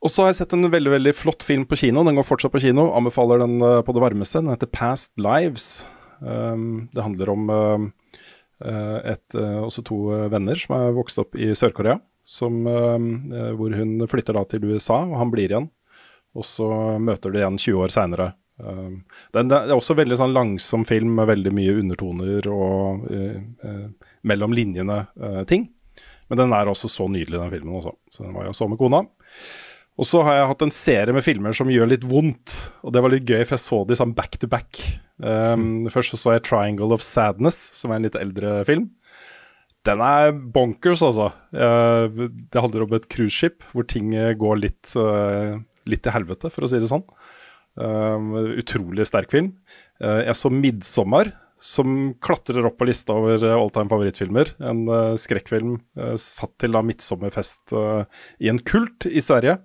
Og 0.04 0.10
så 0.14 0.24
har 0.24 0.30
jeg 0.32 0.40
sett 0.42 0.54
en 0.54 0.70
veldig 0.70 0.92
veldig 0.94 1.14
flott 1.18 1.44
film 1.44 1.66
på 1.66 1.78
kino. 1.78 2.04
Den 2.06 2.16
går 2.20 2.26
fortsatt 2.28 2.54
på 2.54 2.62
kino. 2.62 2.92
Anbefaler 2.96 3.42
den 3.42 3.58
eh, 3.62 3.82
på 3.82 3.94
det 3.94 4.04
varmeste. 4.04 4.42
Den 4.44 4.54
heter 4.54 4.70
Past 4.70 5.12
Lives. 5.18 5.86
Um, 6.22 6.90
det 6.94 7.04
handler 7.04 7.30
om 7.30 7.50
um, 7.50 7.88
et, 8.60 9.36
også 9.38 9.84
to 9.86 9.98
venner 10.34 10.58
som 10.58 10.74
er 10.78 10.96
vokst 10.96 11.20
opp 11.22 11.36
i 11.38 11.52
Sør-Korea. 11.54 12.00
som, 12.26 12.66
um, 12.66 13.30
Hvor 13.58 13.76
hun 13.78 14.02
flytter 14.10 14.34
da 14.34 14.44
til 14.46 14.66
USA, 14.66 15.04
og 15.06 15.18
han 15.18 15.32
blir 15.32 15.50
igjen. 15.50 15.70
Og 16.36 16.44
så 16.46 17.00
møter 17.00 17.32
de 17.32 17.40
igjen 17.42 17.58
20 17.58 17.84
år 17.86 17.94
seinere. 17.94 18.34
Um, 18.58 19.04
den, 19.36 19.52
det 19.52 19.60
er 19.60 19.76
også 19.76 19.96
veldig 19.98 20.18
sånn 20.18 20.34
langsom 20.34 20.86
film 20.90 21.14
med 21.20 21.30
veldig 21.30 21.54
mye 21.54 21.76
undertoner 21.78 22.50
og 22.50 23.06
uh, 23.12 23.38
uh, 23.64 24.12
mellom 24.28 24.56
linjene-ting. 24.58 25.70
Men 26.28 26.42
den 26.42 26.58
er 26.58 26.70
også 26.70 26.90
så 26.92 27.08
nydelig, 27.12 27.38
den 27.40 27.54
filmen 27.54 27.80
også. 27.80 27.96
Så 28.12 28.26
den 28.26 28.36
var 28.36 28.50
jeg 28.50 28.58
så 28.58 28.68
med 28.68 28.82
kona. 28.82 29.06
Og 29.98 30.06
så 30.06 30.22
har 30.26 30.36
jeg 30.36 30.50
hatt 30.52 30.64
en 30.66 30.74
serie 30.74 31.14
med 31.16 31.26
filmer 31.26 31.56
som 31.58 31.72
gjør 31.72 31.90
litt 31.90 32.04
vondt. 32.06 32.54
Og 32.86 32.94
det 32.94 33.02
var 33.02 33.14
litt 33.14 33.30
gøy, 33.30 33.42
for 33.48 33.56
jeg 33.56 33.64
så 33.64 33.80
de 33.88 33.98
sånn 33.98 34.14
back 34.18 34.36
to 34.42 34.50
back. 34.52 34.82
Um, 35.18 35.88
Først 35.94 36.14
så, 36.14 36.20
så 36.22 36.36
jeg 36.36 36.46
'Triangle 36.46 36.94
of 36.94 37.06
Sadness', 37.06 37.72
som 37.80 37.94
er 37.94 38.02
en 38.02 38.10
litt 38.10 38.20
eldre 38.20 38.60
film. 38.68 38.92
Den 39.88 40.04
er 40.04 40.34
bonkers, 40.36 41.02
altså. 41.06 41.32
Eh, 41.56 42.28
det 42.52 42.64
handler 42.64 42.86
om 42.86 42.96
et 42.98 43.08
cruiseskip 43.12 43.64
hvor 43.72 43.88
ting 43.88 44.14
eh, 44.18 44.36
går 44.38 44.60
litt, 44.60 44.92
eh, 45.00 45.60
litt 45.88 46.04
til 46.04 46.16
helvete, 46.16 46.52
for 46.52 46.66
å 46.66 46.72
si 46.72 46.82
det 46.82 46.90
sånn. 46.92 47.06
Um, 47.78 48.32
utrolig 48.58 49.06
sterk 49.06 49.30
film. 49.34 49.52
Uh, 50.02 50.26
jeg 50.26 50.36
så 50.38 50.50
'Midsommer', 50.50 51.34
som 51.62 52.14
klatrer 52.22 52.66
opp 52.66 52.78
på 52.78 52.86
lista 52.86 53.16
over 53.18 53.42
eh, 53.42 53.54
all 53.54 53.72
time 53.74 53.90
favorittfilmer. 53.90 54.52
En 54.62 54.84
uh, 54.86 55.16
skrekkfilm 55.18 55.80
satt 56.22 56.54
til 56.62 56.76
da 56.76 56.84
midtsommerfest 56.86 57.74
i 58.46 58.52
en 58.52 58.60
kult 58.62 59.08
i 59.10 59.18
Sverige. 59.18 59.58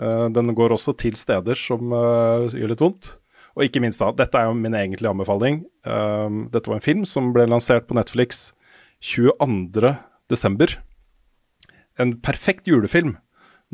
Den 0.00 0.54
går 0.56 0.72
også 0.72 0.94
til 0.96 1.12
steder 1.12 1.58
som 1.60 1.92
gjør 1.92 2.72
litt 2.72 2.80
vondt. 2.80 3.10
Og 3.52 3.66
ikke 3.66 3.82
minst 3.84 4.00
da, 4.00 4.08
dette 4.16 4.38
er 4.38 4.48
jo 4.48 4.56
min 4.56 4.72
egentlige 4.72 5.10
anbefaling. 5.12 5.60
Um, 5.84 6.46
dette 6.48 6.70
var 6.70 6.78
en 6.78 6.86
film 6.86 7.04
som 7.04 7.34
ble 7.34 7.44
lansert 7.50 7.84
på 7.84 7.96
Netflix 7.98 8.54
22. 9.04 9.92
desember. 10.32 10.78
En 12.00 12.14
perfekt 12.24 12.70
julefilm, 12.70 13.18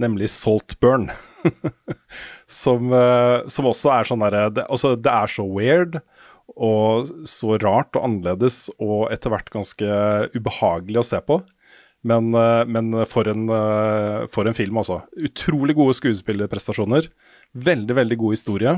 nemlig 0.01 0.31
Saltburn. 0.31 1.11
som, 2.47 2.93
eh, 2.93 3.47
som 3.53 3.69
også 3.69 3.93
er 3.95 4.09
sånn 4.09 4.23
derre 4.25 4.47
det, 4.55 4.65
altså, 4.71 4.95
det 4.99 5.13
er 5.13 5.33
så 5.33 5.45
weird 5.49 6.01
og 6.57 7.11
så 7.29 7.57
rart 7.59 7.97
og 7.99 8.07
annerledes 8.07 8.67
og 8.79 9.11
etter 9.13 9.33
hvert 9.33 9.53
ganske 9.53 10.01
ubehagelig 10.37 11.03
å 11.03 11.07
se 11.11 11.21
på. 11.27 11.41
Men, 12.07 12.31
eh, 12.39 12.63
men 12.71 12.93
for, 13.11 13.29
en, 13.29 13.49
eh, 13.51 14.27
for 14.33 14.47
en 14.47 14.57
film, 14.57 14.79
altså. 14.79 15.01
Utrolig 15.19 15.75
gode 15.79 15.97
skuespillerprestasjoner. 15.99 17.09
Veldig, 17.53 17.97
veldig 17.99 18.19
god 18.21 18.37
historie. 18.37 18.75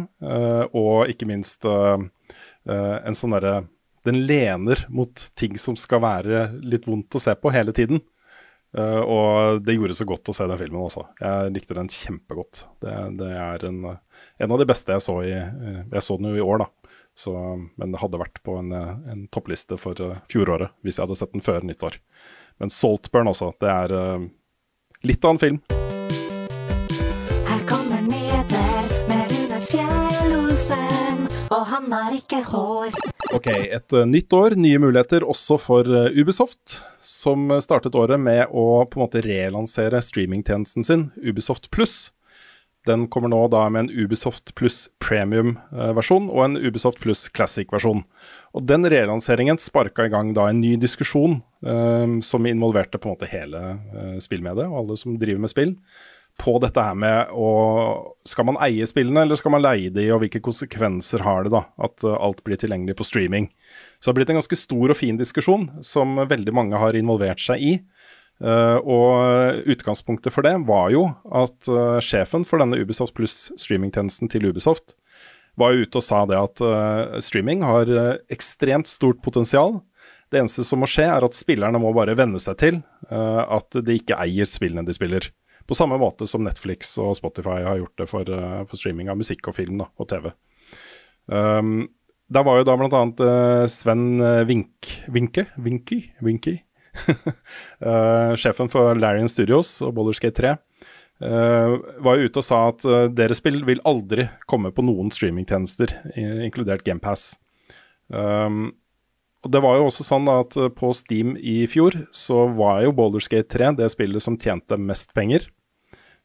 Og 0.72 1.10
ikke 1.12 1.28
minst 1.28 1.66
en 1.68 3.16
sånn 3.16 3.34
derre 3.36 3.66
Den 4.06 4.22
lener 4.28 4.84
mot 4.88 5.12
ting 5.36 5.56
som 5.60 5.74
skal 5.76 6.00
være 6.00 6.42
litt 6.62 6.86
vondt 6.88 7.16
å 7.18 7.20
se 7.20 7.34
på 7.36 7.50
hele 7.52 7.74
tiden. 7.76 8.00
Eh, 8.76 9.00
og 9.00 9.62
det 9.64 9.78
gjorde 9.78 9.96
så 9.96 10.06
godt 10.08 10.28
å 10.28 10.34
se 10.36 10.46
den 10.48 10.60
filmen 10.60 10.82
også. 10.82 11.06
Jeg 11.20 11.52
likte 11.54 11.76
den 11.78 11.90
kjempegodt. 11.92 12.66
Det, 12.84 12.94
det 13.20 13.30
er 13.32 13.68
en, 13.68 13.80
en 13.94 14.54
av 14.54 14.60
de 14.60 14.68
beste 14.68 14.94
jeg 14.94 15.04
så 15.04 15.18
i 15.24 15.32
eh, 15.34 15.84
Jeg 15.86 16.04
så 16.04 16.18
den 16.20 16.32
jo 16.32 16.40
i 16.40 16.44
år, 16.44 16.66
da. 16.66 16.94
Så, 17.18 17.34
men 17.80 17.94
det 17.94 17.98
hadde 18.02 18.20
vært 18.20 18.42
på 18.46 18.58
en, 18.60 18.72
eh, 18.76 18.96
en 19.14 19.26
toppliste 19.34 19.80
for 19.80 20.20
fjoråret 20.30 20.74
hvis 20.86 20.98
jeg 20.98 21.06
hadde 21.06 21.20
sett 21.22 21.34
den 21.34 21.44
før 21.44 21.66
nyttår. 21.66 22.00
Men 22.62 22.74
Saltburn 22.74 23.32
også, 23.32 23.52
det 23.62 23.70
er 23.70 23.94
litt 25.06 25.24
av 25.24 25.36
en 25.36 25.42
film. 25.42 25.62
Han 31.92 32.04
har 32.08 32.18
ikke 32.18 32.42
hår. 32.50 32.92
Ok, 33.34 33.48
et 33.48 33.96
eh, 33.96 34.06
nytt 34.08 34.32
år, 34.36 34.56
nye 34.60 34.80
muligheter 34.82 35.24
også 35.26 35.58
for 35.60 35.88
eh, 35.88 36.12
Ubisoft, 36.18 36.78
som 37.04 37.48
startet 37.64 37.96
året 37.98 38.20
med 38.20 38.46
å 38.52 38.84
på 38.88 38.98
en 38.98 39.06
måte 39.06 39.24
relansere 39.24 40.00
streamingtjenesten 40.04 40.86
sin, 40.86 41.08
Ubisoft 41.24 41.70
Pluss. 41.74 42.10
Den 42.88 43.08
kommer 43.12 43.28
nå 43.32 43.40
da 43.52 43.66
med 43.72 43.86
en 43.86 44.04
Ubisoft 44.04 44.54
Pluss 44.56 44.86
premium-versjon 45.02 46.28
og 46.30 46.44
en 46.44 46.56
Ubisoft 46.60 47.00
Pluss 47.02 47.26
Classic-versjon. 47.34 48.04
Og 48.56 48.68
Den 48.68 48.88
relanseringen 48.88 49.60
sparka 49.60 50.06
i 50.06 50.12
gang 50.12 50.32
da 50.36 50.48
en 50.48 50.62
ny 50.62 50.76
diskusjon 50.80 51.40
eh, 51.66 52.18
som 52.24 52.48
involverte 52.48 53.00
på 53.00 53.10
en 53.10 53.16
måte 53.16 53.32
hele 53.32 53.64
eh, 53.74 54.14
spillmediet 54.24 54.70
og 54.70 54.82
alle 54.82 55.00
som 55.00 55.18
driver 55.20 55.44
med 55.44 55.52
spill, 55.52 55.74
på 56.38 56.54
dette 56.62 56.82
her 56.82 56.94
med 56.98 57.32
å 57.34 57.48
Skal 58.28 58.46
man 58.46 58.58
eie 58.62 58.86
spillene, 58.86 59.24
eller 59.24 59.38
skal 59.40 59.54
man 59.54 59.64
leie 59.64 59.90
de, 59.90 60.04
og 60.12 60.20
hvilke 60.22 60.42
konsekvenser 60.44 61.24
har 61.24 61.46
det 61.46 61.54
da 61.54 61.64
at 61.80 62.04
eh, 62.04 62.14
alt 62.14 62.42
blir 62.46 62.60
tilgjengelig 62.60 62.98
på 62.98 63.06
streaming? 63.08 63.48
Så 63.98 64.08
det 64.08 64.12
har 64.12 64.18
blitt 64.20 64.32
en 64.34 64.38
ganske 64.38 64.58
stor 64.60 64.92
og 64.92 64.98
fin 64.98 65.18
diskusjon 65.18 65.68
som 65.84 66.20
veldig 66.28 66.54
mange 66.54 66.78
har 66.78 66.98
involvert 66.98 67.40
seg 67.42 67.64
i. 67.64 67.72
Uh, 68.38 68.78
og 68.86 69.64
utgangspunktet 69.66 70.30
for 70.30 70.46
det 70.46 70.52
var 70.68 70.92
jo 70.94 71.08
at 71.34 71.70
uh, 71.72 71.98
sjefen 71.98 72.44
for 72.46 72.62
denne 72.62 72.78
Ubisoft 72.78 73.16
pluss 73.16 73.48
streamingtjenesten 73.58 74.30
til 74.30 74.46
Ubisoft 74.46 74.94
var 75.58 75.74
jo 75.74 75.82
ute 75.82 75.98
og 75.98 76.04
sa 76.06 76.20
det 76.30 76.38
at 76.38 76.62
uh, 76.62 77.18
streaming 77.24 77.64
har 77.66 77.90
ekstremt 78.30 78.86
stort 78.86 79.18
potensial. 79.24 79.80
Det 80.30 80.38
eneste 80.38 80.62
som 80.68 80.78
må 80.78 80.86
skje, 80.86 81.08
er 81.08 81.26
at 81.26 81.34
spillerne 81.34 81.80
må 81.82 81.90
bare 81.96 82.14
venne 82.14 82.38
seg 82.38 82.60
til 82.60 82.80
at 83.08 83.78
de 83.80 83.94
ikke 83.96 84.18
eier 84.20 84.46
spillene 84.46 84.84
de 84.84 84.92
spiller. 84.92 85.30
På 85.68 85.76
samme 85.76 85.98
måte 86.00 86.26
som 86.28 86.44
Netflix 86.46 86.94
og 87.00 87.12
Spotify 87.18 87.60
har 87.66 87.76
gjort 87.82 88.00
det 88.00 88.08
for, 88.08 88.30
eh, 88.32 88.64
for 88.64 88.80
streaming 88.80 89.10
av 89.12 89.18
musikk 89.20 89.50
og 89.50 89.58
film 89.58 89.82
da, 89.82 89.90
og 90.00 90.08
TV. 90.08 90.30
Um, 91.28 91.90
der 92.32 92.44
var 92.44 92.58
jo 92.58 92.64
da 92.68 92.76
blant 92.76 92.96
annet 92.96 93.20
eh, 93.24 93.66
Sven 93.72 94.20
eh, 94.20 94.46
Vink, 94.48 94.88
Vinke, 95.12 95.44
Vinky, 95.60 96.00
Vinky, 96.24 96.56
uh, 97.84 98.32
sjefen 98.40 98.72
for 98.72 98.96
Larian 98.96 99.28
Studios 99.28 99.76
og 99.84 99.94
Boulderskate 99.98 100.40
3, 100.40 100.56
Uh, 101.18 101.80
var 101.98 102.14
jo 102.14 102.28
ute 102.28 102.38
og 102.38 102.44
sa 102.46 102.58
at 102.70 102.84
uh, 102.86 103.08
deres 103.10 103.40
spill 103.40 103.64
vil 103.66 103.80
aldri 103.82 104.28
komme 104.46 104.70
på 104.70 104.84
noen 104.86 105.08
streamingtjenester, 105.10 105.90
inkludert 106.14 106.84
GamePass. 106.86 107.32
Um, 108.06 108.68
og 109.42 109.50
det 109.50 109.62
var 109.64 109.80
jo 109.80 109.88
også 109.88 110.06
sånn 110.06 110.30
at 110.30 110.54
på 110.78 110.92
Steam 110.94 111.34
i 111.34 111.64
fjor 111.66 111.96
så 112.14 112.44
var 112.54 112.84
jo 112.84 112.94
Boulderskate 112.94 113.50
3 113.50 113.72
det 113.80 113.90
spillet 113.90 114.22
som 114.22 114.38
tjente 114.38 114.78
mest 114.78 115.10
penger. 115.10 115.48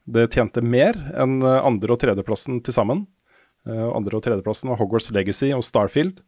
Det 0.06 0.28
tjente 0.34 0.62
mer 0.62 0.98
enn 1.16 1.40
eh, 1.42 1.62
andre- 1.64 1.96
og 1.96 2.02
tredjeplassen 2.02 2.60
til 2.64 2.76
sammen. 2.76 3.06
Eh, 3.68 3.90
andre- 3.90 4.20
og 4.20 4.24
tredjeplassen 4.26 4.72
var 4.72 4.82
Hogwarts 4.82 5.12
Legacy 5.16 5.54
og 5.56 5.64
Starfield. 5.64 6.22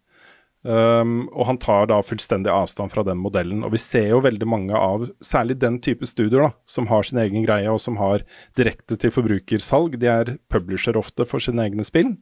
Um, 0.66 1.28
og 1.30 1.46
han 1.46 1.60
tar 1.62 1.86
da 1.92 2.00
fullstendig 2.02 2.50
avstand 2.50 2.90
fra 2.90 3.04
den 3.06 3.20
modellen. 3.22 3.62
Og 3.62 3.76
vi 3.76 3.82
ser 3.82 4.08
jo 4.10 4.24
veldig 4.26 4.48
mange 4.50 4.74
av 4.74 5.04
særlig 5.22 5.60
den 5.62 5.78
type 5.78 6.08
studioer 6.10 6.48
da, 6.48 6.52
som 6.66 6.88
har 6.90 7.06
sin 7.06 7.20
egen 7.22 7.46
greie, 7.46 7.70
og 7.70 7.78
som 7.84 8.00
har 8.02 8.26
direkte 8.58 8.98
til 8.98 9.14
forbrukersalg. 9.14 10.00
De 10.02 10.10
er 10.10 10.34
publisher 10.50 10.98
ofte 10.98 11.28
for 11.30 11.44
sine 11.44 11.68
egne 11.68 11.86
spill. 11.86 12.16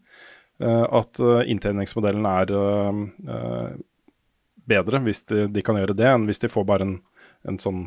Uh, 0.60 0.84
at 1.00 1.24
uh, 1.24 1.40
inntjeningsmodellen 1.48 2.28
er 2.28 2.52
uh, 2.52 3.72
bedre 4.68 5.00
hvis 5.08 5.24
de, 5.32 5.48
de 5.48 5.64
kan 5.64 5.80
gjøre 5.80 5.96
det, 5.96 6.10
enn 6.12 6.28
hvis 6.28 6.44
de 6.44 6.52
får 6.52 6.68
bare 6.68 6.90
en, 6.90 6.98
en 7.48 7.60
sånn 7.62 7.86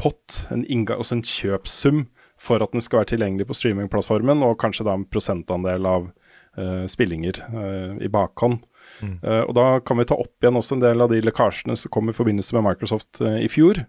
pott, 0.00 0.46
en 0.48 0.62
altså 0.64 1.18
en 1.18 1.26
kjøpssum, 1.28 1.98
for 2.38 2.62
at 2.62 2.74
den 2.74 2.84
skal 2.84 3.02
være 3.02 3.12
tilgjengelig 3.14 3.48
på 3.48 3.56
streamingplattformen, 3.58 4.44
og 4.46 4.58
kanskje 4.62 4.86
da 4.86 4.94
en 4.96 5.06
prosentandel 5.10 5.88
av 5.90 6.08
uh, 6.08 6.84
spillinger 6.90 7.40
uh, 7.50 7.96
i 8.02 8.10
bakhånd. 8.12 8.60
Uh, 9.02 9.42
og 9.44 9.54
Da 9.58 9.66
kan 9.84 9.98
vi 10.00 10.06
ta 10.08 10.18
opp 10.18 10.42
igjen 10.42 10.58
også 10.58 10.78
en 10.78 10.84
del 10.84 11.02
av 11.04 11.12
de 11.12 11.22
lekkasjene 11.24 11.76
som 11.78 11.92
kom 11.94 12.10
i 12.10 12.16
forbindelse 12.16 12.56
med 12.56 12.66
Microsoft 12.70 13.20
i 13.20 13.50
fjor. 13.50 13.82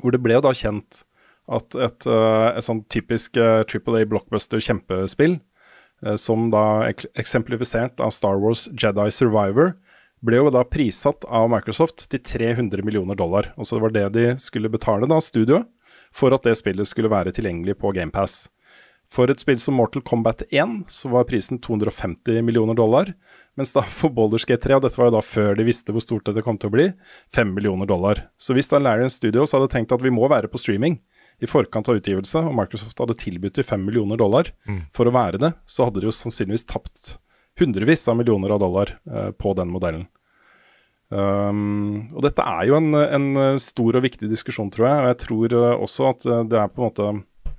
Hvor 0.00 0.14
det 0.14 0.22
ble 0.22 0.38
da 0.42 0.52
kjent 0.54 1.04
at 1.50 1.74
et, 1.74 2.06
et 2.06 2.62
sånn 2.62 2.84
typisk 2.92 3.38
Triple 3.66 4.02
A 4.02 4.06
blockbuster 4.06 4.62
kjempespill, 4.62 5.38
eh, 6.06 6.18
som 6.20 6.50
da 6.52 6.86
ek 6.86 7.08
eksemplifisert 7.18 7.98
av 8.02 8.14
Star 8.14 8.38
Wars 8.42 8.68
Jedi 8.70 9.08
Survivor, 9.14 9.74
ble 10.20 10.36
jo 10.36 10.52
da 10.52 10.62
prissatt 10.68 11.24
av 11.26 11.48
Microsoft 11.50 12.04
til 12.12 12.22
300 12.22 12.84
millioner 12.84 13.18
dollar. 13.18 13.50
Og 13.56 13.66
så 13.66 13.78
det 13.78 13.84
var 13.86 13.94
det 13.96 14.06
de 14.14 14.26
skulle 14.42 14.70
betale 14.72 15.08
da, 15.10 15.18
studioet, 15.24 15.66
for 16.14 16.34
at 16.34 16.46
det 16.46 16.56
spillet 16.58 16.88
skulle 16.88 17.10
være 17.12 17.34
tilgjengelig 17.36 17.78
på 17.80 17.92
GamePass. 17.96 18.48
For 19.10 19.26
et 19.26 19.42
spill 19.42 19.58
som 19.58 19.74
Mortal 19.74 20.04
Kombat 20.06 20.44
1 20.54 20.84
så 20.94 21.08
var 21.10 21.26
prisen 21.26 21.58
250 21.58 22.44
millioner 22.46 22.76
dollar, 22.78 23.10
mens 23.58 23.72
da 23.74 23.82
for 23.82 24.12
Baldur's 24.14 24.46
G3, 24.46 24.76
og 24.76 24.84
dette 24.84 25.00
var 25.00 25.10
jo 25.10 25.16
da 25.16 25.22
før 25.26 25.58
de 25.58 25.66
visste 25.66 25.90
hvor 25.90 26.04
stort 26.04 26.28
dette 26.28 26.44
kom 26.46 26.60
til 26.62 26.70
å 26.70 26.74
bli, 26.76 26.86
5 27.34 27.50
millioner 27.56 27.90
dollar. 27.90 28.28
Så 28.38 28.54
hvis 28.54 28.70
da 28.70 28.78
Larian 28.78 29.10
Studios 29.10 29.50
hadde 29.56 29.70
tenkt 29.72 29.90
at 29.96 30.04
vi 30.04 30.14
må 30.14 30.30
være 30.30 30.50
på 30.50 30.60
streaming 30.62 31.00
i 31.42 31.50
forkant 31.50 31.90
av 31.90 31.98
utgivelse, 31.98 32.38
og 32.38 32.54
Microsoft 32.54 33.02
hadde 33.02 33.18
tilbudt 33.18 33.58
de 33.58 33.66
5 33.66 33.82
millioner 33.82 34.20
dollar 34.20 34.52
for 34.94 35.10
å 35.10 35.16
være 35.16 35.42
det, 35.42 35.52
så 35.66 35.88
hadde 35.88 36.04
de 36.04 36.10
jo 36.10 36.14
sannsynligvis 36.14 36.68
tapt 36.70 37.16
hundrevis 37.58 38.06
av 38.08 38.20
millioner 38.20 38.54
av 38.54 38.62
dollar 38.62 38.94
eh, 39.10 39.30
på 39.34 39.58
den 39.58 39.74
modellen. 39.74 40.06
Um, 41.10 42.06
og 42.14 42.22
dette 42.22 42.44
er 42.46 42.68
jo 42.68 42.76
en, 42.78 42.94
en 42.94 43.58
stor 43.58 43.98
og 43.98 44.04
viktig 44.04 44.30
diskusjon, 44.30 44.70
tror 44.70 44.86
jeg. 44.86 44.98
Og 45.00 45.08
jeg 45.10 45.20
tror 45.24 45.56
eh, 45.58 45.82
også 45.86 46.10
at 46.12 46.26
eh, 46.26 46.44
det 46.52 46.60
er 46.60 46.70
på 46.70 46.82
en 46.82 46.86
måte 46.86 47.56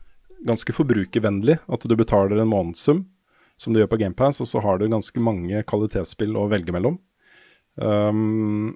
ganske 0.47 0.73
forbrukervennlig 0.73 1.57
at 1.69 1.83
du 1.85 1.95
betaler 1.99 2.41
en 2.41 2.49
månedssum, 2.49 3.03
som 3.61 3.73
du 3.73 3.81
gjør 3.81 3.91
på 3.91 3.99
GamePass, 4.01 4.39
og 4.41 4.49
så 4.49 4.61
har 4.63 4.79
du 4.79 4.87
ganske 4.89 5.21
mange 5.21 5.61
kvalitetsspill 5.69 6.39
å 6.39 6.47
velge 6.51 6.73
mellom. 6.73 6.97
Um, 7.75 8.71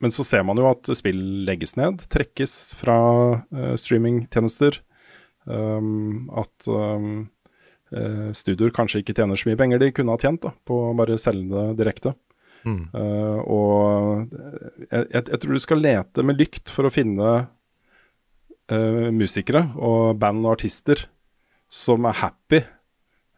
men 0.00 0.14
så 0.14 0.24
ser 0.24 0.46
man 0.48 0.56
jo 0.56 0.64
at 0.70 0.88
spill 0.96 1.20
legges 1.44 1.76
ned, 1.76 2.00
trekkes 2.08 2.54
fra 2.78 2.96
uh, 3.36 3.74
streamingtjenester. 3.76 4.80
Um, 5.44 6.30
at 6.36 6.68
eh, 6.70 8.26
studioer 8.36 8.72
kanskje 8.76 9.00
ikke 9.00 9.14
tjener 9.16 9.40
så 9.40 9.48
mye 9.48 9.58
penger 9.58 9.80
de 9.80 9.88
kunne 9.96 10.12
ha 10.14 10.20
tjent 10.20 10.42
da, 10.44 10.52
på 10.68 10.76
å 10.90 10.96
bare 10.98 11.16
selge 11.18 11.48
det 11.50 11.78
direkte. 11.80 12.12
Mm. 12.66 12.82
Eh, 12.92 13.38
og 13.50 14.34
jeg, 14.90 15.06
jeg, 15.10 15.22
jeg 15.22 15.40
tror 15.42 15.56
du 15.56 15.62
skal 15.62 15.82
lete 15.84 16.26
med 16.26 16.40
lykt 16.40 16.72
for 16.72 16.88
å 16.88 16.92
finne 16.92 17.30
uh, 18.70 19.08
musikere 19.14 19.64
og 19.78 20.20
band 20.20 20.44
og 20.44 20.58
artister 20.58 21.06
som 21.70 22.06
er 22.10 22.18
happy 22.20 22.62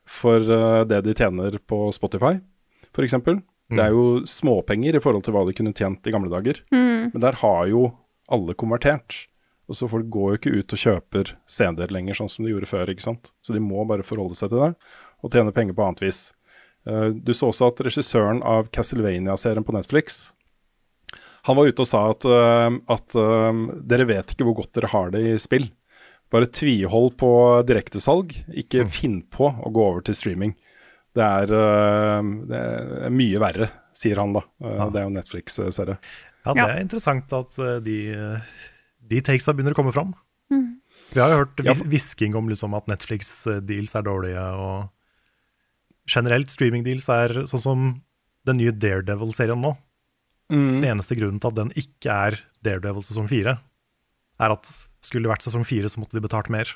for 0.08 0.42
uh, 0.42 0.82
det 0.88 1.02
de 1.06 1.14
tjener 1.16 1.58
på 1.68 1.84
Spotify, 1.94 2.36
f.eks. 2.90 3.18
Det 3.72 3.80
er 3.80 3.94
jo 3.94 4.22
småpenger 4.28 4.98
i 4.98 5.00
forhold 5.00 5.24
til 5.24 5.32
hva 5.32 5.46
de 5.48 5.54
kunne 5.56 5.72
tjent 5.76 6.04
i 6.04 6.12
gamle 6.12 6.28
dager. 6.32 6.58
Mm. 6.74 7.12
Men 7.14 7.22
der 7.24 7.38
har 7.40 7.68
jo 7.70 7.86
alle 8.32 8.56
konvertert. 8.58 9.26
Og 9.70 9.78
så 9.78 9.88
folk 9.88 10.08
går 10.12 10.28
jo 10.28 10.38
ikke 10.40 10.52
ut 10.58 10.74
og 10.74 10.82
kjøper 10.82 11.32
CD-er 11.48 11.94
lenger, 11.94 12.18
sånn 12.18 12.28
som 12.28 12.44
de 12.44 12.52
gjorde 12.52 12.68
før. 12.68 12.90
ikke 12.92 13.06
sant? 13.06 13.30
Så 13.40 13.54
de 13.56 13.62
må 13.62 13.86
bare 13.88 14.04
forholde 14.04 14.36
seg 14.36 14.52
til 14.52 14.60
det, 14.60 14.72
og 15.22 15.32
tjene 15.32 15.54
penger 15.56 15.78
på 15.78 15.86
annet 15.86 16.02
vis. 16.04 16.20
Eh, 16.89 17.09
du 17.14 17.35
så 17.35 17.51
også 17.53 17.68
at 17.70 17.83
regissøren 17.87 18.43
av 18.47 18.70
Castlevania-serien 18.74 19.66
på 19.66 19.74
Netflix 19.76 20.33
han 21.47 21.59
var 21.59 21.66
ute 21.66 21.83
og 21.83 21.89
sa 21.91 22.01
at, 22.12 22.24
eh, 22.26 22.74
at 22.95 23.14
eh, 23.18 23.62
dere 23.91 24.07
vet 24.07 24.35
ikke 24.35 24.47
hvor 24.47 24.61
godt 24.61 24.76
dere 24.78 24.91
har 24.93 25.11
det 25.11 25.22
i 25.26 25.39
spill. 25.43 25.66
Bare 26.30 26.47
tvihold 26.47 27.16
på 27.18 27.30
direktesalg, 27.66 28.30
ikke 28.62 28.87
finn 28.89 29.20
på 29.26 29.51
å 29.51 29.72
gå 29.74 29.89
over 29.89 30.05
til 30.07 30.16
streaming. 30.16 30.55
Det 31.12 31.24
er, 31.26 31.51
det 32.49 32.57
er 32.57 33.12
mye 33.12 33.41
verre, 33.43 33.66
sier 33.93 34.16
han 34.16 34.33
da. 34.33 34.41
Ja. 34.64 34.87
Det 34.89 35.03
er 35.03 35.05
jo 35.05 35.11
Netflix-serie. 35.12 35.99
Ja, 36.47 36.55
det 36.57 36.64
er 36.70 36.80
interessant 36.80 37.35
at 37.37 37.59
de, 37.85 37.99
de 39.12 39.20
takesa 39.20 39.53
begynner 39.53 39.76
å 39.76 39.80
komme 39.83 39.93
fram. 39.93 40.14
Vi 40.49 41.20
har 41.20 41.35
jo 41.35 41.43
hørt 41.43 41.61
hvisking 41.93 42.39
om 42.39 42.49
liksom 42.49 42.78
at 42.78 42.89
Netflix-deals 42.89 43.93
er 43.99 44.09
dårlige, 44.09 44.47
og 44.57 44.89
generelt 46.12 46.52
streaming-deals 46.52 47.08
er 47.12 47.34
sånn 47.50 47.64
som 47.64 47.88
den 48.48 48.58
nye 48.60 48.74
Daredevil-serien 48.74 49.60
nå. 49.62 49.74
Den 50.52 50.84
eneste 50.84 51.16
grunnen 51.16 51.40
til 51.40 51.48
at 51.48 51.56
den 51.56 51.70
ikke 51.78 52.12
er 52.28 52.38
Daredevil 52.66 53.04
sesong 53.06 53.28
fire, 53.30 53.56
er 54.42 54.54
at 54.54 54.68
skulle 55.04 55.24
det 55.26 55.32
vært 55.32 55.46
sesong 55.46 55.64
fire, 55.64 55.88
så 55.88 56.02
måtte 56.02 56.18
de 56.18 56.24
betalt 56.24 56.50
mer. 56.52 56.68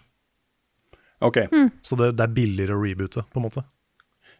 Ok. 1.24 1.42
Så 1.84 1.98
det, 1.98 2.14
det 2.16 2.24
er 2.24 2.36
billigere 2.36 2.76
å 2.76 2.82
reboote, 2.82 3.24
på 3.32 3.40
en 3.40 3.46
måte. 3.48 3.64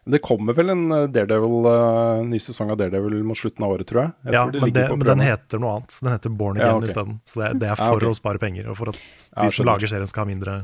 Det 0.07 0.21
kommer 0.23 0.55
vel 0.55 0.71
en 0.71 0.85
eh, 0.95 1.05
Daredevil, 1.11 1.65
uh, 1.67 2.23
ny 2.23 2.39
sesong 2.39 2.71
av 2.71 2.79
Daredevil 2.79 3.19
mot 3.27 3.37
slutten 3.37 3.65
av 3.67 3.73
året, 3.75 3.89
tror 3.89 4.05
jeg. 4.05 4.13
jeg 4.29 4.37
ja, 4.37 4.43
tror 4.47 4.63
men, 4.63 4.73
det, 4.77 4.85
på 4.87 4.99
men 5.01 5.09
den 5.09 5.23
heter 5.25 5.61
noe 5.63 5.73
annet. 5.77 5.97
Den 5.99 6.13
heter 6.13 6.35
Born 6.39 6.61
Ja, 6.61 6.69
Again 6.69 6.85
ok. 6.85 6.87
isteden. 6.93 7.17
Så 7.27 7.41
det, 7.41 7.49
det 7.63 7.69
er 7.73 7.75
Ja, 7.75 7.89
for 7.91 8.07
å 8.07 8.13
spare 8.15 8.41
penger, 8.41 8.69
og 8.71 8.79
for 8.79 8.93
at 8.93 9.01
Ja, 9.01 9.43
de 9.43 9.51
som 9.57 9.67
lager 9.67 9.91
serien 9.91 10.07
skal 10.07 10.23
ha 10.23 10.31
mindre 10.31 10.55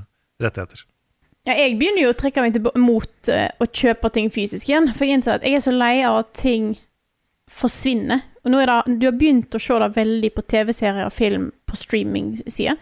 rettigheter. 0.43 0.86
Ja, 1.43 1.57
jeg 1.59 1.75
begynner 1.75 2.05
jo 2.05 2.11
å 2.13 2.15
trekke 2.15 2.43
meg 2.43 2.57
mot 2.79 3.29
eh, 3.31 3.49
å 3.59 3.67
kjøpe 3.67 4.07
ting 4.15 4.29
fysisk 4.31 4.69
igjen. 4.69 4.87
For 4.95 5.03
jeg 5.03 5.17
innser 5.17 5.37
at 5.37 5.47
jeg 5.47 5.57
er 5.57 5.63
så 5.65 5.73
lei 5.75 5.97
av 6.07 6.21
at 6.21 6.29
ting 6.39 6.69
forsvinner. 7.51 8.23
Og 8.43 8.53
nå 8.53 8.61
er 8.63 8.71
det, 8.71 8.95
Du 9.01 9.09
har 9.09 9.17
begynt 9.19 9.55
å 9.55 9.61
se 9.61 9.79
det 9.83 9.89
veldig 9.97 10.31
på 10.35 10.45
TV-serier 10.53 11.09
og 11.09 11.15
film 11.15 11.49
på 11.67 11.79
streaming-side. 11.79 12.77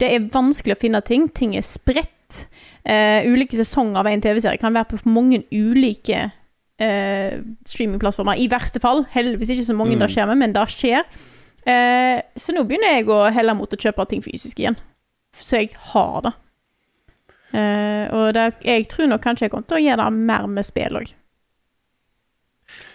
Det 0.00 0.10
er 0.12 0.28
vanskelig 0.34 0.76
å 0.76 0.82
finne 0.82 1.00
ting. 1.08 1.24
Ting 1.32 1.56
er 1.56 1.64
spredt. 1.64 2.44
Uh, 2.82 3.22
ulike 3.28 3.58
sesonger 3.58 4.00
av 4.00 4.08
en 4.08 4.22
TV-serie 4.24 4.58
kan 4.58 4.72
være 4.72 4.96
på 4.96 5.12
mange 5.12 5.42
ulike 5.52 6.22
uh, 6.32 7.34
streamingplattformer. 7.68 8.40
I 8.40 8.48
verste 8.52 8.80
fall. 8.82 9.06
Heldigvis 9.12 9.54
ikke 9.56 9.68
så 9.68 9.76
mange 9.76 10.00
det 10.00 10.10
skjer 10.12 10.28
med, 10.28 10.40
men 10.40 10.56
det 10.56 10.68
skjer. 10.72 11.08
Så 11.62 12.50
nå 12.50 12.64
begynner 12.66 12.96
jeg 12.96 13.06
å 13.12 13.20
helle 13.30 13.52
mot 13.54 13.70
å 13.70 13.78
kjøpe 13.78 14.08
ting 14.10 14.24
fysisk 14.24 14.58
igjen. 14.58 14.74
Så 15.38 15.60
jeg 15.60 15.76
har 15.92 16.24
det. 16.26 16.32
Eh, 17.52 18.06
og 18.16 18.32
det, 18.34 18.46
jeg 18.64 18.86
tror 18.88 19.08
nok 19.12 19.20
kanskje 19.22 19.46
jeg 19.46 19.50
kommer 19.52 19.66
til 19.68 19.76
å 19.76 19.84
gjøre 19.84 20.04
det 20.08 20.12
mer 20.30 20.46
med 20.48 20.64
spill 20.64 20.96
òg. 21.02 21.10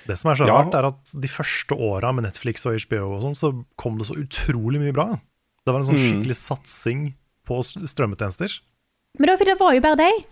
Det 0.08 0.16
som 0.18 0.32
er 0.32 0.36
så 0.40 0.48
Ja. 0.48 0.56
rart, 0.64 0.74
er 0.74 0.86
at 0.88 1.12
de 1.20 1.28
første 1.28 1.76
åra 1.76 2.12
med 2.14 2.24
Netflix 2.24 2.66
og 2.66 2.80
HBO 2.80 3.16
og 3.16 3.22
sånn, 3.24 3.36
så 3.36 3.66
kom 3.78 3.98
det 3.98 4.08
så 4.08 4.16
utrolig 4.16 4.80
mye 4.82 4.94
bra. 4.94 5.20
Det 5.66 5.74
var 5.74 5.80
en 5.82 5.86
sånn 5.86 5.98
Mm. 6.00 6.24
skikkelig 6.24 6.36
satsing 6.38 7.14
på 7.46 7.60
strømmetjenester. 7.64 8.60
Men 9.20 9.28
det, 9.38 9.60
var- 9.60 9.74
jo 9.74 9.82
bare 9.82 9.98
deg. 9.98 10.26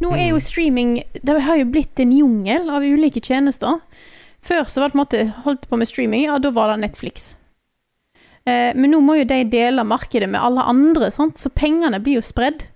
Nå 0.00 0.12
er 0.12 0.28
jo 0.30 0.36
Mm. 0.36 0.40
streaming 0.42 1.04
Det 1.22 1.42
har 1.42 1.56
jo 1.58 1.64
blitt 1.66 1.98
en 2.00 2.10
jungel 2.12 2.70
av 2.70 2.82
ulike 2.82 3.20
tjenester. 3.22 3.80
Før 4.42 4.64
så 4.64 4.80
var 4.80 4.88
det 4.88 4.92
på 4.94 4.98
en 4.98 5.04
måte 5.06 5.42
holdt 5.44 5.68
på 5.68 5.76
med 5.78 5.86
streaming, 5.86 6.24
ja, 6.24 6.38
da 6.38 6.50
var 6.50 6.74
det 6.76 6.90
Netflix. 6.90 7.36
Eh, 8.46 8.72
men 8.74 8.90
nå 8.90 9.00
må 9.02 9.18
jo 9.18 9.24
de 9.24 9.44
dele 9.44 9.84
markedet 9.84 10.28
med 10.28 10.40
alle 10.40 10.62
andre, 10.62 11.10
sant? 11.10 11.34
så 11.36 11.50
pengene 11.50 12.02
blir 12.02 12.14
jo 12.14 12.20
spredd. 12.22 12.66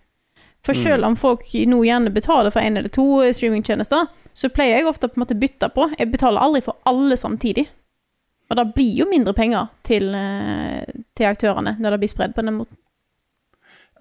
For 0.65 0.73
Mm. 0.73 0.83
selv 0.83 1.05
om 1.05 1.17
folk 1.17 1.43
nå 1.69 1.85
gjerne 1.85 2.11
betaler 2.11 2.51
for 2.51 2.61
én 2.61 2.79
eller 2.79 2.89
to 2.89 3.21
streamingtjenester, 3.33 4.07
så 4.33 4.49
pleier 4.49 4.79
jeg 4.79 4.87
ofte 4.87 5.09
på 5.09 5.19
en 5.19 5.27
måte 5.27 5.39
bytte 5.39 5.69
på. 5.75 5.91
Jeg 5.99 6.11
betaler 6.11 6.41
aldri 6.41 6.63
for 6.65 6.77
alle 6.87 7.17
samtidig. 7.17 7.69
Og 8.51 8.57
da 8.57 8.65
blir 8.65 8.97
jo 8.97 9.07
mindre 9.09 9.35
penger 9.35 9.69
til, 9.83 10.15
eh, 10.15 10.85
til 11.15 11.27
aktørene 11.27 11.77
når 11.81 11.91
det 11.91 12.01
blir 12.01 12.13
spredd 12.13 12.35
på 12.35 12.45
den 12.45 12.59
måten. 12.59 12.77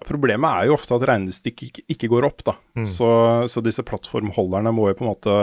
Problemet 0.04 0.50
er 0.50 0.66
jo 0.66 0.74
ofte 0.74 0.96
at 0.96 1.06
regnestykket 1.08 1.84
ikke, 1.88 2.08
går 2.08 2.26
opp, 2.26 2.42
da. 2.44 2.56
Så, 2.84 3.08
så 3.48 3.62
disse 3.62 3.84
plattformholderne 3.86 4.72
må 4.74 4.88
jo 4.90 4.96
på 4.98 5.04
en 5.06 5.12
måte 5.12 5.36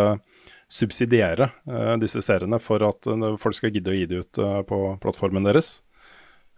subsidiere 0.71 1.49
uh, 1.67 1.95
disse 1.99 2.21
seriene 2.23 2.59
for 2.59 2.83
at 2.85 3.07
uh, 3.07 3.37
folk 3.41 3.57
skal 3.57 3.71
gidde 3.73 3.91
å 3.91 3.95
gi 3.95 4.05
det 4.05 4.19
ut 4.21 4.41
uh, 4.43 4.61
på 4.67 4.83
plattformen 5.01 5.47
deres. 5.47 5.81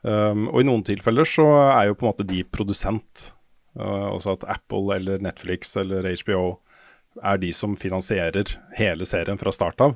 Um, 0.04 0.50
og 0.52 0.60
i 0.60 0.68
noen 0.68 0.84
tilfeller 0.84 1.24
så 1.24 1.46
er 1.78 1.88
jo 1.88 1.96
på 1.96 2.06
en 2.06 2.12
måte 2.12 2.28
de 2.28 2.44
produsent. 2.44 3.32
Altså 3.74 4.36
at 4.36 4.44
Apple 4.54 4.94
eller 4.96 5.22
Netflix 5.24 5.72
eller 5.82 6.06
HBO 6.22 6.44
er 7.22 7.40
de 7.42 7.50
som 7.54 7.76
finansierer 7.78 8.56
hele 8.78 9.06
serien 9.10 9.40
fra 9.42 9.54
start 9.54 9.82
av. 9.82 9.96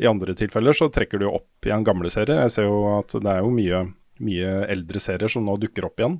I 0.00 0.08
andre 0.10 0.34
tilfeller 0.36 0.76
så 0.76 0.90
trekker 0.92 1.22
du 1.22 1.28
opp 1.28 1.66
igjen 1.66 1.86
gamle 1.86 2.10
serier. 2.12 2.42
Jeg 2.44 2.54
ser 2.54 2.68
jo 2.68 2.80
at 2.96 3.14
det 3.14 3.30
er 3.30 3.44
jo 3.44 3.52
mye, 3.54 3.84
mye 4.24 4.56
eldre 4.72 5.02
serier 5.02 5.32
som 5.32 5.46
nå 5.46 5.56
dukker 5.62 5.86
opp 5.88 6.02
igjen 6.02 6.18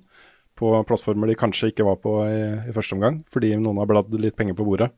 på 0.59 0.71
plattformer 0.87 1.31
de 1.31 1.39
kanskje 1.39 1.73
ikke 1.73 1.87
var 1.87 1.99
på 2.03 2.15
i, 2.29 2.39
i 2.71 2.75
første 2.75 2.95
omgang, 2.97 3.23
fordi 3.33 3.55
noen 3.59 3.81
har 3.83 3.91
bladd 3.91 4.15
litt 4.23 4.37
penger 4.39 4.57
på 4.59 4.67
bordet. 4.69 4.91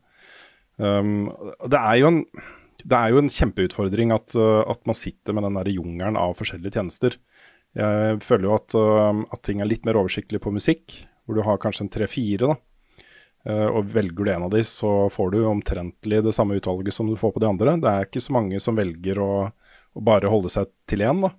Um, 0.76 1.30
det, 1.64 1.80
er 1.80 2.00
jo 2.02 2.10
en, 2.10 2.18
det 2.84 2.98
er 2.98 3.12
jo 3.14 3.22
en 3.22 3.32
kjempeutfordring 3.32 4.12
at, 4.12 4.36
uh, 4.36 4.62
at 4.68 4.82
man 4.88 4.98
sitter 4.98 5.36
med 5.36 5.46
den 5.48 5.56
der 5.56 5.72
jungelen 5.72 6.18
av 6.20 6.36
forskjellige 6.36 6.76
tjenester. 6.76 7.16
Jeg 7.76 8.20
føler 8.24 8.50
jo 8.50 8.56
at, 8.56 8.76
uh, 8.76 9.24
at 9.32 9.44
ting 9.48 9.62
er 9.64 9.70
litt 9.70 9.88
mer 9.88 9.96
oversiktlig 10.02 10.42
på 10.44 10.52
musikk, 10.52 10.98
hvor 11.26 11.38
du 11.38 11.44
har 11.46 11.60
kanskje 11.62 11.86
en 11.86 11.92
tre-fire. 11.92 12.54
da. 12.54 12.56
Uh, 13.46 13.68
og 13.78 13.92
velger 13.94 14.26
du 14.26 14.30
en 14.32 14.46
av 14.48 14.50
de, 14.50 14.62
så 14.66 15.06
får 15.12 15.34
du 15.34 15.40
omtrentlig 15.46 16.22
det 16.26 16.34
samme 16.34 16.56
utvalget 16.58 16.94
som 16.94 17.06
du 17.06 17.14
får 17.18 17.34
på 17.34 17.42
de 17.42 17.50
andre. 17.50 17.76
Det 17.82 17.90
er 17.90 18.08
ikke 18.08 18.24
så 18.24 18.34
mange 18.34 18.58
som 18.62 18.78
velger 18.78 19.20
å, 19.22 19.32
å 19.94 20.06
bare 20.06 20.32
holde 20.32 20.50
seg 20.50 20.70
til 20.90 21.04
én, 21.06 21.22
da. 21.22 21.30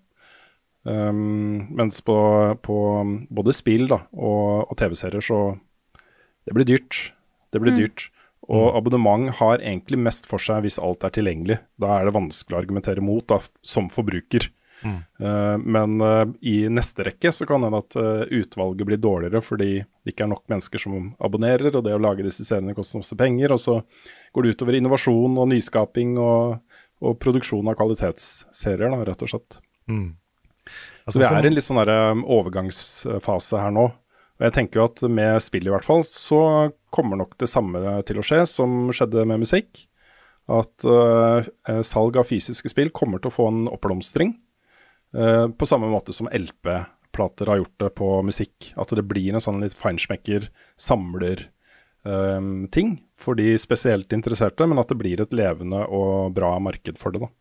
Um, 0.88 1.66
mens 1.76 2.00
på, 2.06 2.16
på 2.64 2.78
både 3.36 3.56
spill 3.56 3.90
da, 3.92 4.06
og, 4.16 4.70
og 4.72 4.78
TV-serier 4.80 5.26
så 5.26 5.40
Det 6.48 6.54
blir 6.56 6.68
dyrt. 6.70 7.02
Det 7.52 7.60
blir 7.60 7.76
dyrt. 7.76 8.06
Og 8.48 8.78
abonnement 8.78 9.28
har 9.42 9.60
egentlig 9.60 10.00
mest 10.00 10.30
for 10.32 10.40
seg 10.40 10.64
hvis 10.64 10.80
alt 10.80 11.04
er 11.04 11.12
tilgjengelig. 11.12 11.58
Da 11.76 11.98
er 11.98 12.08
det 12.08 12.16
vanskelig 12.16 12.56
å 12.56 12.62
argumentere 12.62 13.04
mot 13.04 13.26
da, 13.28 13.42
som 13.60 13.90
forbruker. 13.92 14.48
Eh, 14.86 15.58
men 15.58 16.02
uh, 16.02 16.26
i 16.42 16.70
neste 16.70 17.08
rekke 17.08 17.32
så 17.34 17.48
kan 17.50 17.62
det 17.62 17.70
hende 17.70 17.82
at 17.82 17.98
uh, 17.98 18.38
utvalget 18.40 18.88
blir 18.88 19.02
dårligere 19.02 19.42
fordi 19.42 19.72
det 19.82 20.14
ikke 20.14 20.28
er 20.28 20.32
nok 20.32 20.46
mennesker 20.52 20.82
som 20.82 21.10
abonnerer, 21.24 21.72
og 21.74 21.86
det 21.88 21.96
å 21.96 22.02
lage 22.02 22.26
disse 22.26 22.46
seriene 22.48 22.76
koster 22.78 23.02
masse 23.02 23.18
penger. 23.20 23.56
Og 23.56 23.62
så 23.62 23.80
går 24.36 24.46
det 24.46 24.56
utover 24.56 24.78
innovasjon 24.78 25.42
og 25.42 25.50
nyskaping 25.52 26.16
og, 26.22 26.80
og 27.04 27.20
produksjon 27.24 27.68
av 27.68 27.78
kvalitetsserier, 27.80 28.94
da, 28.94 29.04
rett 29.10 29.26
og 29.26 29.34
slett. 29.34 29.60
Mm. 29.90 30.08
Så 31.08 31.20
vi 31.22 31.28
er 31.28 31.46
i 31.46 31.50
en 31.50 31.56
litt 31.56 31.66
sånn 31.66 31.80
der, 31.80 31.94
overgangsfase 32.22 33.62
her 33.64 33.74
nå. 33.74 33.90
Og 34.38 34.46
jeg 34.46 34.54
tenker 34.54 34.80
jo 34.80 34.88
at 34.90 35.02
med 35.10 35.42
spill 35.42 35.70
i 35.70 35.72
hvert 35.74 35.88
fall, 35.88 36.04
så 36.06 36.42
kommer 36.94 37.18
nok 37.18 37.38
det 37.42 37.50
samme 37.50 37.80
til 38.06 38.20
å 38.20 38.26
skje 38.26 38.44
som 38.50 38.92
skjedde 38.94 39.24
med 39.26 39.42
musikk. 39.42 39.88
At 40.48 40.86
uh, 40.88 41.48
salg 41.84 42.20
av 42.20 42.28
fysiske 42.30 42.70
spill 42.72 42.92
kommer 42.96 43.20
til 43.20 43.32
å 43.32 43.36
få 43.36 43.48
en 43.52 43.66
oppblomstring. 43.72 44.36
Eh, 45.16 45.46
på 45.48 45.70
samme 45.70 45.90
måte 45.92 46.16
som 46.16 46.30
LP-plater 46.32 47.52
har 47.52 47.62
gjort 47.62 47.84
det 47.84 47.92
på 48.00 48.10
musikk. 48.28 48.72
At 48.80 48.92
det 48.96 49.06
blir 49.08 49.36
en 49.36 49.44
sånn 49.44 49.62
litt 49.64 49.78
feinschmecker, 49.78 50.50
samler 50.80 51.48
um, 52.04 52.68
ting 52.74 52.98
for 53.20 53.38
de 53.40 53.54
spesielt 53.62 54.14
interesserte, 54.16 54.68
men 54.68 54.80
at 54.82 54.92
det 54.92 55.00
blir 55.00 55.24
et 55.24 55.36
levende 55.36 55.84
og 55.88 56.36
bra 56.38 56.56
marked 56.64 57.00
for 57.02 57.16
det. 57.16 57.26
da. 57.26 57.34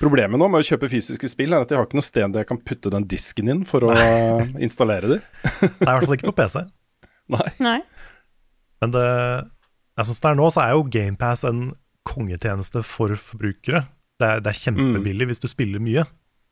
Problemet 0.00 0.38
nå 0.38 0.48
med 0.50 0.62
å 0.62 0.66
kjøpe 0.66 0.90
fysiske 0.90 1.28
spill 1.30 1.54
er 1.54 1.64
at 1.64 1.72
jeg 1.72 1.78
har 1.78 1.86
ikke 1.88 1.98
noe 1.98 2.06
sted 2.06 2.38
jeg 2.38 2.48
kan 2.48 2.60
putte 2.62 2.92
den 2.92 3.06
disken 3.10 3.50
inn 3.52 3.64
for 3.68 3.86
å 3.86 3.92
installere 4.66 5.16
de. 5.16 5.20
Det 5.60 5.86
er 5.86 5.90
i 5.90 5.94
hvert 5.94 6.08
fall 6.08 6.18
ikke 6.18 6.32
på 6.32 6.38
PC. 6.42 6.62
Nei. 7.34 7.48
Nei. 7.62 7.78
Men 8.82 8.92
det, 8.94 9.06
jeg 9.98 10.08
synes 10.08 10.22
det 10.22 10.30
er 10.30 10.38
nå, 10.38 10.46
så 10.52 10.62
er 10.62 10.76
jo 10.76 10.86
GamePass 10.92 11.46
en 11.48 11.62
kongetjeneste 12.06 12.84
for 12.86 13.16
forbrukere. 13.18 13.86
Det 14.20 14.28
er, 14.28 14.42
det 14.44 14.52
er 14.52 14.60
kjempebillig 14.60 15.30
hvis 15.32 15.42
du 15.42 15.48
spiller 15.50 15.82
mye. 15.82 16.06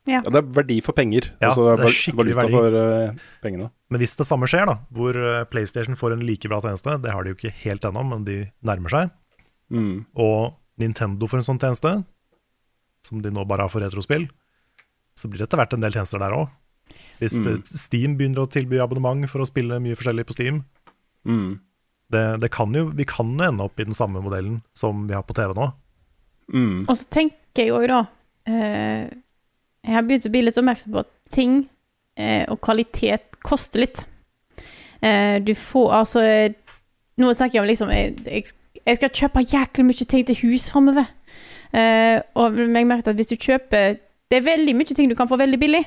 Ja, 0.05 0.19
det 0.21 0.35
er 0.37 0.49
verdi 0.53 0.75
for 0.85 0.93
penger. 0.93 1.31
Ja, 1.41 1.49
altså 1.49 1.63
det 1.77 1.85
er 1.87 1.95
skikkelig 1.97 2.35
valuta 2.37 2.41
verdi. 2.45 2.53
for 2.53 3.13
uh, 3.15 3.23
pengene. 3.41 3.69
Men 3.89 3.99
hvis 4.03 4.15
det 4.19 4.27
samme 4.29 4.45
skjer, 4.51 4.65
da, 4.69 4.75
hvor 4.93 5.17
eh, 5.17 5.45
PlayStation 5.49 5.95
får 5.97 6.13
en 6.13 6.25
like 6.27 6.47
bra 6.51 6.59
tjeneste, 6.61 6.93
det 7.01 7.11
har 7.11 7.23
de 7.25 7.31
jo 7.33 7.37
ikke 7.39 7.53
helt 7.63 7.81
ennå, 7.89 8.03
men 8.11 8.23
de 8.27 8.51
nærmer 8.63 8.89
seg, 8.93 9.09
Mm. 9.73 10.05
og 10.21 10.53
Nintendo 10.77 11.25
får 11.25 11.39
en 11.41 11.47
sånn 11.47 11.57
tjeneste, 11.59 11.91
som 13.01 13.21
de 13.23 13.31
nå 13.33 13.47
bare 13.49 13.65
har 13.65 13.69
for 13.73 13.81
retrospill, 13.81 14.27
så 15.17 15.25
blir 15.27 15.39
det 15.41 15.47
etter 15.47 15.57
hvert 15.57 15.73
en 15.73 15.81
del 15.81 15.91
tjenester 15.95 16.19
der 16.21 16.35
òg. 16.37 16.49
Hvis 17.19 17.33
Mm. 17.41 17.47
eh, 17.55 17.61
Steam 17.65 18.15
begynner 18.17 18.43
å 18.45 18.51
tilby 18.51 18.77
abonnement 18.77 19.25
for 19.27 19.39
å 19.41 19.47
spille 19.49 19.79
mye 19.81 19.95
forskjellig 19.97 20.25
på 20.29 20.33
Steam, 20.37 20.65
Mm. 21.25 21.59
det, 22.11 22.39
det 22.41 22.51
kan 22.51 22.71
jo, 22.73 22.91
vi 22.93 23.05
kan 23.05 23.33
jo 23.35 23.41
ende 23.43 23.63
opp 23.65 23.79
i 23.79 23.83
den 23.89 23.93
samme 23.97 24.21
modellen 24.21 24.61
som 24.75 25.07
vi 25.07 25.15
har 25.15 25.23
på 25.23 25.33
TV 25.33 25.55
nå. 25.57 25.73
Mm. 26.53 26.85
Og 26.87 26.93
så 26.95 27.09
tenker 27.09 27.57
jeg 27.57 27.69
jo 27.69 27.81
da 27.87 28.03
eh, 28.45 29.09
Jeg 29.85 29.93
har 29.93 30.05
begynt 30.05 30.27
å 30.27 30.33
bli 30.33 30.43
litt 30.45 30.57
oppmerksom 30.57 30.93
på 30.95 31.03
at 31.03 31.11
ting 31.33 31.57
eh, 32.17 32.43
og 32.49 32.61
kvalitet 32.65 33.37
koster 33.45 33.85
litt. 33.85 34.05
Eh, 35.01 35.37
du 35.45 35.53
får 35.55 35.99
altså 36.01 36.23
Nå 37.15 37.29
snakker 37.31 37.57
jeg 37.57 37.61
om 37.61 37.67
liksom 37.67 37.91
Jeg, 37.93 38.15
jeg, 38.25 38.47
jeg 38.81 38.97
skal 38.97 39.11
kjøpe 39.19 39.43
jæklig 39.45 39.85
mye 39.87 40.07
ting 40.09 40.25
til 40.27 40.39
hus 40.41 40.65
framover. 40.71 41.05
Eh, 41.75 42.17
og 42.39 42.57
jeg 42.57 42.87
merket 42.87 43.11
at 43.11 43.19
hvis 43.19 43.29
du 43.31 43.35
kjøper 43.35 43.97
Det 44.31 44.39
er 44.39 44.45
veldig 44.45 44.75
mye 44.75 44.95
ting 44.95 45.09
du 45.11 45.15
kan 45.15 45.29
få 45.29 45.37
veldig 45.37 45.59
billig. 45.61 45.83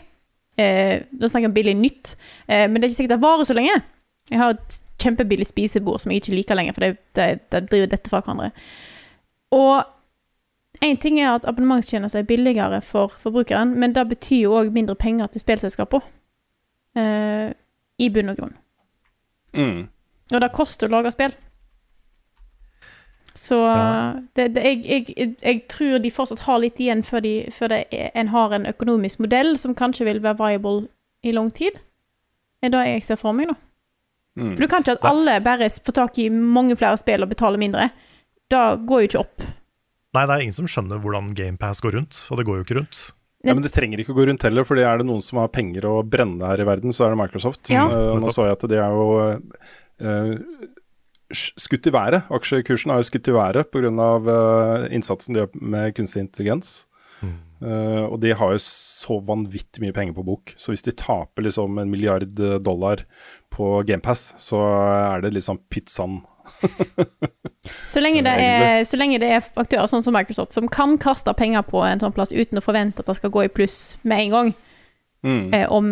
Eh, 0.59 1.05
da 1.11 1.29
snakker 1.29 1.47
jeg 1.47 1.53
om 1.53 1.55
billig 1.55 1.75
nytt, 1.79 2.17
eh, 2.49 2.67
men 2.67 2.79
det 2.79 2.87
er 2.87 2.91
ikke 2.91 2.97
sikkert 2.97 3.17
det 3.17 3.23
varer 3.23 3.47
så 3.47 3.55
lenge. 3.55 3.77
Jeg 4.31 4.39
har 4.39 4.55
et 4.55 4.79
kjempebillig 4.99 5.47
spisebord 5.47 6.03
som 6.03 6.11
jeg 6.11 6.23
ikke 6.23 6.35
liker 6.35 6.59
lenger, 6.59 6.75
for 6.75 6.85
det, 6.85 6.97
det, 7.15 7.27
det 7.53 7.61
driver 7.71 7.91
dette 7.93 8.11
fra 8.11 8.21
hverandre. 8.23 8.51
Og 9.55 9.87
en 10.83 10.97
ting 10.97 11.21
er 11.21 11.33
at 11.35 11.47
abonnementstjenester 11.49 12.19
er 12.21 12.29
billigere 12.29 12.81
for 12.83 13.09
forbrukeren, 13.09 13.75
men 13.81 13.95
det 13.95 14.09
betyr 14.09 14.43
jo 14.43 14.53
òg 14.61 14.73
mindre 14.73 14.95
penger 14.95 15.27
til 15.27 15.41
spillselskapene. 15.41 16.03
Eh, 16.97 17.53
I 17.99 18.09
bunn 18.15 18.29
og 18.29 18.37
grunn. 18.37 18.55
Mm. 19.55 19.89
Og 20.33 20.41
det 20.41 20.53
koster 20.53 20.87
å 20.89 20.91
lage 20.97 21.11
spill. 21.15 21.35
Så 23.35 23.55
Ja. 23.63 24.15
det, 24.37 24.55
det, 24.55 24.63
jeg, 24.65 25.05
jeg, 25.17 25.35
jeg 25.43 25.63
tror 25.71 25.99
de 26.03 26.11
fortsatt 26.11 26.41
har 26.47 26.59
litt 26.59 26.81
igjen 26.81 27.05
før, 27.07 27.21
de, 27.23 27.35
før 27.55 27.69
det 27.69 27.85
en 28.15 28.29
har 28.29 28.55
en 28.55 28.67
økonomisk 28.67 29.21
modell 29.23 29.57
som 29.59 29.75
kanskje 29.79 30.05
vil 30.09 30.23
være 30.23 30.39
viable 30.41 30.89
i 31.23 31.33
lang 31.33 31.51
tid. 31.55 31.79
Det 32.59 32.67
er 32.67 32.75
det 32.75 32.87
jeg 32.89 33.03
ser 33.07 33.21
for 33.21 33.33
meg, 33.33 33.47
nå. 33.53 33.55
Mm. 34.39 34.53
For 34.57 34.63
du 34.63 34.69
kan 34.71 34.83
ikke 34.83 34.97
at 34.99 35.07
alle 35.07 35.41
bare 35.43 35.71
får 35.71 35.95
tak 35.95 36.19
i 36.19 36.29
mange 36.31 36.77
flere 36.79 36.99
spill 36.99 37.23
og 37.23 37.31
betaler 37.31 37.59
mindre. 37.59 37.89
Det 38.51 38.65
går 38.87 39.01
jo 39.05 39.09
ikke 39.09 39.23
opp. 39.23 39.43
Nei, 40.17 40.25
det 40.25 40.35
er 40.35 40.45
ingen 40.45 40.57
som 40.57 40.69
skjønner 40.71 41.01
hvordan 41.03 41.35
GamePass 41.37 41.83
går 41.85 41.99
rundt, 41.99 42.19
og 42.33 42.41
det 42.41 42.47
går 42.49 42.61
jo 42.61 42.67
ikke 42.67 42.79
rundt. 42.81 43.03
Ja, 43.47 43.55
men 43.55 43.63
det 43.63 43.71
trenger 43.75 44.01
ikke 44.03 44.15
å 44.15 44.19
gå 44.19 44.27
rundt 44.27 44.43
heller, 44.43 44.67
for 44.67 44.81
er 44.81 44.99
det 44.99 45.07
noen 45.07 45.23
som 45.23 45.39
har 45.39 45.53
penger 45.55 45.87
å 45.87 46.01
brenne 46.03 46.49
her 46.49 46.63
i 46.63 46.67
verden, 46.67 46.95
så 46.95 47.07
er 47.07 47.15
det 47.15 47.21
Microsoft. 47.21 47.69
Ja. 47.71 47.85
Uh, 47.87 48.17
nå 48.19 48.33
så 48.35 48.49
jeg 48.49 48.57
at 48.57 48.67
de 48.73 48.81
er 48.83 48.97
jo 48.97 49.07
uh, 50.03 50.33
skutt 51.37 51.87
i 51.87 51.95
været. 51.95 52.27
Aksjekursen 52.35 52.91
har 52.91 53.03
jo 53.03 53.07
skutt 53.07 53.31
i 53.31 53.37
været 53.37 53.71
pga. 53.71 53.93
Uh, 53.95 54.89
innsatsen 54.91 55.37
de 55.37 55.45
gjør 55.45 55.63
med 55.77 55.95
kunstig 55.99 56.25
intelligens. 56.25 56.81
Eh, 57.59 58.05
og 58.07 58.21
de 58.23 58.35
har 58.39 58.55
jo 58.55 58.61
så 58.63 59.19
vanvittig 59.27 59.83
mye 59.83 59.95
penger 59.95 60.15
på 60.15 60.27
bok, 60.27 60.53
så 60.61 60.71
hvis 60.71 60.85
de 60.87 60.95
taper 60.95 61.49
liksom 61.49 61.81
en 61.83 61.91
milliard 61.91 62.43
dollar 62.63 63.03
på 63.55 63.81
GamePass, 63.89 64.37
så 64.39 64.61
er 64.63 65.25
det 65.25 65.35
liksom 65.35 65.61
pytt 65.73 65.91
sand. 65.91 66.23
Så 67.89 68.01
lenge, 68.01 68.23
det 68.25 68.33
er, 68.33 68.85
så 68.89 68.97
lenge 68.97 69.19
det 69.21 69.29
er 69.29 69.45
aktører 69.61 69.89
sånn 69.91 70.03
som 70.05 70.15
Microsoft 70.17 70.55
som 70.57 70.69
kan 70.73 70.95
kaste 71.01 71.33
penger 71.37 71.65
på 71.69 71.83
en 71.85 72.01
sånn 72.01 72.15
plass 72.17 72.31
uten 72.33 72.61
å 72.61 72.65
forvente 72.65 73.03
at 73.03 73.09
det 73.11 73.17
skal 73.19 73.33
gå 73.35 73.43
i 73.45 73.51
pluss 73.53 73.97
med 74.09 74.27
en 74.27 74.31
gang, 74.37 74.55
Mm. 75.25 75.49
eh, 75.53 75.67
om 75.73 75.89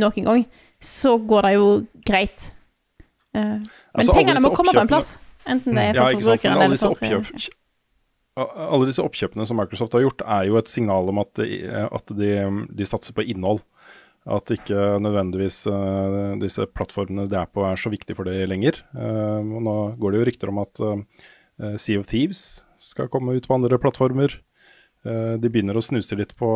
noen 0.00 0.24
gang, 0.24 0.46
så 0.80 1.18
går 1.20 1.42
det 1.42 1.52
jo 1.54 1.66
greit. 2.06 2.46
Eh, 3.34 3.40
men 3.60 3.66
Altså, 3.94 4.14
pengene 4.16 4.40
må 4.40 4.54
komme 4.56 4.72
på 4.72 4.80
en 4.80 4.88
plass. 4.88 5.18
Enten 5.46 5.74
det 5.76 5.82
er 5.90 5.94
Ja, 5.94 6.06
for 6.06 6.10
ja, 6.10 6.18
forbrukeren 6.18 6.62
eller 6.62 6.76
for 6.80 6.96
eh, 7.04 7.18
oppkjøp, 7.18 7.54
alle 8.38 8.86
disse 8.86 9.02
oppkjøpene 9.04 9.46
som 9.46 9.56
Microsoft 9.60 9.92
har 9.92 10.00
gjort, 10.06 10.22
er 10.24 10.46
jo 10.48 10.56
et 10.56 10.68
signal 10.70 11.08
om 11.12 11.18
at, 11.18 11.34
de, 11.34 11.60
at 11.92 12.06
de, 12.16 12.32
de 12.72 12.86
satser 12.86 13.12
på 13.12 13.26
innhold. 13.26 13.60
At 14.28 14.50
ikke 14.52 14.98
nødvendigvis 15.00 15.62
uh, 15.72 16.36
disse 16.40 16.66
plattformene 16.68 17.28
det 17.30 17.38
er 17.40 17.48
på, 17.48 17.64
er 17.64 17.80
så 17.80 17.92
viktige 17.92 18.18
for 18.18 18.28
det 18.28 18.44
lenger. 18.50 18.82
Uh, 18.92 19.40
og 19.40 19.62
nå 19.64 19.76
går 20.00 20.12
det 20.12 20.20
jo 20.20 20.26
rykter 20.28 20.52
om 20.52 20.60
at 20.64 20.82
eh, 20.84 21.76
Sea 21.80 22.00
of 22.00 22.06
Thieves 22.10 22.42
skal 22.78 23.08
komme 23.10 23.34
ut 23.34 23.48
på 23.48 23.56
andre 23.56 23.80
plattformer. 23.80 24.36
De 25.08 25.48
begynner 25.48 25.78
å 25.78 25.82
snuse 25.82 26.16
litt 26.18 26.34
på, 26.36 26.48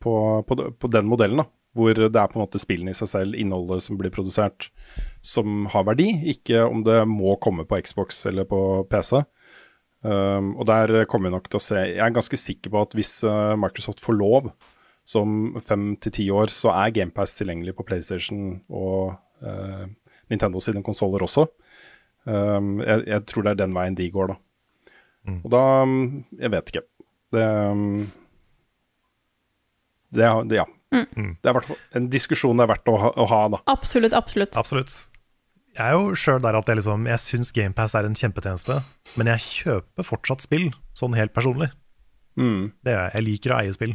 på, 0.00 0.12
på, 0.48 0.56
på 0.80 0.88
den 0.90 1.06
modellen, 1.06 1.42
da. 1.42 1.44
Hvor 1.76 1.96
det 1.96 2.08
er 2.08 2.30
på 2.32 2.38
en 2.38 2.42
måte 2.42 2.60
spillene 2.60 2.92
i 2.92 2.96
seg 2.96 3.10
selv, 3.10 3.36
innholdet 3.38 3.84
som 3.84 3.98
blir 4.00 4.12
produsert, 4.12 4.70
som 5.24 5.68
har 5.72 5.84
verdi. 5.86 6.08
Ikke 6.32 6.64
om 6.64 6.82
det 6.84 6.98
må 7.08 7.36
komme 7.40 7.64
på 7.68 7.78
Xbox 7.84 8.24
eller 8.28 8.48
på 8.48 8.58
PC. 8.90 9.22
Um, 10.02 10.54
og 10.56 10.66
der 10.68 11.04
kommer 11.08 11.30
vi 11.30 11.36
nok 11.36 11.46
til 11.46 11.60
å 11.60 11.62
se 11.62 11.78
Jeg 11.78 12.02
er 12.02 12.16
ganske 12.16 12.40
sikker 12.40 12.72
på 12.74 12.80
at 12.88 12.96
hvis 12.98 13.12
Microsoft 13.60 14.02
får 14.02 14.18
lov, 14.18 14.50
som 15.04 15.56
fem 15.66 15.96
til 16.00 16.12
ti 16.14 16.28
år, 16.30 16.50
så 16.52 16.70
er 16.74 16.92
GamePass 16.94 17.34
tilgjengelig 17.38 17.74
på 17.78 17.84
PlayStation 17.88 18.60
og 18.70 19.16
uh, 19.42 19.86
Nintendo 20.30 20.60
sine 20.62 20.82
konsoller 20.86 21.24
også. 21.26 21.48
Um, 22.24 22.76
jeg, 22.84 23.02
jeg 23.10 23.24
tror 23.26 23.42
det 23.48 23.50
er 23.56 23.60
den 23.64 23.74
veien 23.74 23.96
de 23.98 24.06
går, 24.14 24.30
da. 24.30 24.38
Og 25.42 25.48
da 25.50 25.62
um, 25.86 26.24
Jeg 26.38 26.50
vet 26.54 26.70
ikke. 26.72 26.84
Det, 27.34 27.42
um, 27.72 28.10
det, 30.12 30.24
er- 30.28 30.44
det 30.48 30.56
Ja. 30.60 30.64
Mm. 30.92 31.38
Det 31.40 31.48
er 31.48 31.54
hvert 31.56 31.70
en 31.96 32.08
diskusjon 32.12 32.58
det 32.60 32.66
er 32.66 32.70
verdt 32.74 32.88
å 32.92 32.98
ha, 33.00 33.10
å 33.16 33.24
ha 33.30 33.40
da. 33.54 33.60
Absolutt, 33.72 34.12
absolutt. 34.12 34.56
Absolutt. 34.60 34.92
Jeg 35.72 35.86
er 35.88 35.94
jo 35.96 36.10
sjøl 36.20 36.42
der 36.44 36.58
at 36.58 36.68
jeg 36.68 36.76
liksom 36.82 37.06
Jeg 37.08 37.18
syns 37.22 37.52
GamePass 37.56 37.94
er 37.96 38.04
en 38.04 38.14
kjempetjeneste, 38.18 38.76
men 39.16 39.30
jeg 39.32 39.40
kjøper 39.46 40.04
fortsatt 40.04 40.44
spill, 40.44 40.66
sånn 40.92 41.16
helt 41.16 41.32
personlig. 41.32 41.70
Mm. 42.36 42.74
Det 42.84 42.92
gjør 42.92 43.00
jeg. 43.06 43.14
Jeg 43.16 43.24
liker 43.30 43.54
å 43.54 43.60
eie 43.62 43.72
spill. 43.72 43.94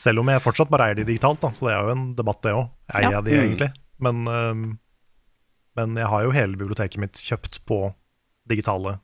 Selv 0.00 0.18
om 0.24 0.28
jeg 0.32 0.42
fortsatt 0.42 0.70
bare 0.72 0.88
eier 0.90 0.96
de 0.98 1.04
digitalt, 1.06 1.40
da, 1.40 1.52
så 1.54 1.68
det 1.68 1.74
er 1.76 1.84
jo 1.86 1.92
en 1.94 2.06
debatt, 2.18 2.40
det 2.42 2.52
òg. 2.56 2.68
Eier 2.94 3.12
Ja. 3.12 3.20
de 3.22 3.30
Mm. 3.30 3.44
egentlig? 3.44 3.72
Men, 4.00 4.26
um, 4.28 4.78
men 5.76 5.94
jeg 5.96 6.06
har 6.10 6.22
jo 6.24 6.30
hele 6.34 6.56
biblioteket 6.56 6.98
mitt 6.98 7.12
kjøpt 7.14 7.60
på 7.64 7.94
digitale 8.48 8.98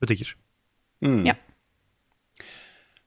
butikker. 0.00 0.34
Mm. 1.04 1.26
Ja. 1.26 1.34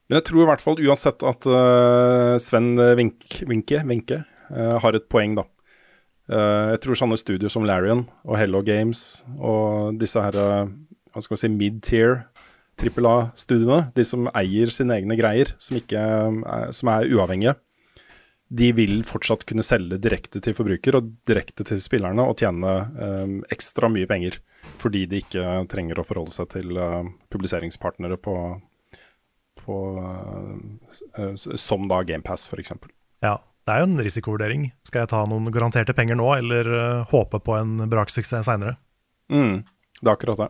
Men 0.09 0.17
jeg 0.21 0.25
tror 0.25 0.41
i 0.43 0.45
hvert 0.49 0.61
fall 0.61 0.79
uansett 0.81 1.21
at 1.23 1.45
uh, 1.45 2.37
Sven 2.41 2.75
Vink, 2.97 3.25
Vinke, 3.49 3.83
Vinke 3.85 4.23
eh, 4.49 4.79
har 4.81 4.95
et 4.97 5.09
poeng, 5.09 5.35
da. 5.37 5.43
Uh, 6.29 6.73
jeg 6.73 6.81
tror 6.81 6.97
sånne 6.97 7.17
studier 7.17 7.49
som 7.49 7.65
Larian 7.65 8.07
og 8.25 8.37
Hello 8.37 8.61
Games 8.61 9.23
og 9.39 9.97
disse 10.01 10.21
her 10.21 10.31
hva 10.37 11.21
skal 11.25 11.35
vi 11.35 11.41
si, 11.41 11.49
mid-tier 11.49 12.19
trippel 12.79 13.07
A-studiene, 13.09 13.89
de 13.95 14.05
som 14.07 14.29
eier 14.33 14.71
sine 14.73 14.97
egne 14.99 15.17
greier, 15.19 15.53
som, 15.61 15.77
ikke 15.79 15.99
er, 15.99 16.71
som 16.75 16.91
er 16.93 17.09
uavhengige, 17.11 17.55
de 18.49 18.71
vil 18.73 19.03
fortsatt 19.05 19.43
kunne 19.45 19.65
selge 19.65 19.99
direkte 20.01 20.41
til 20.41 20.55
forbruker 20.57 20.97
og 20.97 21.11
direkte 21.29 21.65
til 21.69 21.81
spillerne 21.83 22.23
og 22.25 22.39
tjene 22.41 22.71
um, 22.97 23.35
ekstra 23.53 23.91
mye 23.93 24.09
penger, 24.09 24.39
fordi 24.81 25.03
de 25.11 25.19
ikke 25.21 25.43
trenger 25.69 26.01
å 26.01 26.05
forholde 26.07 26.33
seg 26.33 26.49
til 26.55 26.79
uh, 26.81 27.03
publiseringspartnere 27.29 28.17
på, 28.17 28.35
på 29.61 29.77
uh, 30.01 31.35
som 31.37 31.85
da 31.91 32.01
GamePass, 32.09 32.47
f.eks. 32.49 32.73
Ja, 33.21 33.37
det 33.69 33.75
er 33.75 33.83
jo 33.83 33.89
en 33.91 34.01
risikovurdering. 34.01 34.69
Skal 34.87 35.03
jeg 35.03 35.11
ta 35.11 35.19
noen 35.29 35.51
garanterte 35.53 35.93
penger 35.93 36.17
nå, 36.17 36.25
eller 36.39 36.69
eh, 36.73 37.09
håpe 37.11 37.37
på 37.45 37.53
en 37.53 37.83
braksuksess 37.91 38.47
seinere? 38.47 38.79
Mm, 39.29 39.59
det 39.99 40.07
er 40.07 40.15
akkurat 40.15 40.41
det. 40.41 40.47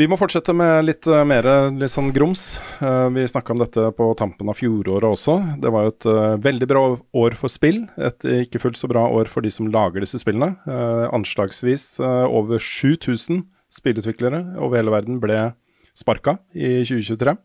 Vi 0.00 0.06
må 0.08 0.16
fortsette 0.16 0.54
med 0.56 0.86
litt 0.86 1.04
uh, 1.04 1.20
mer 1.28 1.44
litt 1.76 1.92
sånn 1.92 2.14
grums. 2.16 2.54
Eh, 2.80 3.08
vi 3.12 3.26
snakka 3.28 3.52
om 3.52 3.60
dette 3.60 3.90
på 3.92 4.06
tampen 4.16 4.48
av 4.48 4.56
fjoråret 4.56 5.04
også. 5.04 5.34
Det 5.60 5.72
var 5.74 5.84
jo 5.84 5.92
et 5.92 6.06
eh, 6.08 6.36
veldig 6.46 6.68
bra 6.70 6.84
år 6.96 7.36
for 7.36 7.52
spill. 7.52 7.82
Et 8.00 8.26
ikke 8.46 8.62
fullt 8.62 8.80
så 8.80 8.88
bra 8.88 9.04
år 9.12 9.28
for 9.28 9.44
de 9.44 9.52
som 9.52 9.68
lager 9.68 10.00
disse 10.00 10.22
spillene. 10.22 10.54
Eh, 10.64 11.04
anslagsvis 11.12 12.00
eh, 12.00 12.24
over 12.24 12.56
7000 12.56 13.44
spillutviklere 13.72 14.40
over 14.56 14.80
hele 14.80 14.96
verden 14.96 15.20
ble 15.20 15.50
sparka 15.92 16.38
i 16.56 16.80
2023. 16.88 17.36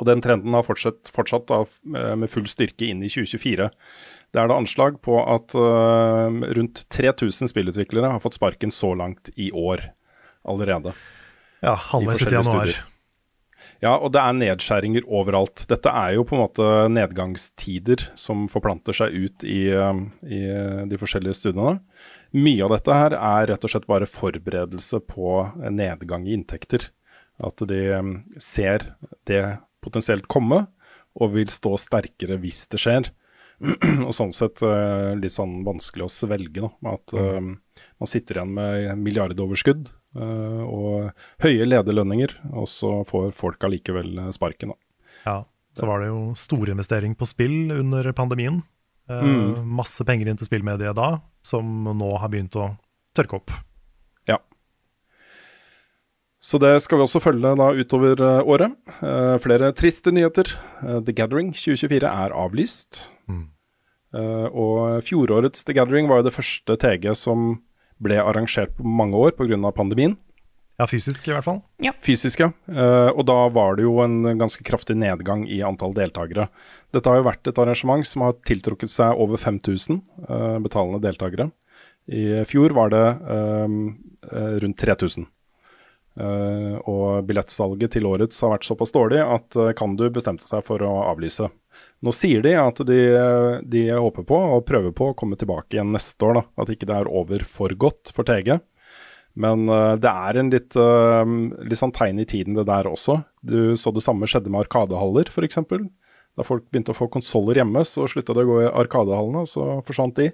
Og 0.00 0.06
den 0.10 0.22
trenden 0.24 0.54
har 0.58 0.66
fortsatt, 0.66 1.06
fortsatt 1.14 1.46
da, 1.52 1.62
eh, 1.94 2.14
med 2.18 2.34
full 2.34 2.50
styrke 2.50 2.90
inn 2.90 3.06
i 3.06 3.10
2024. 3.14 3.70
Det 4.34 4.42
er 4.42 4.50
da 4.50 4.58
anslag 4.58 4.98
på 5.06 5.20
at 5.22 5.54
eh, 5.54 6.44
rundt 6.58 6.82
3000 6.90 7.54
spillutviklere 7.54 8.10
har 8.16 8.22
fått 8.24 8.42
sparken 8.42 8.74
så 8.74 8.96
langt 8.98 9.30
i 9.38 9.52
år 9.54 9.92
allerede. 10.42 10.98
Ja, 11.64 11.78
halvveis 11.92 12.20
ut 12.22 12.28
i 12.28 12.34
januar. 12.34 12.66
studier. 12.66 12.82
Ja, 13.82 13.94
og 13.98 14.14
det 14.14 14.20
er 14.22 14.36
nedskjæringer 14.36 15.06
overalt. 15.12 15.64
Dette 15.68 15.92
er 15.92 16.14
jo 16.16 16.24
på 16.24 16.36
en 16.36 16.42
måte 16.44 16.66
nedgangstider 16.92 18.06
som 18.18 18.46
forplanter 18.48 18.96
seg 18.96 19.12
ut 19.12 19.44
i, 19.44 19.66
um, 19.76 20.06
i 20.24 20.40
uh, 20.48 20.84
de 20.88 20.98
forskjellige 21.00 21.36
studiene. 21.36 21.80
Mye 22.34 22.64
av 22.64 22.72
dette 22.76 22.96
her 22.96 23.16
er 23.18 23.48
rett 23.50 23.66
og 23.66 23.72
slett 23.72 23.88
bare 23.90 24.08
forberedelse 24.08 25.02
på 25.10 25.34
nedgang 25.74 26.24
i 26.28 26.36
inntekter. 26.36 26.88
At 27.44 27.60
de 27.68 27.80
um, 27.98 28.14
ser 28.40 28.94
det 29.28 29.42
potensielt 29.84 30.30
komme, 30.32 30.64
og 31.14 31.34
vil 31.36 31.50
stå 31.52 31.76
sterkere 31.78 32.38
hvis 32.42 32.64
det 32.72 32.80
skjer. 32.82 33.10
og 34.06 34.14
sånn 34.16 34.32
sett 34.34 34.64
uh, 34.66 35.12
litt 35.18 35.34
sånn 35.34 35.60
vanskelig 35.66 36.08
å 36.08 36.14
svelge, 36.14 36.64
da. 36.64 36.94
At 36.94 37.14
um, 37.14 37.52
man 38.00 38.10
sitter 38.10 38.40
igjen 38.40 38.56
med 38.56 39.04
milliardoverskudd 39.04 39.92
og 40.14 41.10
høye 41.42 41.66
lederlønninger, 41.66 42.36
og 42.54 42.68
så 42.70 43.00
får 43.08 43.32
folk 43.34 43.64
allikevel 43.66 44.12
uh, 44.20 44.30
sparken. 44.34 44.70
Da. 44.74 44.78
Ja, 45.26 45.36
så 45.74 45.88
var 45.90 46.04
det 46.04 46.12
jo 46.12 46.20
storinvestering 46.38 47.16
på 47.18 47.26
spill 47.26 47.72
under 47.74 48.12
pandemien. 48.14 48.62
Eh, 49.10 49.20
Mm. 49.24 49.66
Masse 49.76 50.04
penger 50.06 50.30
inn 50.30 50.38
til 50.40 50.46
spillmediet 50.46 50.94
da, 50.96 51.18
som 51.44 51.66
nå 51.98 52.12
har 52.22 52.30
begynt 52.32 52.54
å 52.56 52.70
tørke 53.14 53.36
opp. 53.40 53.50
Ja. 54.30 54.38
Så 56.40 56.60
det 56.62 56.76
skal 56.84 56.98
vi 57.00 57.04
også 57.04 57.20
følge 57.24 57.54
da 57.58 57.66
utover 57.74 58.22
året. 58.44 58.72
Flere 59.44 59.72
triste 59.76 60.12
nyheter. 60.12 60.48
The 61.04 61.12
Gathering 61.12 61.52
2024 61.52 62.08
er 62.08 62.32
avlyst. 62.32 63.10
Uh, 64.14 64.46
og 64.54 65.02
fjorårets 65.02 65.64
The 65.66 65.74
Gathering 65.74 66.06
var 66.06 66.20
jo 66.22 66.28
det 66.28 66.36
første 66.36 66.76
TG 66.78 67.08
som 67.18 67.56
ble 68.02 68.20
arrangert 68.22 68.74
på 68.76 68.84
mange 68.84 69.18
år 69.18 69.34
pga. 69.38 69.58
pandemien. 69.72 70.16
Ja, 70.78 70.88
fysisk 70.90 71.28
i 71.28 71.30
hvert 71.30 71.46
fall. 71.46 71.60
Fysisk, 72.02 72.40
ja. 72.40 72.50
Uh, 72.66 73.14
og 73.14 73.22
da 73.30 73.36
var 73.54 73.76
det 73.76 73.84
jo 73.84 74.00
en 74.02 74.24
ganske 74.40 74.64
kraftig 74.66 74.96
nedgang 74.98 75.44
i 75.46 75.60
antall 75.62 75.94
deltakere. 75.94 76.48
Dette 76.90 77.06
har 77.06 77.20
jo 77.20 77.28
vært 77.28 77.46
et 77.46 77.60
arrangement 77.62 78.02
som 78.06 78.26
har 78.26 78.34
tiltrukket 78.42 78.90
seg 78.90 79.14
over 79.14 79.38
5000 79.38 80.00
uh, 80.26 80.58
betalende 80.64 80.98
deltakere. 81.04 81.52
I 82.06 82.44
fjor 82.48 82.74
var 82.76 82.90
det 82.92 83.04
eh, 83.04 83.76
eh, 84.32 84.56
rundt 84.60 84.78
3000. 84.80 85.26
Eh, 86.14 86.74
og 86.86 87.24
billettsalget 87.26 87.96
til 87.96 88.06
årets 88.06 88.38
har 88.44 88.52
vært 88.52 88.66
såpass 88.68 88.92
dårlig 88.94 89.22
at 89.24 89.56
eh, 89.58 89.72
Kandu 89.78 90.06
bestemte 90.12 90.46
seg 90.46 90.64
for 90.66 90.84
å 90.84 90.92
avlyse. 91.08 91.48
Nå 92.04 92.12
sier 92.12 92.44
de 92.44 92.52
at 92.60 92.82
de, 92.86 93.00
de 93.64 93.82
håper 93.92 94.26
på 94.28 94.38
og 94.58 94.66
prøver 94.68 94.92
på 94.96 95.10
å 95.10 95.16
komme 95.18 95.38
tilbake 95.40 95.78
igjen 95.78 95.94
neste 95.94 96.26
år. 96.26 96.40
Da. 96.40 96.44
At 96.64 96.72
ikke 96.74 96.88
det 96.90 96.96
er 96.98 97.10
over 97.10 97.44
for 97.48 97.72
godt 97.80 98.12
for 98.14 98.28
TG. 98.28 98.58
Men 99.34 99.66
uh, 99.68 99.94
det 99.98 100.10
er 100.10 100.38
en 100.38 100.52
litt, 100.52 100.76
uh, 100.78 101.26
litt 101.66 101.80
sånn 101.80 101.94
tegn 101.94 102.22
i 102.22 102.28
tiden 102.28 102.56
det 102.58 102.66
der 102.70 102.88
også. 102.90 103.20
Du 103.42 103.74
så 103.78 103.92
det 103.94 104.04
samme 104.06 104.28
skjedde 104.30 104.52
med 104.52 104.64
Arkadehaller 104.64 105.30
f.eks. 105.30 105.58
Da 106.34 106.46
folk 106.46 106.66
begynte 106.70 106.94
å 106.94 106.98
få 106.98 107.10
konsoller 107.12 107.60
hjemme, 107.60 107.84
så 107.86 108.08
slutta 108.10 108.34
det 108.34 108.46
å 108.46 108.48
gå 108.48 108.62
i 108.64 108.72
Arkadehallene, 108.72 109.44
og 109.44 109.50
så 109.50 109.78
forsvant 109.86 110.16
de. 110.18 110.32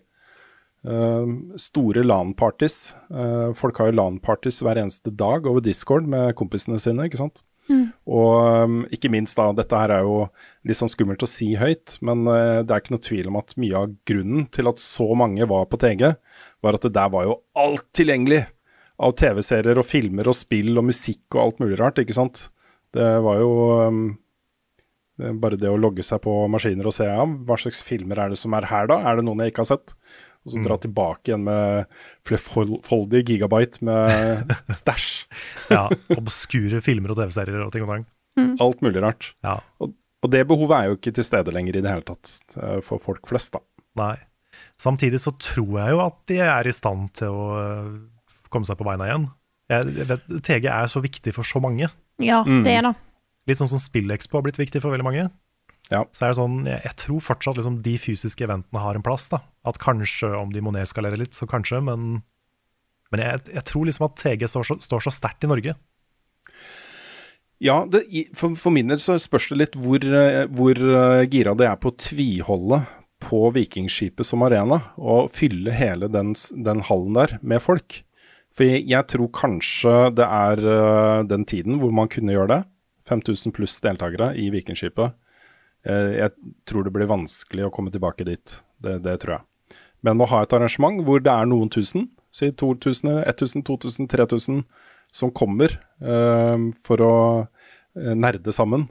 Uh, 0.80 1.56
store 1.60 2.04
LAN-parties. 2.06 2.78
Folk 3.60 3.80
har 3.80 3.90
jo 3.90 3.98
LAN-parties 3.98 4.62
hver 4.64 4.80
eneste 4.80 5.12
dag 5.12 5.48
over 5.48 5.64
Discord 5.64 6.08
med 6.08 6.32
kompisene 6.40 6.80
sine, 6.80 7.08
ikke 7.08 7.20
sant. 7.20 7.42
Og 8.10 8.64
um, 8.64 8.78
ikke 8.92 9.10
minst 9.12 9.38
da, 9.38 9.48
dette 9.56 9.80
her 9.82 9.94
er 9.94 10.06
jo 10.06 10.22
litt 10.66 10.78
sånn 10.78 10.92
skummelt 10.92 11.22
å 11.24 11.30
si 11.30 11.52
høyt, 11.60 11.98
men 12.06 12.24
uh, 12.28 12.60
det 12.62 12.74
er 12.74 12.82
ikke 12.82 12.94
noe 12.97 13.05
tvil 13.06 13.30
om 13.30 13.40
at 13.40 13.55
mye 13.60 13.82
av 13.82 13.92
grunnen 14.09 14.47
til 14.55 14.70
at 14.70 14.82
så 14.82 15.09
mange 15.18 15.48
var 15.51 15.68
på 15.70 15.80
TG, 15.80 16.06
var 16.64 16.78
at 16.78 16.86
det 16.86 16.94
der 16.97 17.12
var 17.12 17.28
jo 17.28 17.36
alt 17.60 17.86
tilgjengelig 17.97 18.44
av 19.01 19.14
TV-serier 19.16 19.80
og 19.80 19.88
filmer 19.88 20.28
og 20.28 20.36
spill 20.36 20.74
og 20.76 20.90
musikk 20.90 21.36
og 21.36 21.44
alt 21.44 21.62
mulig 21.62 21.78
rart, 21.80 22.01
ikke 22.02 22.16
sant. 22.16 22.48
Det 22.92 23.06
var 23.24 23.38
jo 23.40 23.52
um, 23.86 24.02
bare 25.40 25.59
det 25.60 25.70
å 25.70 25.78
logge 25.80 26.05
seg 26.06 26.22
på 26.24 26.34
maskiner 26.52 26.88
og 26.88 26.97
se 26.97 27.09
ja, 27.09 27.24
hva 27.24 27.59
slags 27.60 27.80
filmer 27.84 28.20
er 28.20 28.32
det 28.32 28.40
som 28.40 28.55
er 28.56 28.68
her 28.70 28.90
da, 28.90 29.01
er 29.06 29.18
det 29.18 29.26
noen 29.26 29.44
jeg 29.44 29.55
ikke 29.55 29.64
har 29.64 29.72
sett? 29.74 29.94
Og 30.46 30.54
så 30.54 30.62
dra 30.64 30.78
tilbake 30.80 31.28
igjen 31.28 31.42
med 31.44 31.90
flerfoldige 32.24 33.26
gigabyte 33.28 33.84
med 33.84 34.54
stæsj. 34.80 35.10
Ja, 35.68 35.82
Obskure 36.16 36.80
filmer 36.84 37.12
og 37.12 37.20
TV-serier 37.20 37.66
og 37.66 37.74
ting 37.74 37.84
og 37.84 37.92
tang. 37.92 38.06
Alt 38.62 38.80
mulig 38.84 39.02
rart. 39.04 39.34
Ja. 39.44 39.58
Og, 39.84 39.92
og 40.24 40.32
det 40.32 40.46
behovet 40.48 40.76
er 40.78 40.88
jo 40.88 40.96
ikke 40.96 41.12
til 41.18 41.26
stede 41.26 41.52
lenger 41.52 41.76
i 41.76 41.84
det 41.84 41.92
hele 41.92 42.06
tatt 42.08 42.56
eh, 42.56 42.78
for 42.86 43.02
folk 43.02 43.28
flest, 43.28 43.52
da. 43.58 43.60
Nei. 44.00 44.14
Samtidig 44.80 45.20
så 45.20 45.34
tror 45.36 45.76
jeg 45.82 45.92
jo 45.92 46.00
at 46.06 46.16
de 46.30 46.40
er 46.46 46.68
i 46.68 46.72
stand 46.72 47.10
til 47.20 47.36
å 47.36 47.44
øh, 47.60 47.92
komme 48.52 48.68
seg 48.68 48.80
på 48.80 48.86
beina 48.88 49.10
igjen. 49.10 49.28
Jeg 49.70 50.08
vet, 50.08 50.24
TG 50.46 50.66
er 50.72 50.88
så 50.90 51.02
viktig 51.04 51.34
for 51.36 51.46
så 51.46 51.60
mange. 51.62 51.90
Ja, 52.20 52.40
det 52.48 52.72
er 52.72 52.88
det. 52.88 52.96
Litt 53.48 53.60
sånn 53.60 53.70
som 53.70 53.80
SpillExpo 53.82 54.38
har 54.40 54.46
blitt 54.46 54.58
viktig 54.60 54.82
for 54.82 54.92
veldig 54.92 55.06
mange. 55.06 55.28
Ja. 55.90 56.05
Så 56.15 56.27
er 56.27 56.32
det 56.32 56.39
sånn, 56.39 56.59
jeg, 56.69 56.97
tror 57.01 57.23
fortsatt 57.24 57.59
liksom 57.59 57.81
de 57.82 57.97
fysiske 57.98 58.44
eventene 58.47 58.82
har 58.82 58.98
en 58.98 59.05
plass. 59.07 59.28
da. 59.32 59.43
At 59.66 59.81
kanskje 59.82 60.31
om 60.39 60.52
de 60.55 60.62
må 60.62 60.74
nedskalere 60.77 61.19
litt, 61.19 61.35
så 61.35 61.48
kanskje, 61.51 61.81
men, 61.86 62.23
men 63.11 63.24
jeg, 63.24 63.47
jeg 63.57 63.66
tror 63.70 63.89
liksom 63.89 64.07
at 64.07 64.19
TG 64.20 64.47
står 64.52 64.69
så, 64.69 64.78
står 64.85 65.07
så 65.07 65.15
sterkt 65.15 65.48
i 65.48 65.51
Norge. 65.51 65.74
Ja, 67.61 67.82
det, 67.90 68.07
for, 68.39 68.55
for 68.57 68.73
min 68.73 68.89
del 68.89 69.02
så 69.02 69.19
spørs 69.20 69.51
det 69.51 69.59
litt 69.59 69.74
hvor, 69.77 70.01
eh, 70.01 70.47
hvor 70.48 70.78
eh, 70.81 71.27
gira 71.28 71.52
det 71.59 71.66
er 71.69 71.77
på 71.77 71.90
å 71.93 71.98
tviholde 72.01 72.81
på 73.20 73.43
Vikingskipet 73.52 74.24
som 74.24 74.40
arena, 74.47 74.78
og 74.97 75.28
fylle 75.36 75.74
hele 75.77 76.09
den, 76.09 76.32
den 76.57 76.81
hallen 76.89 77.19
der 77.19 77.36
med 77.44 77.61
folk. 77.61 77.98
For 78.57 78.65
jeg, 78.65 78.86
jeg 78.89 79.07
tror 79.12 79.28
kanskje 79.36 79.93
det 80.16 80.24
er 80.24 80.65
eh, 80.73 81.27
den 81.28 81.44
tiden 81.44 81.82
hvor 81.82 81.93
man 81.94 82.09
kunne 82.09 82.32
gjøre 82.32 82.55
det. 82.55 82.62
5000 83.11 83.52
pluss 83.52 83.77
deltakere 83.85 84.32
i 84.39 84.48
Vikingskipet. 84.55 85.19
Eh, 85.86 86.12
jeg 86.19 86.55
tror 86.69 86.85
det 86.85 86.93
blir 86.94 87.11
vanskelig 87.11 87.66
å 87.66 87.73
komme 87.74 87.93
tilbake 87.93 88.27
dit. 88.28 88.57
Det, 88.82 88.98
det 89.05 89.19
tror 89.23 89.39
jeg. 89.39 89.77
Men 90.07 90.20
å 90.20 90.28
ha 90.31 90.43
et 90.44 90.55
arrangement 90.57 91.02
hvor 91.05 91.20
det 91.23 91.32
er 91.32 91.48
noen 91.48 91.70
tusen, 91.73 92.09
si 92.32 92.51
2000, 92.52 93.24
1000, 93.27 93.65
2000, 93.66 94.09
3000, 94.09 94.62
som 95.12 95.32
kommer 95.35 95.74
eh, 96.01 96.69
for 96.86 97.05
å 97.05 97.15
eh, 97.43 98.15
nerde 98.15 98.55
sammen, 98.55 98.89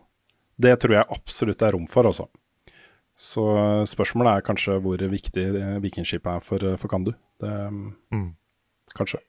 det 0.60 0.76
tror 0.84 0.98
jeg 0.98 1.12
absolutt 1.16 1.60
det 1.62 1.70
er 1.70 1.78
rom 1.78 1.88
for, 1.90 2.10
altså. 2.10 2.28
Så 3.20 3.46
eh, 3.56 3.86
spørsmålet 3.90 4.40
er 4.40 4.48
kanskje 4.48 4.78
hvor 4.84 5.02
viktig 5.12 5.46
Vikingskipet 5.84 6.34
er 6.36 6.46
for, 6.46 6.70
for 6.82 6.92
Kandu. 6.92 7.14
Det, 7.42 7.56
Mm. 8.12 8.34
Kanskje. 8.98 9.22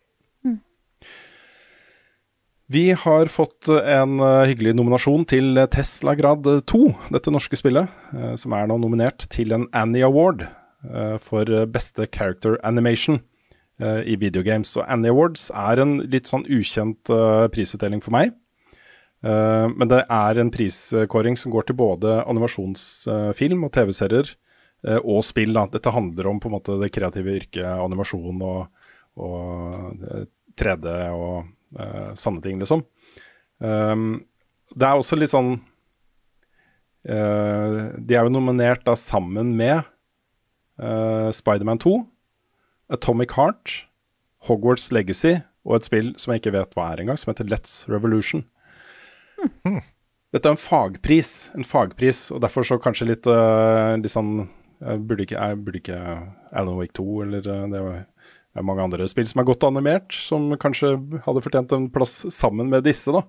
Vi 2.70 2.92
har 2.94 3.26
fått 3.26 3.66
en 3.68 4.20
eh, 4.22 4.44
hyggelig 4.46 4.76
nominasjon 4.78 5.24
til 5.26 5.58
Tesla 5.74 6.12
Grad 6.14 6.46
2, 6.70 6.78
dette 7.10 7.32
norske 7.34 7.58
spillet, 7.58 7.90
eh, 8.14 8.36
som 8.38 8.54
er 8.54 8.68
nå 8.70 8.76
nominert 8.78 9.24
til 9.34 9.50
en 9.56 9.64
Annie 9.74 10.06
Award 10.06 10.44
eh, 10.46 11.16
for 11.18 11.50
beste 11.66 12.06
character 12.14 12.60
animation 12.62 13.18
eh, 13.82 14.06
i 14.06 14.14
videogames. 14.22 14.76
Og 14.78 14.86
Annie 14.86 15.10
Awards 15.10 15.48
er 15.50 15.82
en 15.82 15.98
litt 16.14 16.30
sånn 16.30 16.46
ukjent 16.46 17.10
eh, 17.10 17.48
prisutdeling 17.50 18.06
for 18.06 18.14
meg. 18.14 18.36
Eh, 19.26 19.66
men 19.74 19.90
det 19.90 20.04
er 20.06 20.38
en 20.38 20.54
priskåring 20.54 21.42
som 21.42 21.50
går 21.50 21.72
til 21.72 21.80
både 21.82 22.20
animasjonsfilm 22.22 23.66
og 23.66 23.74
TV-serier 23.74 24.30
eh, 24.86 25.00
og 25.02 25.24
spill. 25.26 25.58
Dette 25.74 25.98
handler 25.98 26.30
om 26.30 26.38
på 26.38 26.54
en 26.54 26.60
måte 26.60 26.78
det 26.78 26.94
kreative 26.94 27.40
yrket 27.42 27.66
animasjon 27.66 28.44
og, 28.46 28.92
og 29.26 30.04
eh, 30.06 30.28
3D 30.54 31.00
og 31.18 31.56
eh, 31.78 32.10
sanne 32.18 32.42
ting, 32.44 32.58
liksom. 32.62 32.84
Um, 33.60 34.24
det 34.72 34.86
er 34.86 34.96
også 34.96 35.18
litt 35.18 35.28
sånn 35.32 35.58
uh, 37.04 37.90
De 38.00 38.14
er 38.16 38.24
jo 38.24 38.32
nominert 38.32 38.84
da 38.86 38.94
sammen 38.96 39.50
med 39.58 39.82
uh, 40.80 41.28
Spiderman 41.34 41.80
2, 41.82 41.92
Atomic 42.96 43.34
Heart, 43.36 43.74
Hogwarts 44.48 44.88
Legacy 44.94 45.36
og 45.68 45.76
et 45.76 45.88
spill 45.90 46.14
som 46.16 46.32
jeg 46.32 46.40
ikke 46.40 46.54
vet 46.56 46.72
hva 46.72 46.86
er 46.94 47.02
engang, 47.02 47.18
som 47.20 47.34
heter 47.34 47.50
Let's 47.50 47.82
Revolution. 47.90 48.46
Dette 50.32 50.46
er 50.46 50.54
en 50.54 50.60
fagpris, 50.60 51.50
en 51.58 51.66
fagpris, 51.66 52.30
og 52.32 52.40
derfor 52.40 52.64
så 52.64 52.78
kanskje 52.80 53.10
litt, 53.10 53.28
uh, 53.28 53.92
litt 54.00 54.12
sånn 54.14 54.46
jeg 54.80 55.02
burde, 55.04 55.26
ikke, 55.26 55.36
jeg 55.36 55.58
burde 55.60 55.80
ikke 55.82 55.98
Alan 56.56 56.78
Wake 56.78 56.94
2 56.96 57.04
eller 57.26 57.42
det 57.44 57.82
var- 57.84 58.06
det 58.50 58.60
er 58.62 58.66
mange 58.66 58.82
andre 58.82 59.06
spill 59.10 59.26
som 59.30 59.40
er 59.42 59.46
godt 59.48 59.62
animert, 59.68 60.12
som 60.16 60.48
kanskje 60.58 60.94
hadde 61.26 61.42
fortjent 61.44 61.72
en 61.76 61.88
plass 61.94 62.14
sammen 62.34 62.68
med 62.72 62.82
disse, 62.84 63.12
da. 63.14 63.22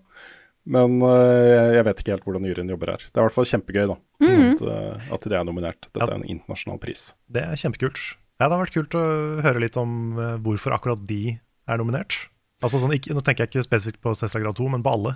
Men 0.65 0.99
eh, 1.01 1.73
jeg- 1.77 1.85
vet 1.85 2.01
ikke 2.03 2.11
helt 2.15 2.25
hvordan 2.25 2.45
juryen 2.45 2.69
jobber 2.69 2.91
her. 2.93 2.97
Det 3.05 3.17
er 3.17 3.21
i 3.23 3.27
hvert 3.27 3.33
fall 3.37 3.49
kjempegøy, 3.49 3.87
da. 3.89 3.95
At, 4.21 4.61
eh, 4.61 5.13
at 5.13 5.21
det 5.29 5.37
er 5.37 5.45
nominert. 5.47 5.87
Dette 5.93 6.07
er 6.09 6.15
en 6.19 6.25
internasjonal 6.29 6.79
pris. 6.81 7.13
Det 7.29 7.41
er 7.41 7.55
kjempekult. 7.57 8.01
Ja, 8.41 8.47
det 8.49 8.55
har 8.57 8.63
vært 8.65 8.73
kult 8.77 8.97
å 8.97 9.05
høre 9.45 9.59
litt 9.61 9.77
om 9.77 10.17
eh, 10.19 10.37
hvorfor 10.41 10.73
akkurat 10.77 11.01
de 11.09 11.39
er 11.69 11.77
nominert. 11.81 12.17
Altså 12.61 12.77
sånn, 12.81 12.93
ikke, 12.93 13.13
Nå 13.17 13.21
tenker 13.25 13.45
jeg 13.45 13.49
ikke 13.55 13.65
spesifikt 13.65 14.01
på 14.01 14.13
Cæsar 14.17 14.41
2, 14.53 14.69
men 14.69 14.83
på 14.85 14.91
alle. 14.93 15.15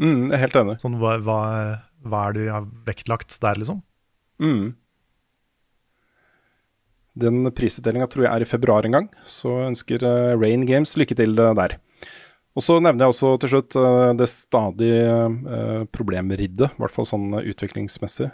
Mm, 0.00 0.30
jeg 0.30 0.36
er 0.38 0.44
helt 0.46 0.56
enig. 0.56 0.78
Sånn, 0.80 0.96
hva, 1.00 1.18
hva, 1.20 1.40
hva 2.08 2.20
er 2.28 2.32
det 2.36 2.44
du 2.46 2.52
har 2.52 2.64
vektlagt 2.88 3.36
der, 3.40 3.60
liksom? 3.60 3.82
Mm. 4.40 4.74
Den 7.18 7.48
prisutdelinga 7.56 8.06
tror 8.10 8.26
jeg 8.26 8.32
er 8.32 8.44
i 8.44 8.48
februar 8.48 8.86
en 8.86 8.94
gang, 8.94 9.06
så 9.26 9.64
ønsker 9.66 10.04
eh, 10.06 10.36
Rain 10.38 10.62
Games 10.68 10.94
lykke 10.98 11.16
til 11.18 11.34
eh, 11.34 11.54
der. 11.58 11.76
Og 12.58 12.64
så 12.66 12.76
nevner 12.82 13.06
jeg 13.06 13.14
også 13.14 13.32
til 13.42 13.52
slutt 13.54 13.76
eh, 13.78 14.12
det 14.18 14.28
stadig 14.30 14.92
problemriddet, 15.00 15.90
problemridde, 15.94 16.70
i 16.70 16.82
hvert 16.82 16.94
fall 16.94 17.08
sånn 17.08 17.34
utviklingsmessig, 17.40 18.30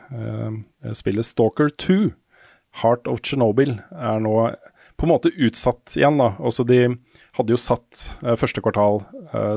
spillet 0.96 1.28
Stalker 1.28 1.72
2. 1.80 1.98
Heart 2.82 3.08
of 3.08 3.22
Chernobyl 3.24 3.78
er 3.96 4.20
nå 4.20 4.36
på 4.96 5.06
en 5.06 5.12
måte 5.12 5.32
utsatt 5.32 5.96
igjen. 5.96 6.20
da. 6.20 6.34
Også 6.40 6.64
de 6.68 6.82
hadde 7.36 7.52
jo 7.52 7.60
satt 7.60 8.02
første 8.40 8.60
kvartal 8.64 9.02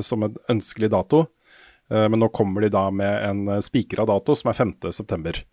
som 0.03 0.23
en 0.23 0.35
ønskelig 0.51 0.91
dato, 0.91 1.25
men 1.91 2.19
nå 2.19 2.29
kommer 2.35 2.63
de 2.63 2.71
da 2.71 2.85
med 2.91 3.23
en 3.27 3.63
spikra 3.63 4.07
dato 4.07 4.35
som 4.39 4.51
er 4.51 4.59
5.9. 4.59 5.43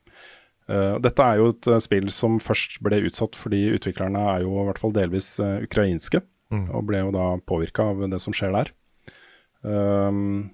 Uh, 0.66 0.96
dette 0.98 1.22
er 1.22 1.38
jo 1.38 1.52
et 1.52 1.68
uh, 1.70 1.78
spill 1.82 2.08
som 2.10 2.40
først 2.42 2.80
ble 2.82 2.98
utsatt 3.06 3.36
fordi 3.38 3.68
utviklerne 3.76 4.22
er 4.32 4.42
jo 4.42 4.56
i 4.58 4.64
hvert 4.66 4.80
fall 4.82 4.94
delvis 4.96 5.36
uh, 5.38 5.60
ukrainske, 5.62 6.22
og 6.50 6.84
ble 6.86 7.00
jo 7.00 7.12
da 7.14 7.26
påvirka 7.42 7.88
av 7.90 8.04
det 8.10 8.20
som 8.22 8.34
skjer 8.34 8.52
der. 8.54 8.68
Um, 9.66 10.52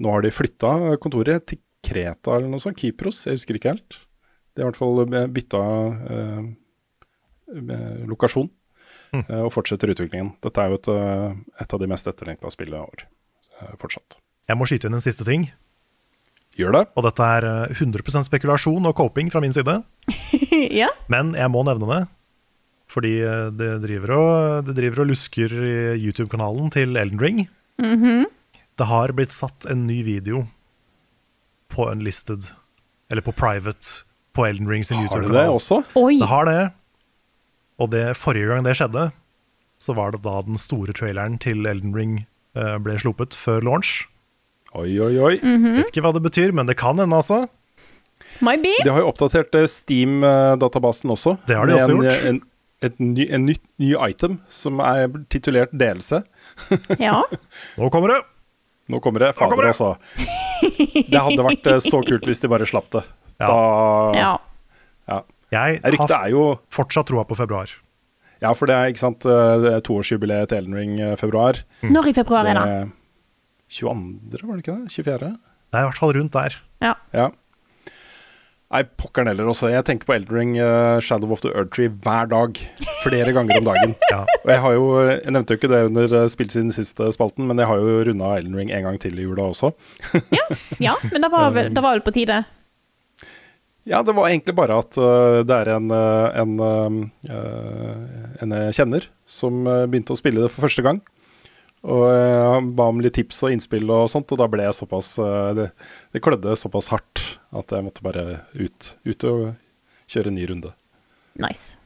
nå 0.00 0.12
har 0.14 0.24
de 0.24 0.30
flytta 0.32 0.96
kontoret 1.02 1.44
til 1.50 1.60
Kreta 1.84 2.38
eller 2.38 2.48
noe 2.48 2.62
sånt, 2.62 2.80
Kypros, 2.80 3.26
jeg 3.26 3.36
husker 3.36 3.58
ikke 3.58 3.74
helt. 3.74 3.98
De 4.56 4.64
har 4.64 4.70
i 4.70 4.70
hvert 4.70 4.80
fall 4.80 5.28
bytta 5.36 5.60
uh, 5.60 6.48
lokasjon 7.52 8.08
lokasjon 8.08 8.48
uh, 9.18 9.44
og 9.44 9.52
fortsetter 9.54 9.92
utviklingen. 9.92 10.32
Dette 10.44 10.64
er 10.64 10.72
jo 10.72 10.80
et, 10.80 10.90
et 11.64 11.76
av 11.76 11.84
de 11.84 11.90
mest 11.92 12.08
etterlengta 12.08 12.52
spillene 12.52 12.80
i 12.80 12.88
år, 12.88 13.04
fortsatt. 13.80 14.18
Jeg 14.48 14.56
må 14.56 14.68
skyte 14.68 14.88
inn 14.88 14.96
en 14.96 15.04
siste 15.04 15.28
ting. 15.28 15.50
Gjør 16.58 16.74
det? 16.74 16.84
Og 16.98 17.04
dette 17.06 17.26
er 17.38 17.46
eh, 17.46 17.74
100% 17.78 18.26
spekulasjon 18.26 18.88
og 18.90 18.96
coping 18.98 19.30
fra 19.30 19.42
min 19.44 19.54
side. 19.54 19.78
ja. 20.80 20.88
Men 21.12 21.34
jeg 21.38 21.52
må 21.54 21.62
nevne 21.68 21.90
det. 21.92 22.00
Fordi 22.90 23.14
eh, 23.22 23.46
det 23.54 23.70
driver 23.84 24.14
og, 24.16 24.66
det 24.66 24.74
driver 24.78 25.04
og 25.04 25.12
lusker 25.12 25.54
i 25.54 25.76
YouTube-kanalen 26.02 26.72
til 26.74 26.98
Elden 26.98 27.22
Ring. 27.22 27.46
Mhm. 27.82 28.26
Det 28.78 28.86
har 28.86 29.10
blitt 29.10 29.34
satt 29.34 29.66
en 29.66 29.88
ny 29.88 30.04
video 30.06 30.44
på 31.74 31.88
Unlisted, 31.90 32.52
eller 33.10 33.24
på 33.26 33.32
Private, 33.34 34.04
på 34.38 34.44
Elden 34.46 34.68
Ring 34.70 34.84
sin 34.86 35.00
YouTube-kanal. 35.02 35.24
Har 35.24 35.26
du 35.26 35.34
YouTube-kanal. 35.34 35.48
det 35.48 35.56
også? 35.56 35.78
Oi. 35.98 36.18
Det 36.20 36.28
har 36.30 36.46
det. 36.46 36.60
Og 37.78 37.90
det, 37.90 38.04
forrige 38.18 38.50
gang 38.50 38.62
det 38.66 38.76
skjedde, 38.78 39.08
så 39.82 39.94
var 39.98 40.14
det 40.14 40.22
da 40.22 40.40
den 40.46 40.58
store 40.58 40.94
traileren 40.94 41.38
til 41.42 41.66
Elden 41.66 41.94
Ring 41.94 42.14
eh, 42.58 42.78
ble 42.82 42.98
sluppet 42.98 43.34
før 43.38 43.66
launch. 43.66 44.06
Oi, 44.76 44.90
oi, 45.00 45.14
oi. 45.16 45.34
Mhm. 45.40 45.78
Vet 45.80 45.92
ikke 45.92 46.04
hva 46.04 46.12
det 46.12 46.24
betyr, 46.26 46.52
men 46.52 46.68
det 46.68 46.76
kan 46.80 46.98
hende, 47.00 47.16
altså. 47.16 47.46
Might 48.44 48.62
be. 48.62 48.74
De 48.84 48.92
har 48.92 49.00
jo 49.02 49.08
oppdatert 49.10 49.54
eh, 49.56 49.66
Steam-databasen 49.70 51.12
også. 51.14 51.36
Det 51.48 51.56
har 51.56 51.66
de 51.66 51.76
også 51.78 51.94
en, 51.94 52.02
gjort. 52.04 52.26
En, 52.28 52.40
et 52.84 52.98
ny, 53.02 53.26
en 53.34 53.46
ny, 53.48 53.54
ny 53.80 53.92
item 54.06 54.38
som 54.52 54.82
er 54.84 55.08
titulert 55.32 55.72
delelse. 55.72 56.22
Ja. 56.98 57.22
Nå 57.78 57.88
kommer 57.94 58.12
det! 58.14 58.20
Nå 58.88 59.00
kommer 59.04 59.20
det. 59.20 59.34
Fader, 59.36 59.68
altså. 59.68 59.94
Det 60.58 61.20
hadde 61.20 61.44
vært 61.44 61.66
eh, 61.68 61.80
så 61.84 62.00
kult 62.06 62.24
hvis 62.28 62.40
de 62.44 62.50
bare 62.50 62.68
slapp 62.68 62.88
det. 62.94 63.02
Ja. 63.38 63.48
Da 63.48 63.58
ja. 64.16 64.30
ja. 65.10 65.18
Jeg 65.52 65.80
Ryktet 65.84 66.12
har 66.12 66.28
er 66.28 66.32
jo 66.34 66.46
fortsatt 66.74 67.08
troa 67.08 67.24
på 67.28 67.36
februar. 67.38 67.70
Ja, 68.42 68.52
for 68.54 68.70
det 68.70 68.76
er 68.76 68.92
ikke 68.92 69.02
sant 69.02 69.26
eh, 69.28 69.68
toårsjubileet 69.84 70.50
til 70.50 70.62
Elden 70.62 70.76
Ring 70.78 70.94
februar. 71.20 71.60
februar. 71.60 71.92
Når 71.94 72.10
i 72.10 72.16
februar 72.16 72.48
er 72.48 72.58
det? 72.60 72.97
Det- 73.68 74.40
22., 74.40 74.48
var 74.48 74.56
det 74.56 74.64
ikke 74.64 74.78
det? 74.84 74.92
24.? 74.92 75.36
Det 75.68 75.76
er 75.76 75.84
i 75.84 75.88
hvert 75.90 76.00
fall 76.00 76.16
rundt 76.16 76.32
der. 76.32 76.56
Ja. 76.80 76.94
Ja. 77.12 77.28
Nei, 78.68 78.82
pokkeren 79.00 79.30
heller 79.30 79.48
også. 79.48 79.70
Jeg 79.72 79.84
tenker 79.88 80.04
på 80.10 80.12
Eldring 80.12 80.50
uh, 80.60 80.98
Shadow 81.00 81.30
of 81.32 81.40
the 81.40 81.48
Earth 81.56 81.70
Tree 81.72 81.88
hver 81.88 82.26
dag. 82.28 82.58
Flere 83.00 83.32
ganger 83.32 83.62
om 83.62 83.64
dagen. 83.70 83.94
Ja. 84.12 84.18
Og 84.44 84.50
jeg 84.52 84.60
har 84.64 84.74
jo, 84.76 84.84
jeg 85.08 85.32
nevnte 85.32 85.54
jo 85.54 85.60
ikke 85.60 85.70
det 85.72 85.80
under 85.88 86.14
uh, 86.18 86.26
spill 86.32 86.50
siden 86.52 86.72
siste 86.76 87.08
spalten, 87.16 87.46
men 87.48 87.60
jeg 87.60 87.68
har 87.70 87.80
jo 87.80 88.02
runda 88.08 88.34
Elden 88.36 88.56
Ring 88.60 88.72
en 88.72 88.84
gang 88.84 88.98
til 89.00 89.16
i 89.16 89.24
jula 89.24 89.46
også. 89.48 89.70
ja, 90.86 90.94
men 91.12 91.24
det 91.24 91.30
var, 91.32 91.48
vel, 91.56 91.70
det 91.72 91.84
var 91.84 91.96
vel 91.96 92.04
på 92.04 92.12
tide. 92.16 92.42
Ja, 93.88 94.02
det 94.04 94.12
var 94.16 94.28
egentlig 94.28 94.52
bare 94.56 94.80
at 94.84 94.96
uh, 95.00 95.40
det 95.48 95.60
er 95.62 95.72
en, 95.78 95.88
en, 96.44 96.58
uh, 96.60 98.42
en 98.44 98.56
jeg 98.60 98.76
kjenner 98.82 99.08
som 99.28 99.64
begynte 99.64 100.12
å 100.12 100.20
spille 100.20 100.44
det 100.44 100.52
for 100.52 100.68
første 100.68 100.84
gang. 100.84 101.00
Og 101.86 102.04
uh, 102.10 102.54
han 102.56 102.72
ba 102.78 102.88
om 102.90 103.02
litt 103.02 103.14
tips 103.18 103.42
og 103.46 103.54
innspill 103.54 103.86
og 103.94 104.08
sånt, 104.10 104.30
og 104.34 104.40
da 104.40 104.48
ble 104.50 104.66
jeg 104.66 104.78
såpass 104.80 105.14
uh, 105.22 105.54
det, 105.56 105.68
det 106.14 106.22
klødde 106.24 106.56
såpass 106.58 106.90
hardt 106.90 107.24
at 107.54 107.74
jeg 107.74 107.86
måtte 107.86 108.04
bare 108.04 108.40
ut, 108.58 108.94
ut 109.06 109.28
og 109.28 109.44
kjøre 110.10 110.32
en 110.32 110.38
ny 110.40 110.48
runde. 110.50 110.72
Nice. 111.38 111.78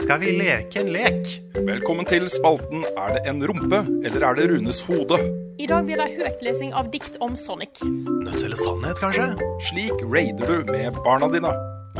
Skal 0.00 0.20
vi 0.20 0.34
leke 0.36 0.82
en 0.82 0.90
lek? 0.92 1.30
Velkommen 1.64 2.04
til 2.04 2.26
spalten 2.28 2.82
Er 2.92 3.14
det 3.14 3.22
en 3.30 3.40
rumpe, 3.48 3.78
eller 4.04 4.26
er 4.28 4.36
det 4.36 4.50
Runes 4.50 4.82
hode? 4.84 5.16
I 5.60 5.68
dag 5.68 5.88
blir 5.88 6.00
det 6.00 6.10
høytlesing 6.12 6.74
av 6.76 6.90
dikt 6.92 7.16
om 7.24 7.32
Sonic. 7.36 7.80
Nødt 7.84 8.44
eller 8.44 8.60
sannhet, 8.60 9.00
kanskje? 9.00 9.30
Slik 9.70 10.04
raider 10.12 10.44
du 10.48 10.72
med 10.72 10.96
barna 11.04 11.28
dine. 11.32 11.52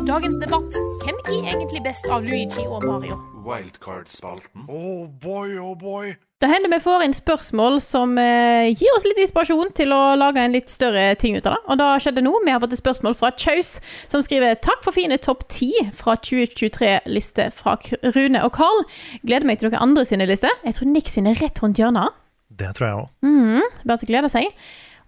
Dagens 0.09 0.41
debatt. 0.41 0.81
Hvem 1.05 1.21
er 1.27 1.53
egentlig 1.57 1.85
best 1.85 2.09
av 2.13 2.25
Luigi 2.25 2.65
og 2.69 2.85
Mario? 2.89 3.21
Wildcard-spalten. 3.45 4.67
Oh 4.69 5.07
boy, 5.09 5.59
oh 5.59 5.77
boy. 5.79 6.17
Det 6.41 6.49
hender 6.49 6.71
vi 6.73 6.79
får 6.81 7.03
inn 7.05 7.13
spørsmål 7.13 7.75
som 7.85 8.15
eh, 8.17 8.71
gir 8.73 8.95
oss 8.97 9.05
litt 9.05 9.19
inspirasjon 9.21 9.75
til 9.77 9.93
å 9.93 10.15
lage 10.17 10.41
en 10.41 10.55
litt 10.57 10.73
større 10.73 11.11
ting 11.21 11.35
ut 11.37 11.45
av 11.45 11.59
det. 11.59 11.61
Og 11.69 11.81
da 11.81 11.89
skjedde 12.01 12.25
nå. 12.25 12.33
Vi 12.47 12.55
har 12.55 12.63
fått 12.63 12.73
et 12.73 12.81
spørsmål 12.81 13.17
fra 13.19 13.29
Chaus, 13.37 13.75
som 14.09 14.25
skriver 14.25 14.57
Takk 14.65 14.81
for 14.87 14.97
fine 14.97 15.19
topp 15.21 15.45
ti 15.53 15.69
fra 15.97 16.17
2023-liste 16.17 17.51
fra 17.59 17.77
Rune 18.17 18.41
og 18.47 18.55
Carl. 18.57 18.87
Gleder 19.21 19.49
meg 19.51 19.61
til 19.61 19.69
dere 19.69 19.83
andre 19.85 20.07
sine 20.09 20.29
lister. 20.31 20.55
Jeg 20.65 20.79
tror 20.79 20.89
Nick 20.95 21.13
sine 21.13 21.35
er 21.35 21.45
rett 21.45 21.61
rundt 21.61 21.83
hjørnet. 21.83 22.17
Det 22.49 22.73
tror 22.77 22.89
jeg 22.89 23.03
òg. 23.03 23.13
Mm, 23.29 23.69
bare 23.85 24.01
til 24.01 24.09
å 24.09 24.13
glede 24.15 24.33
seg. 24.33 24.49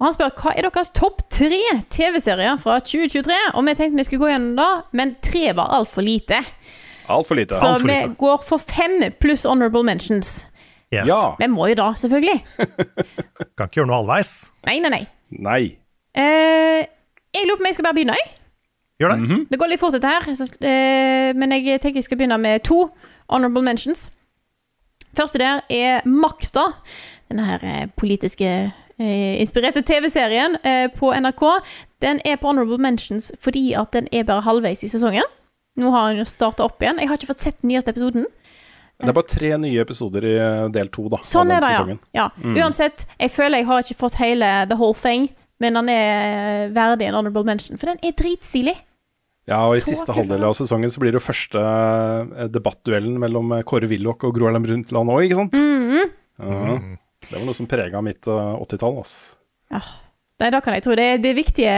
Og 0.02 0.08
han 0.08 0.14
spør 0.18 0.36
hva 0.36 0.52
er 0.52 0.66
deres 0.66 0.92
topp 0.98 1.24
tre 1.32 1.62
TV-serier 1.94 2.60
fra 2.60 2.76
2023. 2.82 3.40
Og 3.56 3.68
vi 3.68 3.78
tenkte 3.78 4.02
vi 4.02 4.06
skulle 4.10 4.26
gå 4.26 4.32
gjennom 4.34 4.56
det, 4.60 4.70
men 4.98 5.16
tre 5.24 5.48
var 5.56 5.72
altfor 5.78 6.04
lite. 6.04 6.44
Altfor 7.08 7.38
lite. 7.38 7.58
Så 7.58 7.66
alt 7.66 7.82
for 7.82 7.90
vi 7.90 8.14
går 8.18 8.42
for 8.46 8.62
fem 8.62 8.98
pluss 9.20 9.46
honorable 9.48 9.82
mentions. 9.86 10.46
Yes. 10.92 11.06
Ja. 11.08 11.34
Vi 11.38 11.48
må 11.48 11.66
jo 11.70 11.74
da, 11.80 11.92
selvfølgelig. 11.96 12.42
Kan 13.56 13.68
ikke 13.70 13.80
gjøre 13.80 13.88
noe 13.88 14.02
halvveis. 14.02 14.32
Nei, 14.68 14.76
nei, 14.84 14.92
nei. 14.92 15.02
Nei. 15.42 15.62
Eh, 16.12 16.82
jeg 17.32 17.48
lurer 17.48 17.56
på 17.56 17.64
om 17.64 17.70
jeg 17.70 17.78
skal 17.78 17.88
bare 17.88 17.96
begynne, 17.96 18.16
jeg. 18.20 18.34
Gjør 19.00 19.14
det. 19.14 19.38
Det 19.50 19.58
går 19.58 19.72
litt 19.72 19.80
fort 19.80 19.96
dette 19.96 20.10
her, 20.12 20.34
så, 20.36 20.46
eh, 20.68 21.32
men 21.34 21.56
jeg 21.56 21.80
tenker 21.80 22.02
jeg 22.02 22.06
skal 22.06 22.20
begynne 22.20 22.38
med 22.38 22.62
to 22.68 22.84
honorable 23.32 23.64
mentions. 23.64 24.10
Første 25.16 25.40
der 25.40 25.64
er 25.72 26.04
Makta. 26.08 26.68
Denne 27.32 27.44
her 27.48 27.64
eh, 27.64 27.86
politiske 27.96 28.48
eh, 29.00 29.40
inspirerte 29.40 29.82
TV-serien 29.82 30.56
eh, 30.64 30.88
på 30.92 31.12
NRK. 31.12 31.44
Den 32.04 32.20
er 32.24 32.36
på 32.36 32.52
honorable 32.52 32.78
mentions 32.78 33.32
fordi 33.40 33.72
at 33.72 33.92
den 33.96 34.08
er 34.12 34.28
bare 34.28 34.44
halvveis 34.44 34.84
i 34.84 34.92
sesongen. 34.92 35.24
Nå 35.80 35.90
har 35.94 36.10
han 36.10 36.18
jo 36.20 36.24
starta 36.28 36.64
opp 36.66 36.82
igjen. 36.84 36.98
Jeg 37.00 37.08
har 37.08 37.16
ikke 37.20 37.30
fått 37.32 37.44
sett 37.46 37.60
den 37.62 37.70
nyeste 37.72 37.92
episoden. 37.94 38.26
Det 39.02 39.08
er 39.08 39.16
bare 39.16 39.26
tre 39.32 39.48
nye 39.58 39.80
episoder 39.82 40.24
i 40.28 40.34
eh, 40.38 40.66
del 40.70 40.90
to 40.94 41.08
da, 41.10 41.18
Sånn 41.26 41.50
er 41.50 41.64
det, 41.64 41.70
det, 41.88 41.94
ja. 42.14 42.26
ja. 42.26 42.26
Mm. 42.38 42.58
Uansett, 42.60 43.06
jeg 43.18 43.32
føler 43.34 43.62
jeg 43.62 43.66
har 43.70 43.82
ikke 43.82 43.96
fått 43.98 44.18
hele 44.20 44.50
the 44.70 44.76
whole 44.78 44.94
thing, 44.94 45.24
men 45.64 45.74
den 45.80 45.88
er 45.90 46.68
verdig 46.76 47.08
en 47.08 47.16
honorable 47.18 47.42
mention, 47.48 47.80
for 47.80 47.90
den 47.90 47.98
er 48.04 48.14
dritstilig. 48.18 48.76
Ja, 49.50 49.58
og 49.66 49.74
i 49.74 49.80
Så 49.82 49.90
siste 49.96 50.14
halvdel 50.14 50.44
av 50.46 50.54
sesongen 50.54 50.92
så 50.92 51.00
blir 51.02 51.10
det 51.10 51.18
jo 51.18 51.24
første 51.24 51.58
eh, 51.64 52.46
debattduellen 52.54 53.16
mellom 53.18 53.56
eh, 53.56 53.64
Kåre 53.66 53.88
Willoch 53.90 54.22
og 54.28 54.36
Gro 54.36 54.46
Harlem 54.46 54.68
Brundtland 54.68 55.10
òg, 55.16 55.24
ikke 55.26 55.40
sant? 55.40 55.56
Mhm. 55.58 56.12
Ja. 56.42 56.76
Det 57.22 57.38
var 57.38 57.46
noe 57.48 57.54
som 57.58 57.66
prega 57.70 58.00
mitt 58.06 58.26
eh, 58.30 58.52
80-tall, 58.62 59.00
ass. 59.02 59.16
Nei, 59.72 60.48
da 60.52 60.60
kan 60.62 60.74
jeg 60.76 60.84
tro 60.86 60.94
det, 60.98 61.08
er- 61.16 61.20
det 61.22 61.32
er 61.32 61.38
viktige, 61.42 61.74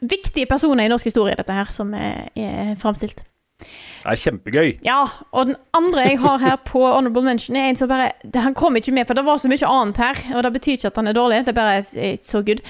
viktige 0.00 0.46
personer 0.46 0.84
i 0.84 0.92
norsk 0.92 1.08
historie, 1.08 1.36
dette 1.38 1.54
her, 1.54 1.70
som 1.74 1.94
er, 1.94 2.28
er 2.36 2.74
framstilt. 2.80 3.24
Det 3.58 4.12
er 4.12 4.20
kjempegøy. 4.22 4.68
Ja, 4.86 5.00
og 5.34 5.48
den 5.50 5.56
andre 5.74 6.04
jeg 6.06 6.20
har 6.22 6.38
her 6.38 6.56
på 6.66 6.84
Honorable 6.86 7.24
Mention, 7.26 7.56
er 7.56 7.68
en 7.68 7.76
som 7.76 7.90
bare 7.90 8.12
det, 8.22 8.42
Han 8.42 8.54
kom 8.54 8.76
ikke 8.76 8.94
med, 8.94 9.06
for 9.06 9.18
det 9.18 9.24
var 9.26 9.40
så 9.42 9.50
mye 9.50 9.66
annet 9.66 9.98
her. 9.98 10.22
Og 10.36 10.44
det 10.44 10.52
betyr 10.52 10.78
ikke 10.78 10.92
at 10.92 11.00
han 11.00 11.10
er 11.10 11.18
dårlig, 11.18 11.40
det 11.46 11.54
er 11.54 11.58
bare 11.58 11.80
it's 11.82 12.30
so 12.30 12.42
good. 12.42 12.62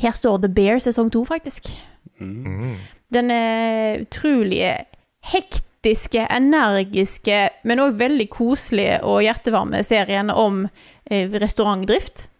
Her 0.00 0.16
står 0.16 0.38
The 0.38 0.48
Bear 0.48 0.78
sesong 0.78 1.12
to, 1.12 1.24
faktisk. 1.24 1.68
Mm. 2.18 2.76
Den 3.12 3.30
utrolige 4.00 4.72
hektiske, 5.32 6.26
energiske, 6.30 7.48
men 7.64 7.82
òg 7.84 7.98
veldig 8.00 8.28
koselige 8.32 9.02
og 9.04 9.22
hjertevarme 9.22 9.82
serien 9.84 10.30
om 10.30 10.64
eh, 11.10 11.28
restaurantdrift. 11.30 12.30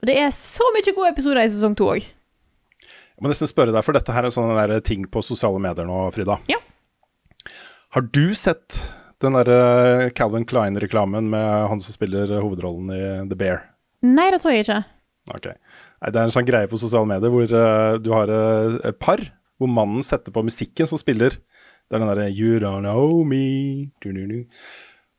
Og 0.00 0.08
det 0.08 0.16
er 0.18 0.32
så 0.34 0.64
mye 0.74 0.96
gode 0.96 1.12
episoder 1.12 1.44
i 1.44 1.52
sesong 1.52 1.76
to 1.76 1.92
òg. 1.92 2.08
Jeg 3.20 3.26
må 3.26 3.34
nesten 3.34 3.50
spørre 3.50 3.68
deg, 3.74 3.84
for 3.84 3.92
dette 3.92 4.14
her 4.16 4.24
er 4.24 4.32
sånne 4.32 4.54
der 4.56 4.80
ting 4.80 5.02
på 5.12 5.20
sosiale 5.20 5.60
medier 5.60 5.84
nå, 5.84 6.06
Frida. 6.14 6.38
Ja. 6.48 6.56
Har 7.92 8.06
du 8.16 8.30
sett 8.32 8.78
den 9.20 9.36
derre 9.36 10.08
Calvin 10.16 10.46
Klein-reklamen 10.48 11.28
med 11.28 11.66
han 11.68 11.82
som 11.84 11.92
spiller 11.92 12.32
hovedrollen 12.40 12.88
i 12.96 13.02
The 13.28 13.36
Bear? 13.36 13.60
Nei, 14.08 14.30
det 14.32 14.40
tror 14.40 14.56
jeg 14.56 14.64
ikke. 14.64 14.78
Ok. 15.36 15.50
Nei, 15.52 16.14
det 16.14 16.16
er 16.16 16.22
en 16.22 16.32
sånn 16.32 16.48
greie 16.48 16.70
på 16.72 16.80
sosiale 16.80 17.10
medier 17.12 17.34
hvor 17.34 17.52
uh, 17.52 18.00
du 18.00 18.08
har 18.16 18.32
eh, 18.32 18.80
et 18.88 19.00
par, 19.04 19.20
hvor 19.60 19.68
mannen 19.68 20.00
setter 20.06 20.32
på 20.32 20.46
musikken 20.48 20.88
som 20.88 20.96
spiller. 20.96 21.36
Det 21.84 21.98
er 21.98 22.00
den 22.00 22.08
derre 22.14 22.32
You 22.32 22.56
don't 22.64 22.86
know 22.86 23.20
me 23.20 23.90
du, 24.00 24.14
du, 24.16 24.24
du. 24.32 24.64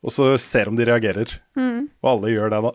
Og 0.02 0.10
så 0.10 0.32
ser 0.42 0.72
om 0.72 0.74
de 0.74 0.90
reagerer. 0.90 1.38
Mm. 1.54 1.86
Og 2.02 2.14
alle 2.16 2.34
gjør 2.34 2.50
det, 2.50 2.64
da. 2.66 2.72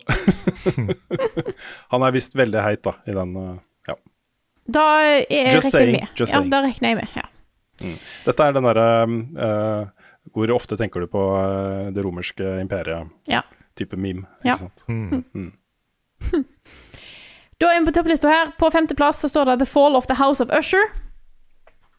Han 1.92 2.08
er 2.08 2.16
visst 2.16 2.40
veldig 2.40 2.64
heit, 2.64 2.86
da, 2.88 2.96
i 3.04 3.12
den 3.20 3.36
eh, 3.44 3.56
Ja. 3.58 3.67
Da 4.68 4.84
er, 5.02 5.24
rekker 5.56 5.80
jeg 5.80 5.92
med. 5.94 6.08
just 6.18 6.34
ja, 6.34 6.40
da 6.44 6.60
regner 6.64 6.88
jeg 6.92 6.96
med. 7.00 7.08
Ja. 7.16 7.92
Dette 8.26 8.42
er 8.48 8.52
den 8.56 8.66
derre 8.66 8.86
uh, 9.06 10.08
Hvor 10.34 10.50
ofte 10.50 10.76
tenker 10.76 11.00
du 11.00 11.06
på 11.12 11.22
uh, 11.38 11.88
det 11.94 12.02
romerske 12.04 12.44
imperiet? 12.60 13.08
Ja. 13.30 13.40
Type 13.78 13.96
meme, 13.96 14.26
Ja. 14.44 14.56
ikke 14.58 14.66
sant? 14.66 14.84
Mm. 14.88 15.24
Mm. 15.34 15.52
Da 17.58 17.72
er 17.74 17.80
vi 17.80 17.88
på 17.88 17.94
topplista 17.96 18.28
her. 18.30 18.50
På 18.58 18.68
femteplass 18.70 19.18
så 19.24 19.28
står 19.32 19.48
det 19.50 19.56
The 19.64 19.66
Fall 19.66 19.96
of 19.98 20.06
the 20.06 20.14
House 20.14 20.38
of 20.44 20.50
Usher. 20.54 20.84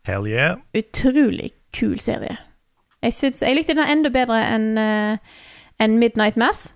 Hell 0.07 0.27
yeah. 0.27 0.55
Utrolig 0.77 1.49
kul 1.75 1.97
serie. 1.99 2.37
Jeg, 3.03 3.13
synes, 3.13 3.41
jeg 3.43 3.55
likte 3.57 3.75
den 3.75 3.83
enda 3.91 4.07
bedre 4.13 4.37
enn 4.55 4.69
uh, 4.79 5.17
enn 5.83 5.97
Midnight 5.99 6.37
Mass. 6.39 6.69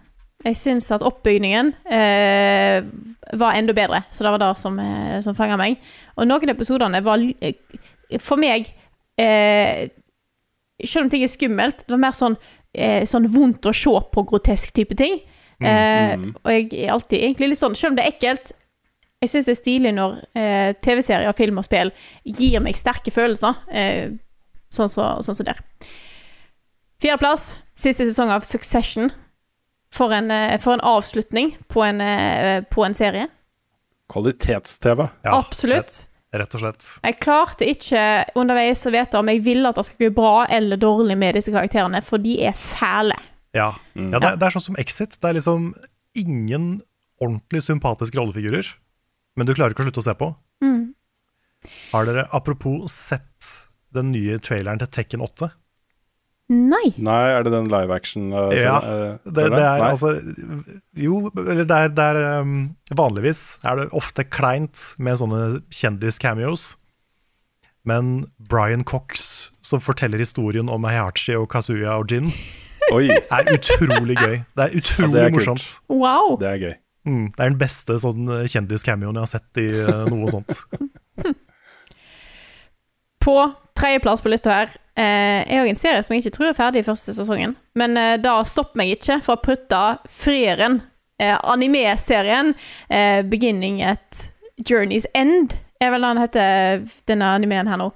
Jeg 0.44 0.57
syns 0.60 0.90
at 0.91 1.03
oppbygningen 1.07 1.72
eh, 1.88 2.84
var 3.40 3.56
enda 3.56 3.76
bedre, 3.76 4.03
så 4.11 4.26
det 4.26 4.34
var 4.34 4.41
det 4.41 4.49
som, 4.60 4.80
uh, 4.80 5.20
som 5.24 5.36
fanga 5.38 5.56
meg. 5.60 5.78
Og 6.18 6.28
noen 6.28 6.49
av 6.49 6.56
episodene 6.56 6.99
var 7.06 7.24
eh, 7.40 7.56
for 8.22 8.41
meg 8.41 8.68
eh, 9.20 9.88
Selv 10.84 11.06
om 11.06 11.11
ting 11.14 11.24
er 11.24 11.32
skummelt, 11.32 11.86
det 11.86 11.94
var 11.94 12.02
mer 12.02 12.15
sånn, 12.18 12.36
eh, 12.76 13.06
sånn 13.07 13.30
vondt 13.32 13.70
å 13.70 13.76
se 13.78 13.94
på 14.11 14.26
grotesk 14.28 14.74
type 14.76 14.98
ting. 14.99 15.22
Eh, 15.64 16.18
og 16.44 16.52
jeg 16.52 16.68
er 16.76 16.91
alltid 16.91 17.22
egentlig 17.22 17.53
litt 17.53 17.61
sånn, 17.61 17.76
selv 17.78 17.94
om 17.94 17.95
det 17.95 18.03
er 18.03 18.11
ekkelt 18.11 18.49
Jeg 19.24 19.30
syns 19.32 19.45
det 19.48 19.53
er 19.53 19.60
stilig 19.61 19.91
når 19.95 20.18
eh, 20.36 20.72
TV-serier, 20.84 21.32
film 21.38 21.61
og 21.61 21.64
spill 21.64 21.94
gir 22.28 22.60
meg 22.60 22.76
sterke 22.76 23.14
følelser. 23.15 23.61
Eh, 23.72 24.18
sånn 24.74 24.91
som 24.91 25.22
så, 25.22 25.30
sånn 25.30 25.38
så 25.40 25.45
der. 25.48 25.61
Fjerdeplass, 26.99 27.53
siste 27.78 28.10
sesong 28.10 28.34
av 28.36 28.44
Succession. 28.44 29.14
For 29.94 30.14
en, 30.15 30.32
eh, 30.32 30.57
for 30.61 30.74
en 30.74 30.82
avslutning 30.82 31.53
på 31.70 31.84
en, 31.86 32.02
eh, 32.02 32.64
på 32.64 32.86
en 32.86 32.95
serie. 32.98 33.28
Kvalitets-TV. 34.10 35.10
Ja, 35.22 35.38
Absolutt. 35.38 36.07
Rett, 36.34 36.40
rett 36.41 36.56
og 36.56 36.64
slett. 36.64 36.88
Jeg 37.03 37.20
klarte 37.22 37.68
ikke 37.70 38.02
underveis 38.36 38.82
å 38.90 38.94
vite 38.94 39.20
om 39.20 39.30
jeg 39.30 39.44
ville 39.45 39.70
at 39.70 39.78
det 39.78 39.86
skulle 39.86 40.10
gå 40.10 40.15
bra 40.18 40.45
eller 40.49 40.82
dårlig 40.82 41.18
med 41.18 41.38
disse 41.38 41.53
karakterene, 41.53 42.02
for 42.06 42.22
de 42.22 42.40
er 42.45 42.57
fæle. 42.57 43.18
Ja, 43.53 43.76
ja 43.94 44.20
det, 44.20 44.40
det 44.41 44.48
er 44.48 44.56
sånn 44.56 44.68
som 44.72 44.80
Exit. 44.82 45.20
Det 45.22 45.30
er 45.30 45.38
liksom 45.38 45.74
ingen 46.18 46.82
ordentlig 47.22 47.61
sympatiske 47.64 48.18
rollefigurer, 48.18 48.74
men 49.38 49.48
du 49.48 49.53
klarer 49.53 49.76
ikke 49.76 49.86
å 49.86 49.90
slutte 49.90 50.02
å 50.02 50.07
se 50.10 50.18
på. 50.18 50.34
Mm. 50.65 50.94
Har 51.94 52.10
dere 52.10 52.26
apropos 52.34 52.90
sett 52.91 53.53
den 53.94 54.10
nye 54.11 54.40
traileren 54.41 54.82
til 54.82 54.90
Tekken 54.90 55.22
8? 55.24 55.53
Nei. 56.54 56.92
Nei, 57.02 57.22
er 57.34 57.44
det 57.46 57.52
den 57.54 57.68
live 57.72 57.94
action? 57.96 58.28
uh, 58.34 58.52
Ja, 58.58 58.76
uh, 58.84 59.18
Det, 59.26 59.46
det 59.54 59.64
er 59.64 59.80
Nei? 59.82 59.90
altså 59.90 60.10
Jo, 61.00 61.30
eller 61.34 61.64
det 61.70 61.78
er, 61.78 61.88
det 61.98 62.04
er 62.12 62.18
um, 62.42 62.54
Vanligvis 62.94 63.42
er 63.66 63.74
det 63.80 63.86
ofte 63.96 64.24
kleint 64.28 64.78
med 65.02 65.18
sånne 65.22 65.40
kjendis-cameos. 65.74 66.74
Men 67.88 68.26
Brian 68.50 68.84
Cox, 68.88 69.50
som 69.66 69.82
forteller 69.84 70.18
historien 70.22 70.70
om 70.72 70.84
Heihachi 70.88 71.34
og 71.36 71.50
Kazuya 71.52 71.92
og 72.00 72.06
Jin, 72.12 72.30
Oi, 72.94 73.08
er 73.10 73.44
utrolig 73.54 74.16
gøy. 74.20 74.38
Det 74.56 74.64
er 74.68 74.72
utrolig 74.78 75.14
det 75.16 75.24
er 75.24 75.32
morsomt. 75.36 75.66
Wow. 75.90 76.36
det 76.40 76.48
er 76.50 76.58
gøy. 76.62 76.74
Mm, 77.08 77.26
det 77.36 77.40
er 77.40 77.50
den 77.52 77.60
beste 77.60 77.98
sånn 78.00 78.28
kjendiscameoen 78.28 78.50
kjendis-cameoen 78.54 79.16
jeg 79.20 79.26
har 79.26 79.32
sett 79.32 79.60
i 79.60 79.68
uh, 79.84 80.06
noe 80.12 80.28
sånt. 80.32 80.52
På 83.24 83.36
tredjeplass 83.80 84.22
på 84.24 84.30
lista 84.32 84.50
her 84.52 84.68
eh, 84.72 84.76
er 85.02 85.61
òg 85.64 85.72
en 85.72 85.80
serie 85.80 86.03
som 86.06 86.14
jeg 86.14 86.24
ikke 86.24 86.36
tror 86.38 86.52
er 86.52 86.57
ferdig 86.57 86.84
i 86.84 86.88
første 86.88 87.15
sesongen. 87.15 87.56
Men 87.80 87.98
eh, 87.98 88.18
da 88.22 88.40
stopp 88.45 88.76
meg 88.80 88.94
ikke 88.98 89.20
for 89.26 89.38
å 89.38 89.44
putte 89.44 89.82
Frieren, 90.10 90.82
eh, 91.20 91.34
anime-serien, 91.34 92.53
eh, 92.90 93.22
'Beginning 93.24 93.82
at 93.82 94.30
Journey's 94.61 95.07
End', 95.15 95.57
er 95.82 95.91
vel 95.91 96.06
den 96.06 96.22
heter, 96.22 96.86
denne 97.10 97.34
animeen 97.36 97.68
her 97.68 97.80
nå. 97.82 97.91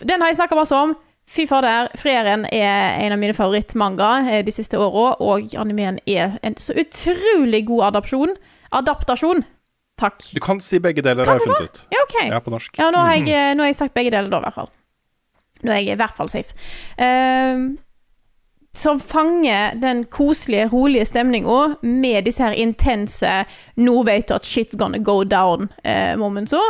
Den 0.00 0.22
har 0.22 0.30
jeg 0.30 0.38
snakka 0.38 0.56
masse 0.56 0.76
om. 0.76 0.94
Fy 1.28 1.44
fader, 1.44 1.90
Frieren 2.00 2.46
er 2.48 3.02
en 3.04 3.12
av 3.12 3.20
mine 3.20 3.34
favorittmanga 3.36 4.12
eh, 4.30 4.40
de 4.46 4.54
siste 4.54 4.78
åra, 4.80 5.10
og 5.20 5.52
animeen 5.60 6.00
er 6.08 6.38
en 6.46 6.56
så 6.56 6.72
utrolig 6.78 7.66
god 7.68 7.90
adapsjon. 7.90 8.32
Adaptasjon. 8.72 9.44
Takk. 9.98 10.22
Du 10.32 10.40
kan 10.40 10.60
si 10.62 10.78
begge 10.80 11.02
deler, 11.02 11.26
har 11.26 11.40
jeg 11.40 11.48
funnet 11.48 11.68
ut. 11.68 11.84
Ja, 11.92 12.04
OK. 12.06 12.16
Ja, 12.30 12.40
på 12.40 12.54
norsk. 12.54 12.78
Ja, 12.78 12.88
nå 12.94 13.02
har 13.02 13.18
jeg, 13.18 13.28
eh, 13.28 13.52
nå 13.58 13.66
har 13.66 13.72
jeg 13.72 13.80
sagt 13.80 13.96
begge 13.98 14.14
deler, 14.14 14.30
da, 14.32 14.40
i 14.40 14.46
hvert 14.46 14.56
fall. 14.56 14.70
Nå 15.62 15.72
er 15.72 15.82
jeg 15.82 15.96
i 15.96 16.00
hvert 16.00 16.16
fall 16.16 16.30
safe. 16.32 16.54
Ehm, 17.02 17.78
som 18.78 19.00
fanger 19.00 19.74
den 19.80 20.04
koselige, 20.04 20.68
rolige 20.70 21.08
stemninga 21.08 21.76
med 21.82 22.24
disse 22.28 22.44
her 22.44 22.54
intense 22.54 23.44
'nå 23.76 24.02
vet 24.06 24.28
du 24.28 24.34
at 24.34 24.46
shit's 24.46 24.76
gonna 24.78 24.98
go 24.98 25.24
down'-momentsa. 25.24 26.60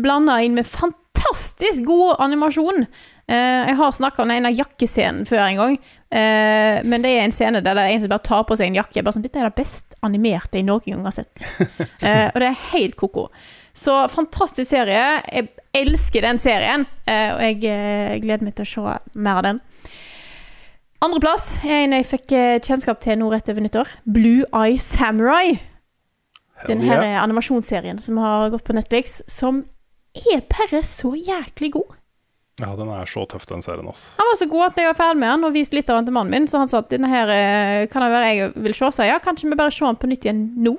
Blanda 0.00 0.40
inn 0.40 0.54
med 0.54 0.66
fantastisk 0.66 1.84
god 1.84 2.16
animasjon. 2.18 2.86
Eh, 3.28 3.68
jeg 3.68 3.76
har 3.76 3.92
snakka 3.92 4.22
om 4.22 4.28
den 4.28 4.38
ene 4.38 4.54
jakkescenen 4.54 5.26
før 5.26 5.42
en 5.42 5.56
gang. 5.56 5.78
Eh, 6.10 6.84
men 6.86 7.02
det 7.02 7.10
er 7.10 7.24
en 7.24 7.34
scene 7.34 7.60
der 7.60 7.74
de 7.74 7.82
egentlig 7.88 8.12
bare 8.12 8.28
tar 8.28 8.44
på 8.46 8.56
seg 8.56 8.70
en 8.70 8.78
jakke. 8.78 9.02
Bare 9.02 9.16
sånn, 9.16 9.24
Dette 9.26 9.40
er 9.42 9.48
det 9.48 9.58
best 9.58 9.96
animerte 10.06 10.60
jeg 10.60 10.68
noen 10.68 10.84
gang 10.86 11.04
har 11.04 11.16
sett. 11.16 11.46
Eh, 12.06 12.28
og 12.30 12.38
det 12.38 12.48
er 12.52 12.64
helt 12.70 12.94
ko-ko. 12.96 13.30
Så 13.76 13.94
fantastisk 14.08 14.70
serie. 14.70 15.20
Jeg 15.28 15.50
elsker 15.76 16.24
den 16.24 16.40
serien, 16.40 16.86
eh, 17.04 17.28
og 17.34 17.42
jeg 17.44 17.58
eh, 17.68 18.16
gleder 18.22 18.46
meg 18.46 18.56
til 18.56 18.64
å 18.64 18.70
se 18.70 18.96
mer 19.20 19.40
av 19.42 19.44
den. 19.50 19.60
Andreplass 21.04 21.58
er 21.60 21.82
en 21.82 21.96
jeg 21.98 22.08
fikk 22.08 22.32
eh, 22.32 22.56
kjennskap 22.64 23.02
til 23.04 23.20
nå 23.20 23.28
rett 23.32 23.50
over 23.52 23.66
nyttår. 23.66 23.92
Blue 24.08 24.48
Eye 24.56 24.80
Samurai. 24.80 25.58
Den 26.64 26.80
her 26.80 27.02
yeah. 27.02 27.18
er 27.18 27.20
animasjonsserien 27.20 28.00
som 28.00 28.16
har 28.22 28.48
gått 28.54 28.64
på 28.64 28.72
Netflix, 28.72 29.20
som 29.28 29.66
er 30.16 30.40
bare 30.48 30.80
så 30.80 31.12
jæklig 31.12 31.74
god. 31.76 31.98
Ja, 32.56 32.70
den 32.78 32.88
er 32.88 33.04
så 33.04 33.26
tøff, 33.28 33.44
den 33.44 33.60
serien. 33.60 33.84
Også. 33.84 34.14
Han 34.16 34.30
var 34.30 34.38
så 34.40 34.48
god 34.48 34.70
at 34.70 34.80
jeg 34.80 34.88
var 34.88 34.96
ferdig 34.96 35.20
med 35.20 35.34
han 35.34 35.44
og 35.44 35.52
viste 35.52 35.76
litt 35.76 35.92
av 35.92 36.00
den 36.00 36.08
til 36.08 36.16
mannen 36.16 36.32
min, 36.32 36.48
så 36.48 36.62
han 36.62 36.72
sa 36.72 36.80
at 36.80 36.88
denne 36.88 37.12
her 37.12 37.28
kan 37.92 38.00
det 38.00 38.08
være 38.14 38.30
jeg 38.32 38.54
vil 38.64 38.76
se. 38.78 38.88
Så 38.96 39.04
ja, 39.04 39.20
kanskje 39.20 39.50
vi 39.52 39.60
bare 39.60 39.74
ser 39.76 39.90
den 39.90 40.00
på 40.00 40.08
nytt 40.08 40.24
igjen 40.24 40.46
nå. 40.64 40.78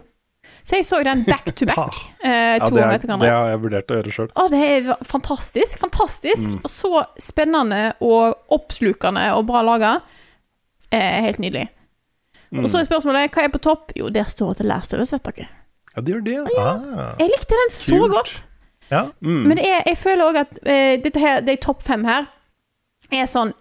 Så 0.67 0.75
jeg 0.81 0.85
så 0.85 0.97
den 1.07 1.21
back 1.23 1.53
to 1.55 1.65
back 1.69 1.95
eh, 2.27 2.57
Ja, 2.57 2.65
to 2.67 2.75
det, 2.75 2.81
ganger 2.83 2.97
er, 2.97 3.19
det 3.23 3.31
har 3.31 3.49
jeg 3.53 3.59
vurdert 3.63 3.91
å 3.93 3.99
gjøre 4.01 4.13
sjøl. 4.17 4.31
Det 4.51 4.61
er 4.67 4.89
fantastisk. 5.07 5.77
Fantastisk. 5.79 6.57
Og 6.59 6.71
så 6.71 6.91
spennende 7.23 7.93
og 8.03 8.35
oppslukende 8.57 9.29
og 9.37 9.45
bra 9.47 9.61
laga. 9.63 9.93
Eh, 10.91 11.21
helt 11.23 11.39
nydelig. 11.43 11.69
Og 12.57 12.67
så 12.71 12.79
er 12.81 12.87
spørsmålet 12.87 13.31
hva 13.35 13.43
er 13.47 13.51
på 13.51 13.59
topp? 13.63 13.91
Jo, 13.95 14.09
der 14.11 14.27
står 14.27 14.53
The 14.59 14.67
Last 14.67 14.93
of 14.95 15.01
Us, 15.03 15.11
vet 15.15 15.23
dere. 15.27 15.47
Ja, 15.95 16.03
det 16.03 16.13
gjør 16.13 16.21
det. 16.27 16.35
Ah, 16.61 17.15
Jeg 17.19 17.31
likte 17.31 17.57
den 17.57 17.71
så 17.73 17.97
Kult. 18.03 18.13
godt. 18.13 18.47
ja. 18.91 19.01
Mm. 19.21 19.41
Men 19.47 19.57
det 19.57 19.65
er, 19.67 19.81
jeg 19.87 19.97
føler 19.97 20.29
òg 20.29 20.37
at 20.43 20.59
eh, 20.63 20.93
dette 21.03 21.19
her, 21.19 21.41
de 21.41 21.55
topp 21.63 21.83
fem 21.83 22.05
her 22.07 22.27
er 23.11 23.25
sånn 23.27 23.53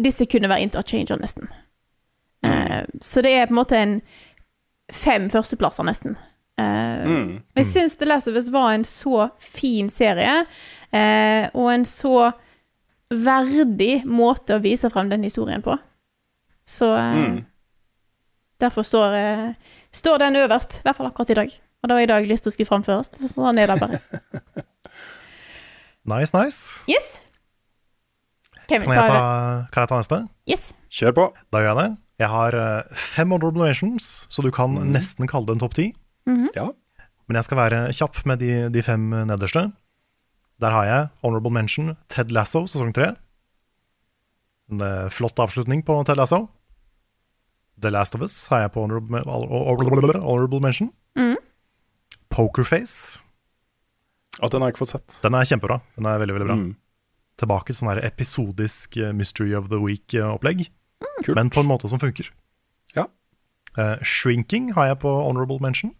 Disse 0.00 0.24
kunne 0.24 0.48
være 0.48 0.64
interchanger, 0.64 1.18
nesten. 1.20 1.50
Eh, 2.44 2.84
så 3.04 3.20
det 3.20 3.32
er 3.36 3.46
på 3.50 3.52
en 3.52 3.58
måte 3.60 3.76
en 3.76 3.90
fem 4.92 5.30
førsteplasser, 5.32 5.86
nesten. 5.88 6.16
Uh, 6.60 7.02
Mm. 7.08 7.30
Jeg 7.56 7.66
syns 7.66 7.94
The 7.98 8.06
Last 8.06 8.28
of 8.28 8.36
Us 8.36 8.50
var 8.52 8.74
en 8.76 8.84
så 8.84 9.30
fin 9.40 9.88
serie, 9.90 10.42
uh, 10.92 11.46
og 11.58 11.70
en 11.72 11.84
så 11.88 12.30
verdig 13.12 14.04
måte 14.08 14.56
å 14.56 14.62
vise 14.62 14.88
frem 14.92 15.08
den 15.10 15.24
historien 15.26 15.62
på. 15.64 15.74
Så 16.68 16.92
uh, 16.92 17.16
Mm. 17.16 17.40
derfor 18.60 18.82
står, 18.86 19.16
står 19.92 20.18
den 20.18 20.36
øverst, 20.44 20.78
i 20.78 20.82
hvert 20.86 20.96
fall 20.96 21.08
akkurat 21.10 21.30
i 21.30 21.34
dag. 21.40 21.56
Og 21.82 21.88
det 21.88 21.94
var 21.96 22.02
i 22.04 22.06
dag 22.12 22.28
lyst 22.30 22.44
til 22.44 22.52
å 22.52 22.54
skulle 22.54 22.82
først. 22.86 23.16
så 23.18 23.28
sånn 23.32 23.58
er 23.58 23.66
det 23.72 23.80
bare. 23.80 23.98
Nice, 26.04 26.32
nice. 26.34 26.80
Yes. 26.90 27.20
Kan 28.68 28.82
jeg, 28.82 28.88
ta 28.90 29.06
ta, 29.06 29.66
kan 29.72 29.82
jeg 29.84 29.88
ta 29.92 29.98
neste? 30.00 30.18
Yes. 30.50 30.64
Kjør 30.90 31.12
på. 31.14 31.26
Da 31.52 31.60
gjør 31.62 31.68
jeg 31.70 31.78
det. 31.78 31.90
Jeg 32.22 32.30
har 32.30 32.54
eh, 32.54 32.94
fem 32.94 33.34
honorable 33.34 33.66
mentions, 33.66 34.24
så 34.30 34.44
du 34.44 34.52
kan 34.54 34.78
nesten 34.94 35.28
kalle 35.30 35.50
det 35.50 35.58
en 35.58 35.64
topp 35.64 35.76
ti. 35.78 35.90
Ja. 36.54 36.68
Men 37.26 37.38
jeg 37.40 37.48
skal 37.48 37.58
være 37.58 37.78
kjapp 37.96 38.22
med 38.30 38.42
de, 38.42 38.52
de 38.70 38.82
fem 38.86 39.10
nederste. 39.26 39.66
Der 40.62 40.74
har 40.74 40.86
jeg 40.86 41.06
honorable 41.24 41.50
mention 41.50 41.96
Ted 42.12 42.30
Lasso 42.34 42.64
sesong 42.70 42.92
tre. 42.94 43.12
En 44.70 44.82
eh, 44.84 45.08
flott 45.10 45.40
avslutning 45.42 45.82
på 45.86 45.96
Ted 46.06 46.20
Lasso. 46.20 46.44
The 47.82 47.90
Last 47.90 48.14
of 48.14 48.22
Us 48.22 48.46
har 48.52 48.66
jeg 48.66 48.72
på 48.76 48.84
honorable, 48.84 49.24
honorable, 49.26 50.20
honorable 50.20 50.60
mention. 50.62 50.92
Mm. 51.18 51.34
Pokerface. 52.30 53.18
Og 54.40 54.52
den 54.52 54.62
har 54.62 54.70
jeg 54.70 54.76
ikke 54.76 54.84
fått 54.84 54.94
sett. 54.94 55.16
Den 55.24 55.34
er 55.34 55.48
kjempebra. 55.48 55.80
Den 55.98 56.06
er 56.08 56.20
veldig, 56.22 56.36
veldig 56.36 56.48
bra. 56.48 56.58
Mm. 56.60 56.70
Tilbake 57.42 57.72
til 57.72 57.80
sånn 57.80 57.98
episodisk 58.04 59.00
eh, 59.00 59.10
Mystery 59.16 59.56
of 59.58 59.66
the 59.72 59.80
Week-opplegg. 59.82 60.68
Kult. 61.22 61.36
Men 61.38 61.50
på 61.52 61.62
en 61.62 61.70
måte 61.70 61.90
som 61.90 62.00
funker. 62.02 62.28
Ja. 62.96 63.06
Uh, 63.78 63.96
shrinking 64.04 64.72
har 64.76 64.90
jeg 64.90 65.00
på 65.04 65.10
honorable 65.10 65.60
mention. 65.62 65.94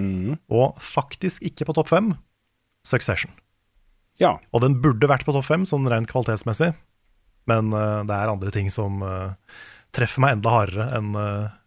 Mm. 0.00 0.38
Og 0.50 0.80
faktisk 0.82 1.44
ikke 1.46 1.68
på 1.68 1.76
topp 1.76 1.92
fem 1.92 2.14
Succession. 2.84 3.30
Ja. 4.20 4.36
Og 4.52 4.64
den 4.64 4.80
burde 4.82 5.08
vært 5.10 5.24
på 5.26 5.32
topp 5.34 5.46
fem, 5.48 5.62
sånn 5.68 5.88
rent 5.90 6.10
kvalitetsmessig. 6.10 6.74
Men 7.50 7.70
uh, 7.76 8.02
det 8.08 8.16
er 8.16 8.32
andre 8.32 8.52
ting 8.54 8.72
som 8.72 9.04
uh, 9.04 9.36
treffer 9.94 10.24
meg 10.24 10.38
enda 10.38 10.52
hardere 10.52 10.90
enn 10.96 11.14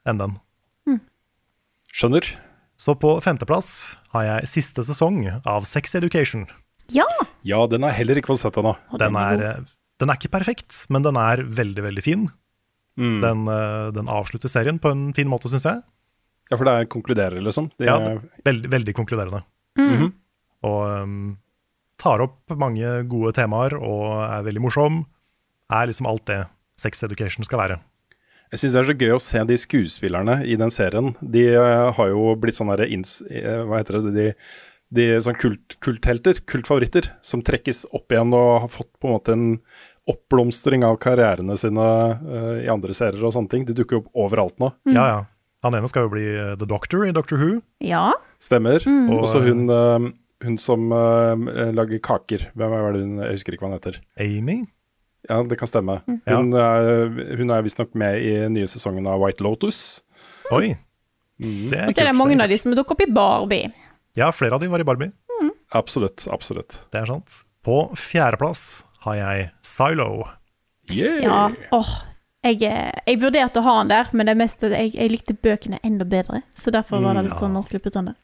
enn 0.07 0.21
den. 0.21 0.37
Skjønner. 1.97 2.27
Så 2.77 2.93
på 2.99 3.15
femteplass 3.25 3.97
har 4.13 4.25
jeg 4.27 4.49
siste 4.51 4.83
sesong 4.85 5.23
av 5.49 5.65
Sex 5.65 5.95
Education. 5.97 6.45
Ja! 6.93 7.07
Ja, 7.47 7.63
den 7.69 7.81
har 7.83 7.93
jeg 7.93 8.03
heller 8.03 8.19
ikke 8.19 8.35
fått 8.35 8.43
sett 8.43 8.59
ennå. 8.59 8.75
Den, 8.93 9.15
Den 9.15 9.17
er, 9.17 9.63
den 9.97 10.11
er 10.11 10.19
ikke 10.19 10.35
perfekt, 10.35 10.83
men 10.93 11.05
den 11.05 11.17
er 11.17 11.41
veldig, 11.41 11.83
veldig 11.87 12.03
fin. 12.05 12.27
Mm. 12.97 13.17
Den, 13.21 13.47
eh, 13.53 13.89
den 13.93 14.09
avslutter 14.09 14.51
serien 14.51 14.79
på 14.81 14.91
en 14.91 15.11
fin 15.13 15.29
måte, 15.29 15.49
syns 15.51 15.67
jeg. 15.69 15.83
Ja, 16.49 16.55
for 16.55 16.65
det 16.67 16.73
er 16.73 16.89
konkluderer, 16.91 17.41
liksom. 17.43 17.69
De 17.77 17.85
Ja, 17.85 17.97
veldig, 18.45 18.71
veldig 18.71 18.95
konkluderende. 18.95 19.43
Mhm. 19.77 20.13
Og 20.65 21.03
um, 21.03 21.37
tar 22.01 22.23
opp 22.23 22.55
mange 22.57 23.03
gode 23.09 23.33
temaer 23.37 23.75
og 23.77 24.23
er 24.25 24.45
veldig 24.47 24.63
morsom. 24.63 25.05
Er 25.69 25.89
liksom 25.89 26.07
alt 26.09 26.25
det 26.25 26.47
Sex 26.79 27.03
Education 27.03 27.45
skal 27.45 27.59
være. 27.59 27.79
Jeg 28.51 28.61
syns 28.61 28.73
det 28.73 28.79
er 28.79 28.87
så 28.87 28.95
gøy 28.97 29.11
å 29.11 29.21
se 29.21 29.43
de 29.43 29.57
skuespillerne 29.59 30.39
i 30.47 30.55
den 30.55 30.71
serien. 30.71 31.11
De 31.21 31.43
uh, 31.57 31.91
har 31.97 32.09
jo 32.13 32.31
blitt 32.39 32.57
sånne 32.57 32.87
ins... 32.87 33.19
eh, 33.27 33.61
hva 33.67 33.81
heter 33.81 33.99
det? 33.99 34.13
De, 34.15 34.27
de 34.97 35.07
sånn 35.19 35.35
kult, 35.35 35.75
kulthelter, 35.83 36.39
kultfavoritter, 36.47 37.11
som 37.21 37.43
trekkes 37.43 37.83
opp 37.91 38.13
igjen 38.13 38.31
og 38.31 38.61
har 38.63 38.71
fått 38.71 38.93
på 39.01 39.09
en 39.09 39.17
måte 39.17 39.35
en 39.35 39.47
oppblomstring 40.07 40.85
av 40.87 40.99
karrierene 41.03 41.57
sine 41.59 41.87
uh, 42.21 42.53
i 42.63 42.69
andre 42.71 42.95
serier 42.97 43.23
og 43.27 43.33
sånne 43.35 43.51
ting. 43.51 43.65
De 43.67 43.75
dukker 43.77 43.97
jo 43.97 44.05
opp 44.05 44.23
overalt 44.27 44.57
nå. 44.61 44.71
Ja, 44.89 45.07
ja. 45.11 45.19
Han 45.65 45.75
ene 45.75 45.89
skal 45.89 46.05
jo 46.05 46.13
bli 46.13 46.25
uh, 46.37 46.53
The 46.59 46.67
Doctor 46.69 47.03
i 47.07 47.11
Doctor 47.15 47.41
Who. 47.41 47.59
Ja. 47.83 48.11
Stemmer. 48.41 48.83
Mm. 48.85 49.09
Og 49.17 49.27
så 49.31 49.41
hun, 49.41 49.65
eh, 49.73 50.07
hun 50.45 50.57
som 50.61 50.91
eh, 50.93 51.71
lager 51.73 52.01
kaker. 52.05 52.51
Hvem 52.53 52.75
er 52.77 52.91
det 52.93 53.01
hun 53.01 53.15
Jeg 53.23 53.39
husker 53.39 53.55
ikke 53.55 53.65
hva 53.65 53.71
hun 53.71 53.79
heter. 53.79 53.97
Amy. 54.21 54.59
Ja, 55.27 55.41
det 55.43 55.57
kan 55.59 55.67
stemme. 55.67 55.97
Mm. 56.05 56.19
Hun 56.29 56.53
er, 56.61 57.07
hun 57.41 57.51
er 57.51 57.65
visstnok 57.65 57.97
med 57.97 58.21
i 58.21 58.35
nye 58.53 58.69
sesongen 58.69 59.09
av 59.09 59.19
White 59.23 59.43
Lotus. 59.43 60.03
Oi. 60.53 60.77
Mm. 61.41 61.71
Det 61.73 61.79
er 61.81 61.89
Og 61.89 61.97
så 61.97 62.05
er 62.05 62.11
det 62.11 62.17
mange 62.21 62.37
av 62.37 62.53
de 62.53 62.61
som 62.61 62.77
dukker 62.77 62.95
opp 62.95 63.03
i 63.03 63.09
Barbie. 63.11 63.73
Ja, 64.17 64.29
flere 64.31 64.55
av 64.55 64.61
de 64.61 64.69
var 64.69 64.85
i 64.85 64.87
Barbie. 64.87 65.11
Absolutt. 65.75 66.27
Absolutt. 66.31 66.79
Det 66.93 67.01
er 67.01 67.09
sant. 67.09 67.41
På 67.65 67.89
fjerdeplass 67.99 68.85
har 69.07 69.15
jeg 69.21 69.47
Silo. 69.65 70.09
Yeah. 70.91 71.17
Ja, 71.25 71.39
åh. 71.75 71.95
Jeg, 72.45 72.61
eh, 72.63 72.91
jeg 73.09 73.19
vurderte 73.19 73.59
å 73.59 73.65
ha 73.65 73.73
den 73.81 73.89
der, 73.91 74.11
men 74.15 74.29
det 74.29 74.37
meste, 74.39 74.69
jeg, 74.71 74.93
jeg 74.95 75.11
likte 75.11 75.33
bøkene 75.35 75.79
enda 75.83 76.05
bedre. 76.07 76.43
Så 76.55 76.71
derfor 76.71 77.01
var 77.03 77.17
det 77.17 77.25
litt 77.25 77.33
Mm, 77.35 77.41
sånn 77.41 77.57
å 77.59 77.63
slippe 77.65 77.89
ut 77.91 77.97
den 77.97 78.11
der. 78.11 78.15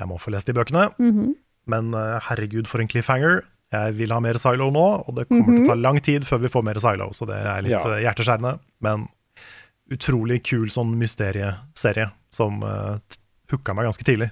Jeg 0.00 0.08
må 0.10 0.16
få 0.18 0.32
lest 0.34 0.46
de 0.48 0.54
bøkene. 0.56 0.88
Mhm. 0.98 1.34
Men 1.68 1.92
eh, 1.94 2.18
herregud, 2.30 2.66
for 2.66 2.80
en 2.80 2.88
cliffhanger. 2.88 3.42
Jeg 3.70 3.94
vil 3.98 4.10
ha 4.16 4.18
mer 4.24 4.38
Silo 4.40 4.70
nå, 4.72 4.86
og 5.06 5.14
det 5.18 5.26
kommer 5.28 5.52
til 5.52 5.66
å 5.66 5.68
ta 5.68 5.74
lang 5.76 5.98
tid 6.00 6.24
før 6.24 6.40
vi 6.40 6.48
får 6.48 6.64
mer 6.64 6.78
Silo, 6.80 7.10
så 7.12 7.26
det 7.28 7.36
er 7.44 7.62
litt 7.66 7.74
Ja. 7.76 7.82
eh, 7.92 8.00
hjerteskjærende. 8.06 8.54
Men 8.80 9.08
utrolig 9.92 10.42
kul 10.48 10.68
sånn 10.72 10.94
mysterieserie 11.00 12.10
som 12.34 12.62
uh, 12.64 12.98
hooka 13.52 13.74
meg 13.76 13.86
ganske 13.88 14.04
tidlig, 14.04 14.30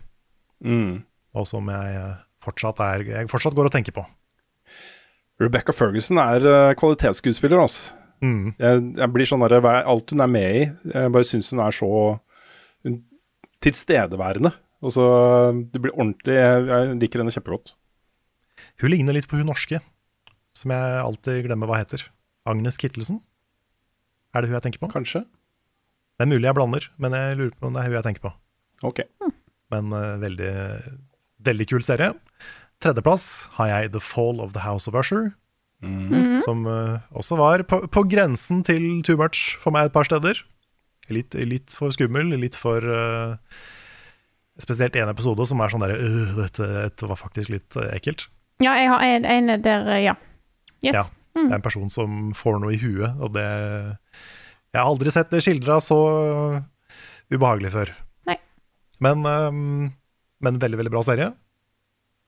Mm. 0.65 1.03
og 1.37 1.47
som 1.47 1.69
jeg 1.69 2.17
fortsatt, 2.45 2.81
er, 2.81 3.03
jeg 3.05 3.29
fortsatt 3.29 3.55
går 3.55 3.69
og 3.69 3.73
tenker 3.73 3.93
på. 3.93 4.07
Rebecca 5.43 5.75
Ferguson 5.77 6.21
er 6.23 6.47
uh, 6.47 6.75
kvalitetsskuespiller, 6.79 7.61
altså. 7.61 7.97
Mm. 8.25 8.55
Jeg, 8.57 8.85
jeg 8.97 9.13
blir 9.13 9.29
sånn 9.29 9.43
der, 9.45 9.59
Alt 9.61 10.13
hun 10.15 10.25
er 10.25 10.31
med 10.33 10.47
i, 10.57 10.63
jeg 10.89 11.13
bare 11.13 11.27
syns 11.29 11.51
hun 11.53 11.61
er 11.61 11.75
så 11.77 11.91
hun, 12.87 12.95
tilstedeværende. 13.65 14.55
Altså, 14.85 15.05
Det 15.73 15.83
blir 15.83 15.95
ordentlig 15.97 16.37
Jeg, 16.37 16.65
jeg 16.71 16.97
liker 17.03 17.23
henne 17.23 17.35
kjempegodt. 17.35 17.75
Hun 18.81 18.93
ligner 18.93 19.17
litt 19.17 19.29
på 19.29 19.39
hun 19.41 19.49
norske, 19.49 19.81
som 20.57 20.73
jeg 20.73 21.01
alltid 21.03 21.45
glemmer 21.47 21.69
hva 21.69 21.81
heter. 21.81 22.05
Agnes 22.49 22.79
Kittelsen? 22.81 23.21
Er 24.33 24.43
det 24.43 24.51
hun 24.51 24.57
jeg 24.57 24.67
tenker 24.69 24.85
på? 24.85 24.93
Kanskje? 24.93 25.25
Det 26.17 26.25
er 26.25 26.33
mulig 26.33 26.49
jeg 26.49 26.57
blander, 26.57 26.89
men 26.97 27.17
jeg 27.17 27.37
lurer 27.37 27.57
på 27.57 27.69
om 27.69 27.77
det 27.77 27.83
er 27.83 27.91
hun 27.91 27.99
jeg 27.99 28.07
tenker 28.09 28.25
på. 28.25 28.33
Ok. 28.89 29.03
Men 29.73 29.93
uh, 29.93 30.17
veldig, 30.23 30.55
veldig 31.49 31.69
kul 31.73 31.85
serie. 31.85 32.15
Tredjeplass 32.85 33.47
har 33.57 33.71
jeg 33.73 33.93
The 33.95 34.03
Fall 34.05 34.41
of 34.45 34.53
the 34.57 34.65
House 34.67 34.89
of 34.91 34.97
Usher, 34.99 35.33
Mm. 35.85 36.41
som 36.41 36.63
uh, 36.65 37.03
også 37.13 37.37
var 37.37 37.61
på, 37.69 37.83
på 37.93 38.03
grensen 38.09 38.63
til 38.65 39.03
too 39.05 39.15
much 39.21 39.59
for 39.61 39.71
meg 39.77 39.91
et 39.91 39.93
par 39.93 40.09
steder. 40.09 40.39
Litt, 41.13 41.37
litt 41.37 41.75
for 41.77 41.93
skummel, 41.93 42.33
litt 42.41 42.57
for 42.59 42.81
uh, 42.81 43.37
Spesielt 44.59 44.97
én 44.97 45.11
episode 45.13 45.45
som 45.45 45.61
er 45.61 45.69
sånn 45.69 45.83
derre 45.85 45.99
øh, 46.01 46.31
dette, 46.39 46.65
dette 46.65 47.07
var 47.11 47.21
faktisk 47.21 47.53
litt 47.53 47.77
uh, 47.77 47.91
ekkelt. 47.93 48.25
Ja, 48.65 48.73
jeg 48.81 48.89
har 48.89 49.05
en, 49.05 49.29
en 49.29 49.53
der, 49.61 49.85
ja. 50.01 50.15
Yes. 50.81 50.97
Ja. 50.97 51.03
Det 51.37 51.45
er 51.51 51.59
en 51.59 51.67
person 51.69 51.93
som 51.93 52.31
får 52.33 52.63
noe 52.65 52.73
i 52.73 52.81
huet, 52.81 53.13
og 53.21 53.35
det 53.37 53.45
Jeg 53.45 54.81
har 54.81 54.89
aldri 54.89 55.13
sett 55.13 55.29
det 55.31 55.43
skildra 55.45 55.77
så 55.85 55.99
ubehagelig 57.29 57.75
før. 57.77 57.93
Nei. 58.33 58.39
Men, 59.05 59.29
um, 59.29 59.91
men 60.41 60.63
veldig, 60.63 60.81
veldig 60.81 60.95
bra 60.97 61.05
serie. 61.05 61.35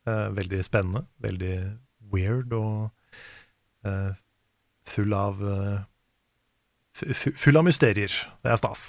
Eh, 0.09 0.29
veldig 0.39 0.63
spennende. 0.65 1.05
Veldig 1.25 1.53
weird 2.13 2.53
og 2.57 2.89
eh, 3.85 4.13
full 4.89 5.13
av 5.17 5.43
fu- 6.97 7.35
Full 7.37 7.61
av 7.61 7.67
mysterier. 7.69 8.15
Det 8.43 8.53
er 8.55 8.61
stas. 8.61 8.87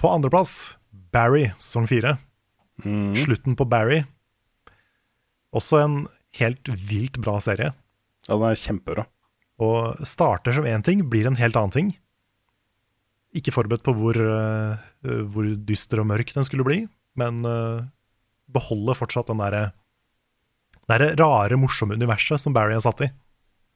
På 0.00 0.10
andreplass 0.12 0.74
Barry, 1.14 1.46
sesong 1.56 1.86
fire. 1.90 2.16
Mm. 2.84 3.14
Slutten 3.16 3.56
på 3.56 3.64
Barry. 3.70 4.02
Også 5.54 5.78
en 5.84 5.96
helt 6.40 6.66
vilt 6.90 7.18
bra 7.22 7.36
serie. 7.42 7.70
Ja, 8.26 8.34
den 8.34 8.48
er 8.48 8.58
kjempebra. 8.58 9.04
Og 9.62 10.00
starter 10.08 10.56
som 10.56 10.66
én 10.66 10.82
ting, 10.82 11.04
blir 11.08 11.28
en 11.30 11.38
helt 11.38 11.54
annen 11.56 11.70
ting. 11.74 11.92
Ikke 13.38 13.54
forberedt 13.54 13.84
på 13.86 13.94
hvor, 13.94 14.18
hvor 14.18 15.46
dyster 15.66 16.02
og 16.02 16.08
mørk 16.10 16.32
den 16.34 16.46
skulle 16.46 16.66
bli, 16.66 16.80
men 17.18 17.40
eh, 17.46 17.86
beholder 18.54 18.98
fortsatt 18.98 19.30
den 19.30 19.42
derre 19.42 19.68
det 20.84 20.96
er 20.96 21.02
det 21.04 21.14
rare, 21.20 21.56
morsomme 21.60 21.96
universet 21.96 22.40
som 22.40 22.54
Barry 22.56 22.76
er 22.76 22.84
satt 22.84 23.02
i. 23.06 23.10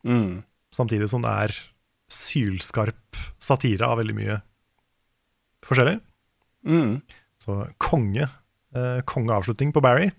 Mm. 0.04 0.44
Samtidig 0.74 1.08
som 1.10 1.24
det 1.24 1.32
er 1.32 1.56
sylskarp 2.12 3.18
satire 3.42 3.88
av 3.88 4.00
veldig 4.00 4.16
mye 4.16 4.38
forskjellig. 5.66 5.98
Mm. 6.68 7.00
Så 7.40 7.60
konge. 7.80 8.28
Eh, 8.76 9.00
kongeavslutning 9.08 9.72
på 9.72 9.82
Barry. 9.84 10.10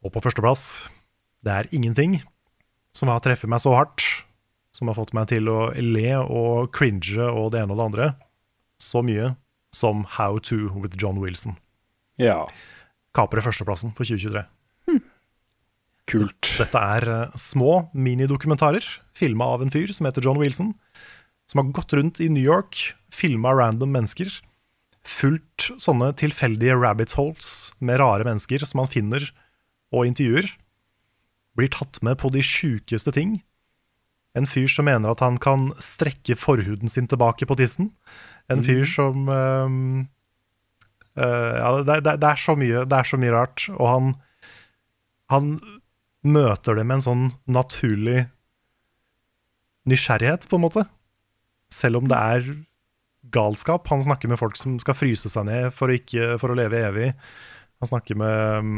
Og 0.00 0.14
på 0.14 0.22
førsteplass, 0.22 0.86
det 1.44 1.52
er 1.52 1.70
ingenting 1.74 2.20
som 2.96 3.10
har 3.10 3.22
treffet 3.24 3.50
meg 3.50 3.62
så 3.62 3.74
hardt, 3.74 4.04
som 4.74 4.88
har 4.88 4.96
fått 4.96 5.12
meg 5.16 5.28
til 5.32 5.50
å 5.50 5.72
le 5.74 6.14
og 6.22 6.70
cringe 6.74 7.26
og 7.26 7.50
det 7.52 7.64
ene 7.64 7.74
og 7.74 7.80
det 7.80 7.88
andre, 7.90 8.08
så 8.80 9.02
mye 9.04 9.34
som 9.74 10.06
How 10.16 10.38
To 10.48 10.70
with 10.78 10.96
John 10.96 11.20
Wilson. 11.20 11.58
Ja. 12.20 12.46
Kaprer 13.16 13.44
førsteplassen 13.44 13.92
for 13.96 14.06
2023. 14.06 14.46
Kult. 16.10 16.54
Dette 16.58 16.80
er 16.96 17.06
eh, 17.06 17.38
små 17.38 17.84
minidokumentarer 17.94 18.86
filma 19.20 19.50
av 19.54 19.64
en 19.64 19.72
fyr 19.72 19.92
som 19.94 20.08
heter 20.08 20.24
John 20.26 20.40
Wilson, 20.40 20.74
som 21.50 21.62
har 21.62 21.74
gått 21.76 21.94
rundt 21.96 22.20
i 22.22 22.30
New 22.32 22.42
York, 22.42 22.94
filma 23.12 23.52
random 23.56 23.92
mennesker, 23.94 24.30
fulgt 25.06 25.70
sånne 25.80 26.12
tilfeldige 26.20 26.76
rabbit 26.78 27.14
holes 27.18 27.70
med 27.80 28.00
rare 28.02 28.26
mennesker 28.26 28.64
som 28.68 28.84
han 28.84 28.90
finner 28.92 29.30
og 29.94 30.06
intervjuer. 30.08 30.50
Blir 31.58 31.72
tatt 31.74 32.00
med 32.06 32.20
på 32.20 32.30
de 32.32 32.44
sjukeste 32.46 33.12
ting. 33.16 33.40
En 34.38 34.46
fyr 34.46 34.70
som 34.70 34.86
mener 34.86 35.10
at 35.10 35.22
han 35.24 35.40
kan 35.42 35.70
strekke 35.82 36.36
forhuden 36.38 36.92
sin 36.92 37.08
tilbake 37.10 37.48
på 37.48 37.56
tissen. 37.58 37.90
En 38.50 38.62
fyr 38.66 38.84
som 38.86 39.26
um, 39.26 40.06
uh, 41.18 41.54
Ja, 41.58 41.72
det, 41.82 42.00
det, 42.06 42.14
det, 42.22 42.30
er 42.30 42.38
så 42.38 42.54
mye, 42.58 42.84
det 42.86 42.98
er 43.00 43.10
så 43.10 43.18
mye 43.18 43.34
rart. 43.34 43.66
Og 43.74 43.86
han, 43.90 44.12
han 45.34 45.50
møter 46.26 46.76
det 46.76 46.84
med 46.86 46.98
en 46.98 47.06
sånn 47.06 47.28
naturlig 47.48 48.24
nysgjerrighet, 49.88 50.46
på 50.48 50.58
en 50.58 50.64
måte. 50.66 50.84
Selv 51.72 52.00
om 52.00 52.10
det 52.10 52.18
er 52.18 52.50
galskap. 53.34 53.88
Han 53.88 54.04
snakker 54.04 54.30
med 54.30 54.40
folk 54.40 54.58
som 54.58 54.78
skal 54.82 54.96
fryse 54.96 55.30
seg 55.30 55.46
ned 55.48 55.70
for 55.76 55.90
å, 55.90 55.96
ikke, 55.96 56.34
for 56.42 56.52
å 56.52 56.58
leve 56.58 56.80
evig. 56.88 57.10
Han 57.80 57.90
snakker 57.92 58.18
med 58.20 58.64
um, 58.64 58.72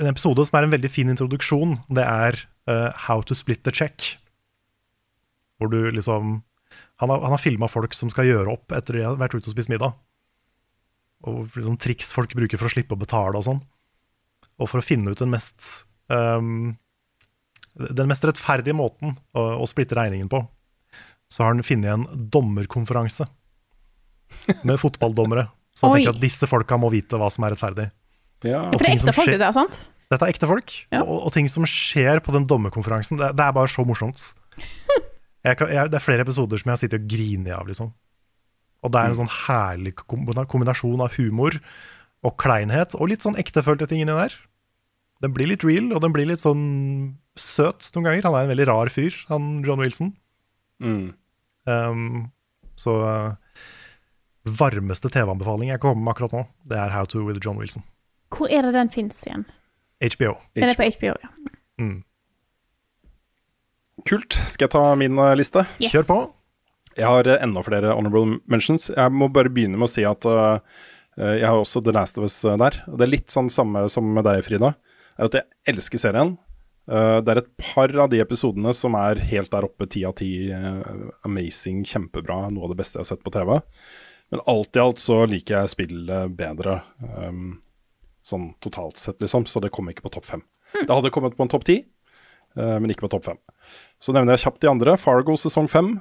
En 0.00 0.08
episode 0.08 0.46
som 0.48 0.56
er 0.56 0.66
en 0.66 0.72
veldig 0.72 0.90
fin 0.92 1.12
introduksjon, 1.12 1.76
det 1.92 2.04
er 2.04 2.38
uh, 2.70 2.88
How 3.06 3.24
to 3.26 3.36
split 3.36 3.64
the 3.64 3.74
check. 3.74 4.14
Hvor 5.56 5.72
du 5.72 5.90
liksom 5.90 6.42
Han 7.00 7.12
har, 7.12 7.20
han 7.20 7.34
har 7.34 7.40
filma 7.40 7.68
folk 7.68 7.92
som 7.92 8.08
skal 8.12 8.28
gjøre 8.28 8.52
opp 8.56 8.72
etter 8.72 8.96
de 8.96 9.04
har 9.04 9.18
vært 9.20 9.36
ute 9.36 9.50
og 9.50 9.52
spist 9.52 9.68
middag. 9.68 9.96
Og 11.28 11.52
liksom 11.56 11.76
triks 11.80 12.12
folk 12.16 12.32
bruker 12.36 12.56
for 12.60 12.68
å 12.68 12.72
slippe 12.72 12.96
å 12.96 13.00
betale 13.00 13.36
og 13.36 13.44
sånn. 13.44 13.60
Og 14.60 14.70
for 14.70 14.80
å 14.80 14.84
finne 14.86 15.12
ut 15.12 15.20
den 15.20 15.32
mest 15.32 15.84
um, 16.08 16.76
Den 17.76 18.08
mest 18.08 18.24
rettferdige 18.24 18.76
måten 18.76 19.16
å, 19.36 19.42
å 19.60 19.66
splitte 19.68 19.98
regningen 19.98 20.30
på, 20.32 20.40
så 21.28 21.42
har 21.44 21.52
han 21.52 21.64
funnet 21.66 21.92
en 21.92 22.06
dommerkonferanse 22.32 23.26
med 24.64 24.78
fotballdommere. 24.80 25.48
Så 25.76 25.90
han 25.90 25.98
tenker 25.98 26.14
at 26.14 26.22
disse 26.22 26.48
folka 26.48 26.78
må 26.80 26.88
vite 26.94 27.18
hva 27.20 27.28
som 27.32 27.44
er 27.44 27.52
rettferdig. 27.52 27.90
Ja. 28.46 28.62
For 28.72 28.80
det 28.80 28.88
er 28.88 28.96
ekte 28.96 29.12
folk, 29.16 29.32
det 29.34 29.44
er 29.44 29.52
sant? 29.56 29.82
Dette 30.08 30.22
er 30.24 30.32
ekte 30.32 30.48
folk, 30.48 30.72
Ja. 30.94 31.02
og, 31.02 31.26
og 31.28 31.34
ting 31.34 31.48
som 31.50 31.66
skjer 31.68 32.22
på 32.24 32.32
den 32.32 32.46
dommerkonferansen, 32.48 33.18
det, 33.20 33.32
det 33.36 33.44
er 33.44 33.54
bare 33.56 33.68
så 33.72 33.84
morsomt. 33.84 34.22
Jeg 35.44 35.58
kan, 35.60 35.68
jeg, 35.70 35.90
det 35.92 35.98
er 35.98 36.02
flere 36.04 36.24
episoder 36.24 36.58
som 36.62 36.70
jeg 36.70 36.74
har 36.76 36.80
sittet 36.80 37.02
og 37.02 37.10
grinet 37.10 37.52
av, 37.58 37.66
liksom. 37.68 37.90
Og 38.86 38.92
det 38.94 39.02
er 39.02 39.10
en 39.12 39.18
sånn 39.20 39.32
herlig 39.48 39.92
kombinasjon 40.06 41.02
av 41.04 41.14
humor 41.18 41.58
og 42.24 42.36
kleinhet, 42.40 42.96
og 42.96 43.10
litt 43.12 43.24
sånn 43.26 43.38
ektefølte 43.40 43.88
ting 43.90 44.02
inni 44.02 44.16
der. 44.16 44.36
Den 45.24 45.32
blir 45.36 45.48
litt 45.50 45.64
real, 45.64 45.90
og 45.96 46.02
den 46.04 46.14
blir 46.14 46.28
litt 46.28 46.42
sånn 46.42 46.64
søt 47.40 47.90
noen 47.94 48.08
ganger. 48.08 48.28
Han 48.28 48.38
er 48.38 48.46
en 48.46 48.52
veldig 48.52 48.68
rar 48.68 48.92
fyr, 48.92 49.16
han 49.30 49.60
John 49.66 49.80
Wilson. 49.80 50.14
Mm. 50.82 51.14
Um, 51.66 52.26
så 52.76 52.96
uh, 53.00 53.60
varmeste 54.46 55.10
TV-anbefaling 55.12 55.72
jeg 55.72 55.82
kommer 55.82 56.04
med 56.04 56.12
akkurat 56.14 56.34
nå, 56.36 56.42
det 56.68 56.78
er 56.78 56.92
How 56.94 57.08
to 57.10 57.24
with 57.26 57.40
John 57.42 57.58
Wilson. 57.60 57.84
Hvor 58.34 58.50
er 58.52 58.66
det 58.66 58.74
den 58.76 58.90
fins 58.92 59.22
igjen? 59.26 59.46
HBO. 60.02 60.36
Den 60.54 60.70
er 60.70 60.76
på 60.78 60.88
HBO, 60.98 61.14
ja. 61.22 61.30
Mm. 61.80 62.00
Kult. 64.06 64.36
Skal 64.50 64.66
jeg 64.66 64.74
ta 64.74 64.82
min 64.98 65.18
eh, 65.18 65.34
liste? 65.38 65.64
Yes. 65.80 65.94
Kjør 65.94 66.08
på. 66.08 66.18
Jeg 66.96 67.08
har 67.08 67.28
eh, 67.28 67.40
enda 67.44 67.62
flere 67.64 67.94
honorable 67.96 68.40
mentions. 68.50 68.90
Jeg 68.92 69.14
må 69.14 69.28
bare 69.32 69.52
begynne 69.52 69.80
med 69.80 69.88
å 69.88 69.92
si 69.92 70.04
at 70.06 70.26
eh, 70.28 70.82
jeg 71.16 71.46
har 71.48 71.56
også 71.56 71.82
The 71.84 71.94
Last 71.96 72.18
of 72.20 72.26
Us 72.28 72.36
eh, 72.44 72.58
der. 72.60 72.82
Og 72.90 72.98
Det 72.98 73.06
er 73.06 73.14
litt 73.14 73.32
sånn 73.32 73.48
samme 73.52 73.86
som 73.92 74.08
med 74.12 74.26
deg, 74.28 74.42
Frida. 74.46 74.74
Er 75.16 75.30
at 75.30 75.38
jeg 75.38 75.48
elsker 75.72 76.02
serien. 76.02 76.34
Eh, 76.86 77.18
det 77.24 77.32
er 77.32 77.40
et 77.42 77.52
par 77.58 77.92
av 78.04 78.10
de 78.12 78.20
episodene 78.22 78.72
som 78.76 78.94
er 78.98 79.22
helt 79.30 79.50
der 79.50 79.66
oppe, 79.66 79.88
ti 79.90 80.04
av 80.06 80.16
ti. 80.20 80.50
eh, 80.52 80.82
amazing, 81.26 81.84
kjempebra. 81.84 82.46
Noe 82.52 82.68
av 82.68 82.74
det 82.74 82.80
beste 82.82 82.98
jeg 83.00 83.06
har 83.06 83.10
sett 83.14 83.24
på 83.26 83.32
TV. 83.34 83.56
Men 84.30 84.42
alt 84.50 84.76
i 84.76 84.82
alt 84.82 84.98
så 84.98 85.20
liker 85.30 85.60
jeg 85.60 85.70
spillet 85.70 86.32
bedre, 86.34 86.80
um, 87.28 87.60
sånn 88.26 88.48
totalt 88.58 88.98
sett, 88.98 89.20
liksom. 89.22 89.46
Så 89.46 89.62
det 89.62 89.70
kom 89.70 89.86
ikke 89.90 90.02
på 90.02 90.10
topp 90.16 90.26
fem. 90.26 90.42
Det 90.74 90.90
hadde 90.90 91.12
kommet 91.14 91.36
på 91.38 91.44
en 91.46 91.52
topp 91.52 91.62
ti, 91.68 91.76
eh, 92.58 92.78
men 92.82 92.90
ikke 92.90 93.06
på 93.06 93.12
topp 93.14 93.28
fem. 93.28 93.38
Så 94.02 94.12
nevner 94.12 94.34
jeg 94.34 94.42
kjapt 94.48 94.64
de 94.64 94.70
andre. 94.72 94.96
Fargo 94.98 95.36
sesong 95.38 95.70
fem. 95.70 96.00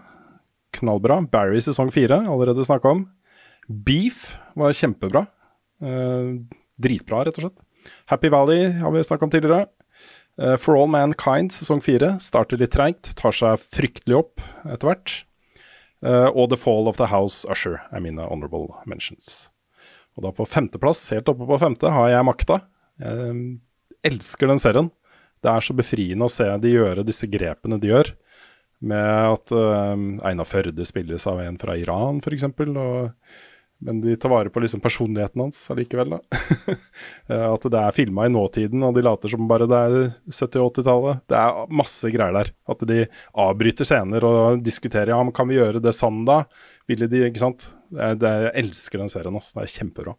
Knallbra. 0.74 1.20
Barry 1.30 1.62
sesong 1.62 1.94
fire, 1.94 2.24
allerede 2.26 2.66
snakka 2.66 2.96
om. 2.98 3.06
Beef 3.68 4.36
var 4.58 4.76
kjempebra. 4.76 5.26
Uh, 5.84 6.42
dritbra, 6.82 7.24
rett 7.26 7.40
og 7.40 7.48
slett. 7.48 7.64
Happy 8.10 8.30
Valley 8.34 8.72
har 8.82 8.94
vi 8.94 9.04
snakka 9.04 9.28
om 9.28 9.34
tidligere. 9.34 9.68
Uh, 10.42 10.56
For 10.60 10.78
All 10.78 10.92
Mankind 10.92 11.54
sesong 11.56 11.82
fire 11.84 12.16
starter 12.24 12.60
litt 12.62 12.76
treigt, 12.76 13.14
tar 13.18 13.36
seg 13.36 13.62
fryktelig 13.62 14.20
opp 14.20 14.44
etter 14.66 14.92
hvert. 14.92 15.16
Uh, 16.06 16.30
og 16.30 16.52
The 16.52 16.60
Fall 16.60 16.90
of 16.92 17.00
the 17.02 17.10
House 17.10 17.48
Usher 17.50 17.80
er 17.90 18.04
mine 18.04 18.26
honorable 18.30 18.76
mentions. 18.86 19.48
Og 20.16 20.28
da 20.28 20.32
på 20.36 20.48
femteplass, 20.48 21.08
helt 21.12 21.30
oppe 21.32 21.48
på 21.48 21.60
femte, 21.60 21.90
har 21.92 22.12
jeg 22.12 22.28
makta. 22.28 22.62
Jeg 23.02 23.58
elsker 24.08 24.48
den 24.48 24.62
serien. 24.62 24.88
Det 25.44 25.52
er 25.52 25.66
så 25.66 25.76
befriende 25.76 26.28
å 26.28 26.32
se 26.32 26.48
de 26.62 26.72
gjøre 26.72 27.04
disse 27.06 27.28
grepene 27.28 27.80
de 27.82 27.92
gjør. 27.92 28.14
Med 28.86 29.34
at 29.34 29.52
uh, 29.56 29.96
Einar 30.28 30.48
Førde 30.48 30.86
spilles 30.88 31.26
av 31.28 31.42
en 31.44 31.58
fra 31.60 31.76
Iran, 31.80 32.22
f.eks. 32.24 32.48
Men 33.86 34.00
de 34.02 34.16
tar 34.18 34.32
vare 34.32 34.50
på 34.50 34.62
liksom 34.64 34.82
personligheten 34.82 35.42
hans 35.44 35.60
allikevel. 35.74 36.16
da. 36.16 36.20
Eh, 37.26 37.42
at 37.50 37.64
det 37.74 37.80
er 37.82 37.94
filma 37.96 38.28
i 38.28 38.32
nåtiden, 38.34 38.84
og 38.86 38.94
de 38.94 39.02
later 39.02 39.32
som 39.32 39.48
bare 39.50 39.66
det 39.70 39.78
er 39.78 39.94
70- 40.30 40.60
og 40.62 40.76
80-tallet. 40.76 41.22
Det 41.30 41.38
er 41.40 41.72
masse 41.74 42.10
greier 42.14 42.36
der. 42.38 42.52
At 42.70 42.84
de 42.86 42.98
avbryter 43.42 43.88
scener 43.88 44.26
og 44.28 44.60
diskuterer 44.66 45.10
ja, 45.14 45.18
men 45.26 45.34
kan 45.34 45.50
vi 45.50 45.58
gjøre 45.58 45.82
det 45.82 45.94
sånn 45.98 46.20
da. 46.28 46.44
Ville 46.90 47.08
de, 47.10 47.24
ikke 47.30 47.42
sant. 47.42 47.66
Det 47.90 48.12
det 48.22 48.30
er, 48.30 48.44
jeg 48.52 48.66
elsker 48.66 49.02
den 49.02 49.10
serien. 49.10 49.38
Altså. 49.40 49.56
Det 49.58 49.64
er 49.66 49.74
kjempebra. 49.74 50.14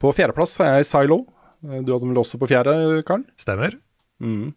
På 0.00 0.12
fjerdeplass 0.16 0.56
har 0.60 0.74
jeg 0.78 0.88
Silo. 0.90 1.22
Eh, 1.64 1.80
Du 1.84 1.92
hadde 1.94 2.08
vel 2.10 2.20
også 2.20 2.40
på 2.42 2.48
fjerde, 2.52 2.74
Karl? 3.08 3.24
Stemmer. 3.40 3.78
Mm. 4.20 4.50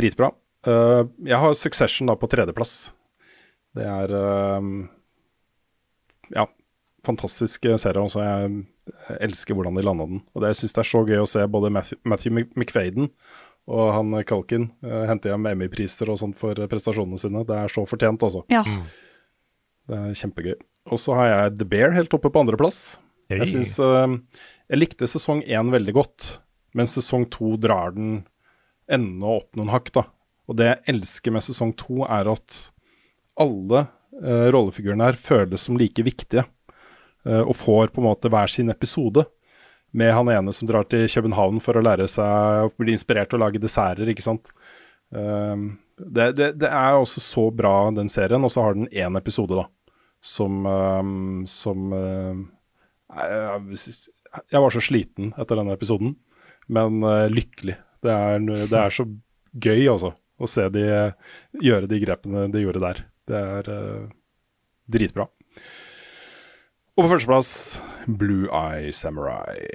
Dritbra. 0.00 0.30
Eh, 0.68 1.02
jeg 1.28 1.42
har 1.44 1.56
Succession 1.56 2.08
da 2.08 2.16
på 2.20 2.28
tredjeplass. 2.32 2.78
Det 3.76 3.84
er 3.86 4.16
ja, 6.34 6.44
fantastisk 7.06 7.68
serie. 7.80 8.02
Også. 8.02 8.24
Jeg 8.24 9.20
elsker 9.22 9.56
hvordan 9.56 9.78
de 9.78 9.84
landa 9.86 10.06
den. 10.08 10.24
Og 10.34 10.42
det, 10.42 10.52
jeg 10.52 10.62
syns 10.62 10.76
det 10.76 10.82
er 10.84 10.90
så 10.90 11.04
gøy 11.06 11.22
å 11.22 11.28
se 11.28 11.46
både 11.50 11.72
Matthew, 11.74 12.00
Matthew 12.08 12.42
McFaden 12.56 13.10
og 13.70 13.92
han 13.94 14.14
Culkin 14.26 14.70
uh, 14.86 15.04
hente 15.08 15.30
hjem 15.30 15.46
Emmy-priser 15.52 16.10
og 16.10 16.18
sånt 16.20 16.38
for 16.40 16.58
prestasjonene 16.70 17.20
sine. 17.20 17.44
Det 17.46 17.56
er 17.56 17.72
så 17.72 17.84
fortjent, 17.86 18.24
altså. 18.26 18.42
Ja. 18.50 18.64
Det 19.90 19.98
er 19.98 20.16
kjempegøy. 20.22 20.56
Og 20.90 20.98
så 20.98 21.14
har 21.18 21.28
jeg 21.28 21.58
The 21.60 21.68
Bear 21.68 21.94
helt 21.94 22.14
oppe 22.16 22.32
på 22.32 22.42
andreplass. 22.42 22.98
Hey. 23.30 23.44
Jeg 23.44 23.52
syns 23.52 23.76
uh, 23.82 24.16
jeg 24.70 24.80
likte 24.80 25.08
sesong 25.10 25.44
én 25.46 25.70
veldig 25.72 25.94
godt, 25.96 26.28
men 26.78 26.90
sesong 26.90 27.28
to 27.30 27.56
drar 27.60 27.94
den 27.94 28.24
enda 28.90 29.38
opp 29.38 29.58
noen 29.58 29.70
hakk. 29.70 29.92
da. 29.94 30.06
Og 30.50 30.58
det 30.58 30.70
jeg 30.72 30.96
elsker 30.96 31.34
med 31.34 31.46
sesong 31.46 31.74
to, 31.78 32.02
er 32.06 32.30
at 32.32 32.58
alle 33.40 33.84
uh, 33.86 34.48
rollefigurene 34.50 35.12
her 35.12 35.20
føles 35.20 35.68
som 35.68 35.78
like 35.78 36.02
viktige. 36.06 36.46
Eh, 37.26 37.42
og 37.42 37.56
får 37.58 37.92
på 37.94 38.02
en 38.02 38.08
måte 38.10 38.30
hver 38.32 38.50
sin 38.52 38.72
episode. 38.72 39.26
Med 39.90 40.12
han 40.14 40.30
ene 40.30 40.52
som 40.54 40.68
drar 40.68 40.86
til 40.86 41.08
København 41.10 41.58
for 41.62 41.78
å 41.78 41.82
lære 41.82 42.06
seg 42.10 42.68
å 42.68 42.74
bli 42.78 42.94
inspirert 42.94 43.32
til 43.32 43.40
å 43.40 43.44
lage 43.44 43.62
desserter, 43.62 44.10
ikke 44.10 44.22
sant. 44.22 44.52
Um, 45.10 45.80
det, 45.98 46.28
det, 46.38 46.52
det 46.62 46.70
er 46.70 46.94
også 46.94 47.22
så 47.22 47.48
bra, 47.50 47.90
den 47.96 48.10
serien. 48.12 48.44
Og 48.46 48.52
så 48.54 48.62
har 48.64 48.78
den 48.78 48.86
én 48.94 49.18
episode, 49.18 49.58
da, 49.58 49.66
som, 50.22 50.62
um, 50.66 51.42
som 51.50 51.90
um, 51.90 52.44
jeg, 53.10 54.62
var 54.62 54.76
så 54.76 54.84
sliten 54.84 55.34
etter 55.34 55.58
denne 55.58 55.74
episoden, 55.74 56.14
men 56.70 57.02
uh, 57.02 57.26
lykkelig. 57.32 57.74
Det 58.00 58.14
er, 58.14 58.46
det 58.70 58.78
er 58.78 58.94
så 58.94 59.08
gøy, 59.58 59.82
altså, 59.90 60.14
å 60.40 60.48
se 60.48 60.70
de 60.72 60.86
gjøre 61.60 61.90
de 61.90 61.98
grepene 62.00 62.46
de 62.54 62.62
gjorde 62.62 62.86
der. 62.86 63.02
Det 63.28 63.42
er 63.58 63.74
dritbra. 64.90 65.26
Og 66.96 67.04
på 67.04 67.10
førsteplass 67.12 67.50
Blue 68.20 68.48
Eye 68.52 68.90
Samurai. 68.92 69.68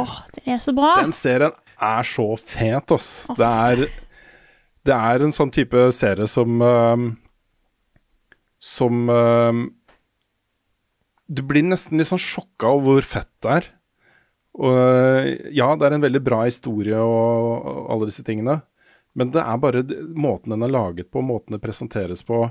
Åh, 0.00 0.14
det 0.36 0.46
er 0.54 0.62
så 0.62 0.72
bra. 0.76 0.94
Den 0.98 1.12
serien 1.14 1.52
er 1.82 2.06
så 2.06 2.26
fet, 2.38 2.94
ass. 2.94 3.10
Det 3.36 3.50
er, 3.50 3.84
det 4.88 4.96
er 4.96 5.24
en 5.24 5.34
sånn 5.34 5.52
type 5.54 5.84
serie 5.94 6.28
som 6.30 6.62
uh, 6.62 7.04
Som 8.62 9.04
uh, 9.10 9.52
Du 11.26 11.44
blir 11.46 11.66
nesten 11.66 12.00
litt 12.00 12.10
sånn 12.10 12.22
sjokka 12.22 12.72
over 12.72 12.98
hvor 12.98 13.08
fett 13.14 13.32
det 13.44 13.56
er. 13.60 13.70
Og 14.52 15.48
ja, 15.54 15.70
det 15.80 15.86
er 15.86 15.96
en 15.96 16.04
veldig 16.04 16.20
bra 16.20 16.42
historie 16.44 16.98
og, 17.00 17.68
og 17.72 17.92
alle 17.94 18.10
disse 18.10 18.24
tingene. 18.26 18.60
Men 19.16 19.32
det 19.32 19.44
er 19.44 19.60
bare 19.60 19.84
måten 20.16 20.54
den 20.54 20.64
er 20.64 20.72
laget 20.72 21.10
på, 21.12 21.22
måten 21.24 21.56
det 21.56 21.62
presenteres 21.64 22.24
på. 22.24 22.46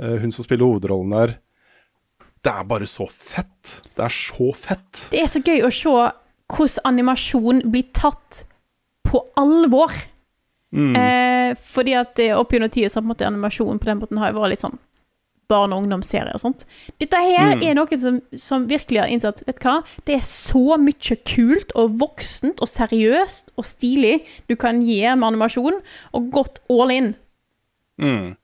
Uh, 0.00 0.16
hun 0.22 0.34
som 0.34 0.46
spiller 0.46 0.66
hovedrollen 0.66 1.14
der. 1.14 1.38
Det 2.42 2.52
er 2.52 2.64
bare 2.64 2.86
så 2.88 3.04
fett. 3.10 3.80
Det 3.96 4.04
er 4.06 4.14
så 4.14 4.50
fett. 4.56 5.06
Det 5.12 5.20
er 5.20 5.26
så 5.28 5.42
gøy 5.44 5.60
å 5.66 5.72
se 5.74 5.90
hvordan 6.50 6.86
animasjon 6.88 7.60
blir 7.70 7.90
tatt 7.94 8.44
på 9.06 9.20
alvor. 9.38 9.92
Mm. 10.72 10.94
Eh, 10.96 11.54
fordi 11.66 11.96
at 11.98 12.18
opp 12.38 12.52
gjennom 12.54 12.70
tida 12.70 12.88
så 12.88 13.00
har 13.02 13.08
på 13.10 13.26
animasjon 13.26 13.78
på 13.82 13.88
den 13.90 13.98
måten 14.00 14.18
har 14.22 14.32
vært 14.32 14.54
litt 14.54 14.64
sånn 14.64 14.78
barne- 15.50 15.74
og 15.74 15.82
ungdomsserie 15.82 16.30
og 16.32 16.40
sånt. 16.40 16.64
Dette 17.02 17.18
her 17.18 17.56
Mm. 17.56 17.62
er 17.66 17.74
noe 17.74 17.98
som, 17.98 18.20
som 18.38 18.68
virkelig 18.68 19.00
har 19.00 19.08
innsett 19.10 19.42
Vet 19.46 19.58
du 19.58 19.66
hva? 19.66 19.82
Det 20.06 20.14
er 20.14 20.22
så 20.22 20.78
mye 20.78 21.16
kult 21.26 21.72
og 21.74 21.98
voksent 21.98 22.60
og 22.62 22.68
seriøst 22.70 23.50
og 23.58 23.64
stilig 23.66 24.24
du 24.48 24.54
kan 24.54 24.80
gi 24.80 25.00
med 25.02 25.26
animasjon, 25.26 25.80
og 26.14 26.30
gått 26.30 26.60
all 26.70 26.90
in. 26.94 27.16
Mm. 28.00 28.36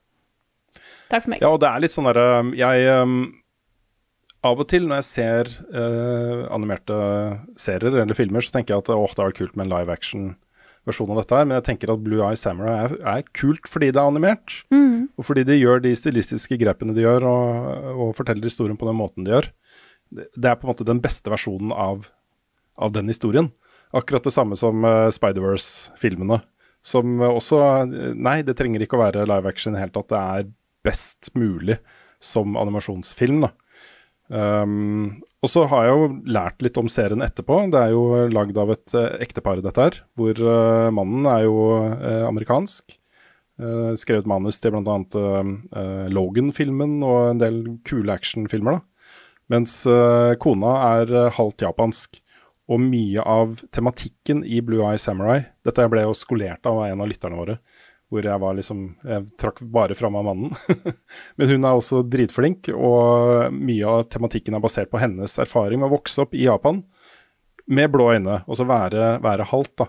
Takk 1.09 1.23
for 1.23 1.31
meg. 1.31 1.41
Ja, 1.41 1.53
og 1.55 1.61
det 1.63 1.69
er 1.71 1.81
litt 1.81 1.95
sånn 1.95 2.09
derre 2.11 2.57
Jeg 2.59 2.89
Av 4.45 4.61
og 4.61 4.67
til 4.71 4.85
når 4.87 5.01
jeg 5.01 5.09
ser 5.09 5.53
eh, 5.73 6.43
animerte 6.55 6.97
serier 7.61 8.03
eller 8.03 8.19
filmer, 8.19 8.45
så 8.45 8.53
tenker 8.55 8.75
jeg 8.75 8.85
at 8.85 8.91
åh, 8.93 9.07
det 9.09 9.17
hadde 9.17 9.31
vært 9.31 9.39
kult 9.41 9.57
med 9.57 9.67
en 9.67 9.73
live 9.73 9.95
action-versjon 9.97 11.15
av 11.15 11.23
dette 11.23 11.39
her, 11.41 11.49
men 11.49 11.57
jeg 11.59 11.67
tenker 11.71 11.95
at 11.95 12.05
Blue 12.05 12.21
Eye 12.23 12.39
Samurai 12.39 12.77
er, 12.85 12.99
er 13.17 13.25
kult 13.37 13.67
fordi 13.71 13.89
det 13.95 14.03
er 14.03 14.11
animert. 14.13 14.61
Mm. 14.75 15.09
Og 15.17 15.27
fordi 15.27 15.47
de 15.49 15.57
gjør 15.57 15.83
de 15.87 15.95
stilistiske 15.99 16.61
grepene 16.61 16.95
de 16.95 17.07
gjør, 17.07 17.27
og, 17.31 17.89
og 17.97 18.13
forteller 18.19 18.47
historien 18.47 18.79
på 18.79 18.91
den 18.91 19.01
måten 19.01 19.27
de 19.27 19.35
gjør. 19.35 19.51
Det, 20.13 20.47
er 20.47 20.61
på 20.61 20.69
en 20.69 20.75
måte 20.75 20.87
den 20.87 21.03
beste 21.03 21.33
versjonen 21.33 21.73
av 21.75 22.07
av 22.77 22.93
den 22.93 23.09
historien. 23.09 23.51
Akkurat 23.97 24.25
det 24.25 24.35
samme 24.35 24.57
som 24.57 24.85
uh, 24.85 25.09
Spider-Verse-filmene. 25.15 26.41
Som 26.85 27.21
også 27.25 27.59
Nei, 28.15 28.41
det 28.47 28.55
trenger 28.59 28.85
ikke 28.85 28.99
å 28.99 29.05
være 29.07 29.27
live 29.27 29.51
action 29.51 29.73
i 29.73 29.79
det 29.79 29.87
hele 29.87 29.95
tatt. 29.97 30.11
Det 30.13 30.21
er 30.21 30.51
best 30.87 31.33
mulig 31.35 31.81
som 32.23 32.55
animasjonsfilm, 32.59 33.41
da. 33.43 33.51
Um, 34.27 35.23
og 35.45 35.51
så 35.53 35.63
har 35.71 35.87
jeg 35.87 35.95
jo 35.95 36.07
lært 36.35 36.63
litt 36.65 36.79
om 36.81 36.89
serien 36.91 37.23
etterpå. 37.23 37.61
Det 37.71 37.79
er 37.79 37.95
jo 37.95 38.27
lagd 38.33 38.59
av 38.59 38.73
et 38.75 38.95
uh, 38.97 39.15
ektepar, 39.23 39.63
dette 39.63 39.83
her. 39.83 40.01
Hvor 40.19 40.43
uh, 40.43 40.89
mannen 40.95 41.29
er 41.31 41.47
jo 41.47 41.59
uh, 41.93 42.27
amerikansk. 42.29 42.99
Skrevet 43.97 44.27
manus 44.29 44.59
til 44.61 44.75
bl.a. 44.75 44.95
Uh, 45.17 46.09
Logan-filmen 46.13 46.99
og 47.01 47.31
en 47.31 47.39
del 47.41 47.63
kule 47.89 48.13
actionfilmer. 48.13 48.83
Mens 49.49 49.79
kona 50.43 50.73
er 50.99 51.13
halvt 51.39 51.65
japansk. 51.65 52.19
Og 52.67 52.83
mye 52.83 53.23
av 53.23 53.61
tematikken 53.73 54.43
i 54.43 54.59
Blue 54.67 54.83
Eye 54.83 54.99
Samurai 54.99 55.45
Dette 55.65 55.85
ble 55.87 56.03
jo 56.03 56.17
skolert 56.19 56.67
av 56.67 56.81
en 56.89 57.05
av 57.05 57.09
lytterne 57.09 57.39
våre. 57.39 57.55
Hvor 58.07 58.23
jeg 58.23 58.39
var 58.39 58.55
liksom 58.55 58.83
Jeg 59.03 59.25
trakk 59.41 59.61
bare 59.75 59.97
fram 59.99 60.15
av 60.19 60.29
mannen. 60.29 60.55
Men 61.39 61.51
hun 61.51 61.67
er 61.67 61.75
også 61.75 62.05
dritflink, 62.07 62.71
og 62.75 63.53
mye 63.55 63.93
av 63.93 64.07
tematikken 64.13 64.55
er 64.55 64.63
basert 64.63 64.93
på 64.93 65.01
hennes 65.03 65.39
erfaring 65.43 65.83
med 65.83 65.91
å 65.91 65.97
vokse 65.97 66.23
opp 66.23 66.37
i 66.37 66.47
Japan 66.47 66.85
med 67.67 67.91
blå 67.91 68.13
øyne. 68.15 68.41
Og 68.47 68.59
så 68.59 68.67
være, 68.69 69.17
være 69.25 69.49
halvt, 69.51 69.77
da. 69.83 69.89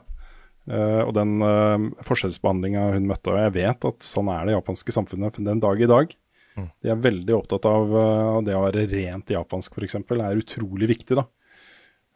Uh, 0.68 1.03
og 1.06 1.14
den 1.15 1.38
uh, 1.39 1.77
forskjellsbehandlinga 2.03 2.89
hun 2.98 3.06
møtte. 3.07 3.31
Og 3.31 3.39
jeg 3.39 3.53
vet 3.61 3.85
at 3.88 4.03
sånn 4.03 4.31
er 4.34 4.49
det 4.49 4.57
japanske 4.57 4.95
samfunnet 4.98 5.38
den 5.39 5.61
dag 5.64 5.80
i 5.80 5.88
dag. 5.88 6.18
De 6.57 6.91
er 6.91 7.02
veldig 7.02 7.35
opptatt 7.38 7.68
av 7.69 7.91
uh, 7.94 8.39
det 8.45 8.56
å 8.57 8.64
være 8.65 8.88
rent 8.89 9.34
japansk, 9.34 9.77
f.eks. 9.77 9.99
er 9.99 10.41
utrolig 10.41 10.89
viktig, 10.94 11.19
da. 11.19 11.27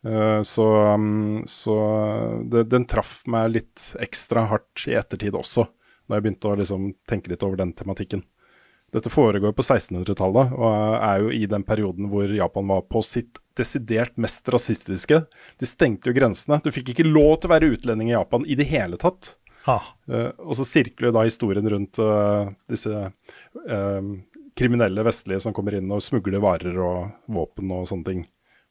Uh, 0.02 0.42
så, 0.48 0.66
um, 0.96 1.44
så 1.50 1.76
det, 2.50 2.66
den 2.72 2.88
traff 2.90 3.20
meg 3.30 3.52
litt 3.54 3.92
ekstra 4.02 4.48
hardt 4.50 4.88
i 4.90 4.98
ettertid 4.98 5.38
også, 5.38 5.68
når 6.12 6.20
jeg 6.20 6.28
begynte 6.28 6.52
å 6.52 6.60
liksom 6.60 6.92
tenke 7.08 7.32
litt 7.32 7.44
over 7.48 7.62
den 7.64 7.72
tematikken. 7.78 8.26
Dette 8.92 9.08
foregår 9.08 9.54
på 9.56 9.64
1600-tallet, 9.64 10.52
og 10.52 10.96
er 11.00 11.22
jo 11.24 11.30
i 11.32 11.46
den 11.48 11.64
perioden 11.64 12.10
hvor 12.12 12.28
Japan 12.36 12.68
var 12.68 12.84
på 12.92 13.00
sitt 13.08 13.40
desidert 13.56 14.18
mest 14.20 14.50
rasistiske. 14.52 15.22
De 15.60 15.70
stengte 15.70 16.12
jo 16.12 16.18
grensene. 16.18 16.60
Du 16.60 16.74
fikk 16.76 16.92
ikke 16.92 17.08
lov 17.08 17.38
til 17.40 17.48
å 17.48 17.54
være 17.54 17.72
utlending 17.72 18.12
i 18.12 18.18
Japan 18.18 18.44
i 18.44 18.58
det 18.60 18.68
hele 18.68 19.00
tatt. 19.00 19.38
Ah, 19.70 19.94
Eh, 20.12 20.32
og 20.44 20.58
så 20.58 20.66
sirkler 20.68 21.10
jo 21.10 21.16
da 21.16 21.24
historien 21.24 21.68
rundt 21.70 22.00
uh, 22.02 22.50
disse 22.68 22.92
uh, 22.92 24.10
kriminelle 24.58 25.06
vestlige 25.08 25.40
som 25.46 25.56
kommer 25.56 25.78
inn 25.78 25.92
og 25.94 26.04
smugler 26.04 26.42
varer 26.44 26.76
og 26.84 27.32
våpen 27.32 27.72
og 27.72 27.88
sånne 27.88 28.08
ting. 28.10 28.24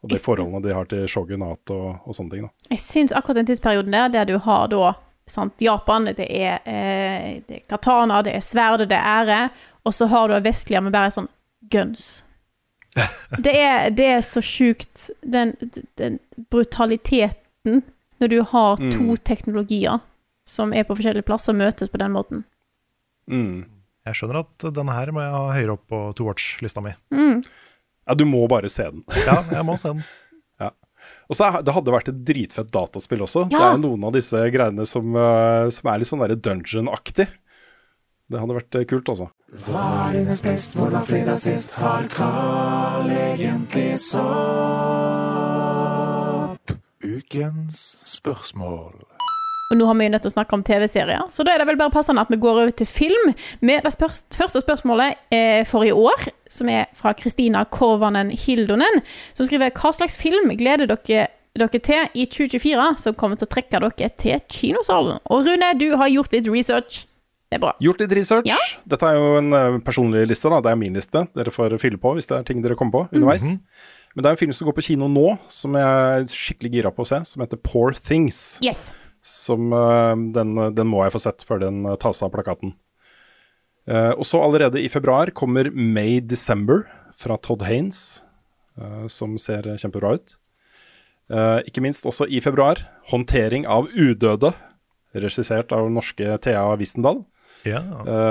Og 0.04 0.12
de 0.12 0.18
forholdene 0.20 0.62
de 0.64 0.74
har 0.74 0.88
til 0.88 1.06
shogunat 1.08 1.72
og, 1.74 1.86
og 2.04 2.16
sånne 2.16 2.34
ting. 2.34 2.44
da. 2.48 2.74
Jeg 2.74 2.82
syns 2.82 3.14
akkurat 3.16 3.40
den 3.40 3.48
tidsperioden 3.50 3.96
der, 3.96 4.12
der 4.12 4.28
du 4.28 4.38
har 4.40 4.68
da 4.72 4.94
sant, 5.30 5.54
Japan, 5.62 6.08
det 6.16 6.26
er, 6.26 6.58
eh, 6.68 7.40
det 7.46 7.56
er 7.60 7.66
katana, 7.70 8.20
det 8.26 8.34
er 8.36 8.44
sverd, 8.44 8.84
det 8.90 8.96
er 8.98 9.06
ære, 9.22 9.38
og 9.86 9.94
så 9.96 10.08
har 10.10 10.28
du 10.28 10.36
vestlige 10.44 10.82
med 10.82 10.92
bare 10.96 11.12
sånn 11.14 11.28
guns. 11.72 12.08
Det 13.46 13.52
er, 13.54 13.90
det 13.94 14.06
er 14.16 14.22
så 14.26 14.40
sjukt, 14.42 15.08
den, 15.22 15.52
den 16.00 16.16
brutaliteten, 16.50 17.82
når 18.20 18.28
du 18.32 18.40
har 18.42 18.76
to 18.76 19.04
Mm. 19.06 19.16
teknologier 19.24 20.00
som 20.46 20.72
er 20.74 20.82
på 20.84 20.96
forskjellige 20.98 21.22
plasser, 21.28 21.54
møtes 21.54 21.88
på 21.92 21.98
den 22.02 22.12
måten. 22.12 22.44
Mm. 23.30 23.66
jeg 24.06 24.14
skjønner 24.16 24.40
at 24.40 24.64
denne 24.74 24.92
her 24.96 25.12
må 25.14 25.20
jeg 25.22 25.30
ha 25.30 25.52
høyere 25.54 25.72
opp 25.76 25.84
på 25.92 25.98
to 26.18 26.24
watch-lista 26.26 26.82
mi. 26.82 26.90
Mm. 27.14 27.44
Ja, 28.08 28.14
du 28.18 28.24
må 28.26 28.42
bare 28.48 28.68
se 28.68 28.88
den. 28.90 29.04
Ja, 29.26 29.44
jeg 29.52 29.64
må 29.68 29.76
se 29.78 29.92
den. 29.94 30.02
Og 31.30 31.36
så 31.38 31.62
Det 31.62 31.74
hadde 31.76 31.94
vært 31.94 32.08
et 32.10 32.24
dritfett 32.26 32.72
dataspill 32.74 33.22
også. 33.22 33.44
Det 33.50 33.58
er 33.60 33.76
er 33.76 33.78
noen 33.78 34.02
av 34.08 34.12
disse 34.16 34.36
greiene 34.50 34.86
som, 34.86 35.14
eh, 35.14 35.70
som 35.70 35.88
er 35.88 35.98
litt 36.02 36.10
sånn 36.10 36.42
dungeon-aktig. 36.42 37.28
Det 38.30 38.38
hadde 38.38 38.54
vært 38.54 38.74
eh, 38.78 38.84
kult, 38.90 39.08
altså. 39.10 39.30
Hva 39.66 40.08
er 40.08 40.12
dines 40.18 40.42
best, 40.42 40.74
hvor 40.74 40.90
var 40.94 41.04
fredag 41.06 41.38
sist? 41.42 41.74
Har 41.78 42.06
Carl 42.10 43.10
egentlig 43.10 43.98
sopp? 44.02 44.20
Ukens 47.02 47.96
spørsmål. 48.06 49.19
Og 49.70 49.78
nå 49.78 49.86
har 49.86 49.94
vi 49.94 50.06
jo 50.08 50.10
nødt 50.10 50.24
til 50.26 50.32
å 50.32 50.34
snakke 50.34 50.56
om 50.56 50.62
TV-serier, 50.66 51.26
så 51.30 51.44
da 51.46 51.52
er 51.54 51.62
det 51.62 51.68
vel 51.68 51.78
bare 51.78 51.94
passende 51.94 52.24
at 52.24 52.30
vi 52.32 52.40
går 52.42 52.56
over 52.64 52.72
til 52.74 52.88
film 52.90 53.28
med 53.62 53.84
det 53.86 53.92
spørs 53.94 54.24
første 54.34 54.62
spørsmålet 54.64 55.20
eh, 55.30 55.60
for 55.68 55.86
i 55.86 55.92
år, 55.94 56.24
som 56.50 56.70
er 56.72 56.88
fra 56.98 57.12
Kristina 57.14 57.62
Korvanen 57.70 58.32
Hildonen, 58.34 58.98
som 59.38 59.46
skriver 59.46 59.70
hva 59.70 59.92
slags 59.94 60.18
film 60.18 60.50
gleder 60.58 60.90
dere 60.90 61.28
dere 61.58 61.80
til 61.82 62.18
i 62.18 62.24
2024 62.30 62.88
som 63.02 63.14
kommer 63.18 63.38
til 63.38 63.46
å 63.46 63.52
trekke 63.54 63.78
dere 63.82 64.10
til 64.18 64.42
kinosalen? 64.50 65.22
Og 65.30 65.46
Rune, 65.46 65.70
du 65.78 65.92
har 65.98 66.10
gjort 66.10 66.34
litt 66.34 66.50
research. 66.50 67.04
Det 67.50 67.58
er 67.58 67.62
bra. 67.62 67.72
Gjort 67.82 68.02
litt 68.02 68.12
research. 68.14 68.46
Ja. 68.50 68.58
Dette 68.90 69.06
er 69.06 69.18
jo 69.18 69.38
en 69.38 69.54
eh, 69.54 69.78
personlig 69.86 70.26
liste, 70.30 70.50
da. 70.50 70.60
Det 70.62 70.70
er 70.70 70.78
min 70.78 70.98
liste. 70.98 71.24
Dere 71.34 71.54
får 71.54 71.78
fylle 71.82 71.98
på 71.98 72.14
hvis 72.18 72.30
det 72.30 72.38
er 72.38 72.46
ting 72.46 72.62
dere 72.62 72.78
kommer 72.78 72.94
på 72.94 73.18
underveis. 73.18 73.46
Men 74.14 74.24
det 74.24 74.30
er 74.30 74.34
en 74.34 74.40
film 74.40 74.54
som 74.54 74.66
går 74.66 74.74
på 74.78 74.86
kino 74.88 75.06
nå, 75.10 75.28
som 75.50 75.74
jeg 75.78 75.86
er 75.86 76.26
skikkelig 76.30 76.72
gira 76.74 76.90
på 76.94 77.06
å 77.06 77.10
se, 77.10 77.20
som 77.30 77.42
heter 77.42 77.58
Poor 77.62 77.94
Things. 77.94 78.58
Yes. 78.62 78.88
Som 79.20 79.72
eh, 79.76 80.14
den, 80.36 80.54
den 80.74 80.88
må 80.88 81.04
jeg 81.04 81.14
få 81.16 81.22
sett 81.22 81.44
før 81.46 81.62
den 81.64 81.84
eh, 81.84 81.98
tas 82.00 82.22
av 82.24 82.32
plakaten. 82.34 82.74
Eh, 83.90 84.12
og 84.14 84.24
så 84.28 84.40
allerede 84.42 84.80
i 84.80 84.90
februar 84.92 85.32
kommer 85.36 85.70
May 85.74 86.20
December 86.20 86.86
fra 87.20 87.36
Todd 87.42 87.66
Haynes, 87.68 88.22
eh, 88.80 89.06
som 89.12 89.36
ser 89.40 89.68
kjempebra 89.76 90.16
ut. 90.18 90.36
Ikke 91.30 91.78
minst 91.78 92.02
også 92.10 92.26
i 92.26 92.40
februar 92.42 92.80
Håndtering 93.06 93.62
av 93.70 93.84
udøde, 93.94 94.48
regissert 95.14 95.70
av 95.70 95.86
norske 95.94 96.26
Thea 96.42 96.64
Wissendal. 96.74 97.20
Ja. 97.66 97.80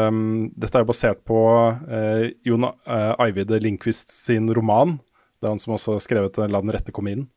Um, 0.09 0.49
dette 0.57 0.79
er 0.79 0.83
jo 0.83 0.89
basert 0.89 1.21
på 1.27 1.39
uh, 1.39 2.23
Jon 2.43 2.65
uh, 2.65 3.13
Eivind 3.21 3.53
Lindqvist 3.61 4.11
sin 4.13 4.49
roman. 4.55 4.97
Det 5.39 5.47
er 5.47 5.53
han 5.53 5.61
som 5.61 5.75
også 5.75 5.95
har 5.95 6.03
skrevet 6.03 6.39
'La 6.41 6.61
den 6.61 6.73
rette 6.73 6.91
komme 6.95 7.13
inn'. 7.13 7.27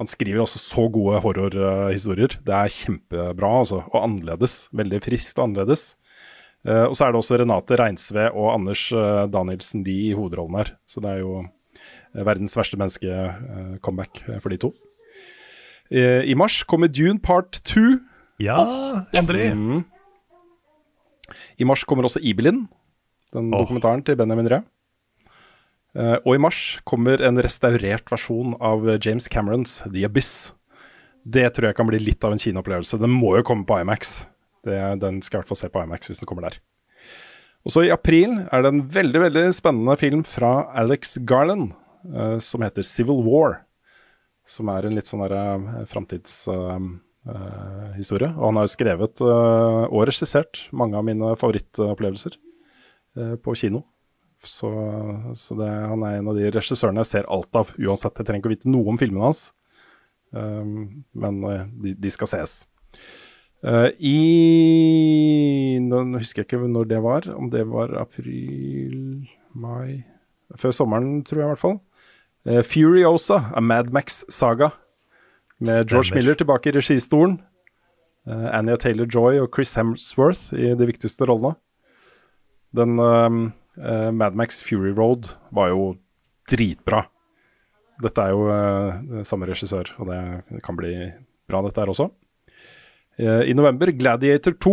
Han 0.00 0.08
skriver 0.08 0.40
også 0.40 0.58
så 0.62 0.86
gode 0.88 1.20
horrorhistorier. 1.20 2.38
det 2.40 2.54
er 2.56 2.72
kjempebra 2.72 3.50
altså, 3.60 3.82
og 3.92 3.98
annerledes. 4.00 4.70
Veldig 4.72 5.00
friskt 5.04 5.36
og 5.38 5.50
annerledes. 5.50 5.90
Uh, 6.64 6.88
og 6.88 6.94
så 6.96 7.04
er 7.04 7.12
det 7.12 7.20
også 7.20 7.36
Renate 7.40 7.76
Reinsve 7.76 8.26
og 8.32 8.54
Anders 8.54 8.86
uh, 8.92 9.28
Danielsen 9.32 9.84
Lie 9.84 10.10
i 10.10 10.16
hovedrollen 10.16 10.56
her. 10.56 10.72
Så 10.88 11.04
det 11.04 11.12
er 11.12 11.20
jo 11.20 11.42
uh, 11.42 12.24
verdens 12.24 12.56
verste 12.56 12.80
menneske-comeback 12.80 14.24
for 14.40 14.52
de 14.52 14.60
to. 14.64 14.72
Uh, 15.92 16.24
I 16.24 16.36
mars 16.36 16.62
kommer 16.64 16.88
Dune 16.88 17.20
part 17.20 17.60
2. 17.68 18.00
ja, 18.40 18.58
endelig. 19.12 19.52
Mm. 19.52 19.84
I 21.60 21.68
mars 21.68 21.84
kommer 21.84 22.08
også 22.08 22.24
Ibelin, 22.24 22.66
den 23.36 23.52
oh. 23.52 23.60
dokumentaren 23.60 24.04
til 24.04 24.16
Benjamin 24.16 24.48
Røe. 24.48 24.64
Eh, 25.98 26.16
og 26.22 26.36
i 26.36 26.42
mars 26.42 26.78
kommer 26.86 27.22
en 27.26 27.40
restaurert 27.42 28.10
versjon 28.12 28.54
av 28.62 28.86
James 29.02 29.26
Camerons 29.30 29.80
The 29.88 30.04
Abyss. 30.06 30.52
Det 31.26 31.48
tror 31.54 31.70
jeg 31.70 31.78
kan 31.78 31.88
bli 31.90 31.98
litt 32.00 32.24
av 32.24 32.32
en 32.34 32.40
kinoopplevelse. 32.40 32.98
Den 33.00 33.12
må 33.12 33.36
jo 33.38 33.46
komme 33.46 33.66
på 33.68 33.80
IMAX. 33.82 34.26
Det, 34.64 34.78
den 35.02 35.20
skal 35.24 35.38
jeg 35.38 35.40
i 35.40 35.42
hvert 35.42 35.50
fall 35.50 35.62
se 35.62 35.72
på 35.72 35.82
IMAX 35.82 36.00
hvis 36.10 36.20
den 36.22 36.28
kommer 36.30 36.44
der. 36.48 36.56
Og 37.66 37.70
så 37.74 37.80
i 37.84 37.92
april 37.92 38.30
er 38.48 38.58
det 38.62 38.70
en 38.72 38.88
veldig 38.92 39.20
veldig 39.26 39.44
spennende 39.56 39.96
film 40.00 40.22
fra 40.24 40.52
Alex 40.80 41.02
Garland 41.28 41.66
uh, 42.08 42.38
som 42.40 42.62
heter 42.64 42.82
Civil 42.86 43.20
War. 43.26 43.52
Som 44.48 44.68
er 44.72 44.80
en 44.86 44.96
litt 44.96 45.08
sånn 45.08 45.24
derre 45.26 45.44
framtidshistorie. 45.90 48.30
og 48.32 48.44
han 48.46 48.56
har 48.56 48.64
jo 48.64 48.72
skrevet 48.72 49.16
eh, 49.22 49.84
og 49.92 50.06
regissert 50.08 50.54
mange 50.74 50.96
av 50.98 51.04
mine 51.06 51.36
favorittopplevelser 51.38 52.32
eh, 52.34 53.36
på 53.38 53.54
kino. 53.60 53.80
Så, 54.44 54.70
så 55.36 55.54
det, 55.58 55.68
han 55.68 56.02
er 56.06 56.18
en 56.18 56.28
av 56.32 56.38
de 56.38 56.48
regissørene 56.48 57.02
jeg 57.02 57.10
ser 57.10 57.26
alt 57.32 57.56
av, 57.58 57.72
uansett. 57.76 58.16
Jeg 58.16 58.28
trenger 58.28 58.40
ikke 58.40 58.50
å 58.50 58.54
vite 58.54 58.72
noe 58.72 58.92
om 58.92 59.00
filmene 59.00 59.26
hans, 59.26 59.42
um, 60.32 61.02
men 61.12 61.42
eh, 61.44 61.66
de, 61.84 61.92
de 62.00 62.12
skal 62.12 62.30
ses. 62.30 62.62
Uh, 63.60 63.92
I 64.00 65.76
Nå 65.84 65.98
nå 66.08 66.22
husker 66.22 66.40
jeg 66.40 66.48
ikke 66.48 66.70
når 66.72 66.88
det 66.88 67.02
var, 67.04 67.28
om 67.36 67.50
det 67.52 67.66
var 67.68 67.92
april, 68.00 69.26
mai 69.52 70.06
Før 70.56 70.72
sommeren, 70.72 71.20
tror 71.28 71.42
jeg 71.42 71.44
i 71.44 71.50
hvert 71.52 71.62
fall. 71.62 71.76
Uh, 72.48 72.62
Furiosa, 72.64 73.42
A 73.52 73.60
Mad 73.60 73.92
Max-saga. 73.94 74.72
Med 75.60 75.92
George 75.92 76.16
Miller 76.16 76.34
tilbake 76.34 76.72
i 76.72 76.78
registolen. 76.78 77.36
Uh, 78.24 78.48
Anya 78.56 78.80
Taylor-Joy 78.80 79.42
og 79.44 79.52
Chris 79.54 79.76
Hemsworth 79.76 80.54
i 80.56 80.72
de 80.74 80.88
viktigste 80.88 81.28
rollene. 81.28 81.54
Den 82.76 82.96
um, 82.98 83.50
eh, 83.78 84.10
Mad 84.10 84.38
Max 84.38 84.62
Fury 84.66 84.92
Road 84.96 85.28
var 85.54 85.70
jo 85.72 85.90
dritbra. 86.50 87.04
Dette 88.00 88.24
er 88.24 88.32
jo 88.32 88.46
uh, 88.48 89.20
samme 89.28 89.44
regissør, 89.50 89.90
og 90.00 90.08
det, 90.08 90.60
kan 90.64 90.78
bli 90.78 90.94
bra, 91.50 91.60
dette 91.66 91.82
her 91.82 91.90
også. 91.92 92.06
Uh, 93.20 93.42
I 93.44 93.52
november 93.52 93.92
Gladiator 93.92 94.56
2. 94.56 94.72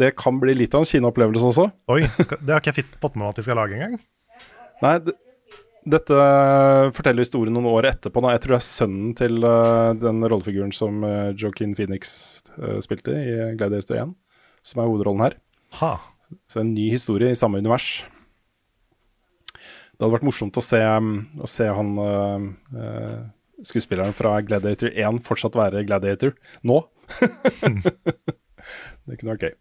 Det 0.00 0.14
kan 0.16 0.40
bli 0.40 0.54
litt 0.56 0.74
av 0.76 0.86
en 0.86 0.88
kinoopplevelse 0.88 1.50
også. 1.52 1.68
Oi, 1.92 2.00
skal, 2.24 2.40
det 2.40 2.54
har 2.54 2.64
ikke 2.64 2.72
jeg 2.72 2.78
fitt- 2.80 2.98
fått 3.02 3.14
med 3.16 3.26
meg 3.26 3.34
at 3.34 3.38
de 3.42 3.44
skal 3.46 3.60
lage 3.60 3.76
engang. 3.76 4.00
Nei, 4.84 4.96
Dette 5.86 6.16
forteller 6.96 7.22
historien 7.22 7.54
noen 7.54 7.68
år 7.70 7.86
etterpå. 7.92 8.18
Da. 8.24 8.32
Jeg 8.34 8.42
tror 8.42 8.56
det 8.56 8.58
er 8.58 8.66
sønnen 8.66 9.12
til 9.14 9.44
uh, 9.46 9.92
den 9.94 10.24
rollefiguren 10.26 10.72
som 10.74 11.04
uh, 11.06 11.30
Joaquin 11.38 11.76
Phoenix 11.78 12.10
uh, 12.56 12.80
spilte 12.82 13.14
i 13.14 13.36
Gladiator 13.60 14.00
1, 14.02 14.16
som 14.66 14.82
er 14.82 14.88
hovedrollen 14.90 15.22
her. 15.28 15.36
Ha. 15.78 15.92
Så 16.50 16.62
en 16.62 16.74
ny 16.74 16.88
historie 16.92 17.32
i 17.32 17.38
samme 17.38 17.62
univers. 17.62 18.04
Det 19.96 20.04
hadde 20.04 20.12
vært 20.12 20.26
morsomt 20.28 20.58
å 20.60 20.64
se, 20.64 20.80
um, 20.82 21.14
å 21.40 21.48
se 21.48 21.66
han 21.72 21.94
uh, 21.96 22.42
eh, 22.76 23.20
skuespilleren 23.64 24.12
fra 24.16 24.34
Gladiator 24.44 24.92
1 24.92 25.22
fortsatt 25.24 25.56
være 25.56 25.86
Gladiator 25.88 26.34
nå. 26.66 26.82
det 29.06 29.16
kunne 29.16 29.32
vært 29.32 29.46
gøy. 29.46 29.54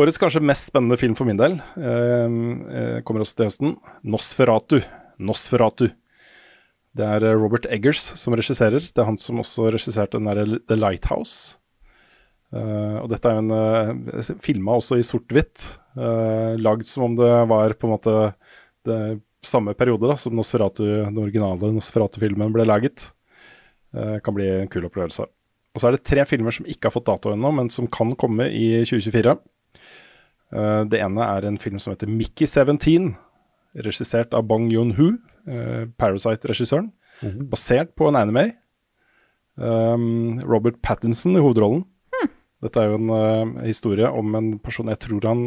Årets 0.00 0.16
kanskje 0.16 0.40
mest 0.40 0.70
spennende 0.70 0.96
film 0.96 1.12
for 1.18 1.28
min 1.28 1.36
del 1.36 1.58
eh, 1.76 2.36
eh, 2.78 3.00
kommer 3.04 3.24
også 3.24 3.36
til 3.36 3.50
høsten. 3.50 3.74
Nosferatu. 4.08 4.78
Nosferatu. 5.20 5.90
Det 6.96 7.10
er 7.18 7.26
eh, 7.28 7.36
Robert 7.36 7.68
Eggers 7.68 8.00
som 8.16 8.32
regisserer. 8.38 8.80
Det 8.80 9.02
er 9.02 9.10
han 9.10 9.20
som 9.20 9.42
også 9.44 9.68
regisserte 9.74 10.16
den 10.16 10.30
der 10.30 10.56
The 10.64 10.80
Lighthouse. 10.80 11.60
Eh, 12.52 12.96
og 13.00 13.08
dette 13.12 13.30
er 13.30 13.38
jo 13.38 13.44
en 13.46 13.54
uh, 13.56 14.30
filma 14.44 14.76
også 14.76 14.98
i 15.00 15.06
sort-hvitt. 15.06 15.64
Uh, 15.96 16.58
lagd 16.60 16.84
som 16.88 17.08
om 17.08 17.16
det 17.16 17.32
var 17.48 17.74
på 17.76 17.88
en 17.88 17.94
måte 17.94 18.16
det 18.86 19.00
samme 19.46 19.74
periode 19.74 20.06
da, 20.08 20.16
som 20.18 20.34
Nosferatu, 20.36 20.84
den 20.84 21.18
originale 21.18 21.72
Nosferatu-filmen 21.74 22.54
ble 22.54 22.66
laget. 22.68 23.10
Eh, 23.92 24.18
kan 24.24 24.34
bli 24.34 24.48
en 24.48 24.70
kul 24.72 24.86
opplevelse. 24.88 25.26
Og 25.72 25.80
så 25.80 25.88
er 25.88 25.96
det 25.96 26.06
tre 26.08 26.24
filmer 26.28 26.54
som 26.54 26.68
ikke 26.68 26.88
har 26.88 26.94
fått 26.94 27.08
dato 27.08 27.32
ennå, 27.32 27.50
men 27.56 27.68
som 27.72 27.88
kan 27.90 28.14
komme 28.16 28.48
i 28.48 28.84
2024. 28.88 29.36
Eh, 30.52 30.80
det 30.88 31.00
ene 31.00 31.28
er 31.28 31.48
en 31.48 31.60
film 31.60 31.80
som 31.82 31.92
heter 31.92 32.08
Mickey 32.08 32.46
17, 32.48 33.12
regissert 33.84 34.34
av 34.36 34.46
Bong 34.48 34.70
Yun-hu, 34.72 35.18
eh, 35.48 35.84
Parasite-regissøren. 36.00 36.92
Basert 37.52 37.94
på 37.94 38.08
en 38.08 38.16
anime. 38.18 38.52
Robert 39.60 40.80
Pattinson 40.82 41.36
i 41.36 41.42
hovedrollen. 41.44 41.84
Dette 42.62 42.78
er 42.82 42.92
jo 42.92 42.98
en 43.00 43.10
uh, 43.10 43.62
historie 43.66 44.06
om 44.06 44.34
en 44.38 44.52
person 44.62 44.86
Jeg 44.92 45.00
tror 45.02 45.24
han 45.26 45.40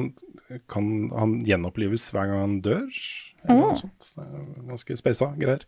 kan 0.71 0.87
Han 1.15 1.37
gjenopplives 1.47 2.09
hver 2.11 2.27
gang 2.27 2.41
han 2.43 2.55
dør. 2.65 2.89
Eller 3.47 3.61
noe 3.61 3.77
sånt. 3.79 4.09
Det 4.17 4.25
er 4.25 4.65
ganske 4.71 4.97
speisa 4.99 5.29
greier. 5.39 5.63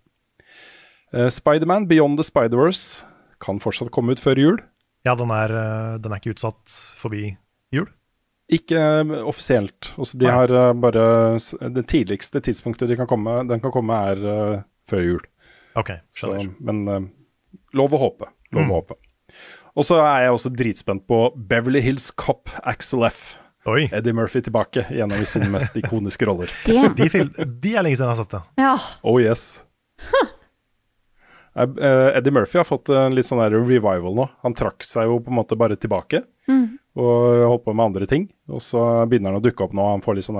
Uh, 1.14 1.30
Spiderman 1.32 1.88
Beyond 1.88 2.20
the 2.20 2.26
Spider-Verse 2.28 3.06
kan 3.40 3.62
fortsatt 3.64 3.92
komme 3.96 4.12
ut 4.16 4.20
før 4.24 4.40
jul. 4.42 4.58
Ja, 5.06 5.14
den 5.16 5.30
er, 5.32 5.52
eh, 5.56 5.98
den 6.04 6.12
er 6.12 6.20
ikke 6.20 6.34
utsatt 6.34 6.74
forbi 7.00 7.38
jul. 7.72 7.86
Ikke 8.52 8.80
offisielt. 9.30 9.92
Altså, 9.96 10.18
de 10.20 10.26
Nei. 10.26 10.34
har 10.34 10.74
bare 10.74 11.38
Det 11.72 11.86
tidligste 11.88 12.42
tidspunktet 12.44 12.90
de 12.90 12.98
kan 12.98 13.08
komme, 13.08 13.38
den 13.48 13.62
kan 13.64 13.72
komme, 13.72 13.94
er 13.94 14.64
før 14.90 15.04
jul. 15.06 15.22
Ok, 15.78 15.94
Så, 16.12 16.32
skjønner. 16.34 16.50
men 16.60 16.88
eh, 16.92 17.08
lov 17.78 17.94
å 17.94 18.00
håpe. 18.02 18.28
Lov 18.52 18.64
Mm. 18.66 18.72
å 18.72 18.82
håpe. 18.82 18.96
Og 19.78 19.86
så 19.86 20.00
er 20.02 20.24
jeg 20.26 20.34
også 20.34 20.52
dritspent 20.58 21.04
på 21.10 21.20
Beverly 21.50 21.84
Hills 21.86 22.10
Cop 22.18 22.50
Axel 22.66 23.06
F. 23.06 23.36
Oi, 23.68 23.84
Eddie 23.92 24.16
Murphy 24.16 24.42
tilbake 24.42 24.86
i 24.96 25.02
en 25.04 25.12
av 25.14 25.22
sine 25.28 25.50
mest 25.54 25.76
ikoniske 25.82 26.26
roller. 26.26 26.52
De, 26.66 26.78
de 26.88 27.74
er 27.76 27.86
lenge 27.86 28.00
siden 28.00 28.08
jeg 28.08 28.14
har 28.14 28.20
sett 28.22 28.34
det. 28.34 28.42
Ja. 28.64 28.74
Oh 29.06 29.20
yes. 29.22 29.44
Eh, 31.58 31.68
eh, 31.68 32.18
Eddie 32.18 32.34
Murphy 32.34 32.62
har 32.62 32.66
fått 32.70 32.90
en 32.94 33.14
litt 33.18 33.28
sånn 33.28 33.44
der 33.44 33.54
revival 33.58 34.18
nå. 34.18 34.28
Han 34.46 34.58
trakk 34.58 34.88
seg 34.88 35.12
jo 35.12 35.20
på 35.22 35.34
en 35.34 35.40
måte 35.42 35.60
bare 35.60 35.78
tilbake 35.78 36.24
og 36.98 37.44
holdt 37.46 37.66
på 37.68 37.74
med 37.76 37.92
andre 37.92 38.08
ting. 38.10 38.26
Og 38.50 38.62
så 38.64 38.82
begynner 39.10 39.34
han 39.34 39.40
å 39.42 39.44
dukke 39.44 39.66
opp 39.66 39.74
nå. 39.78 39.84
Han 39.92 40.02
får 40.02 40.18
litt 40.18 40.28
sånn 40.28 40.40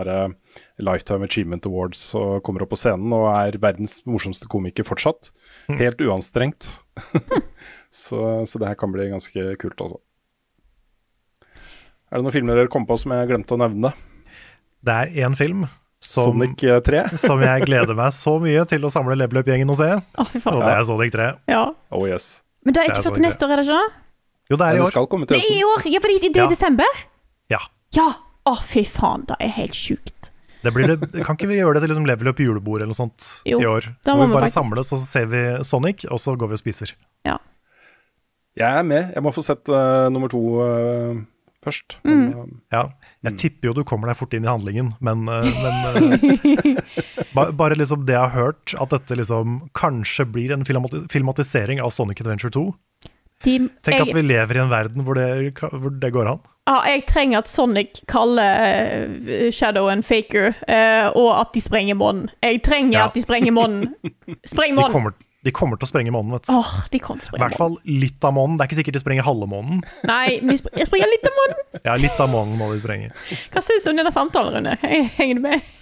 Lifetime 0.82 1.28
Achievement 1.28 1.68
Awards 1.70 2.08
og 2.18 2.42
kommer 2.46 2.66
opp 2.66 2.72
på 2.74 2.80
scenen 2.82 3.14
og 3.14 3.28
er 3.30 3.60
verdens 3.62 4.00
morsomste 4.10 4.50
komiker 4.50 4.88
fortsatt. 4.88 5.30
Helt 5.78 6.02
uanstrengt. 6.02 6.70
så, 7.98 8.20
så 8.46 8.60
det 8.62 8.70
her 8.70 8.78
kan 8.78 8.92
bli 8.94 9.08
ganske 9.10 9.48
kult, 9.62 9.82
altså. 9.82 9.98
Er 12.08 12.20
det 12.20 12.24
noen 12.24 12.36
filmer 12.36 12.56
dere 12.56 12.72
kom 12.72 12.86
på 12.88 12.96
som 13.02 13.12
jeg 13.16 13.28
glemte 13.32 13.56
å 13.58 13.60
nevne? 13.60 13.92
Det 14.86 14.94
er 14.96 15.16
én 15.28 15.36
film 15.36 15.66
som, 16.00 16.30
Sonic 16.38 16.62
eh, 16.64 16.78
3? 16.86 17.02
som 17.26 17.42
jeg 17.44 17.66
gleder 17.68 17.98
meg 17.98 18.14
så 18.16 18.38
mye 18.44 18.64
til 18.70 18.86
å 18.88 18.92
samle 18.94 19.18
level 19.20 19.42
up-gjengen 19.42 19.74
og 19.74 19.80
se, 19.82 19.90
Oh, 20.22 20.36
og 20.54 20.62
det 20.64 20.70
er 20.78 20.86
Sonic 20.88 21.12
3. 21.18 21.32
Ja. 21.52 21.64
Oh 21.92 22.06
yes. 22.08 22.30
Men 22.64 22.76
det 22.78 22.84
er 22.84 22.92
ikke 22.94 23.04
før 23.10 23.18
til 23.18 23.26
neste 23.28 23.48
år, 23.48 23.56
er 23.58 23.62
det 23.64 23.68
ikke 23.68 23.82
det? 23.82 24.04
Jo, 24.48 24.56
det 24.62 24.68
er 24.70 24.78
i 24.78 24.82
år. 24.86 24.90
skal 24.94 25.10
komme 25.12 25.28
til 25.28 25.36
Det 25.36 25.44
er 25.44 25.58
i 25.58 25.64
år! 25.68 25.84
Ja, 25.92 26.00
fordi 26.06 26.20
det 26.24 26.30
er 26.32 26.40
Ja. 26.40 26.48
i 26.48 26.54
desember? 26.56 27.02
Ja. 27.52 27.60
Ja. 27.98 28.08
Å, 28.48 28.54
fy 28.64 28.86
faen. 28.88 29.26
Det 29.28 29.36
er 29.44 29.52
helt 29.58 29.76
sjukt. 29.76 30.30
Det 30.64 30.72
blir 30.76 30.88
det, 30.94 31.10
kan 31.28 31.36
ikke 31.36 31.50
vi 31.52 31.58
gjøre 31.60 31.76
det 31.76 31.82
til 31.84 31.92
liksom 31.92 32.08
level 32.08 32.30
up 32.32 32.40
julebord 32.40 32.80
eller 32.80 32.94
noe 32.94 32.98
sånt 32.98 33.26
Jo, 33.48 33.60
i 33.60 33.68
år? 33.68 33.90
da 34.08 34.16
Hvor 34.16 34.24
må 34.24 34.30
vi 34.32 34.38
bare 34.38 34.48
faktisk. 34.48 34.56
samles, 34.62 34.94
og 34.96 35.02
så 35.04 35.06
ser 35.12 35.28
vi 35.32 35.42
Sonic, 35.68 36.06
og 36.08 36.20
så 36.24 36.34
går 36.40 36.54
vi 36.54 36.56
og 36.58 36.62
spiser. 36.64 36.94
Jeg 38.58 38.80
er 38.82 38.86
med. 38.88 39.12
Jeg 39.16 39.22
må 39.26 39.34
få 39.36 39.44
sett 39.46 39.70
uh, 39.70 40.08
nummer 40.14 40.32
to 40.34 40.40
uh, 40.58 41.20
først. 41.66 41.98
Mm. 42.08 42.14
Men, 42.16 42.32
uh, 42.34 42.48
Ja, 42.74 42.84
jeg 43.28 43.38
tipper 43.42 43.70
jo 43.70 43.76
du 43.78 43.84
kommer 43.86 44.10
deg 44.10 44.18
fort 44.18 44.34
inn 44.38 44.46
i 44.48 44.50
handlingen, 44.50 44.94
men, 45.04 45.26
men 45.28 46.18
ba, 47.36 47.48
bare 47.52 47.78
liksom 47.78 48.06
det 48.08 48.16
jeg 48.16 48.24
har 48.24 48.34
hørt, 48.36 48.74
at 48.80 48.94
dette 48.94 49.18
liksom 49.20 49.60
kanskje 49.78 50.26
blir 50.32 50.54
en 50.56 50.66
filmati 50.68 51.04
filmatisering 51.12 51.82
av 51.84 51.92
Sonic 51.94 52.22
Adventure 52.24 52.54
2. 52.56 52.66
De, 53.46 53.58
Tenk 53.86 53.94
jeg, 54.00 54.06
at 54.08 54.16
vi 54.18 54.24
lever 54.26 54.58
i 54.58 54.62
en 54.64 54.72
verden 54.72 55.04
hvor 55.06 55.18
det, 55.20 55.28
hvor 55.62 55.92
det 56.02 56.10
går 56.16 56.30
an. 56.32 56.40
ja, 56.68 56.78
jeg 56.90 57.04
trenger 57.12 57.44
at 57.44 57.52
Sonic 57.52 58.00
kaller 58.10 59.52
Shadow 59.54 59.92
en 59.94 60.02
faker, 60.04 60.56
eh, 60.66 61.06
og 61.14 61.30
at 61.44 61.54
de 61.54 61.62
sprenger 61.62 62.00
månen. 62.00 62.32
Jeg 62.42 62.64
trenger 62.66 62.98
Ja. 62.98 63.06
at 63.12 63.14
de 63.14 63.22
sprenger 63.22 63.54
månen. 63.54 63.92
Spreng 64.52 64.74
månen! 64.80 65.14
Kommer, 65.52 65.52
de 65.52 65.54
kommer 65.56 65.80
til 65.82 65.88
å 65.88 65.90
sprenge 65.90 66.12
månen, 66.14 66.34
vet 66.36 66.46
du. 66.48 66.54
Åh, 66.54 66.74
de 66.94 67.00
kan 67.04 67.18
I 67.18 67.26
sprenge 67.26 67.44
hvert 67.48 67.58
fall 67.60 67.78
litt 67.88 68.28
av 68.28 68.36
månen. 68.36 68.58
Det 68.60 68.66
er 68.66 68.70
ikke 68.72 68.80
sikkert 68.82 68.98
de 69.00 69.02
sprenger 69.04 69.26
halve 69.28 69.48
månen. 69.50 69.82
Nei, 70.10 70.38
vi 70.44 70.56
de 70.60 70.72
jeg 70.84 70.90
sprenger 70.90 71.12
litt 71.12 71.28
av 71.30 71.36
månen. 71.40 71.64
Ja, 71.88 71.96
litt 72.02 72.20
av 72.24 72.30
månen 72.34 72.58
må 72.60 72.70
de 72.74 72.80
sprenge. 72.84 73.10
Hva 73.54 73.62
syns 73.64 73.86
du 73.88 73.92
om 73.94 74.00
denne 74.02 74.12
samtalen, 74.14 74.58
Rune? 74.60 74.78
Henger 75.18 75.40
du 75.40 75.44
med? 75.48 75.74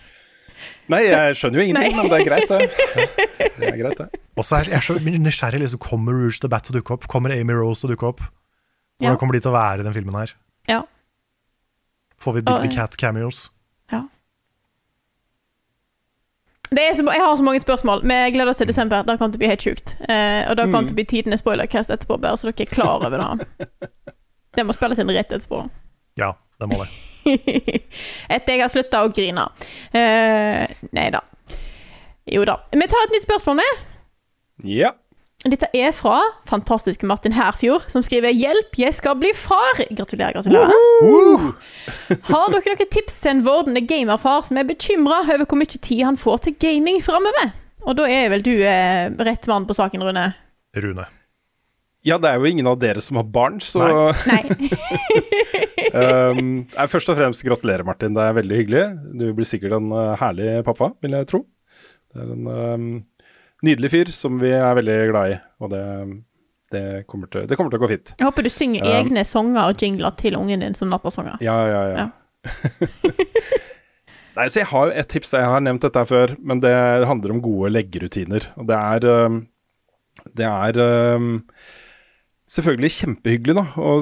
Nei, 0.91 1.01
jeg 1.07 1.35
skjønner 1.39 1.59
jo 1.59 1.63
ingenting, 1.65 1.95
Nei. 1.95 2.01
men 2.03 2.11
det 2.11 2.17
er 2.21 2.27
greit, 2.27 2.51
det. 2.51 2.59
Ja, 3.41 3.49
det 3.57 3.69
er 3.71 3.77
greit, 3.79 4.01
det. 4.03 4.21
Og 4.37 4.45
så 4.45 4.59
er 4.59 4.69
jeg 4.75 4.83
så 4.85 4.95
nysgjerrig. 5.01 5.59
Liksom, 5.63 5.79
kommer 5.81 6.13
Rouge 6.13 6.39
the 6.43 6.49
Bat 6.51 6.67
til 6.67 6.75
å 6.75 6.79
dukke 6.79 6.93
opp? 6.97 7.07
Kommer 7.11 7.33
Amy 7.33 7.55
Rose 7.57 7.81
til 7.81 7.89
å 7.89 7.95
dukke 7.95 8.09
opp? 8.11 8.21
Hvordan 9.01 9.15
Ja. 9.15 9.19
kommer 9.19 9.33
de 9.35 9.41
til 9.43 9.51
å 9.51 9.55
være 9.55 9.81
i 9.81 9.87
den 9.87 9.95
filmen 9.97 10.15
her? 10.19 10.35
Ja. 10.69 10.83
Får 12.21 12.37
vi 12.37 12.45
Big 12.47 12.61
the 12.67 12.71
Cat 12.75 12.95
cameos? 13.01 13.49
ja. 13.91 14.03
Det 16.45 16.53
er 16.53 16.61
så, 16.95 17.03
jeg 17.07 17.21
har 17.21 17.35
så 17.37 17.43
mange 17.45 17.59
spørsmål. 17.63 18.01
Vi 18.03 18.17
gleder 18.35 18.51
oss 18.51 18.57
til 18.61 18.67
desember. 18.67 19.03
Da 19.07 19.15
til 19.17 19.37
å 19.37 19.41
bli 19.41 19.49
helt 19.51 19.63
sjukt. 19.63 19.95
Eh, 20.09 20.43
og 20.49 20.57
det 20.57 20.67
kan 20.73 20.87
til 20.87 20.95
å 20.95 20.99
bli 20.99 21.05
tidenes 21.09 21.43
spoilercast 21.43 21.93
etterpå, 21.93 22.17
bare 22.21 22.39
så 22.39 22.49
dere 22.49 22.65
er 22.65 22.71
klar 22.71 23.05
over 23.05 23.21
det. 23.21 23.69
Det 24.55 24.63
må 24.63 24.71
spilles 24.71 24.99
inn 25.03 25.09
rett 25.11 25.33
etterpå. 25.35 25.65
Ja, 26.15 26.29
det 26.61 26.67
må 26.71 26.77
det. 26.79 26.85
Etter 28.35 28.53
jeg 28.53 28.61
har 28.61 28.71
slutta 28.71 29.01
å 29.03 29.09
grine. 29.11 29.49
Eh, 29.91 30.63
nei 30.95 31.09
da. 31.11 31.19
Jo 32.31 32.45
da. 32.47 32.61
Vi 32.71 32.87
tar 32.87 33.03
et 33.03 33.17
nytt 33.17 33.25
spørsmål 33.25 33.59
med. 33.59 33.81
Ja. 34.63 34.93
Dette 35.43 35.67
er 35.77 35.91
fra 35.93 36.21
fantastiske 36.49 37.05
Martin 37.05 37.35
Herfjord, 37.35 37.83
som 37.91 38.01
skriver 38.01 38.33
'Hjelp, 38.33 38.79
jeg 38.79 38.93
skal 38.97 39.17
bli 39.19 39.29
far'. 39.35 39.83
Gratulerer, 39.93 40.33
gratulerer. 40.33 40.71
Har 42.31 42.47
dere 42.49 42.73
noen 42.73 42.89
tips 42.89 43.19
til 43.21 43.31
en 43.31 43.43
vordende 43.45 43.83
gamerfar 43.85 44.47
som 44.47 44.57
er 44.57 44.65
bekymra 44.65 45.21
over 45.27 45.45
hvor 45.45 45.59
mye 45.59 45.77
tid 45.77 46.01
han 46.07 46.17
får 46.17 46.47
til 46.47 46.57
gaming 46.57 46.97
framover? 47.03 47.53
Og 47.85 47.99
da 47.99 48.07
er 48.09 48.31
vel 48.33 48.41
du 48.41 48.55
eh, 48.57 49.11
rett 49.27 49.45
mann 49.51 49.67
på 49.69 49.77
saken, 49.77 50.01
Rune. 50.01 50.31
Rune. 50.81 51.05
ja, 52.05 52.17
det 52.17 52.29
er 52.29 52.41
jo 52.41 52.49
ingen 52.49 52.67
av 52.67 52.79
dere 52.81 53.01
som 53.01 53.17
har 53.21 53.29
barn, 53.29 53.61
så 53.61 54.13
Nei. 54.25 54.41
um, 55.93 56.65
Først 56.93 57.11
og 57.11 57.19
fremst 57.19 57.45
gratulerer, 57.45 57.85
Martin. 57.85 58.17
Det 58.17 58.23
er 58.23 58.39
veldig 58.39 58.63
hyggelig. 58.63 58.85
Du 59.13 59.27
blir 59.37 59.45
sikkert 59.45 59.77
en 59.77 59.93
uh, 59.93 60.15
herlig 60.17 60.63
pappa, 60.65 60.95
vil 61.05 61.19
jeg 61.19 61.29
tro. 61.29 61.45
Det 62.09 62.23
er 62.23 62.33
en 62.33 62.49
um, 62.49 62.89
nydelig 63.63 63.91
fyr 63.93 64.11
som 64.15 64.39
vi 64.41 64.51
er 64.55 64.75
veldig 64.77 64.97
glad 65.11 65.31
i, 65.31 65.37
og 65.63 65.71
det, 65.71 65.83
det, 66.75 66.83
kommer, 67.07 67.29
til, 67.31 67.45
det 67.47 67.57
kommer 67.59 67.73
til 67.73 67.79
å 67.79 67.85
gå 67.85 67.91
fint. 67.93 68.13
Jeg 68.19 68.27
håper 68.27 68.45
du 68.45 68.51
synger 68.51 68.85
Um, 68.85 68.91
egne 68.99 69.23
sanger 69.27 69.69
og 69.69 69.81
jingler 69.81 70.17
til 70.19 70.37
ungen 70.39 70.65
din 70.65 70.77
som 70.77 70.91
nattasanger. 70.91 71.39
Ja, 71.45 71.57
ja, 71.69 71.83
ja. 71.93 72.09
Nei, 74.35 74.49
så 74.51 74.59
Jeg 74.59 74.67
har 74.67 74.89
jo 74.89 74.99
et 74.99 75.07
tips. 75.07 75.31
Jeg 75.33 75.47
har 75.47 75.63
nevnt 75.63 75.85
dette 75.85 76.01
før, 76.09 76.35
men 76.43 76.59
det 76.59 76.75
handler 77.07 77.31
om 77.31 77.41
gode 77.43 77.71
leggerutiner. 77.71 78.49
Og 78.59 78.67
det 78.67 78.75
er 78.75 79.07
um, 79.29 79.39
Det 80.35 80.45
er 80.49 80.79
um, 81.15 81.29
selvfølgelig 82.51 82.91
kjempehyggelig 82.97 83.55
da, 83.57 83.63
å 83.79 83.95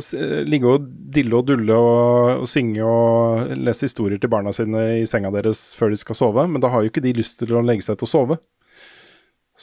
ligge 0.49 0.73
og 0.73 0.87
dille 1.15 1.37
og 1.37 1.47
dulle 1.47 1.77
og, 1.77 2.41
og 2.43 2.49
synge 2.49 2.83
og 2.85 3.53
lese 3.55 3.87
historier 3.87 4.19
til 4.19 4.31
barna 4.33 4.51
sine 4.55 4.83
i 4.99 5.05
senga 5.09 5.31
deres 5.33 5.71
før 5.77 5.93
de 5.93 5.99
skal 6.01 6.17
sove, 6.17 6.47
men 6.49 6.63
da 6.63 6.71
har 6.73 6.83
jo 6.83 6.91
ikke 6.91 7.03
de 7.05 7.15
lyst 7.17 7.39
til 7.39 7.55
å 7.55 7.63
legge 7.65 7.85
seg 7.85 8.01
til 8.01 8.09
å 8.09 8.13
sove. 8.13 8.39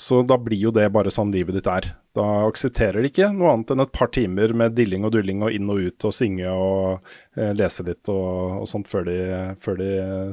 Så 0.01 0.23
da 0.25 0.39
blir 0.41 0.57
jo 0.57 0.71
det 0.73 0.87
bare 0.95 1.13
sånn 1.13 1.33
livet 1.35 1.59
ditt 1.59 1.69
er. 1.69 1.91
Da 2.17 2.25
aksepterer 2.47 3.03
de 3.03 3.11
ikke 3.11 3.29
noe 3.35 3.51
annet 3.53 3.75
enn 3.75 3.85
et 3.85 3.93
par 3.93 4.09
timer 4.15 4.55
med 4.57 4.73
dilling 4.79 5.05
og 5.05 5.13
dulling 5.13 5.43
og 5.45 5.53
inn 5.53 5.69
og 5.69 5.83
ut 5.85 6.07
og 6.09 6.15
synge 6.17 6.49
og 6.49 7.11
eh, 7.37 7.53
lese 7.59 7.85
litt 7.85 8.09
og, 8.09 8.63
og 8.63 8.71
sånt 8.71 8.89
før 8.89 9.05
de, 9.11 9.19
før 9.61 9.77
de 9.83 9.91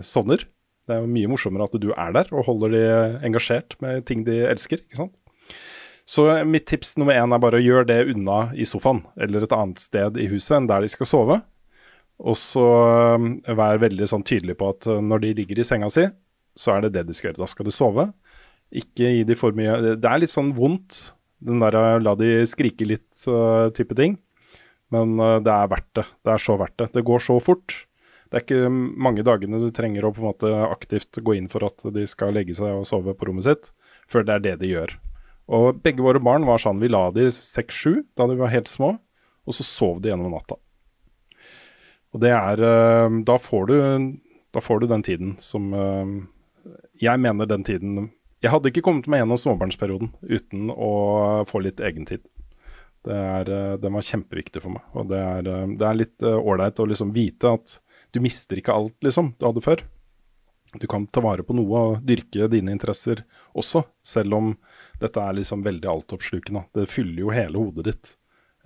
sovner. 0.08 0.46
Det 0.88 0.96
er 0.96 1.04
jo 1.04 1.12
mye 1.12 1.32
morsommere 1.34 1.68
at 1.68 1.76
du 1.84 1.90
er 1.92 2.14
der 2.16 2.32
og 2.32 2.48
holder 2.48 2.72
de 2.78 2.84
engasjert 3.28 3.76
med 3.84 4.06
ting 4.08 4.24
de 4.28 4.40
elsker. 4.48 4.86
ikke 4.88 5.02
sant? 5.02 5.16
Så 6.08 6.24
mitt 6.48 6.70
tips 6.72 6.96
nummer 6.96 7.18
én 7.20 7.36
er 7.36 7.44
bare 7.44 7.60
å 7.60 7.66
gjøre 7.66 7.90
det 7.90 8.00
unna 8.14 8.46
i 8.56 8.64
sofaen 8.64 9.02
eller 9.20 9.44
et 9.44 9.56
annet 9.56 9.82
sted 9.84 10.16
i 10.16 10.30
huset 10.32 10.62
enn 10.62 10.70
der 10.72 10.86
de 10.86 10.92
skal 10.94 11.10
sove. 11.10 11.42
Og 12.24 12.38
så 12.40 12.64
um, 13.20 13.34
vær 13.44 13.84
veldig 13.84 14.08
sånn 14.10 14.24
tydelig 14.26 14.56
på 14.58 14.72
at 14.72 14.88
uh, 14.88 15.02
når 15.04 15.26
de 15.26 15.34
ligger 15.42 15.60
i 15.60 15.68
senga 15.68 15.92
si, 15.92 16.08
så 16.58 16.78
er 16.78 16.86
det 16.86 16.94
det 16.96 17.04
de 17.10 17.18
skal 17.18 17.30
gjøre. 17.30 17.42
Da 17.44 17.50
skal 17.52 17.68
de 17.68 17.76
sove. 17.76 18.08
Ikke 18.76 19.12
gi 19.14 19.24
de 19.28 19.38
for 19.40 19.56
mye 19.56 19.96
Det 19.96 20.08
er 20.10 20.20
litt 20.20 20.34
sånn 20.34 20.54
vondt, 20.58 21.14
den 21.44 21.62
der 21.64 21.76
uh, 21.78 21.98
la 22.04 22.16
de 22.20 22.42
skrike 22.50 22.88
litt-type 22.88 23.96
ting. 23.98 24.18
Men 24.94 25.16
uh, 25.20 25.38
det 25.44 25.54
er 25.54 25.72
verdt 25.72 25.92
det. 26.00 26.08
Det 26.26 26.34
er 26.34 26.44
så 26.44 26.58
verdt 26.60 26.78
det. 26.82 26.90
Det 26.98 27.06
går 27.08 27.24
så 27.24 27.38
fort. 27.44 27.84
Det 28.28 28.40
er 28.40 28.44
ikke 28.44 28.72
mange 28.72 29.24
dagene 29.24 29.62
du 29.62 29.70
trenger 29.72 30.08
å 30.08 30.12
på 30.12 30.20
en 30.20 30.30
måte 30.30 30.52
aktivt 30.68 31.20
gå 31.24 31.38
inn 31.38 31.48
for 31.52 31.64
at 31.68 31.86
de 31.96 32.04
skal 32.10 32.34
legge 32.36 32.58
seg 32.58 32.76
og 32.76 32.88
sove 32.90 33.16
på 33.16 33.30
rommet 33.30 33.48
sitt, 33.48 33.70
før 34.12 34.28
det 34.28 34.36
er 34.36 34.44
det 34.44 34.56
de 34.64 34.72
gjør. 34.74 34.98
Og 35.48 35.80
begge 35.80 36.04
våre 36.04 36.20
barn 36.20 36.44
var 36.48 36.60
sånn, 36.60 36.82
vi 36.84 36.92
la 36.92 37.08
de 37.16 37.30
seks-sju 37.32 38.02
da 38.20 38.28
de 38.28 38.36
var 38.40 38.52
helt 38.52 38.68
små, 38.68 38.98
og 39.48 39.56
så 39.56 39.64
sov 39.64 40.02
de 40.04 40.12
gjennom 40.12 40.34
natta. 40.36 40.60
Og 42.16 42.24
det 42.24 42.34
er 42.36 42.64
eh, 42.68 43.18
da 43.28 43.38
får, 43.40 43.72
du, 43.72 43.78
da 44.56 44.64
får 44.64 44.84
du 44.84 44.90
den 44.92 45.06
tiden 45.08 45.36
som 45.44 45.72
eh, 45.76 46.14
Jeg 47.04 47.22
mener 47.24 47.48
den 47.48 47.64
tiden 47.68 48.10
Jeg 48.44 48.54
hadde 48.54 48.70
ikke 48.70 48.84
kommet 48.86 49.08
meg 49.10 49.24
gjennom 49.24 49.40
småbarnsperioden 49.42 50.12
uten 50.22 50.72
å 50.74 50.92
få 51.50 51.64
litt 51.66 51.82
egentid. 51.82 52.26
Det 53.08 53.16
er, 53.16 53.50
eh, 53.50 53.76
den 53.82 53.98
var 53.98 54.06
kjempeviktig 54.06 54.62
for 54.62 54.76
meg. 54.78 54.86
Og 54.94 55.10
det 55.10 55.20
er, 55.22 55.52
det 55.78 55.88
er 55.88 56.02
litt 56.02 56.26
ålreit 56.28 56.80
å 56.84 56.90
liksom 56.90 57.14
vite 57.16 57.54
at 57.58 57.80
du 58.14 58.22
mister 58.24 58.60
ikke 58.60 58.76
alt, 58.76 58.96
liksom, 59.04 59.34
du 59.40 59.48
hadde 59.48 59.64
før. 59.66 59.84
Du 60.80 60.88
kan 60.88 61.08
ta 61.08 61.22
vare 61.24 61.46
på 61.48 61.56
noe 61.56 61.82
og 61.82 62.06
dyrke 62.06 62.50
dine 62.52 62.74
interesser 62.76 63.24
også, 63.58 63.84
selv 64.06 64.36
om 64.38 64.54
dette 65.02 65.22
er 65.22 65.38
liksom 65.38 65.64
veldig 65.66 65.90
altoppslukende. 65.92 66.66
Det 66.76 66.90
fyller 66.92 67.24
jo 67.24 67.34
hele 67.34 67.62
hodet 67.62 67.88
ditt. 67.88 68.14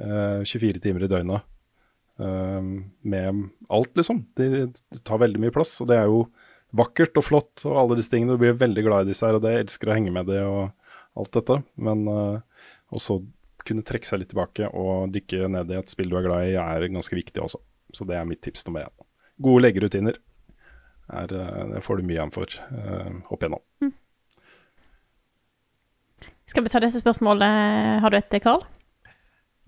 Eh, 0.01 0.41
24 0.47 0.81
timer 0.81 1.05
i 1.05 1.11
døgnet. 1.11 1.45
Eh, 2.19 2.61
med 3.13 3.43
alt, 3.69 3.93
liksom. 3.97 4.25
Det, 4.35 4.49
det 4.73 5.03
tar 5.07 5.21
veldig 5.21 5.43
mye 5.45 5.53
plass. 5.53 5.75
Og 5.83 5.91
det 5.91 5.99
er 5.99 6.09
jo 6.09 6.25
vakkert 6.77 7.17
og 7.19 7.25
flott 7.27 7.65
og 7.67 7.77
alle 7.79 7.97
disse 7.99 8.11
tingene. 8.13 8.35
Du 8.35 8.41
blir 8.41 8.57
veldig 8.57 8.85
glad 8.85 9.05
i 9.05 9.11
disse 9.11 9.27
her, 9.27 9.37
og 9.37 9.45
det 9.45 9.53
elsker 9.59 9.91
å 9.91 9.95
henge 9.97 10.13
med 10.15 10.29
det 10.31 10.41
og 10.45 10.71
alt 11.19 11.31
dette. 11.35 11.59
Men 11.81 12.03
uh, 12.07 12.67
også 12.95 13.21
kunne 13.67 13.85
trekke 13.85 14.07
seg 14.07 14.23
litt 14.23 14.31
tilbake 14.31 14.71
og 14.73 15.11
dykke 15.13 15.49
ned 15.53 15.71
i 15.71 15.77
et 15.77 15.91
spill 15.91 16.09
du 16.09 16.17
er 16.17 16.25
glad 16.25 16.49
i, 16.49 16.57
er 16.57 16.87
ganske 16.89 17.17
viktig 17.17 17.43
også. 17.43 17.61
Så 17.93 18.07
det 18.09 18.17
er 18.17 18.27
mitt 18.27 18.41
tips 18.43 18.65
nummer 18.65 18.87
én. 18.87 19.07
Gode 19.41 19.65
leggerutiner. 19.67 20.17
Er, 21.11 21.33
eh, 21.35 21.63
det 21.73 21.81
får 21.83 21.99
du 21.99 22.07
mye 22.07 22.15
igjen 22.15 22.31
for 22.31 22.47
uh, 22.71 23.09
opp 23.33 23.41
igjennom. 23.41 23.91
Skal 26.47 26.65
vi 26.65 26.71
ta 26.71 26.81
disse 26.83 27.01
spørsmålene? 27.03 27.99
Har 28.03 28.11
du 28.11 28.17
et, 28.17 28.37
Carl? 28.43 28.63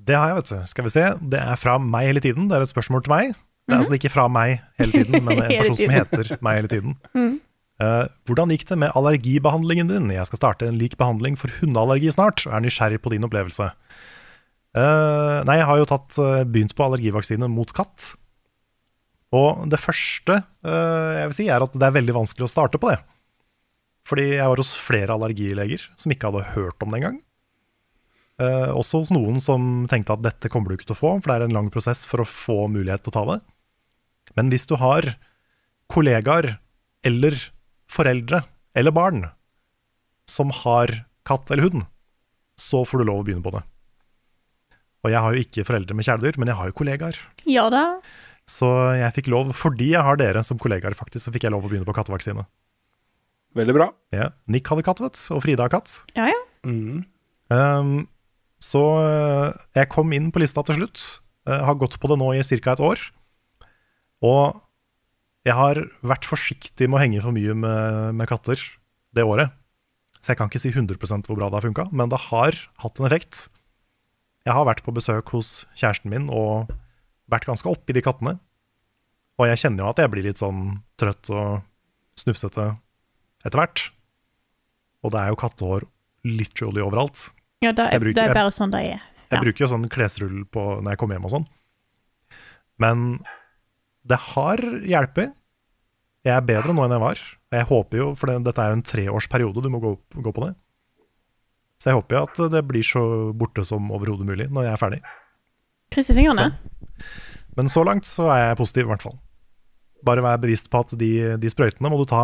Det 0.04 0.16
har 0.18 0.32
jeg, 0.32 0.38
vet 0.40 0.52
du. 0.52 0.70
Skal 0.72 0.88
vi 0.88 0.94
se. 0.94 1.04
Det 1.32 1.40
er 1.40 1.60
fra 1.60 1.78
meg 1.80 2.10
hele 2.10 2.24
tiden. 2.24 2.50
Det 2.50 2.58
er 2.58 2.66
et 2.66 2.72
spørsmål 2.72 3.06
til 3.06 3.14
meg. 3.14 3.36
Det 3.64 3.74
er 3.74 3.80
altså 3.80 3.96
ikke 3.96 4.12
fra 4.12 4.28
meg 4.32 4.58
hele 4.80 4.92
tiden, 4.92 5.24
men 5.24 5.40
en 5.40 5.52
person 5.62 5.78
som 5.80 5.94
heter 5.94 6.32
meg 6.44 6.62
hele 6.62 6.72
tiden. 6.76 7.02
Mm. 7.14 7.42
Uh, 7.82 8.06
hvordan 8.30 8.52
gikk 8.54 8.68
det 8.70 8.76
med 8.80 8.94
allergibehandlingen 8.96 9.90
din? 9.90 10.12
Jeg 10.14 10.28
skal 10.30 10.40
starte 10.40 10.68
en 10.70 10.78
lik 10.78 10.94
behandling 11.00 11.34
for 11.42 11.52
hundeallergi 11.58 12.12
snart, 12.14 12.44
og 12.46 12.54
er 12.54 12.62
nysgjerrig 12.64 13.00
på 13.02 13.12
din 13.12 13.26
opplevelse. 13.26 13.66
Uh, 14.78 15.42
nei, 15.50 15.58
jeg 15.58 15.68
har 15.68 15.82
jo 15.82 15.88
tatt, 15.90 16.20
uh, 16.22 16.44
begynt 16.46 16.76
på 16.78 16.86
allergivaksine 16.86 17.50
mot 17.50 17.74
katt. 17.76 18.14
Og 19.34 19.66
det 19.74 19.82
første 19.82 20.38
jeg 20.64 21.26
vil 21.32 21.36
si, 21.36 21.48
er 21.50 21.66
at 21.66 21.74
det 21.74 21.88
er 21.88 21.96
veldig 21.98 22.14
vanskelig 22.20 22.46
å 22.46 22.52
starte 22.54 22.78
på 22.80 22.92
det. 22.92 23.00
Fordi 24.08 24.28
jeg 24.36 24.52
var 24.52 24.62
hos 24.62 24.74
flere 24.78 25.16
allergileger 25.18 25.88
som 26.00 26.14
ikke 26.14 26.30
hadde 26.30 26.52
hørt 26.54 26.86
om 26.86 26.94
det 26.94 27.02
engang. 27.02 27.18
Uh, 28.42 28.74
også 28.74 29.04
hos 29.04 29.12
noen 29.14 29.38
som 29.42 29.86
tenkte 29.90 30.16
at 30.16 30.24
dette 30.26 30.50
kommer 30.50 30.72
du 30.72 30.78
ikke 30.78 30.90
til 30.90 30.96
å 30.96 31.02
få, 31.02 31.12
for 31.20 31.30
det 31.30 31.36
er 31.36 31.48
en 31.48 31.58
lang 31.58 31.70
prosess 31.74 32.02
for 32.10 32.24
å 32.24 32.28
få 32.28 32.66
mulighet 32.72 33.06
til 33.06 33.14
å 33.14 33.18
ta 33.18 33.26
det. 33.30 33.40
Men 34.38 34.50
hvis 34.54 34.66
du 34.70 34.76
har 34.82 35.14
kollegaer 35.92 36.56
eller 37.06 37.38
foreldre 37.92 38.44
eller 38.78 38.96
barn 38.96 39.26
som 40.30 40.54
har 40.64 41.04
katt 41.28 41.52
eller 41.52 41.68
hund, 41.68 41.86
så 42.60 42.84
får 42.88 43.02
du 43.02 43.10
lov 43.10 43.22
å 43.22 43.28
begynne 43.28 43.46
på 43.46 43.54
det. 43.54 43.64
Og 45.04 45.12
jeg 45.12 45.20
har 45.20 45.36
jo 45.36 45.44
ikke 45.44 45.66
foreldre 45.68 45.96
med 45.98 46.08
kjæledyr, 46.08 46.38
men 46.40 46.50
jeg 46.52 46.60
har 46.60 46.70
jo 46.70 46.76
kollegaer. 46.80 47.18
Ja 47.50 47.68
da. 47.74 47.84
Så 48.50 48.68
jeg 48.96 49.16
fikk 49.18 49.30
lov, 49.32 49.52
fordi 49.56 49.92
jeg 49.94 50.04
har 50.04 50.20
dere 50.20 50.44
som 50.48 50.60
kollegaer, 50.60 50.96
faktisk, 50.98 51.26
så 51.26 51.34
fikk 51.36 51.48
jeg 51.48 51.54
lov 51.54 51.66
å 51.68 51.72
begynne 51.72 51.88
på 51.88 51.96
kattevaksine. 51.96 52.46
Veldig 53.58 53.76
bra. 53.76 53.90
Ja. 54.16 54.32
Nick 54.50 54.68
hadde 54.72 54.86
katt, 54.86 55.04
vet 55.04 55.20
du, 55.20 55.26
og 55.36 55.44
Frida 55.46 55.68
har 55.68 55.74
katt. 55.74 56.00
Ja, 56.18 56.30
ja. 56.32 56.40
Um, 56.64 58.08
så 58.64 58.82
eh, 59.04 59.60
jeg 59.78 59.92
kom 59.92 60.14
inn 60.16 60.32
på 60.34 60.42
lista 60.42 60.64
til 60.66 60.80
slutt. 60.80 61.04
Jeg 61.50 61.68
har 61.68 61.78
gått 61.80 62.00
på 62.00 62.10
det 62.10 62.18
nå 62.20 62.32
i 62.34 62.44
ca. 62.64 62.74
et 62.74 62.84
år. 62.84 63.04
Og 64.24 64.60
jeg 65.44 65.56
har 65.58 65.82
vært 66.08 66.28
forsiktig 66.30 66.88
med 66.88 66.98
å 67.00 67.02
henge 67.04 67.24
for 67.26 67.36
mye 67.36 67.56
med, 67.58 68.14
med 68.16 68.30
katter 68.32 68.62
det 69.14 69.26
året. 69.28 69.52
Så 70.24 70.32
jeg 70.32 70.40
kan 70.40 70.48
ikke 70.48 70.62
si 70.64 70.72
100% 70.72 71.28
hvor 71.28 71.36
bra 71.36 71.50
det 71.52 71.60
har 71.60 71.66
funka, 71.68 71.90
men 71.92 72.08
det 72.14 72.22
har 72.30 72.56
hatt 72.80 73.00
en 73.02 73.08
effekt. 73.10 73.48
Jeg 74.48 74.56
har 74.56 74.64
vært 74.68 74.84
på 74.86 74.94
besøk 74.96 75.34
hos 75.36 75.66
kjæresten 75.76 76.12
min 76.14 76.30
og 76.32 76.72
vært 77.32 77.48
ganske 77.50 77.68
oppi 77.68 77.96
de 77.96 78.04
kattene. 78.04 78.38
Og 79.40 79.50
jeg 79.50 79.60
kjenner 79.66 79.84
jo 79.84 79.92
at 79.92 80.00
jeg 80.00 80.12
blir 80.14 80.24
litt 80.30 80.40
sånn 80.40 80.64
trøtt 81.02 81.28
og 81.34 81.64
snufsete 82.22 82.70
etter 83.44 83.60
hvert. 83.60 83.88
Og 85.04 85.12
det 85.12 85.20
er 85.26 85.34
jo 85.34 85.40
kattehår 85.44 85.88
literally 86.24 86.80
overalt. 86.86 87.28
ja 87.64 87.74
det, 87.76 87.90
er, 87.92 88.00
bruker- 88.00 88.16
det 88.16 88.30
er 88.30 88.38
bare 88.38 88.52
sånn 88.56 88.72
det 88.72 88.84
er. 88.94 89.02
Jeg 89.34 89.42
bruker 89.44 89.66
jo 89.66 89.72
sånn 89.74 89.90
klesrull 89.92 90.44
på 90.54 90.64
når 90.80 90.94
jeg 90.94 91.00
kommer 91.02 91.18
hjem 91.18 91.28
og 91.28 91.34
sånn. 91.34 91.48
Men 92.80 93.04
det 94.08 94.20
har 94.34 94.62
hjulpet. 94.84 95.34
Jeg 96.24 96.36
er 96.38 96.46
bedre 96.48 96.76
nå 96.76 96.86
enn 96.86 96.96
jeg 96.96 97.04
var. 97.04 97.24
Og 97.52 97.58
jeg 97.60 97.70
håper 97.70 98.00
jo, 98.00 98.08
for 98.20 98.32
det, 98.32 98.38
dette 98.48 98.64
er 98.64 98.72
jo 98.72 98.78
en 98.80 98.86
treårsperiode 98.88 99.64
du 99.64 99.70
må 99.72 99.82
gå, 99.84 99.96
gå 100.24 100.34
på 100.36 100.46
det. 100.46 100.54
Så 101.82 101.92
jeg 101.92 102.00
håper 102.00 102.16
jo 102.16 102.24
at 102.30 102.42
det 102.54 102.64
blir 102.68 102.86
så 102.88 103.04
borte 103.36 103.66
som 103.68 103.92
overhodet 103.92 104.28
mulig 104.28 104.48
når 104.48 104.68
jeg 104.70 104.74
er 104.74 104.82
ferdig. 104.82 105.02
Krysser 105.94 106.18
fingrene. 106.18 106.54
Men 107.58 107.70
så 107.70 107.84
langt 107.86 108.08
så 108.08 108.30
er 108.34 108.48
jeg 108.48 108.60
positiv, 108.62 108.88
i 108.88 108.92
hvert 108.94 109.04
fall. 109.04 109.20
Bare 110.04 110.24
vær 110.24 110.40
bevisst 110.42 110.72
på 110.72 110.82
at 110.84 110.96
de, 111.00 111.12
de 111.40 111.52
sprøytene 111.52 111.92
må 111.92 112.00
du 112.00 112.08
ta 112.10 112.24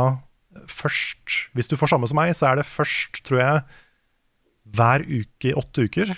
først. 0.72 1.52
Hvis 1.56 1.70
du 1.70 1.78
får 1.80 1.94
samme 1.94 2.08
som 2.10 2.18
meg, 2.20 2.34
så 2.38 2.50
er 2.50 2.60
det 2.60 2.70
først, 2.72 3.22
tror 3.28 3.42
jeg, 3.44 3.62
hver 4.76 5.06
uke 5.06 5.52
i 5.52 5.56
åtte 5.60 5.86
uker. 5.86 6.16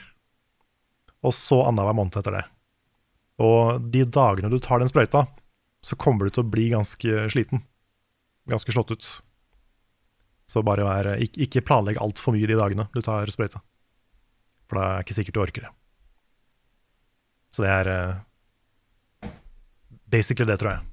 Og 1.26 1.36
så 1.38 1.60
annenhver 1.68 1.98
måned 1.98 2.18
etter 2.22 2.40
det. 2.40 2.46
Og 3.42 3.90
de 3.94 4.06
dagene 4.06 4.52
du 4.54 4.60
tar 4.62 4.82
den 4.82 4.90
sprøyta, 4.90 5.26
så 5.82 5.98
kommer 5.98 6.28
du 6.28 6.36
til 6.36 6.44
å 6.44 6.52
bli 6.52 6.70
ganske 6.72 7.28
sliten. 7.34 7.64
Ganske 8.50 8.74
slått 8.74 8.94
ut. 8.94 9.10
Så 10.50 10.64
bare 10.66 10.86
vær, 10.86 11.14
ikke, 11.24 11.46
ikke 11.48 11.66
planlegg 11.66 12.00
altfor 12.02 12.36
mye 12.36 12.50
de 12.50 12.58
dagene 12.60 12.88
du 12.94 13.02
tar 13.06 13.30
sprøyta. 13.34 13.62
For 14.70 14.78
da 14.78 14.88
er 14.88 15.00
det 15.00 15.06
ikke 15.08 15.18
sikkert 15.18 15.38
du 15.38 15.44
orker 15.44 15.68
det. 15.68 15.72
Så 17.52 17.66
det 17.66 17.72
er 17.72 17.90
eh, 17.92 19.32
basically 20.12 20.48
det, 20.48 20.60
tror 20.62 20.76
jeg. 20.76 20.86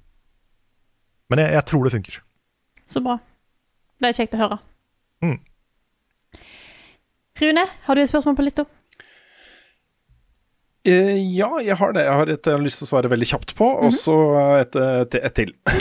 Men 1.31 1.45
jeg, 1.45 1.53
jeg 1.59 1.67
tror 1.71 1.85
det 1.85 1.95
funker. 1.95 2.23
Så 2.89 3.03
bra. 3.05 3.19
Det 3.99 4.09
er 4.09 4.17
kjekt 4.17 4.35
å 4.39 4.43
høre. 4.43 4.59
Mm. 5.23 5.39
Rune, 7.39 7.65
har 7.85 7.95
du 7.95 8.03
et 8.03 8.11
spørsmål 8.11 8.39
på 8.39 8.47
lista? 8.47 8.65
Eh, 10.89 11.17
ja, 11.37 11.51
jeg 11.61 11.77
har 11.77 11.93
det. 11.95 12.05
Jeg 12.07 12.17
har 12.21 12.31
et 12.33 12.49
jeg 12.49 12.57
har 12.57 12.65
lyst 12.65 12.81
til 12.81 12.87
å 12.87 12.91
svare 12.93 13.11
veldig 13.13 13.29
kjapt 13.29 13.55
på, 13.59 13.67
og 13.85 13.93
så 13.95 14.17
et, 14.63 14.79
et, 14.79 15.17
et 15.21 15.35
til. 15.37 15.53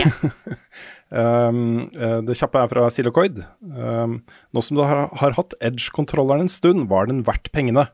um, 1.12 1.62
eh, 1.96 2.18
det 2.28 2.36
kjappe 2.40 2.64
er 2.64 2.72
fra 2.72 2.88
Silocoid. 2.92 3.40
Um, 3.64 4.20
nå 4.52 4.64
som 4.66 4.80
du 4.80 4.84
har, 4.84 5.08
har 5.22 5.38
hatt 5.38 5.56
Edge-kontrolleren 5.64 6.48
en 6.48 6.52
stund, 6.52 6.88
var 6.92 7.08
den 7.12 7.24
verdt 7.28 7.52
pengene? 7.56 7.88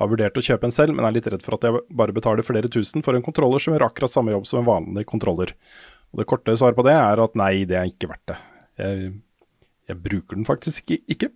Har 0.00 0.10
vurdert 0.12 0.36
å 0.36 0.44
kjøpe 0.44 0.68
en 0.68 0.74
selv, 0.74 0.96
men 0.96 1.06
er 1.08 1.16
litt 1.16 1.28
redd 1.32 1.44
for 1.44 1.56
at 1.56 1.64
jeg 1.66 1.80
bare 1.96 2.16
betaler 2.16 2.46
flere 2.46 2.70
tusen 2.72 3.04
for 3.04 3.16
en 3.16 3.24
kontroller 3.24 3.62
som 3.62 3.74
gjør 3.74 3.88
akkurat 3.88 4.12
samme 4.12 4.34
jobb 4.36 4.46
som 4.48 4.60
en 4.60 4.68
vanlig 4.68 5.06
kontroller. 5.08 5.54
Og 6.10 6.20
Det 6.20 6.28
korte 6.28 6.56
svaret 6.58 6.78
på 6.78 6.86
det 6.88 6.96
er 6.96 7.24
at 7.24 7.36
nei, 7.38 7.52
det 7.68 7.78
er 7.78 7.88
ikke 7.88 8.10
verdt 8.10 8.32
det. 8.32 8.38
Jeg, 8.80 9.10
jeg 9.92 10.00
bruker 10.00 10.40
den 10.40 10.48
faktisk 10.48 10.96
ikke. 10.98 11.30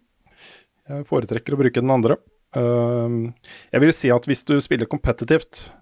Jeg 0.85 1.09
foretrekker 1.09 1.57
å 1.57 1.61
bruke 1.61 1.81
den 1.81 1.93
andre. 1.93 2.19
Um, 2.55 3.33
jeg 3.75 3.83
vil 3.83 3.95
si 3.95 4.11
at 4.15 4.27
hvis 4.31 4.45
du 4.47 4.55
spiller 4.63 4.87
kompetitivt 4.91 5.73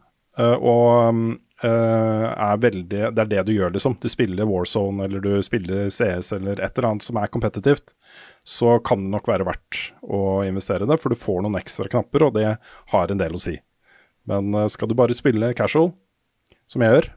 uh, 0.40 0.56
og 0.56 1.16
uh, 1.64 2.28
er 2.32 2.62
veldig 2.62 3.02
Det 3.12 3.24
er 3.24 3.30
det 3.30 3.42
du 3.48 3.52
gjør, 3.52 3.74
liksom. 3.74 3.98
Du 4.00 4.08
spiller 4.08 4.48
Warzone 4.48 5.04
eller 5.06 5.20
du 5.24 5.34
spiller 5.44 5.90
CS 5.92 6.32
eller 6.38 6.56
et 6.60 6.78
eller 6.78 6.88
annet 6.90 7.06
som 7.06 7.20
er 7.20 7.32
kompetitivt, 7.32 7.92
så 8.44 8.78
kan 8.84 9.04
det 9.04 9.12
nok 9.16 9.28
være 9.28 9.48
verdt 9.48 9.82
å 10.02 10.42
investere 10.48 10.86
i 10.86 10.90
det, 10.90 11.00
for 11.02 11.12
du 11.12 11.20
får 11.20 11.44
noen 11.44 11.60
ekstra 11.60 11.90
knapper, 11.92 12.28
og 12.28 12.38
det 12.38 12.56
har 12.94 13.12
en 13.12 13.20
del 13.20 13.36
å 13.36 13.42
si. 13.42 13.58
Men 14.30 14.54
uh, 14.56 14.68
skal 14.72 14.88
du 14.88 14.96
bare 14.98 15.16
spille 15.18 15.52
casual, 15.58 15.92
som 16.70 16.84
jeg 16.84 16.96
gjør, 16.96 17.12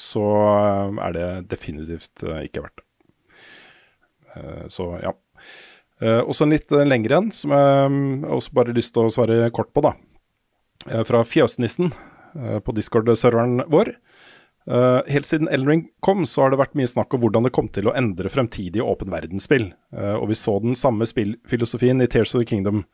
så 0.00 0.28
er 1.02 1.16
det 1.16 1.26
definitivt 1.50 2.22
ikke 2.22 2.62
verdt 2.62 2.78
det. 2.78 2.86
Eh, 4.34 4.68
så 4.68 4.98
ja. 5.02 5.14
Eh, 6.00 6.20
også 6.20 6.46
en 6.46 6.54
litt 6.54 6.72
eh, 6.72 6.86
lengre 6.88 7.18
en, 7.20 7.32
som 7.34 7.52
jeg 7.54 7.90
mm, 7.92 8.28
også 8.38 8.54
bare 8.56 8.72
har 8.72 8.78
lyst 8.78 8.94
til 8.96 9.06
å 9.08 9.12
svare 9.12 9.50
kort 9.56 9.72
på, 9.76 9.84
da. 9.84 9.94
Eh, 10.88 11.04
fra 11.08 11.24
Fjøsnissen 11.28 11.92
på 12.62 12.72
Discord-serveren 12.76 13.64
vår. 13.66 13.88
Uh, 14.70 15.00
helt 15.10 15.26
siden 15.26 15.48
Elden 15.48 15.86
kom, 16.04 16.26
så 16.28 16.44
har 16.44 16.52
det 16.52 16.60
vært 16.60 16.76
mye 16.78 16.86
snakk 16.86 17.14
om 17.16 17.22
hvordan 17.24 17.46
det 17.46 17.52
kom 17.56 17.66
til 17.72 17.88
å 17.88 17.94
endre 17.96 18.30
fremtidige 18.30 18.84
åpen 18.86 19.10
verdensspill. 19.10 19.70
Uh, 19.90 20.20
og 20.20 20.28
vi 20.30 20.36
så 20.38 20.58
den 20.62 20.76
samme 20.78 21.08
spillfilosofien 21.08 21.98
i 22.04 22.06
Tears 22.10 22.36
of 22.36 22.44
the 22.44 22.46
Kingdom. 22.46 22.84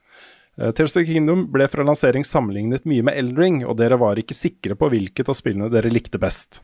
Uh, 0.57 0.71
Tears 0.71 0.95
of 0.95 1.03
the 1.03 1.11
Kingdom 1.11 1.49
ble 1.53 1.67
fra 1.69 1.85
lansering 1.85 2.25
sammenlignet 2.25 2.87
mye 2.89 3.05
med 3.05 3.19
Elden 3.19 3.61
og 3.67 3.77
dere 3.81 3.99
var 4.01 4.17
ikke 4.17 4.39
sikre 4.39 4.79
på 4.79 4.89
hvilket 4.95 5.29
av 5.29 5.37
spillene 5.37 5.69
dere 5.73 5.93
likte 5.93 6.23
best. 6.23 6.63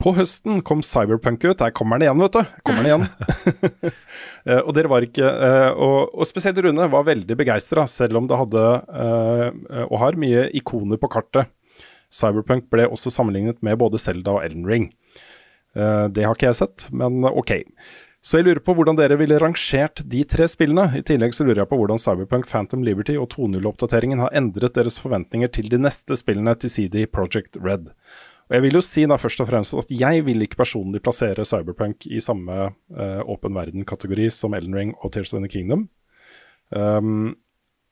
På 0.00 0.14
høsten 0.16 0.62
kom 0.64 0.80
Cyberpunk 0.84 1.44
ut. 1.44 1.58
Der 1.60 1.72
kommer 1.76 1.98
den 1.98 2.06
igjen, 2.06 2.22
vet 2.24 2.38
du. 2.38 2.54
Kommer 2.64 2.84
den 2.84 2.92
igjen. 2.92 3.08
Eh, 4.40 4.56
og 4.56 4.70
dere 4.72 4.88
var 4.88 5.04
ikke 5.04 5.26
eh, 5.28 5.70
og, 5.76 6.14
og 6.16 6.24
spesielt 6.24 6.56
Rune 6.64 6.86
var 6.88 7.02
veldig 7.04 7.34
begeistra, 7.36 7.82
selv 7.84 8.16
om 8.16 8.28
det 8.28 8.38
hadde, 8.40 8.62
eh, 8.88 9.82
og 9.82 9.98
har, 10.00 10.16
mye 10.16 10.46
ikoner 10.56 10.96
på 10.96 11.10
kartet. 11.12 11.50
Cyberpunk 12.08 12.70
ble 12.72 12.86
også 12.88 13.12
sammenlignet 13.12 13.60
med 13.60 13.76
både 13.82 14.00
Zelda 14.00 14.38
og 14.38 14.46
Elden 14.46 14.64
Ring. 14.64 14.86
Det 15.76 16.24
har 16.24 16.32
ikke 16.32 16.48
jeg 16.48 16.58
sett, 16.62 16.86
men 16.88 17.20
ok. 17.28 17.52
Så 18.24 18.40
jeg 18.40 18.48
lurer 18.48 18.62
på 18.64 18.74
hvordan 18.76 18.96
dere 18.96 19.20
ville 19.20 19.38
rangert 19.40 20.00
de 20.08 20.24
tre 20.28 20.48
spillene. 20.48 20.88
I 20.98 21.04
tillegg 21.04 21.36
så 21.36 21.44
lurer 21.44 21.62
jeg 21.62 21.70
på 21.70 21.78
hvordan 21.80 22.00
Cyberpunk, 22.00 22.48
Phantom 22.48 22.82
Liberty 22.84 23.20
og 23.20 23.30
2.0-oppdateringen 23.36 24.24
har 24.24 24.34
endret 24.40 24.74
deres 24.80 24.96
forventninger 25.00 25.52
til 25.52 25.68
de 25.72 25.78
neste 25.84 26.16
spillene 26.20 26.56
til 26.60 26.72
CD 26.72 27.04
Project 27.08 27.60
Red. 27.60 27.92
Og 28.50 28.56
jeg 28.56 28.64
vil 28.64 28.74
jo 28.80 28.82
si 28.82 29.04
da 29.06 29.14
først 29.14 29.44
og 29.44 29.46
fremst 29.46 29.76
at 29.78 29.92
jeg 29.94 30.24
vil 30.26 30.42
ikke 30.42 30.58
personlig 30.58 30.98
plassere 31.04 31.44
Cyberpunk 31.46 32.08
i 32.10 32.18
samme 32.18 32.72
åpen 32.90 33.28
åpen 33.30 33.54
verden-kategori 33.54 34.26
som 34.34 34.56
Elden 34.58 34.74
Ring 34.74 34.90
og 34.98 35.12
Tears 35.14 35.30
of 35.32 35.44
the 35.44 35.48
Kingdom. 35.48 35.86
Um, 36.74 37.36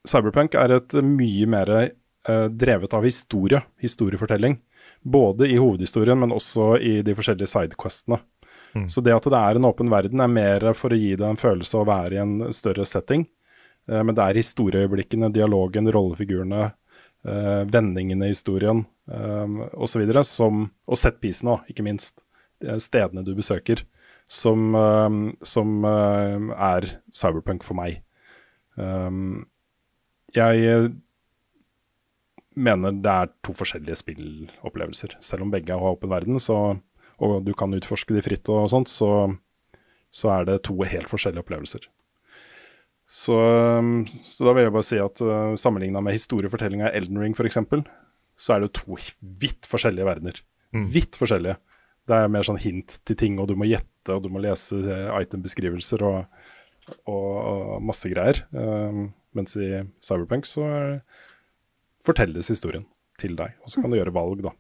Cyberpunk 0.07 0.57
er 0.59 0.75
et 0.75 0.97
mye 0.99 1.47
mer 1.47 1.71
uh, 1.79 2.49
drevet 2.51 2.95
av 2.95 3.07
historie, 3.07 3.63
historiefortelling. 3.79 4.59
Både 5.03 5.47
i 5.47 5.61
hovedhistorien, 5.63 6.19
men 6.19 6.35
også 6.35 6.75
i 6.83 6.99
de 7.07 7.15
forskjellige 7.15 7.53
sidequestene. 7.55 8.19
Så 8.91 9.01
det 9.01 9.15
at 9.15 9.25
det 9.31 9.39
er 9.39 9.57
en 9.57 9.65
åpen 9.65 9.89
verden, 9.91 10.21
er 10.21 10.29
mer 10.29 10.69
for 10.77 10.93
å 10.93 10.99
gi 10.99 11.15
deg 11.15 11.25
en 11.25 11.41
følelse 11.41 11.79
av 11.79 11.87
å 11.87 11.89
være 11.89 12.19
i 12.19 12.23
en 12.23 12.37
større 12.55 12.87
setting. 12.87 13.29
Uh, 13.87 14.03
men 14.03 14.19
det 14.19 14.27
er 14.27 14.43
historieøyeblikkene, 14.43 15.31
dialogen, 15.31 15.87
rollefigurene, 15.95 16.73
eh, 17.29 17.63
vendingene 17.71 18.27
i 18.27 18.35
historien 18.35 18.83
um, 19.09 19.63
osv. 19.75 20.05
Og 20.09 20.99
setpiecene, 20.99 21.55
da, 21.55 21.73
ikke 21.73 21.87
minst. 21.87 22.23
Er 22.59 22.81
Stedene 22.83 23.23
du 23.23 23.35
besøker, 23.39 23.85
som, 24.29 24.73
um, 24.75 25.21
som 25.47 25.85
um, 25.85 26.51
er 26.53 26.89
cyberpunk 27.15 27.65
for 27.67 27.79
meg. 27.79 28.01
Um, 28.79 29.47
jeg 30.37 30.65
eh, 30.69 30.89
mener 32.59 32.99
det 33.01 33.13
er 33.13 33.31
to 33.47 33.55
forskjellige 33.57 33.97
spillopplevelser. 34.03 35.17
Selv 35.25 35.47
om 35.47 35.53
begge 35.55 35.73
har 35.73 35.95
åpen 35.95 36.11
verden, 36.13 36.41
så, 36.43 36.77
og 37.19 37.39
du 37.47 37.55
kan 37.57 37.75
utforske 37.75 38.15
de 38.15 38.25
fritt 38.27 38.51
og 38.53 38.69
sånt, 38.71 38.91
så, 38.93 39.31
så 40.11 40.35
er 40.35 40.51
det 40.51 40.61
to 40.69 40.77
helt 40.83 41.09
forskjellige 41.09 41.47
opplevelser. 41.47 41.89
Så, 43.09 43.39
så 44.21 44.45
da 44.45 44.53
vil 44.53 44.67
jeg 44.67 44.75
bare 44.75 44.85
si 44.85 44.99
at 45.01 45.23
uh, 45.25 45.55
sammenligna 45.57 46.03
med 46.05 46.19
historiefortellinga 46.19 46.91
i 46.91 46.99
Elden 47.01 47.23
Ring 47.23 47.33
f.eks., 47.33 47.57
så 48.39 48.55
er 48.55 48.61
det 48.63 48.69
jo 48.71 48.77
to 48.81 48.99
vidt 49.43 49.67
forskjellige 49.67 50.07
verdener. 50.07 50.41
Vidt 50.95 51.17
forskjellige. 51.19 51.57
Det 52.09 52.17
er 52.17 52.31
mer 52.33 52.47
sånn 52.47 52.61
hint 52.63 52.99
til 53.09 53.17
ting, 53.21 53.39
og 53.43 53.49
du 53.51 53.57
må 53.59 53.67
gjette, 53.69 54.15
og 54.15 54.23
du 54.25 54.31
må 54.33 54.41
lese 54.41 54.79
eh, 54.81 55.11
itembeskrivelser 55.25 56.05
og, 56.07 56.45
og, 57.11 57.33
og 57.37 57.83
masse 57.85 58.09
greier. 58.13 58.45
Um, 58.55 59.11
mens 59.37 59.57
i 59.61 59.83
Cyberpunk 60.05 60.47
så 60.49 60.65
er- 60.69 61.01
fortelles 62.07 62.49
historien 62.49 62.87
til 63.21 63.35
deg, 63.37 63.57
og 63.65 63.69
så 63.73 63.83
kan 63.83 63.91
du 63.93 63.99
gjøre 63.99 64.15
valg, 64.15 64.41
da, 64.47 64.53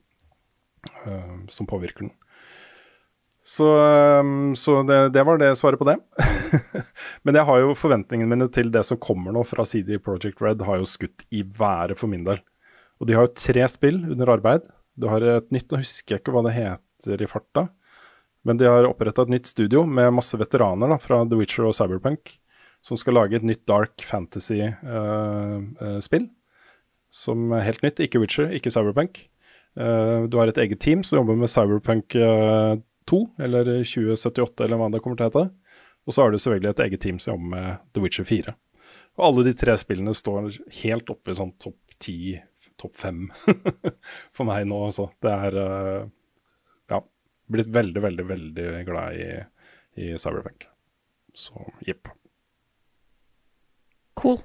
um, 1.06 1.46
som 1.48 1.68
påvirker 1.70 2.08
den. 2.08 2.12
Så, 3.48 3.64
um, 4.20 4.52
så 4.58 4.82
det, 4.84 4.98
det 5.14 5.22
var 5.24 5.38
det 5.40 5.54
svaret 5.56 5.80
på 5.80 5.86
det. 5.88 5.96
Men 7.24 7.38
jeg 7.38 7.46
har 7.48 7.62
jo 7.62 7.76
forventningene 7.78 8.28
mine 8.34 8.50
til 8.52 8.68
det 8.74 8.82
som 8.84 9.00
kommer 9.00 9.32
nå 9.32 9.46
fra 9.48 9.64
CD 9.64 9.96
Project 10.04 10.42
Red, 10.44 10.66
har 10.68 10.82
jo 10.82 10.88
skutt 10.88 11.24
i 11.32 11.40
været 11.46 11.96
for 11.96 12.10
min 12.12 12.26
del. 12.28 12.42
Og 12.98 13.08
de 13.08 13.16
har 13.16 13.26
jo 13.26 13.38
tre 13.38 13.64
spill 13.70 13.98
under 14.10 14.34
arbeid. 14.34 14.62
Du 14.98 15.06
har 15.10 15.22
et 15.22 15.50
nytt, 15.54 15.70
nå 15.70 15.76
husker 15.82 16.16
jeg 16.16 16.20
ikke 16.22 16.34
hva 16.34 16.42
det 16.48 16.56
heter 16.56 17.22
i 17.22 17.30
farta. 17.30 17.62
Men 18.46 18.54
de 18.58 18.64
har 18.70 18.88
oppretta 18.88 19.22
et 19.26 19.34
nytt 19.34 19.48
studio 19.50 19.80
med 19.86 20.16
masse 20.16 20.36
veteraner 20.38 20.88
da, 20.90 20.96
fra 21.02 21.16
The 21.26 21.38
Witcher 21.38 21.64
og 21.68 21.76
Cyberpunk, 21.76 22.22
som 22.84 22.96
skal 22.98 23.14
lage 23.18 23.36
et 23.38 23.46
nytt 23.46 23.64
dark 23.68 23.96
fantasy-spill. 24.06 26.26
som 27.08 27.52
er 27.56 27.64
helt 27.64 27.82
nytt. 27.82 28.00
Ikke 28.04 28.20
Witcher, 28.20 28.50
ikke 28.52 28.70
Cyberpunk. 28.70 29.28
Uh, 29.78 30.26
du 30.28 30.36
har 30.40 30.48
et 30.50 30.58
eget 30.58 30.80
team 30.82 31.04
som 31.06 31.18
jobber 31.20 31.36
med 31.38 31.48
Cyberpunk 31.48 32.14
eh, 32.18 32.74
2, 33.08 33.18
eller 33.46 33.64
2078, 33.86 34.64
eller 34.64 34.76
hva 34.80 34.88
det 34.92 35.00
kommer 35.04 35.16
til 35.16 35.26
å 35.26 35.30
hete. 35.30 35.44
Og 36.08 36.14
så 36.14 36.20
har 36.22 36.30
du 36.32 36.38
selvfølgelig 36.40 36.72
et 36.72 36.84
eget 36.86 37.02
team 37.04 37.18
som 37.22 37.32
jobber 37.34 37.50
med 37.54 37.68
The 37.94 38.00
Witcher 38.04 38.26
4. 38.28 38.50
Og 39.18 39.22
alle 39.26 39.42
de 39.48 39.54
tre 39.58 39.74
spillene 39.80 40.14
står 40.14 40.42
helt 40.82 41.06
oppe 41.12 41.28
i 41.32 41.38
sånn 41.38 41.54
topp 41.60 41.78
10, 41.98 42.38
topp 42.78 42.96
fem 42.98 43.26
for 44.36 44.48
meg 44.48 44.68
nå, 44.70 44.80
altså. 44.88 45.08
Det 45.22 45.34
er 45.34 45.58
eh, 45.62 46.02
ja, 46.94 47.02
blitt 47.52 47.72
veldig, 47.74 48.04
veldig, 48.04 48.28
veldig 48.28 48.68
glad 48.88 49.18
i, 49.18 49.30
i 49.98 50.12
Cyberpunk. 50.20 50.68
Så 51.38 51.66
jepp. 51.86 52.10
Cool. 54.18 54.40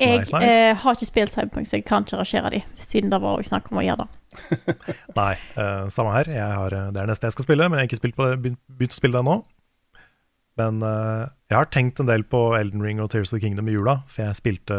Jeg 0.00 0.18
Nice, 0.18 0.32
nice. 0.34 0.52
Eh, 0.52 0.76
har 0.76 0.96
ikke 0.96 1.08
spilt 1.08 1.32
Cyberpunk, 1.32 1.68
så 1.68 1.78
jeg 1.78 1.84
kan 1.88 2.04
ikke 2.04 2.18
rangere 2.20 2.50
de, 2.52 2.60
siden 2.76 3.12
det 3.12 3.20
var 3.22 3.42
snakk 3.46 3.70
om 3.72 3.80
å 3.80 3.84
gjøre 3.84 4.04
det. 4.04 4.74
Nei, 5.20 5.34
uh, 5.56 5.86
samme 5.94 6.12
her. 6.16 6.30
Jeg 6.34 6.58
har, 6.58 6.76
eh, 6.76 6.90
det 6.92 7.02
er 7.02 7.10
neste 7.10 7.30
jeg 7.30 7.36
skal 7.36 7.46
spille, 7.46 7.68
men 7.68 7.78
jeg 7.78 7.86
har 7.86 7.92
ikke 7.92 8.00
spilt 8.02 8.18
på 8.18 8.28
det, 8.28 8.40
begynt, 8.42 8.60
begynt 8.68 8.96
å 8.96 8.98
spille 8.98 9.16
det 9.16 9.22
ennå. 9.24 9.38
Men 10.60 10.82
uh, 10.86 11.26
jeg 11.50 11.56
har 11.58 11.70
tenkt 11.74 11.98
en 12.00 12.06
del 12.06 12.22
på 12.30 12.40
Elden 12.58 12.82
Ring 12.84 13.00
og 13.02 13.10
Tears 13.10 13.32
of 13.32 13.38
the 13.40 13.42
Kingdom 13.42 13.66
i 13.68 13.74
jula, 13.74 13.96
for 14.06 14.22
jeg 14.28 14.38
spilte 14.38 14.76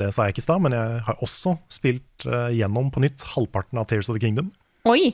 Det 0.00 0.08
sa 0.14 0.24
jeg 0.26 0.34
ikke 0.34 0.42
i 0.42 0.46
stad, 0.48 0.62
men 0.64 0.74
jeg 0.74 1.02
har 1.06 1.20
også 1.22 1.52
spilt 1.70 2.24
uh, 2.26 2.48
gjennom 2.50 2.88
på 2.90 3.02
nytt 3.04 3.22
halvparten 3.34 3.78
av 3.78 3.86
Tears 3.90 4.08
of 4.10 4.16
the 4.18 4.22
Kingdom 4.24 4.48
Oi! 4.90 5.12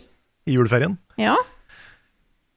i 0.49 0.55
juleferien. 0.57 0.97
Ja. 1.21 1.35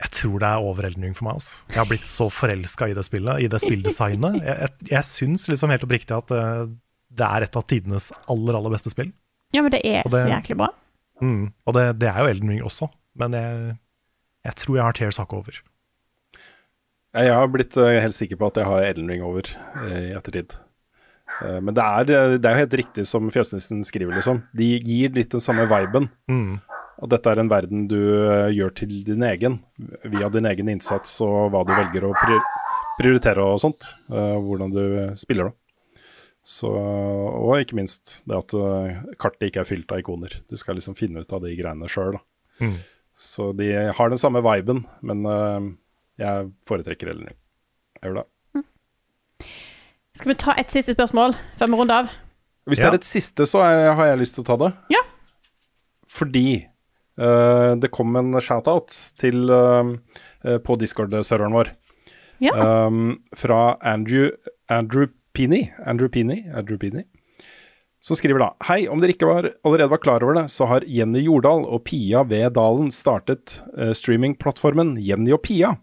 Jeg 0.04 0.12
tror 0.18 0.40
det 0.42 0.48
er 0.50 0.64
over 0.64 0.88
Elden 0.88 1.04
Ring 1.06 1.16
for 1.16 1.28
meg. 1.28 1.36
Altså. 1.40 1.60
Jeg 1.70 1.80
har 1.82 1.90
blitt 1.90 2.08
så 2.10 2.30
forelska 2.34 2.88
i 2.92 2.96
det 2.98 3.04
spillet, 3.06 3.44
i 3.44 3.50
det 3.52 3.60
spilldesignet. 3.64 4.40
Jeg, 4.40 4.56
jeg, 4.64 4.88
jeg 4.92 5.08
syns 5.08 5.46
liksom 5.52 5.72
helt 5.72 5.84
oppriktig 5.86 6.16
at 6.16 6.32
eh, 6.36 6.64
det 7.14 7.28
er 7.28 7.46
et 7.46 7.60
av 7.60 7.68
tidenes 7.70 8.10
aller, 8.32 8.58
aller 8.58 8.74
beste 8.74 8.92
spill. 8.92 9.12
ja, 9.54 9.62
men 9.62 9.72
det 9.76 9.84
er 9.86 10.02
det- 10.08 10.24
så 10.26 10.32
jæklig 10.32 10.58
bra. 10.64 10.72
Mm. 11.22 11.54
Og 11.68 11.76
det, 11.78 11.86
det 12.02 12.10
er 12.10 12.20
jo 12.24 12.32
Elden 12.34 12.50
Ring 12.56 12.64
også, 12.66 12.90
men 13.22 13.36
jeg, 13.38 13.76
jeg 14.50 14.56
tror 14.64 14.76
jeg 14.80 14.84
har 14.90 14.98
Tears 14.98 15.22
hakket 15.22 15.38
over. 15.44 15.62
Jeg 17.14 17.30
har 17.30 17.50
blitt 17.54 17.76
eh, 17.78 18.00
helt 18.02 18.16
sikker 18.18 18.40
på 18.42 18.50
at 18.50 18.58
jeg 18.58 18.66
har 18.66 18.86
Elden 18.88 19.10
Ring 19.12 19.24
over 19.26 19.46
eh, 19.84 20.10
i 20.10 20.14
ettertid. 20.18 20.56
Eh, 21.44 21.60
men 21.62 21.76
det 21.78 21.84
er, 21.86 22.08
det 22.40 22.50
er 22.50 22.56
jo 22.56 22.64
helt 22.64 22.78
riktig 22.82 23.06
som 23.06 23.30
Fjøsnissen 23.34 23.84
skriver, 23.86 24.16
liksom. 24.18 24.42
De 24.58 24.70
gir 24.82 25.14
litt 25.14 25.34
den 25.34 25.44
samme 25.44 25.68
viben. 25.70 26.10
Mm. 26.32 26.58
At 27.04 27.12
dette 27.14 27.30
er 27.30 27.42
en 27.42 27.52
verden 27.52 27.86
du 27.92 28.00
gjør 28.54 28.74
til 28.80 28.96
din 29.06 29.26
egen, 29.28 29.60
via 30.10 30.30
din 30.34 30.48
egen 30.50 30.70
innsats 30.72 31.16
og 31.26 31.52
hva 31.54 31.64
du 31.68 31.74
velger 31.74 32.06
å 32.08 32.14
prioritere 33.00 33.44
og 33.44 33.60
sånt. 33.60 33.90
hvordan 34.08 34.72
du 34.72 34.84
spiller 35.20 35.50
da. 35.50 35.56
Så, 36.46 36.70
og 36.70 37.58
ikke 37.58 37.80
minst 37.80 38.22
det 38.30 38.38
at 38.38 38.54
kartet 39.20 39.50
ikke 39.50 39.64
er 39.64 39.68
fylt 39.68 39.92
av 39.92 40.04
ikoner. 40.04 40.38
Du 40.48 40.56
skal 40.60 40.78
liksom 40.78 40.96
finne 40.96 41.26
ut 41.26 41.34
av 41.34 41.44
de 41.44 41.56
greiene 41.58 41.90
sjøl. 41.92 42.20
Mm. 42.62 42.78
Så 43.18 43.50
de 43.58 43.72
har 43.98 44.14
den 44.14 44.22
samme 44.22 44.46
viben, 44.46 44.86
men 45.02 45.26
jeg 46.22 46.52
foretrekker 46.70 47.10
Elden 47.14 47.28
Ring. 47.32 47.38
Jeg 48.02 48.12
gjør 48.12 48.20
det. 48.22 48.28
Skal 50.14 50.30
vi 50.34 50.36
ta 50.44 50.54
et 50.62 50.70
siste 50.74 50.94
spørsmål 50.94 51.34
før 51.58 51.72
vi 51.72 51.80
runder 51.80 52.04
av? 52.04 52.12
Hvis 52.70 52.80
det 52.80 52.86
Ja. 52.86 52.92
er 52.92 53.00
et 53.00 53.08
siste, 53.08 53.46
så 53.50 53.60
er, 53.66 53.94
har 53.98 54.06
jeg 54.12 54.20
lyst 54.22 54.36
til 54.38 54.44
å 54.44 54.48
ta 54.48 54.56
det. 54.62 54.70
Ja. 54.94 55.02
Fordi 56.08 56.66
uh, 57.20 57.74
det 57.76 57.90
kom 57.92 58.16
en 58.16 58.32
shout-out 58.40 58.94
til 59.20 59.50
eh, 59.50 60.58
på 60.64 60.78
Discord-serveren 60.80 61.54
vår 61.58 61.72
Ja. 62.44 62.54
um, 62.88 63.18
fra 63.36 63.78
Andrew, 63.82 64.30
Andrew 64.70 65.08
Pini. 65.34 65.72
Andrew 65.86 66.10
Pini, 66.10 66.44
Andrew 66.54 66.78
Pini. 66.78 67.04
Som 68.04 68.18
skriver 68.20 68.40
da 68.44 68.50
Hei, 68.68 68.88
om 68.92 69.00
dere 69.00 69.14
ikke 69.16 69.28
var, 69.30 69.48
allerede 69.64 69.90
var 69.90 70.02
klar 70.04 70.24
over 70.24 70.36
det, 70.42 70.50
så 70.52 70.68
har 70.68 70.84
Jenny 70.86 71.22
Jordal 71.24 71.64
og 71.66 71.86
Pia 71.86 72.24
ved 72.28 72.54
Dalen 72.54 72.92
startet 72.92 73.62
uh, 73.78 73.94
streamingplattformen 73.96 74.98
Jenny 75.02 75.34
og 75.34 75.42
Pia. 75.44 75.76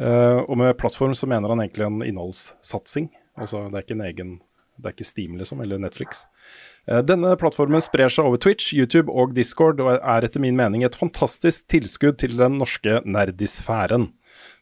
Eh, 0.00 0.40
og 0.42 0.58
med 0.58 0.74
plattform 0.80 1.14
så 1.14 1.28
mener 1.30 1.52
han 1.52 1.62
egentlig 1.62 1.86
en 1.86 2.02
innholdssatsing. 2.02 3.08
Altså 3.38 3.66
det 3.68 3.78
er 3.78 3.86
ikke 3.86 3.96
en 3.98 4.08
egen 4.08 4.34
Det 4.74 4.88
er 4.88 4.94
ikke 4.96 5.06
Steam 5.06 5.36
liksom, 5.38 5.60
eller 5.62 5.78
Netflix. 5.78 6.24
Eh, 6.90 6.98
Denne 7.06 7.36
plattformen 7.38 7.82
sprer 7.84 8.10
seg 8.10 8.26
over 8.26 8.40
Twitch, 8.42 8.72
YouTube 8.74 9.12
og 9.12 9.36
Discord, 9.36 9.78
og 9.78 10.00
er 10.00 10.26
etter 10.26 10.42
min 10.42 10.58
mening 10.58 10.82
et 10.82 10.98
fantastisk 10.98 11.68
tilskudd 11.70 12.18
til 12.18 12.34
den 12.40 12.58
norske 12.58 12.98
nerdisfæren. 13.06 14.08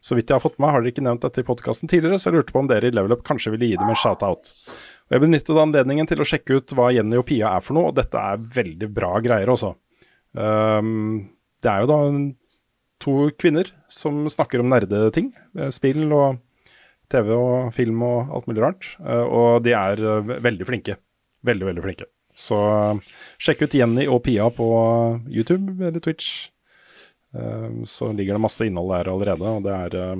Så 0.05 0.13
vidt 0.13 0.29
jeg 0.29 0.37
har 0.37 0.43
fått 0.43 0.59
med 0.61 0.69
har 0.69 0.83
dere 0.83 0.93
ikke 0.93 1.05
nevnt 1.07 1.25
dette 1.25 1.41
i 1.41 1.47
podkasten 1.47 1.89
tidligere, 1.89 2.19
så 2.21 2.29
jeg 2.29 2.37
lurte 2.37 2.53
på 2.53 2.61
om 2.61 2.69
dere 2.69 2.91
i 2.91 2.93
Level 2.93 3.15
Up 3.15 3.23
kanskje 3.25 3.55
ville 3.55 3.71
gi 3.71 3.79
dem 3.79 3.89
en 3.89 3.97
shout-out. 3.97 4.51
Og 5.09 5.17
Jeg 5.17 5.23
benyttet 5.25 5.61
anledningen 5.63 6.09
til 6.11 6.21
å 6.21 6.27
sjekke 6.29 6.59
ut 6.59 6.75
hva 6.77 6.91
Jenny 6.93 7.17
og 7.17 7.25
Pia 7.31 7.55
er 7.57 7.65
for 7.65 7.79
noe, 7.79 7.89
og 7.89 7.97
dette 7.97 8.21
er 8.21 8.45
veldig 8.61 8.91
bra 8.93 9.15
greier, 9.23 9.49
også. 9.49 9.73
Um, 10.37 11.33
det 11.63 11.73
er 11.73 11.83
jo 11.83 11.89
da 11.89 11.99
to 13.03 13.29
kvinner 13.39 13.69
som 13.91 14.23
snakker 14.31 14.63
om 14.63 14.69
nerdeting. 14.71 15.31
eh, 15.59 15.69
Spill 15.75 16.07
og 16.15 16.39
TV 17.11 17.29
og 17.35 17.73
film 17.75 18.01
og 18.07 18.31
alt 18.33 18.47
mulig 18.49 18.63
rart. 18.63 18.87
Eh, 19.03 19.23
Og 19.27 19.63
de 19.65 19.73
er 19.75 19.99
eh, 19.99 20.33
veldig 20.47 20.65
flinke. 20.69 20.95
Veldig, 21.43 21.67
veldig 21.67 21.83
flinke. 21.83 22.07
Så 22.33 22.57
sjekk 23.37 23.65
ut 23.67 23.75
Jenny 23.77 24.07
og 24.09 24.23
Pia 24.25 24.47
på 24.49 24.65
YouTube 25.29 25.75
eller 25.85 25.99
Twitch. 26.01 26.49
Så 27.89 28.07
ligger 28.13 28.33
det 28.37 28.41
masse 28.41 28.65
innhold 28.65 28.89
der 28.93 29.07
allerede, 29.11 29.51
og 29.57 29.63
det 29.65 29.73
er 29.73 30.17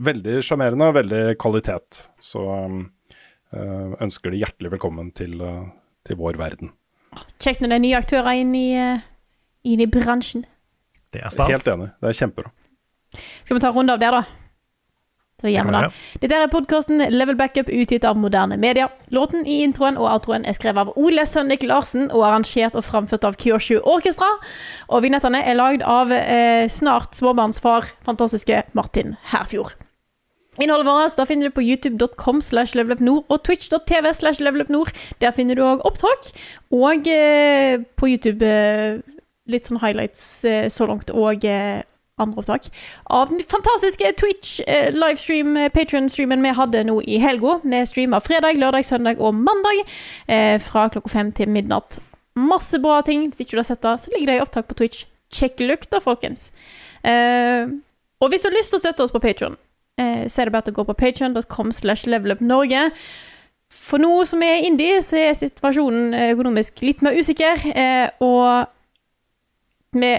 veldig 0.00 0.38
sjarmerende 0.44 0.86
og 0.88 0.94
veldig 0.96 1.20
kvalitet. 1.40 1.98
Så 2.20 2.40
ønsker 4.00 4.32
de 4.32 4.40
hjertelig 4.40 4.70
velkommen 4.72 5.10
til, 5.16 5.36
til 6.04 6.16
vår 6.20 6.38
verden. 6.40 6.72
Kjekt 7.40 7.60
når 7.60 7.74
det 7.74 7.76
er 7.78 7.84
nye 7.84 7.98
aktører 8.00 8.40
inn 8.40 8.54
i, 8.56 8.68
inn 9.68 9.84
i 9.84 9.88
bransjen. 9.92 10.46
Det 11.12 11.22
er 11.22 11.32
stas. 11.34 11.50
Helt 11.52 11.72
enig. 11.74 11.90
Det 12.00 12.12
er 12.12 12.20
kjempebra. 12.22 12.52
Skal 13.44 13.58
vi 13.58 13.60
ta 13.60 13.68
en 13.68 13.76
runde 13.76 13.92
av 13.92 14.00
det, 14.00 14.12
da? 14.14 14.22
Det. 15.42 15.88
Dette 16.22 16.36
er 16.38 16.50
podkasten 16.52 17.02
Level 17.10 17.34
Backup 17.34 17.66
utgitt 17.66 18.04
av 18.06 18.18
moderne 18.20 18.54
media. 18.62 18.86
Låten 19.10 19.42
i 19.42 19.58
introen 19.64 19.98
og 19.98 20.06
outroen 20.06 20.46
er 20.46 20.54
skrevet 20.54 20.84
av 20.84 20.92
Ole 20.94 21.24
Sønnik 21.26 21.64
Larsen 21.66 22.12
og 22.12 22.22
arrangert 22.28 22.78
og 22.78 22.86
framført 22.86 23.26
av 23.26 23.34
Kyoshu 23.42 23.80
Orkestra. 23.80 24.28
Og 24.86 25.02
vignettene 25.02 25.42
er 25.42 25.58
lagd 25.58 25.82
av 25.82 26.14
eh, 26.14 26.68
snart 26.70 27.18
småbarnsfar, 27.18 27.90
fantastiske 28.06 28.62
Martin 28.78 29.16
Herfjord. 29.32 29.74
Innholdet 30.60 30.86
vårt 30.86 31.16
da 31.16 31.24
finner 31.26 31.48
du 31.48 31.56
på 31.56 31.64
youtube.com 31.64 32.42
slash 32.44 32.76
levelupnord 32.76 33.24
og 33.26 33.42
twitch.tv 33.42 34.12
slash 34.14 34.42
levelupnord. 34.44 34.92
Der 35.18 35.34
finner 35.34 35.58
du 35.58 35.64
òg 35.64 35.82
opptak. 35.88 36.30
Og 36.70 37.08
eh, 37.10 37.80
på 37.98 38.14
YouTube 38.14 38.46
eh, 38.46 39.00
litt 39.50 39.66
sånn 39.66 39.80
highlights 39.82 40.44
eh, 40.44 40.68
så 40.70 40.86
langt, 40.86 41.10
og 41.10 41.44
eh, 41.48 41.82
andre 42.20 42.42
opptak 42.42 42.68
av 43.10 43.30
den 43.30 43.40
fantastiske 43.48 44.12
Twitch 44.20 44.60
eh, 44.66 44.92
eh, 44.92 45.68
Patreon-streamen 45.74 46.44
vi 46.44 46.54
hadde 46.56 46.84
nå 46.86 47.00
i 47.02 47.18
helga. 47.22 47.58
Vi 47.64 47.82
streama 47.88 48.20
fredag, 48.20 48.58
lørdag, 48.60 48.84
søndag 48.86 49.20
og 49.20 49.34
mandag 49.34 49.82
eh, 50.26 50.58
fra 50.62 50.88
klokka 50.92 51.12
fem 51.12 51.32
til 51.32 51.50
midnatt. 51.50 52.00
Masse 52.38 52.78
bra 52.80 53.00
ting. 53.04 53.26
Hvis 53.28 53.44
ikke 53.44 53.56
du 53.56 53.62
har 53.62 53.68
sett 53.68 53.82
det, 53.82 53.96
så 54.00 54.12
ligger 54.12 54.30
det 54.30 54.38
i 54.38 54.44
opptak 54.44 54.68
på 54.68 54.78
Twitch. 54.78 55.04
Sjekk 55.32 55.60
lukta, 55.64 56.00
folkens. 56.04 56.50
Eh, 57.04 57.66
og 58.22 58.30
hvis 58.30 58.44
du 58.44 58.50
har 58.50 58.56
lyst 58.56 58.72
til 58.72 58.78
å 58.78 58.84
støtte 58.84 59.04
oss 59.04 59.12
på 59.14 59.20
Patreon, 59.24 59.58
eh, 59.98 60.28
så 60.28 60.42
er 60.42 60.48
det 60.48 60.54
bare 60.54 60.72
å 60.72 60.76
gå 60.76 60.86
på 60.88 60.98
patreon.com 61.00 61.72
slash 61.74 62.06
levelupnorge. 62.06 62.90
For 63.72 64.00
nå 64.00 64.12
som 64.28 64.44
er 64.44 64.66
indie, 64.68 65.00
så 65.00 65.16
er 65.16 65.36
situasjonen 65.36 66.12
økonomisk 66.34 66.82
litt 66.84 67.00
mer 67.00 67.16
usikker, 67.16 67.62
og 68.20 68.68
vi 69.92 70.12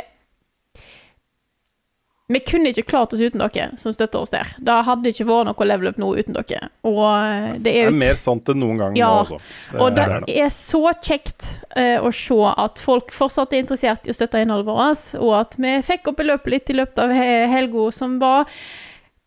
vi 2.33 2.39
kunne 2.39 2.71
ikke 2.71 2.85
klart 2.87 3.11
oss 3.13 3.19
uten 3.21 3.41
dere 3.43 3.65
som 3.77 3.93
støtter 3.93 4.23
oss 4.23 4.31
der. 4.33 4.47
Det 4.63 4.75
hadde 4.87 5.11
ikke 5.11 5.25
vært 5.27 5.49
noe 5.49 5.65
level 5.67 5.89
up 5.91 5.97
nå 6.01 6.07
uten 6.17 6.37
dere. 6.37 6.69
Og 6.87 7.01
eh, 7.03 7.49
det 7.59 7.63
Det 7.67 7.73
er 7.81 7.89
er 7.91 7.97
mer 7.99 8.17
sant 8.17 8.49
enn 8.49 8.61
noen 8.63 8.79
gang 8.79 8.95
Ja, 8.97 9.09
nå, 9.11 9.19
altså. 9.25 9.39
Det 9.73 9.81
og 9.83 9.97
det 9.97 10.05
er 10.07 10.25
er 10.45 10.53
så 10.55 10.81
kjekt 11.03 11.49
uh, 11.75 11.99
å 12.07 12.13
se 12.15 12.39
at 12.63 12.81
folk 12.81 13.11
fortsatt 13.13 13.53
er 13.53 13.65
interessert 13.65 14.07
i 14.07 14.13
å 14.15 14.17
støtte 14.17 14.41
innholdet 14.41 14.69
vårt, 14.71 15.03
og 15.19 15.35
at 15.41 15.59
vi 15.59 15.75
fikk 15.85 16.09
opp 16.13 16.23
i 16.23 16.29
løpet 16.31 16.53
litt 16.55 16.71
i 16.73 16.77
løpet 16.79 17.03
av 17.05 17.13
he- 17.13 17.47
helga 17.51 17.91
som 17.91 18.17
var. 18.23 18.47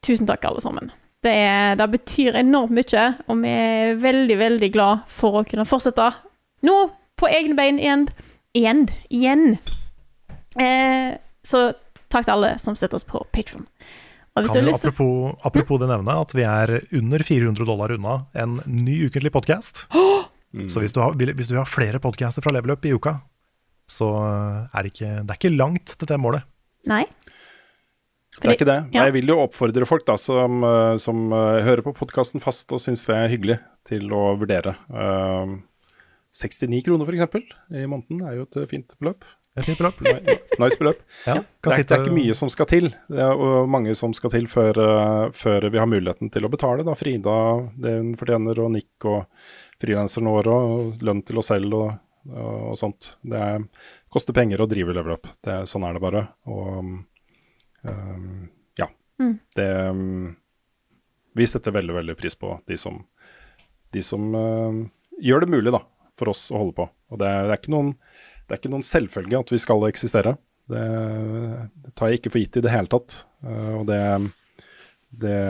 Tusen 0.07 0.27
takk, 0.27 0.49
alle 0.49 0.65
sammen. 0.65 0.91
Det, 1.23 1.33
er, 1.37 1.77
det 1.79 1.87
betyr 1.93 2.41
enormt 2.41 2.75
mye, 2.75 3.07
og 3.29 3.43
vi 3.45 3.53
er 3.53 3.97
veldig, 4.03 4.41
veldig 4.41 4.73
glad 4.75 5.07
for 5.13 5.43
å 5.43 5.47
kunne 5.47 5.69
fortsette 5.69 6.11
nå 6.67 6.77
på 7.21 7.29
egne 7.29 7.55
bein 7.59 7.79
igjen. 7.83 8.09
Igjen. 8.57 8.87
igjen. 9.13 9.59
Eh, 10.61 11.17
så 11.47 11.63
takk 12.13 12.27
til 12.27 12.35
alle 12.35 12.57
som 12.63 12.77
støtter 12.79 12.99
oss 12.99 13.07
på 13.07 13.23
Patron. 13.35 13.67
Til 14.37 14.69
apropos, 14.69 15.79
mm? 15.79 15.81
det 15.81 15.89
nevne 15.89 16.15
at 16.21 16.35
vi 16.37 16.45
er 16.45 16.75
under 16.99 17.23
400 17.25 17.65
dollar 17.65 17.95
unna 17.95 18.19
en 18.37 18.59
ny 18.69 18.99
ukentlig 19.09 19.33
podkast. 19.33 19.87
Så 20.73 20.81
hvis 20.81 20.95
du, 20.95 21.03
har, 21.03 21.13
hvis 21.13 21.51
du 21.51 21.57
har 21.59 21.69
flere 21.69 21.99
podcaster 22.01 22.41
fra 22.41 22.53
Level 22.55 22.73
Up 22.73 22.85
i 22.89 22.93
uka, 22.97 23.19
så 23.91 24.07
er 24.73 24.87
det 24.87 24.95
ikke, 24.95 25.11
det 25.21 25.35
er 25.35 25.37
ikke 25.37 25.51
langt 25.53 25.93
til 25.99 26.09
det 26.09 26.17
målet. 26.23 26.47
Nei? 26.89 27.03
Det 28.37 28.49
er 28.51 28.57
ikke 28.57 28.69
det. 28.69 28.79
Ja. 28.93 29.07
Jeg 29.07 29.15
vil 29.17 29.33
jo 29.33 29.39
oppfordre 29.43 29.89
folk 29.89 30.05
da, 30.09 30.17
som, 30.21 30.65
eh, 30.67 30.95
som 31.01 31.33
uh, 31.33 31.63
hører 31.65 31.85
på 31.85 31.95
podkasten 31.97 32.43
fast 32.43 32.73
og 32.73 32.83
syns 32.83 33.07
det 33.09 33.17
er 33.17 33.33
hyggelig, 33.33 33.59
til 33.89 34.13
å 34.13 34.23
vurdere. 34.41 34.75
Uh, 34.93 35.57
69 36.37 36.83
kroner 36.85 37.09
f.eks. 37.09 37.53
i 37.73 37.87
måneden 37.89 38.25
er 38.29 38.37
jo 38.37 38.45
et 38.45 38.59
eh, 38.61 38.69
fint 38.69 38.97
beløp. 39.01 39.25
Et 39.57 39.69
nytt 39.71 39.79
beløp. 39.81 40.01
Nice 40.61 40.77
beløp. 40.81 40.99
Ja, 41.27 41.35
Det 41.41 41.47
kan 41.65 41.73
er, 41.73 41.83
det 41.83 41.95
er 41.97 42.03
ikke 42.05 42.17
mye 42.19 42.35
som 42.37 42.51
skal 42.53 42.67
til. 42.69 42.91
Det 43.09 43.23
er 43.25 43.67
mange 43.73 43.95
som 43.97 44.13
skal 44.17 44.33
til 44.35 44.47
før, 44.53 44.77
eh, 44.85 45.31
før 45.33 45.67
vi 45.73 45.81
har 45.81 45.89
muligheten 45.89 46.29
til 46.35 46.45
å 46.45 46.51
betale. 46.53 46.85
Da. 46.85 46.93
Frida, 46.99 47.37
det 47.81 47.95
hun 47.97 48.11
fortjener, 48.21 48.61
og 48.65 48.75
Nick 48.75 49.07
og 49.09 49.25
frilanserne 49.81 50.33
våre, 50.35 50.53
og 50.53 51.03
lønn 51.05 51.23
til 51.25 51.41
oss 51.41 51.49
selv 51.53 51.73
og, 51.79 51.95
og 52.37 52.77
sånt. 52.77 53.15
Det 53.25 53.41
er, 53.41 53.65
koster 54.13 54.37
penger 54.37 54.61
å 54.61 54.69
drive 54.69 54.93
level 54.97 55.17
up. 55.17 55.27
Det, 55.45 55.53
er- 55.63 55.69
sånn 55.71 55.85
er 55.89 55.97
det 55.97 56.05
bare. 56.05 56.27
Og 56.53 56.83
um, 57.87 58.49
ja. 58.77 58.89
Mm. 59.23 59.35
Det 59.57 59.69
um, 59.91 60.37
Vi 61.37 61.47
setter 61.49 61.73
veldig, 61.77 61.95
veldig 62.03 62.17
pris 62.21 62.37
på 62.37 62.59
de 62.69 62.77
som, 62.81 63.01
de 63.93 64.03
som 64.05 64.29
uh, 64.37 64.85
gjør 65.21 65.45
det 65.45 65.53
mulig 65.53 65.73
da, 65.73 65.81
for 66.21 66.33
oss 66.33 66.47
å 66.53 66.61
holde 66.61 66.77
på. 66.77 66.89
Og 67.13 67.21
det 67.21 67.29
er, 67.29 67.45
det 67.49 67.57
er 67.57 67.61
ikke 67.63 67.73
noen 67.77 67.95
det 68.47 68.55
er 68.55 68.61
ikke 68.61 68.71
noen 68.71 68.87
selvfølge 68.87 69.41
at 69.41 69.51
vi 69.51 69.59
skal 69.59 69.89
eksistere. 69.89 70.37
Det, 70.71 70.83
det 71.83 71.93
tar 71.99 72.11
jeg 72.11 72.21
ikke 72.21 72.33
for 72.35 72.43
gitt 72.43 72.59
i 72.59 72.63
det 72.63 72.73
hele 72.73 72.91
tatt. 72.91 73.21
Eh, 73.47 73.73
og 73.81 73.87
det, 73.91 74.01
det 75.23 75.41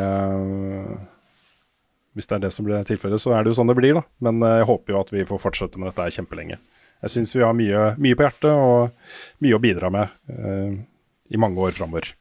Hvis 2.16 2.28
det 2.28 2.38
er 2.38 2.44
det 2.46 2.52
som 2.56 2.68
blir 2.68 2.88
tilfellet, 2.88 3.20
så 3.20 3.34
er 3.36 3.44
det 3.44 3.52
jo 3.52 3.58
sånn 3.60 3.72
det 3.72 3.76
blir, 3.78 4.00
da. 4.00 4.04
Men 4.24 4.40
eh, 4.40 4.60
jeg 4.62 4.70
håper 4.72 4.94
jo 4.94 5.00
at 5.02 5.12
vi 5.12 5.26
får 5.28 5.42
fortsette 5.44 5.80
med 5.80 5.92
dette 5.92 6.08
kjempelenge. 6.16 6.60
Jeg 7.04 7.12
syns 7.12 7.34
vi 7.36 7.44
har 7.44 7.56
mye, 7.56 7.90
mye 8.00 8.16
på 8.16 8.24
hjertet 8.24 8.52
og 8.52 9.44
mye 9.44 9.56
å 9.56 9.60
bidra 9.60 9.92
med 9.92 10.32
eh, 10.32 10.78
i 11.28 11.40
mange 11.40 11.60
år 11.60 11.76
framover. 11.76 12.14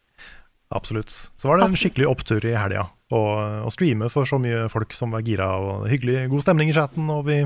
Absolutt. 0.76 1.14
Så 1.14 1.47
var 1.47 1.61
det 1.61 1.69
en 1.69 1.80
skikkelig 1.80 2.10
opptur 2.10 2.43
i 2.43 2.56
helga. 2.57 2.89
Å 3.15 3.22
å 3.64 3.72
streame 3.72 4.10
for 4.11 4.27
så 4.27 4.39
mye 4.41 4.65
folk 4.73 4.91
som 4.97 5.14
var 5.15 5.23
gira, 5.23 5.47
og 5.61 5.85
hyggelig, 5.88 6.26
god 6.31 6.43
stemning 6.43 6.72
i 6.72 6.76
chatten. 6.76 7.07
Og 7.14 7.27
vi 7.30 7.43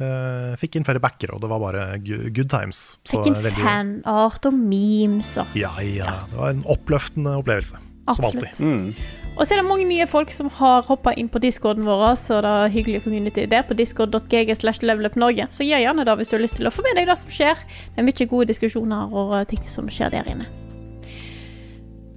eh, 0.00 0.56
fikk 0.60 0.78
inn 0.78 0.86
flere 0.86 1.02
backere, 1.02 1.34
og 1.36 1.42
det 1.42 1.50
var 1.50 1.62
bare 1.62 1.84
good 2.02 2.48
times. 2.50 2.96
Så 3.04 3.16
Fikk 3.18 3.30
inn 3.30 3.38
veldig- 3.38 3.64
fanart 3.64 4.46
og 4.48 4.54
memes 4.54 5.36
og 5.42 5.54
Ja, 5.58 5.72
ja. 5.82 6.18
Det 6.30 6.38
var 6.38 6.50
en 6.50 6.64
oppløftende 6.64 7.36
opplevelse. 7.38 7.78
Som 8.08 8.24
Absolutt. 8.24 8.60
Mm. 8.60 8.94
Og 9.38 9.46
så 9.46 9.54
er 9.54 9.60
det 9.60 9.68
mange 9.68 9.84
nye 9.86 10.06
folk 10.10 10.30
som 10.34 10.48
har 10.50 10.82
hoppa 10.88 11.12
inn 11.14 11.28
på 11.30 11.38
discorden 11.38 11.84
vår, 11.86 12.16
så 12.18 12.40
det 12.42 12.50
er 12.50 12.72
hyggelig 12.74 13.04
community 13.04 13.44
der 13.46 13.62
på 13.62 13.76
discord.gg 13.78 14.50
slash 14.56 14.82
levelupnorge. 14.82 15.46
Så 15.54 15.62
gjør 15.62 15.84
gjerne 15.84 16.04
det 16.08 16.16
hvis 16.18 16.32
du 16.32 16.36
har 16.36 16.42
lyst 16.42 16.56
til 16.58 16.66
å 16.66 16.72
få 16.74 16.82
med 16.82 16.96
deg 16.98 17.06
det 17.06 17.18
som 17.20 17.30
skjer. 17.30 17.60
Det 17.94 18.02
er 18.02 18.08
mye 18.08 18.26
gode 18.32 18.48
diskusjoner 18.50 19.12
og 19.14 19.36
eh, 19.38 19.44
ting 19.52 19.62
som 19.70 19.86
skjer 19.92 20.10
der 20.16 20.26
inne. 20.32 20.48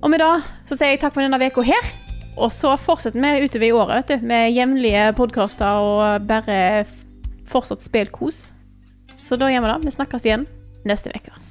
Og 0.01 0.09
med 0.09 0.23
det 0.23 0.31
så 0.65 0.77
sier 0.79 0.95
jeg 0.95 1.03
takk 1.03 1.13
for 1.13 1.21
denne 1.21 1.37
uka 1.37 1.61
her. 1.67 1.91
Og 2.39 2.49
så 2.55 2.73
fortsetter 2.79 3.21
vi 3.21 3.45
utover 3.45 3.67
i 3.67 3.73
året 3.75 4.01
vet 4.01 4.21
du, 4.21 4.25
med 4.25 4.55
jevnlige 4.55 5.11
podkaster 5.19 5.83
og 5.83 6.25
bare 6.25 6.85
fortsatt 7.51 7.83
spillkos. 7.85 8.43
Så 9.19 9.37
da 9.37 9.51
gjør 9.51 9.65
vi 9.65 9.73
det. 9.73 9.79
Vi 9.85 9.95
snakkes 9.97 10.27
igjen 10.27 10.47
neste 10.87 11.13
uke. 11.13 11.50